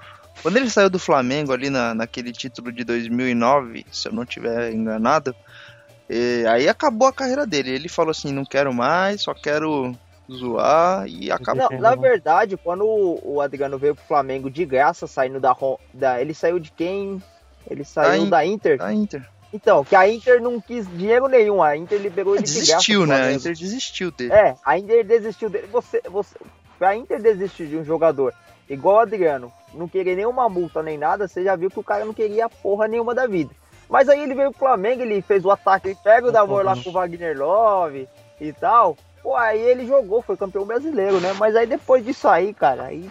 quando 0.41 0.57
ele 0.57 0.69
saiu 0.69 0.89
do 0.89 0.99
Flamengo 0.99 1.51
ali 1.51 1.69
na, 1.69 1.93
naquele 1.93 2.31
título 2.31 2.71
de 2.71 2.83
2009, 2.83 3.85
se 3.91 4.07
eu 4.07 4.13
não 4.13 4.25
tiver 4.25 4.71
enganado, 4.71 5.35
e, 6.09 6.45
aí 6.47 6.69
acabou 6.69 7.07
a 7.07 7.13
carreira 7.13 7.45
dele. 7.45 7.71
Ele 7.71 7.89
falou 7.89 8.11
assim: 8.11 8.31
não 8.31 8.45
quero 8.45 8.73
mais, 8.73 9.21
só 9.21 9.33
quero 9.33 9.95
zoar 10.31 11.07
e 11.07 11.31
acabou. 11.31 11.69
Não, 11.71 11.79
na 11.79 11.95
verdade, 11.95 12.57
quando 12.57 12.85
o 12.85 13.41
Adriano 13.41 13.77
veio 13.77 13.95
pro 13.95 14.05
Flamengo 14.05 14.49
de 14.49 14.65
graça, 14.65 15.07
saindo 15.07 15.39
da, 15.39 15.55
da. 15.93 16.21
Ele 16.21 16.33
saiu 16.33 16.59
de 16.59 16.71
quem? 16.71 17.21
Ele 17.69 17.83
saiu 17.83 18.25
da, 18.25 18.37
da 18.37 18.45
Inter? 18.45 18.77
Da 18.77 18.93
Inter. 18.93 19.27
Então, 19.53 19.83
que 19.83 19.95
a 19.95 20.07
Inter 20.07 20.41
não 20.41 20.59
quis 20.59 20.85
dinheiro 20.97 21.27
nenhum, 21.27 21.63
a 21.63 21.75
Inter 21.75 21.99
liberou 21.99 22.35
ele 22.35 22.43
desistiu, 22.43 22.65
de 22.65 22.67
graça. 22.67 22.81
Desistiu, 22.81 23.05
né? 23.05 23.21
A 23.21 23.33
Inter 23.33 23.55
desistiu 23.55 24.11
dele. 24.11 24.33
É, 24.33 24.55
a 24.63 24.77
Inter 24.77 25.05
desistiu 25.05 25.49
dele. 25.49 25.67
Você, 25.71 26.01
você, 26.09 26.35
a 26.81 26.95
Inter 26.95 27.21
desistir 27.21 27.67
de 27.67 27.77
um 27.77 27.83
jogador 27.83 28.33
igual 28.69 28.97
o 28.97 28.99
Adriano, 28.99 29.51
não 29.73 29.87
querer 29.87 30.15
nenhuma 30.15 30.49
multa 30.49 30.81
nem 30.81 30.97
nada, 30.97 31.27
você 31.27 31.43
já 31.43 31.55
viu 31.55 31.69
que 31.69 31.79
o 31.79 31.83
cara 31.83 32.05
não 32.05 32.13
queria 32.13 32.49
porra 32.49 32.87
nenhuma 32.87 33.13
da 33.13 33.27
vida. 33.27 33.51
Mas 33.89 34.09
aí 34.09 34.21
ele 34.21 34.35
veio 34.35 34.51
pro 34.51 34.59
Flamengo, 34.59 35.01
ele 35.01 35.21
fez 35.21 35.45
o 35.45 35.51
ataque, 35.51 35.95
pega 36.03 36.27
o 36.27 36.31
Davor 36.31 36.63
lá 36.63 36.75
com 36.75 36.89
o 36.89 36.93
Wagner 36.93 37.37
Love 37.37 38.07
e 38.39 38.51
tal. 38.53 38.97
Pô, 39.23 39.35
aí 39.35 39.59
ele 39.59 39.85
jogou, 39.85 40.21
foi 40.21 40.35
campeão 40.35 40.65
brasileiro, 40.65 41.19
né? 41.19 41.33
Mas 41.33 41.55
aí 41.55 41.65
depois 41.65 42.03
disso 42.03 42.27
aí, 42.27 42.53
cara, 42.53 42.83
aí, 42.83 43.09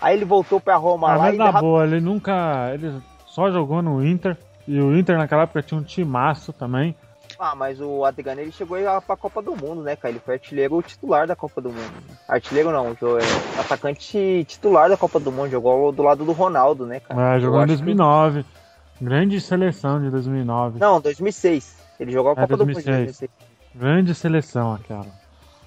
aí 0.00 0.16
ele 0.16 0.24
voltou 0.24 0.60
pra 0.60 0.76
Roma 0.76 1.10
ah, 1.10 1.16
lá. 1.16 1.22
Mas 1.24 1.38
na 1.38 1.52
boa, 1.52 1.84
ele 1.84 2.00
nunca. 2.00 2.70
Ele 2.74 3.00
só 3.26 3.50
jogou 3.50 3.82
no 3.82 4.04
Inter. 4.04 4.36
E 4.66 4.80
o 4.80 4.96
Inter 4.96 5.18
naquela 5.18 5.42
época 5.42 5.62
tinha 5.62 5.80
um 5.80 5.84
timaço 5.84 6.52
também. 6.52 6.94
Ah, 7.42 7.54
mas 7.54 7.80
o 7.80 8.04
Adriano 8.04 8.42
ele 8.42 8.52
chegou 8.52 8.76
pra 9.00 9.16
Copa 9.16 9.40
do 9.40 9.56
Mundo, 9.56 9.82
né, 9.82 9.96
cara? 9.96 10.12
Ele 10.12 10.20
foi 10.20 10.34
artilheiro 10.34 10.82
titular 10.82 11.26
da 11.26 11.34
Copa 11.34 11.58
do 11.58 11.70
Mundo. 11.70 11.94
Artilheiro 12.28 12.70
não, 12.70 12.88
é 12.88 13.60
atacante 13.60 14.44
titular 14.46 14.90
da 14.90 14.96
Copa 14.98 15.18
do 15.18 15.32
Mundo. 15.32 15.48
Jogou 15.48 15.90
do 15.90 16.02
lado 16.02 16.22
do 16.22 16.32
Ronaldo, 16.32 16.84
né, 16.84 17.00
cara? 17.00 17.36
É, 17.36 17.40
jogou 17.40 17.62
em 17.62 17.66
2009. 17.66 18.42
Que... 18.42 19.04
Grande 19.06 19.40
seleção 19.40 20.02
de 20.02 20.10
2009. 20.10 20.78
Não, 20.78 21.00
2006. 21.00 21.76
Ele 21.98 22.12
jogou 22.12 22.32
a 22.32 22.34
é, 22.34 22.36
Copa 22.42 22.52
é, 22.52 22.56
2006. 22.58 22.84
do 22.84 22.90
Mundo 22.90 23.04
2006. 23.06 23.30
Grande 23.74 24.14
seleção 24.14 24.74
aquela. 24.74 25.06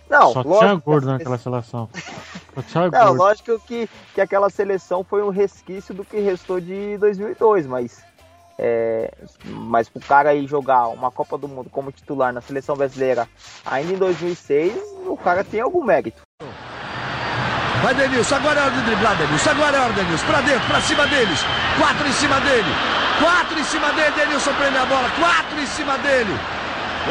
Não, 0.07 0.31
Só 0.31 0.41
lógico, 0.41 0.59
tinha 0.59 0.75
gordo 0.75 1.07
naquela 1.07 1.37
seleção. 1.39 1.89
Só 2.53 2.61
tinha 2.69 2.83
não, 2.83 3.07
gordo. 3.07 3.17
lógico 3.17 3.59
que, 3.61 3.89
que 4.13 4.21
aquela 4.21 4.51
seleção 4.51 5.03
foi 5.03 5.23
um 5.23 5.29
resquício 5.29 5.91
do 5.91 6.05
que 6.05 6.19
restou 6.19 6.61
de 6.61 6.99
2002, 6.99 7.65
mas 7.65 8.03
é, 8.57 9.11
mas 9.45 9.89
pro 9.89 9.99
cara 10.01 10.29
aí 10.29 10.45
jogar 10.47 10.87
uma 10.87 11.11
Copa 11.11 11.37
do 11.37 11.47
Mundo 11.47 11.69
como 11.69 11.91
titular 11.91 12.31
na 12.31 12.41
seleção 12.41 12.75
brasileira 12.75 13.27
ainda 13.65 13.93
em 13.93 13.97
2006, 13.97 14.73
o 15.07 15.17
cara 15.17 15.43
tem 15.43 15.61
algum 15.61 15.83
mérito. 15.83 16.21
Vai 17.81 17.93
Denilson, 17.95 18.35
agora 18.35 18.59
é 18.59 18.63
hora 18.63 18.71
de 18.71 18.81
driblar 18.83 19.17
Denilson, 19.17 19.49
agora 19.49 19.77
é 19.77 19.79
hora 19.81 19.93
Denilson, 19.93 20.25
pra 20.25 20.41
dentro, 20.41 20.67
pra 20.67 20.81
cima 20.81 21.07
deles, 21.07 21.39
quatro 21.77 22.07
em 22.07 22.13
cima 22.13 22.39
dele, 22.39 22.69
quatro 23.21 23.59
em 23.59 23.63
cima 23.63 23.91
dele, 23.91 24.11
Denilson 24.15 24.53
prende 24.53 24.77
a 24.77 24.85
bola, 24.85 25.09
quatro 25.19 25.59
em 25.59 25.67
cima 25.67 25.97
dele. 25.97 26.31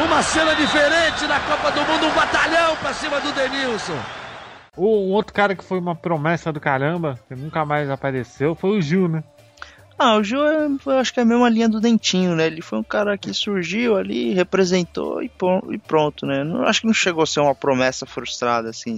Uma 0.03 0.23
cena 0.23 0.55
diferente 0.55 1.27
na 1.27 1.39
Copa 1.41 1.71
do 1.71 1.81
Mundo, 1.81 2.07
um 2.07 2.15
batalhão 2.15 2.75
pra 2.77 2.91
cima 2.93 3.19
do 3.21 3.31
Denilson. 3.31 3.99
O 4.75 5.11
outro 5.11 5.31
cara 5.31 5.55
que 5.55 5.63
foi 5.63 5.77
uma 5.77 5.95
promessa 5.95 6.51
do 6.51 6.59
caramba, 6.59 7.19
que 7.27 7.35
nunca 7.35 7.63
mais 7.63 7.87
apareceu, 7.91 8.55
foi 8.55 8.71
o 8.71 8.81
Gil, 8.81 9.07
né? 9.07 9.23
Ah, 9.97 10.15
o 10.15 10.23
Gil 10.23 10.41
eu 10.41 10.79
acho 10.99 11.13
que 11.13 11.19
é 11.19 11.23
a 11.23 11.25
mesma 11.25 11.49
linha 11.49 11.69
do 11.69 11.79
Dentinho, 11.79 12.35
né? 12.35 12.47
Ele 12.47 12.61
foi 12.61 12.79
um 12.79 12.83
cara 12.83 13.17
que 13.17 13.33
surgiu 13.33 13.95
ali, 13.95 14.33
representou 14.33 15.21
e 15.21 15.29
pronto, 15.77 16.25
né? 16.25 16.43
Não, 16.43 16.63
acho 16.63 16.81
que 16.81 16.87
não 16.87 16.93
chegou 16.93 17.23
a 17.23 17.27
ser 17.27 17.39
uma 17.39 17.55
promessa 17.55 18.05
frustrada, 18.05 18.69
assim. 18.69 18.97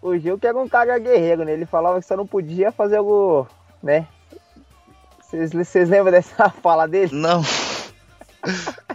O 0.00 0.16
Gil 0.16 0.38
que 0.38 0.46
era 0.46 0.56
um 0.56 0.68
cara 0.68 0.98
guerreiro, 0.98 1.44
né? 1.44 1.52
Ele 1.52 1.66
falava 1.66 2.00
que 2.00 2.06
só 2.06 2.16
não 2.16 2.26
podia 2.26 2.72
fazer 2.72 2.96
algo, 2.96 3.46
né? 3.82 4.06
Vocês 5.20 5.88
lembram 5.88 6.12
dessa 6.12 6.48
fala 6.62 6.86
dele? 6.86 7.10
Não. 7.12 7.42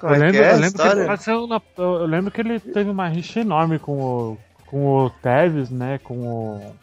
eu, 0.02 0.10
é 0.10 0.18
lembro, 0.18 0.42
é 0.42 0.54
eu, 0.54 0.58
lembro 0.58 0.82
que 0.82 0.88
ele, 0.88 1.48
na, 1.48 1.62
eu 1.78 2.06
lembro 2.06 2.32
que 2.32 2.42
ele 2.42 2.60
teve 2.60 2.90
uma 2.90 3.08
rixa 3.08 3.42
enorme 3.42 3.78
com 3.78 4.02
o, 4.02 4.38
com 4.66 4.88
o 4.88 5.10
Tevez, 5.10 5.70
né? 5.70 6.00
Com 6.00 6.16
o 6.16 6.76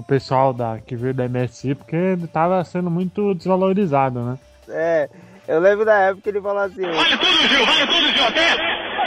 o 0.00 0.02
pessoal 0.02 0.52
da, 0.54 0.78
que 0.78 0.96
veio 0.96 1.12
da 1.12 1.28
MSI, 1.28 1.74
porque 1.74 1.94
ele 1.94 2.26
tava 2.26 2.64
sendo 2.64 2.90
muito 2.90 3.34
desvalorizado, 3.34 4.20
né? 4.20 4.38
É, 4.68 5.08
eu 5.46 5.60
lembro 5.60 5.84
da 5.84 5.94
época 5.94 6.22
que 6.22 6.28
ele 6.30 6.40
falou 6.40 6.62
assim: 6.62 6.80
Vale 6.80 7.18
tudo, 7.18 7.48
Gil, 7.48 7.66
vale 7.66 7.86
tudo, 7.86 8.08
Gil, 8.08 8.24
até 8.24 8.54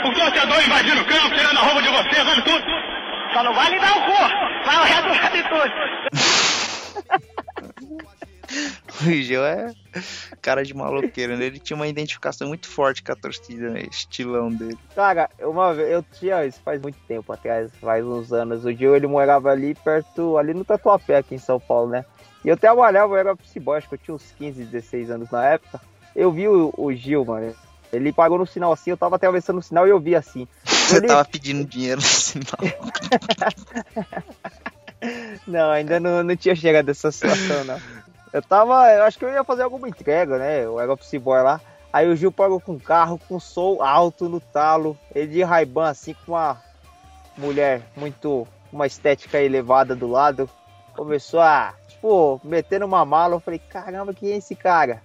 o 0.08 0.12
torcedor 0.12 0.64
invadindo 0.64 1.00
o 1.00 1.04
campo, 1.04 1.34
tirando 1.34 1.58
a 1.58 1.62
roupa 1.62 1.82
de 1.82 1.88
você, 1.88 2.24
vale 2.24 2.42
tudo. 2.42 2.64
Só 3.32 3.42
não 3.42 3.54
vale 3.54 3.80
dar 3.80 3.96
o 3.96 4.02
cu, 4.02 4.64
vai 4.64 4.76
o 4.76 4.84
resto, 4.84 5.08
vale 5.08 5.42
tudo. 5.42 6.33
o 9.06 9.10
Gil 9.10 9.44
é 9.44 9.72
cara 10.40 10.64
de 10.64 10.74
maloqueiro, 10.74 11.36
né? 11.36 11.46
Ele 11.46 11.58
tinha 11.58 11.76
uma 11.76 11.86
identificação 11.86 12.48
muito 12.48 12.68
forte 12.68 13.02
com 13.02 13.12
a 13.12 13.16
torcida, 13.16 13.70
né? 13.70 13.82
Estilão 13.90 14.50
dele. 14.50 14.78
Cara, 14.94 15.28
uma 15.40 15.72
vez, 15.72 15.90
eu 15.90 16.02
tinha, 16.02 16.44
isso 16.44 16.60
faz 16.64 16.80
muito 16.80 16.98
tempo 17.06 17.32
atrás, 17.32 17.70
faz 17.80 18.04
uns 18.04 18.32
anos. 18.32 18.64
O 18.64 18.72
Gil, 18.72 18.94
ele 18.94 19.06
morava 19.06 19.50
ali 19.50 19.74
perto, 19.74 20.36
ali 20.36 20.54
no 20.54 20.64
Tatuapé, 20.64 21.18
aqui 21.18 21.34
em 21.34 21.38
São 21.38 21.58
Paulo, 21.58 21.90
né? 21.90 22.04
E 22.44 22.48
eu 22.48 22.56
trabalhava, 22.56 23.14
eu 23.14 23.18
era 23.18 23.36
psicólogo, 23.36 23.78
acho 23.78 23.88
que 23.88 23.94
eu 23.94 23.98
tinha 23.98 24.14
uns 24.14 24.32
15, 24.38 24.64
16 24.64 25.10
anos 25.10 25.30
na 25.30 25.44
época. 25.46 25.80
Eu 26.14 26.30
vi 26.30 26.46
o, 26.46 26.72
o 26.76 26.92
Gil, 26.92 27.24
mano. 27.24 27.54
Ele 27.92 28.12
pagou 28.12 28.38
no 28.38 28.46
sinal 28.46 28.72
assim, 28.72 28.90
eu 28.90 28.96
tava 28.96 29.16
atravessando 29.16 29.58
o 29.58 29.62
sinal 29.62 29.86
e 29.86 29.90
eu 29.90 30.00
vi 30.00 30.16
assim. 30.16 30.48
Você 30.64 30.96
ele... 30.96 31.06
tava 31.06 31.24
pedindo 31.24 31.64
dinheiro 31.64 32.00
no 32.00 32.06
sinal. 32.06 32.58
não, 35.46 35.70
ainda 35.70 36.00
não, 36.00 36.22
não 36.24 36.36
tinha 36.36 36.56
chegado 36.56 36.88
essa 36.88 37.12
situação, 37.12 37.64
não. 37.64 37.80
Eu 38.34 38.42
tava. 38.42 38.92
Eu 38.92 39.04
acho 39.04 39.16
que 39.16 39.24
eu 39.24 39.32
ia 39.32 39.44
fazer 39.44 39.62
alguma 39.62 39.88
entrega, 39.88 40.36
né? 40.38 40.64
Eu 40.64 40.80
era 40.80 40.92
o 40.92 41.20
boy 41.20 41.40
lá. 41.40 41.60
Aí 41.92 42.08
o 42.08 42.16
Gil 42.16 42.32
pagou 42.32 42.60
com 42.60 42.72
um 42.72 42.78
carro 42.80 43.16
com 43.28 43.38
som 43.38 43.80
alto 43.80 44.28
no 44.28 44.40
talo. 44.40 44.98
Ele 45.14 45.28
de 45.28 45.42
Raiban 45.44 45.88
assim 45.88 46.16
com 46.26 46.32
uma 46.32 46.60
mulher 47.38 47.82
muito. 47.96 48.44
uma 48.72 48.88
estética 48.88 49.40
elevada 49.40 49.94
do 49.94 50.08
lado. 50.08 50.50
Começou 50.96 51.38
a, 51.38 51.74
tipo, 51.86 52.40
metendo 52.42 52.84
uma 52.84 53.04
mala. 53.04 53.36
Eu 53.36 53.40
falei, 53.40 53.60
caramba, 53.60 54.12
quem 54.12 54.32
é 54.32 54.36
esse 54.38 54.56
cara? 54.56 55.00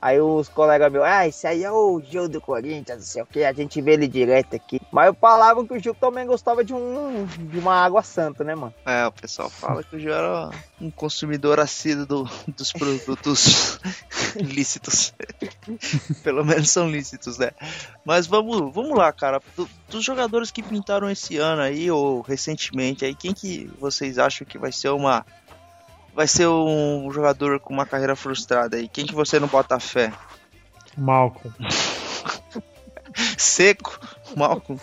Aí 0.00 0.20
os 0.20 0.48
colegas 0.48 0.92
meus, 0.92 1.04
ah, 1.04 1.26
esse 1.26 1.46
aí 1.46 1.64
é 1.64 1.70
o 1.70 2.00
Gil 2.00 2.28
do 2.28 2.40
Corinthians, 2.40 2.98
não 2.98 3.04
sei 3.04 3.22
o 3.22 3.26
que, 3.26 3.44
a 3.44 3.52
gente 3.52 3.80
vê 3.80 3.92
ele 3.92 4.06
direto 4.06 4.54
aqui. 4.54 4.80
Mas 4.92 5.14
falavam 5.20 5.66
que 5.66 5.74
o 5.74 5.78
Gil 5.78 5.94
também 5.94 6.26
gostava 6.26 6.64
de 6.64 6.72
um 6.72 7.26
de 7.26 7.58
uma 7.58 7.74
água 7.74 8.02
santa, 8.02 8.44
né, 8.44 8.54
mano? 8.54 8.74
É, 8.86 9.06
o 9.06 9.12
pessoal 9.12 9.50
fala 9.50 9.82
que 9.82 9.96
o 9.96 9.98
Gil 9.98 10.12
era 10.12 10.50
um 10.80 10.90
consumidor 10.90 11.58
assíduo 11.58 12.06
do, 12.06 12.30
dos 12.48 12.72
produtos 12.72 13.80
lícitos. 14.36 15.12
Pelo 16.22 16.44
menos 16.44 16.70
são 16.70 16.88
lícitos, 16.88 17.38
né? 17.38 17.50
Mas 18.04 18.26
vamos, 18.26 18.72
vamos 18.72 18.96
lá, 18.96 19.12
cara. 19.12 19.40
Do, 19.56 19.68
dos 19.88 20.04
jogadores 20.04 20.50
que 20.50 20.62
pintaram 20.62 21.10
esse 21.10 21.36
ano 21.38 21.62
aí, 21.62 21.90
ou 21.90 22.20
recentemente 22.20 23.04
aí, 23.04 23.14
quem 23.14 23.32
que 23.32 23.70
vocês 23.78 24.18
acham 24.18 24.46
que 24.46 24.58
vai 24.58 24.70
ser 24.70 24.90
uma 24.90 25.24
vai 26.18 26.26
ser 26.26 26.48
um 26.48 27.08
jogador 27.12 27.60
com 27.60 27.72
uma 27.72 27.86
carreira 27.86 28.16
frustrada 28.16 28.76
aí? 28.76 28.88
Quem 28.88 29.06
que 29.06 29.14
você 29.14 29.38
não 29.38 29.46
bota 29.46 29.78
fé? 29.78 30.12
Malcolm. 30.96 31.54
Seco? 33.38 34.00
Malcolm? 34.36 34.80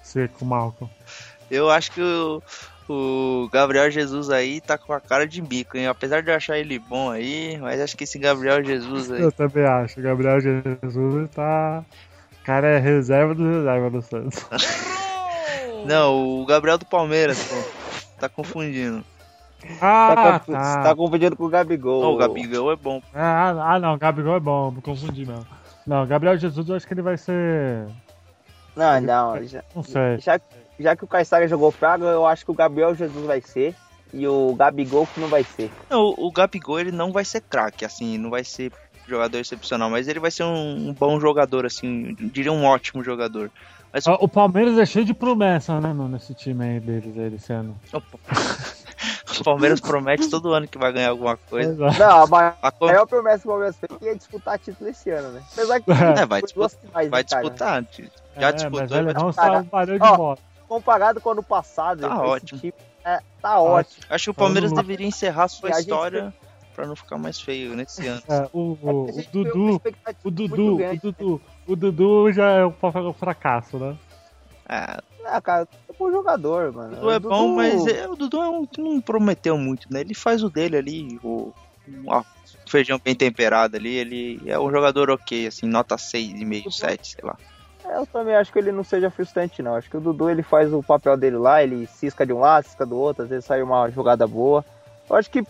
Seco, 0.00 0.44
Malcolm. 0.44 0.88
Eu 1.50 1.68
acho 1.68 1.90
que 1.90 2.00
o, 2.00 2.40
o, 2.88 3.48
Gabriel 3.52 3.90
Jesus 3.90 4.30
aí 4.30 4.60
tá 4.60 4.78
com 4.78 4.92
a 4.92 5.00
cara 5.00 5.26
de 5.26 5.42
bico, 5.42 5.76
hein? 5.76 5.88
Apesar 5.88 6.22
de 6.22 6.30
eu 6.30 6.36
achar 6.36 6.56
ele 6.56 6.78
bom 6.78 7.10
aí, 7.10 7.58
mas 7.58 7.80
acho 7.80 7.96
que 7.96 8.04
esse 8.04 8.20
Gabriel 8.20 8.62
Jesus 8.62 9.10
aí. 9.10 9.20
Eu 9.20 9.32
também 9.32 9.64
acho. 9.64 9.98
O 9.98 10.02
Gabriel 10.04 10.40
Jesus 10.40 11.28
tá. 11.34 11.84
O 12.40 12.44
cara 12.44 12.68
é 12.68 12.78
reserva 12.78 13.34
do 13.34 13.50
reserva 13.50 13.90
do 13.90 14.00
Santos. 14.00 14.46
Não, 15.84 16.40
o 16.40 16.46
Gabriel 16.46 16.78
do 16.78 16.86
Palmeiras, 16.86 17.42
pô. 17.42 17.56
Tá 18.20 18.28
confundindo. 18.28 19.04
Ah, 19.80 20.14
tá, 20.14 20.38
tá. 20.40 20.82
tá 20.82 20.94
confundindo 20.94 21.36
com 21.36 21.44
o 21.44 21.48
Gabigol. 21.48 22.02
Não, 22.02 22.12
o 22.12 22.16
Gabigol 22.16 22.72
é 22.72 22.76
bom. 22.76 23.02
Ah, 23.14 23.74
ah, 23.74 23.78
não, 23.78 23.94
o 23.94 23.98
Gabigol 23.98 24.36
é 24.36 24.40
bom, 24.40 24.70
não 24.70 24.80
confundi 24.80 25.26
não. 25.26 25.44
Não, 25.86 26.06
Gabriel 26.06 26.36
Jesus 26.36 26.68
eu 26.68 26.76
acho 26.76 26.86
que 26.86 26.94
ele 26.94 27.02
vai 27.02 27.16
ser. 27.16 27.86
Não, 28.76 29.00
não. 29.00 29.42
Já, 29.44 29.64
não 29.74 29.82
sei. 29.82 30.18
Já, 30.18 30.40
já 30.78 30.94
que 30.94 31.04
o 31.04 31.08
Caissara 31.08 31.48
jogou 31.48 31.72
Praga, 31.72 32.04
eu 32.06 32.26
acho 32.26 32.44
que 32.44 32.50
o 32.50 32.54
Gabriel 32.54 32.94
Jesus 32.94 33.26
vai 33.26 33.40
ser. 33.40 33.74
e 34.12 34.26
o 34.26 34.54
Gabigol 34.54 35.06
que 35.06 35.20
não 35.20 35.28
vai 35.28 35.42
ser. 35.42 35.70
Não, 35.90 36.14
o, 36.16 36.30
Gabigol 36.30 36.80
ele 36.80 36.92
não 36.92 37.10
vai 37.10 37.24
ser 37.24 37.40
craque, 37.40 37.84
assim, 37.84 38.16
não 38.18 38.30
vai 38.30 38.44
ser 38.44 38.72
jogador 39.06 39.38
excepcional, 39.38 39.90
mas 39.90 40.06
ele 40.06 40.20
vai 40.20 40.30
ser 40.30 40.44
um, 40.44 40.88
um 40.88 40.92
bom 40.92 41.18
jogador, 41.18 41.64
assim, 41.66 42.14
diria 42.32 42.52
um 42.52 42.64
ótimo 42.64 43.02
jogador. 43.02 43.50
Mas... 43.92 44.06
O 44.06 44.28
Palmeiras 44.28 44.78
é 44.78 44.84
cheio 44.84 45.04
de 45.04 45.14
promessa, 45.14 45.80
né, 45.80 45.94
nesse 45.94 46.34
time 46.34 46.64
aí 46.64 46.80
deles 46.80 47.18
aí, 47.18 47.34
esse 47.34 47.52
ano. 47.52 47.74
O 49.40 49.44
Palmeiras 49.44 49.80
promete 49.80 50.28
todo 50.30 50.52
ano 50.52 50.66
que 50.66 50.78
vai 50.78 50.92
ganhar 50.92 51.10
alguma 51.10 51.36
coisa. 51.36 51.90
Não, 51.98 52.22
a 52.22 52.26
maior, 52.26 52.56
a 52.62 52.72
maior 52.80 53.06
promessa 53.06 53.38
que 53.40 53.46
o 53.46 53.50
Palmeiras 53.50 53.76
fez 53.76 54.02
é 54.02 54.14
disputar 54.14 54.58
título 54.58 54.90
esse 54.90 55.10
ano, 55.10 55.28
né? 55.30 55.42
Apesar 55.52 55.80
que 55.80 55.90
é, 55.90 56.26
vai, 56.26 56.42
disputar, 56.42 56.70
finais, 56.80 57.10
vai 57.10 57.24
disputar. 57.24 57.86
Já 58.36 58.48
é, 58.48 58.52
disputou. 58.52 58.80
Mas 58.80 58.90
vai 58.90 59.14
disputar. 59.14 59.60
Um 59.60 59.96
de 59.96 60.02
Ó, 60.02 60.36
comparado 60.66 61.20
com 61.20 61.28
o 61.28 61.32
ano 61.32 61.42
passado, 61.42 62.00
tá 62.00 62.22
ótimo. 62.22 62.60
Time, 62.60 62.74
é, 63.04 63.20
tá 63.40 63.60
ótimo. 63.60 64.04
Acho 64.08 64.24
que 64.24 64.30
o 64.30 64.34
Palmeiras 64.34 64.72
deveria 64.72 65.06
encerrar 65.06 65.48
sua 65.48 65.70
história. 65.70 66.24
Gente 66.24 66.48
pra 66.78 66.86
não 66.86 66.94
ficar 66.94 67.18
mais 67.18 67.40
feio 67.40 67.74
nesse 67.74 68.06
ano. 68.06 68.22
É, 68.28 68.48
o, 68.52 68.78
o, 68.80 69.10
o, 69.10 69.22
Dudu, 69.32 69.82
o 70.22 70.30
Dudu, 70.30 70.76
o 70.76 70.96
Dudu, 71.02 71.42
o 71.66 71.74
Dudu 71.74 72.32
já 72.32 72.50
é 72.52 72.64
um 72.64 73.12
fracasso, 73.12 73.76
né? 73.78 73.96
É. 74.68 75.07
Ah, 75.24 75.40
cara, 75.40 75.68
é 75.88 75.92
bom 75.98 76.10
jogador, 76.10 76.72
mano. 76.72 76.92
O 76.92 76.96
Dudu 76.96 77.10
é 77.10 77.18
bom, 77.18 77.54
mas 77.54 77.86
é, 77.86 78.08
o 78.08 78.16
Dudu 78.16 78.42
é 78.42 78.48
um 78.48 78.66
que 78.66 78.80
não 78.80 79.00
prometeu 79.00 79.58
muito, 79.58 79.92
né? 79.92 80.00
Ele 80.00 80.14
faz 80.14 80.42
o 80.42 80.48
dele 80.48 80.76
ali, 80.76 81.20
o, 81.22 81.52
o 82.06 82.24
feijão 82.66 83.00
bem 83.02 83.14
temperado 83.14 83.76
ali, 83.76 83.94
ele 83.94 84.40
é 84.46 84.58
um 84.58 84.70
jogador 84.70 85.10
ok, 85.10 85.46
assim, 85.46 85.66
nota 85.66 85.96
6,5, 85.96 86.70
7, 86.70 87.16
sei 87.16 87.24
lá. 87.24 87.36
É, 87.84 87.96
eu 87.96 88.06
também 88.06 88.34
acho 88.34 88.52
que 88.52 88.58
ele 88.58 88.72
não 88.72 88.84
seja 88.84 89.10
frustrante, 89.10 89.62
não. 89.62 89.74
Acho 89.74 89.90
que 89.90 89.96
o 89.96 90.00
Dudu 90.00 90.28
ele 90.28 90.42
faz 90.42 90.72
o 90.72 90.82
papel 90.82 91.16
dele 91.16 91.36
lá, 91.36 91.62
ele 91.62 91.86
cisca 91.86 92.26
de 92.26 92.32
um 92.32 92.38
lado, 92.38 92.64
cisca 92.64 92.84
do 92.84 92.96
outro, 92.96 93.24
às 93.24 93.28
vezes 93.28 93.44
sai 93.44 93.62
uma 93.62 93.88
jogada 93.90 94.26
boa. 94.26 94.64
Eu 95.08 95.16
acho 95.16 95.30
que 95.30 95.44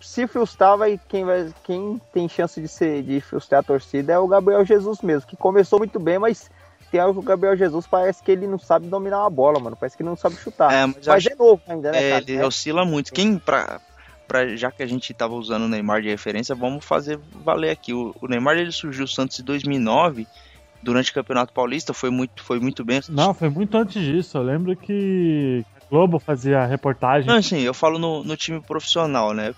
se 0.00 0.26
frustrar, 0.26 0.76
vai, 0.76 1.00
quem, 1.08 1.24
vai, 1.24 1.52
quem 1.62 2.00
tem 2.12 2.28
chance 2.28 2.60
de, 2.60 2.68
ser, 2.68 3.02
de 3.02 3.20
frustrar 3.20 3.60
a 3.60 3.64
torcida 3.64 4.12
é 4.12 4.18
o 4.18 4.28
Gabriel 4.28 4.64
Jesus 4.64 5.00
mesmo, 5.00 5.28
que 5.28 5.36
começou 5.36 5.78
muito 5.78 5.98
bem, 5.98 6.18
mas 6.18 6.50
tem 6.94 7.02
o 7.02 7.22
Gabriel 7.22 7.56
Jesus, 7.56 7.88
parece 7.88 8.22
que 8.22 8.30
ele 8.30 8.46
não 8.46 8.58
sabe 8.58 8.86
dominar 8.86 9.22
uma 9.22 9.30
bola, 9.30 9.58
mano. 9.58 9.74
Parece 9.74 9.96
que 9.96 10.02
ele 10.04 10.10
não 10.10 10.16
sabe 10.16 10.36
chutar. 10.36 10.72
É, 10.72 10.86
mas, 10.86 11.04
mas 11.04 11.26
é 11.26 11.34
novo 11.34 11.60
ainda, 11.66 11.90
né? 11.90 12.04
É, 12.04 12.10
cara? 12.12 12.24
ele 12.28 12.36
é. 12.36 12.46
oscila 12.46 12.84
muito. 12.84 13.12
Quem, 13.12 13.36
pra, 13.36 13.80
pra, 14.28 14.54
já 14.54 14.70
que 14.70 14.80
a 14.80 14.86
gente 14.86 15.12
tava 15.12 15.34
usando 15.34 15.64
o 15.64 15.68
Neymar 15.68 16.02
de 16.02 16.08
referência, 16.08 16.54
vamos 16.54 16.84
fazer 16.84 17.18
valer 17.44 17.70
aqui. 17.70 17.92
O, 17.92 18.14
o 18.20 18.28
Neymar 18.28 18.56
ele 18.56 18.70
surgiu 18.70 19.06
o 19.06 19.08
Santos 19.08 19.40
em 19.40 19.42
2009 19.42 20.24
durante 20.84 21.10
o 21.10 21.14
Campeonato 21.14 21.52
Paulista, 21.52 21.92
foi 21.92 22.10
muito, 22.10 22.44
foi 22.44 22.60
muito 22.60 22.84
bem. 22.84 23.00
Não, 23.08 23.34
foi 23.34 23.48
muito 23.48 23.76
antes 23.76 24.00
disso. 24.00 24.38
Eu 24.38 24.42
lembro 24.42 24.76
que 24.76 25.64
a 25.82 25.90
Globo 25.90 26.20
fazia 26.20 26.64
reportagem. 26.64 27.26
Não, 27.26 27.42
sim, 27.42 27.60
eu 27.60 27.74
falo 27.74 27.98
no, 27.98 28.22
no 28.22 28.36
time 28.36 28.60
profissional, 28.60 29.32
né? 29.32 29.52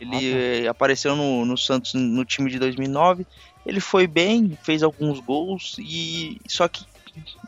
Ele 0.00 0.62
ah, 0.62 0.64
tá. 0.64 0.70
apareceu 0.70 1.14
no, 1.14 1.44
no 1.44 1.56
Santos 1.56 1.94
no 1.94 2.24
time 2.24 2.50
de 2.50 2.58
2009. 2.58 3.24
Ele 3.64 3.80
foi 3.80 4.06
bem, 4.06 4.58
fez 4.62 4.82
alguns 4.82 5.20
gols 5.20 5.76
e 5.78 6.40
só 6.48 6.66
que 6.66 6.84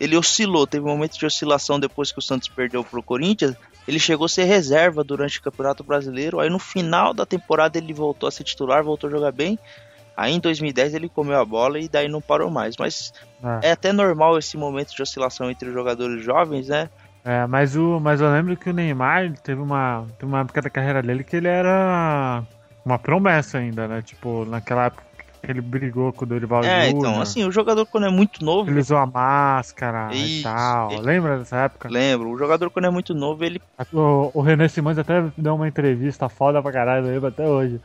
ele 0.00 0.16
oscilou. 0.16 0.66
Teve 0.66 0.84
um 0.84 0.90
momento 0.90 1.18
de 1.18 1.26
oscilação 1.26 1.80
depois 1.80 2.12
que 2.12 2.18
o 2.18 2.22
Santos 2.22 2.48
perdeu 2.48 2.84
pro 2.84 3.02
Corinthians. 3.02 3.56
Ele 3.86 3.98
chegou 3.98 4.26
a 4.26 4.28
ser 4.28 4.44
reserva 4.44 5.04
durante 5.04 5.38
o 5.38 5.42
Campeonato 5.42 5.82
Brasileiro. 5.82 6.40
Aí 6.40 6.48
no 6.48 6.58
final 6.58 7.12
da 7.12 7.26
temporada 7.26 7.78
ele 7.78 7.92
voltou 7.92 8.28
a 8.28 8.32
ser 8.32 8.44
titular, 8.44 8.82
voltou 8.82 9.08
a 9.08 9.10
jogar 9.10 9.32
bem. 9.32 9.58
Aí 10.16 10.32
em 10.32 10.40
2010 10.40 10.94
ele 10.94 11.08
comeu 11.08 11.38
a 11.40 11.44
bola 11.44 11.78
e 11.78 11.88
daí 11.88 12.08
não 12.08 12.20
parou 12.20 12.50
mais. 12.50 12.76
Mas 12.76 13.12
ah. 13.42 13.60
é 13.62 13.72
até 13.72 13.92
normal 13.92 14.38
esse 14.38 14.56
momento 14.56 14.94
de 14.94 15.02
oscilação 15.02 15.50
entre 15.50 15.68
os 15.68 15.74
jogadores 15.74 16.24
jovens, 16.24 16.68
né? 16.68 16.88
É, 17.24 17.46
mas, 17.46 17.74
o, 17.74 17.98
mas 18.00 18.20
eu 18.20 18.30
lembro 18.30 18.54
que 18.54 18.68
o 18.68 18.72
Neymar 18.72 19.32
teve 19.42 19.60
uma, 19.60 20.06
teve 20.18 20.30
uma 20.30 20.40
época 20.40 20.60
da 20.60 20.68
carreira 20.68 21.02
dele 21.02 21.24
que 21.24 21.36
ele 21.36 21.48
era 21.48 22.44
uma 22.84 22.98
promessa 22.98 23.58
ainda, 23.58 23.88
né? 23.88 24.02
Tipo, 24.02 24.44
naquela 24.44 24.86
época 24.86 25.13
ele 25.50 25.60
brigou 25.60 26.12
com 26.12 26.24
o 26.24 26.28
Dorival 26.28 26.64
É, 26.64 26.86
Júnior, 26.86 26.98
então, 26.98 27.20
assim, 27.20 27.44
o 27.44 27.52
jogador 27.52 27.86
quando 27.86 28.06
é 28.06 28.10
muito 28.10 28.44
novo... 28.44 28.70
Ele 28.70 28.80
usou 28.80 28.96
a 28.96 29.06
máscara 29.06 30.14
isso, 30.14 30.40
e 30.40 30.42
tal. 30.42 30.92
Ele... 30.92 31.00
Lembra 31.00 31.38
dessa 31.38 31.56
época? 31.56 31.88
Lembro. 31.88 32.30
O 32.30 32.38
jogador 32.38 32.70
quando 32.70 32.86
é 32.86 32.90
muito 32.90 33.14
novo, 33.14 33.44
ele... 33.44 33.60
O, 33.92 34.30
o 34.34 34.40
René 34.40 34.68
Simões 34.68 34.98
até 34.98 35.24
deu 35.36 35.54
uma 35.54 35.68
entrevista 35.68 36.28
foda 36.28 36.62
pra 36.62 36.72
caralho, 36.72 37.06
eu 37.06 37.12
lembro 37.12 37.28
até 37.28 37.46
hoje 37.46 37.80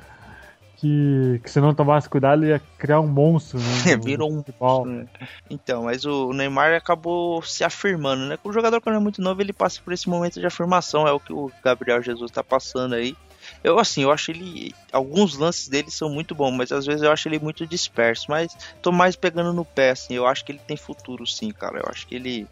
que, 0.80 1.42
que 1.44 1.52
se 1.52 1.60
não 1.60 1.74
tomasse 1.74 2.08
cuidado 2.08 2.46
ia 2.46 2.62
criar 2.78 3.02
um 3.02 3.08
monstro, 3.08 3.60
né? 3.60 3.98
Virou 4.02 4.32
um 4.32 4.38
futebol. 4.38 4.86
Né? 4.86 5.06
Então, 5.50 5.84
mas 5.84 6.06
o 6.06 6.32
Neymar 6.32 6.74
acabou 6.74 7.42
se 7.42 7.66
afirmando, 7.66 8.26
né? 8.26 8.38
O 8.44 8.54
jogador 8.54 8.80
quando 8.80 8.96
é 8.96 9.00
muito 9.00 9.22
novo, 9.22 9.42
ele 9.42 9.52
passa 9.52 9.82
por 9.84 9.92
esse 9.92 10.08
momento 10.08 10.40
de 10.40 10.46
afirmação, 10.46 11.06
é 11.06 11.12
o 11.12 11.20
que 11.20 11.34
o 11.34 11.52
Gabriel 11.64 12.02
Jesus 12.02 12.32
tá 12.32 12.42
passando 12.42 12.96
aí. 12.96 13.16
Eu 13.64 13.80
assim, 13.80 14.04
eu 14.04 14.12
acho 14.12 14.32
ele 14.32 14.74
alguns 14.92 15.38
lances 15.38 15.68
dele 15.68 15.92
são 15.92 16.10
muito 16.10 16.34
bons, 16.34 16.52
mas 16.52 16.72
às 16.72 16.86
vezes 16.86 17.02
eu 17.02 17.12
acho 17.12 17.28
ele 17.28 17.40
muito 17.40 17.68
disperso, 17.68 18.26
mas 18.30 18.56
tô 18.82 18.92
mais 18.92 19.16
pegando 19.16 19.54
no 19.54 19.66
pé 19.66 19.92
assim. 19.92 20.14
Eu 20.14 20.26
acho 20.26 20.46
que 20.46 20.52
ele 20.52 20.62
tem 20.66 20.78
futuro 20.78 21.28
sim, 21.28 21.52
cara. 21.52 21.80
Eu 21.80 21.86
acho 21.90 22.08
que 22.08 22.16
ele 22.16 22.48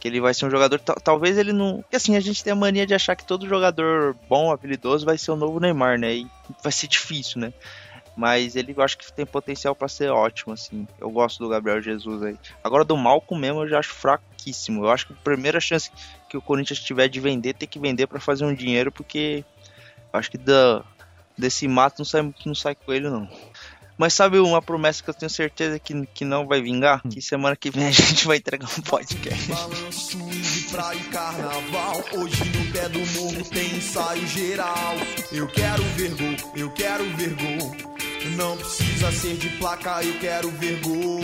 que 0.00 0.08
ele 0.08 0.20
vai 0.20 0.34
ser 0.34 0.46
um 0.46 0.50
jogador. 0.50 0.78
Talvez 0.78 1.38
ele 1.38 1.52
não. 1.52 1.82
Porque 1.82 1.96
assim, 1.96 2.16
a 2.16 2.20
gente 2.20 2.42
tem 2.42 2.52
a 2.52 2.56
mania 2.56 2.86
de 2.86 2.94
achar 2.94 3.16
que 3.16 3.24
todo 3.24 3.48
jogador 3.48 4.16
bom, 4.28 4.52
habilidoso, 4.52 5.06
vai 5.06 5.18
ser 5.18 5.30
o 5.30 5.36
novo 5.36 5.58
Neymar, 5.60 5.98
né? 5.98 6.14
E 6.14 6.26
vai 6.62 6.72
ser 6.72 6.86
difícil, 6.86 7.40
né? 7.40 7.52
Mas 8.16 8.56
ele 8.56 8.74
eu 8.74 8.82
acho 8.82 8.96
que 8.96 9.12
tem 9.12 9.26
potencial 9.26 9.74
para 9.74 9.88
ser 9.88 10.10
ótimo, 10.10 10.54
assim. 10.54 10.86
Eu 10.98 11.10
gosto 11.10 11.42
do 11.42 11.50
Gabriel 11.50 11.82
Jesus 11.82 12.22
aí. 12.22 12.36
Agora 12.64 12.84
do 12.84 12.96
Malcom 12.96 13.36
mesmo 13.36 13.62
eu 13.62 13.68
já 13.68 13.78
acho 13.78 13.92
fraquíssimo. 13.92 14.84
Eu 14.84 14.90
acho 14.90 15.06
que 15.06 15.12
a 15.12 15.16
primeira 15.16 15.60
chance 15.60 15.90
que 16.28 16.36
o 16.36 16.42
Corinthians 16.42 16.80
tiver 16.80 17.08
de 17.08 17.20
vender, 17.20 17.54
tem 17.54 17.68
que 17.68 17.78
vender 17.78 18.06
para 18.06 18.18
fazer 18.18 18.44
um 18.46 18.54
dinheiro, 18.54 18.90
porque 18.90 19.44
acho 20.16 20.30
que 20.30 20.38
da, 20.38 20.84
desse 21.36 21.68
mato 21.68 21.98
não 21.98 22.04
sai, 22.04 22.34
não 22.44 22.54
sai 22.54 22.74
coelho, 22.74 23.10
não. 23.10 23.28
Mas 23.98 24.12
sabe 24.12 24.38
uma 24.38 24.60
promessa 24.60 25.02
que 25.02 25.08
eu 25.08 25.14
tenho 25.14 25.30
certeza 25.30 25.78
que, 25.78 26.06
que 26.06 26.24
não 26.24 26.46
vai 26.46 26.60
vingar? 26.60 27.00
Que 27.02 27.22
semana 27.22 27.56
que 27.56 27.70
vem 27.70 27.86
a 27.86 27.90
gente 27.92 28.26
vai 28.26 28.36
entregar 28.36 28.68
um 28.78 28.82
podcast. 28.82 29.48
Balanço 29.48 30.18
de 30.18 30.60
praia 30.70 30.98
e 30.98 31.04
carnaval. 31.04 32.04
Hoje 32.12 32.44
no 32.44 32.72
pé 32.72 32.88
do 32.90 32.98
morro 32.98 33.44
tem 33.48 33.76
ensaio 33.76 34.26
geral. 34.26 34.96
Eu 35.32 35.46
quero 35.48 35.82
ver 35.82 36.10
gol, 36.14 36.52
eu 36.54 36.70
quero 36.72 37.04
ver 37.16 37.34
gol. 37.34 37.95
Não 38.34 38.56
precisa 38.56 39.12
ser 39.12 39.36
de 39.36 39.48
placa, 39.58 40.02
eu 40.02 40.18
quero 40.18 40.50
ver 40.52 40.80
gol. 40.80 41.20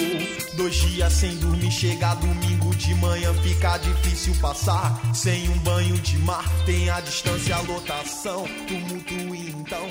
Dois 0.55 0.75
dias 0.75 1.13
sem 1.13 1.37
dormir, 1.37 1.71
chegar 1.71 2.15
domingo 2.17 2.75
de 2.77 2.95
manhã, 2.95 3.35
fica 3.43 3.79
difícil 3.79 4.35
passar. 4.41 5.01
Sem 5.15 5.49
um 5.49 5.59
banho 5.59 5.97
de 5.99 6.19
mar, 6.19 6.45
tem 6.65 6.89
a 6.91 7.01
distância, 7.01 7.57
a 7.57 7.61
lotação. 7.61 8.47
Tumulto 8.67 9.35
então, 9.35 9.89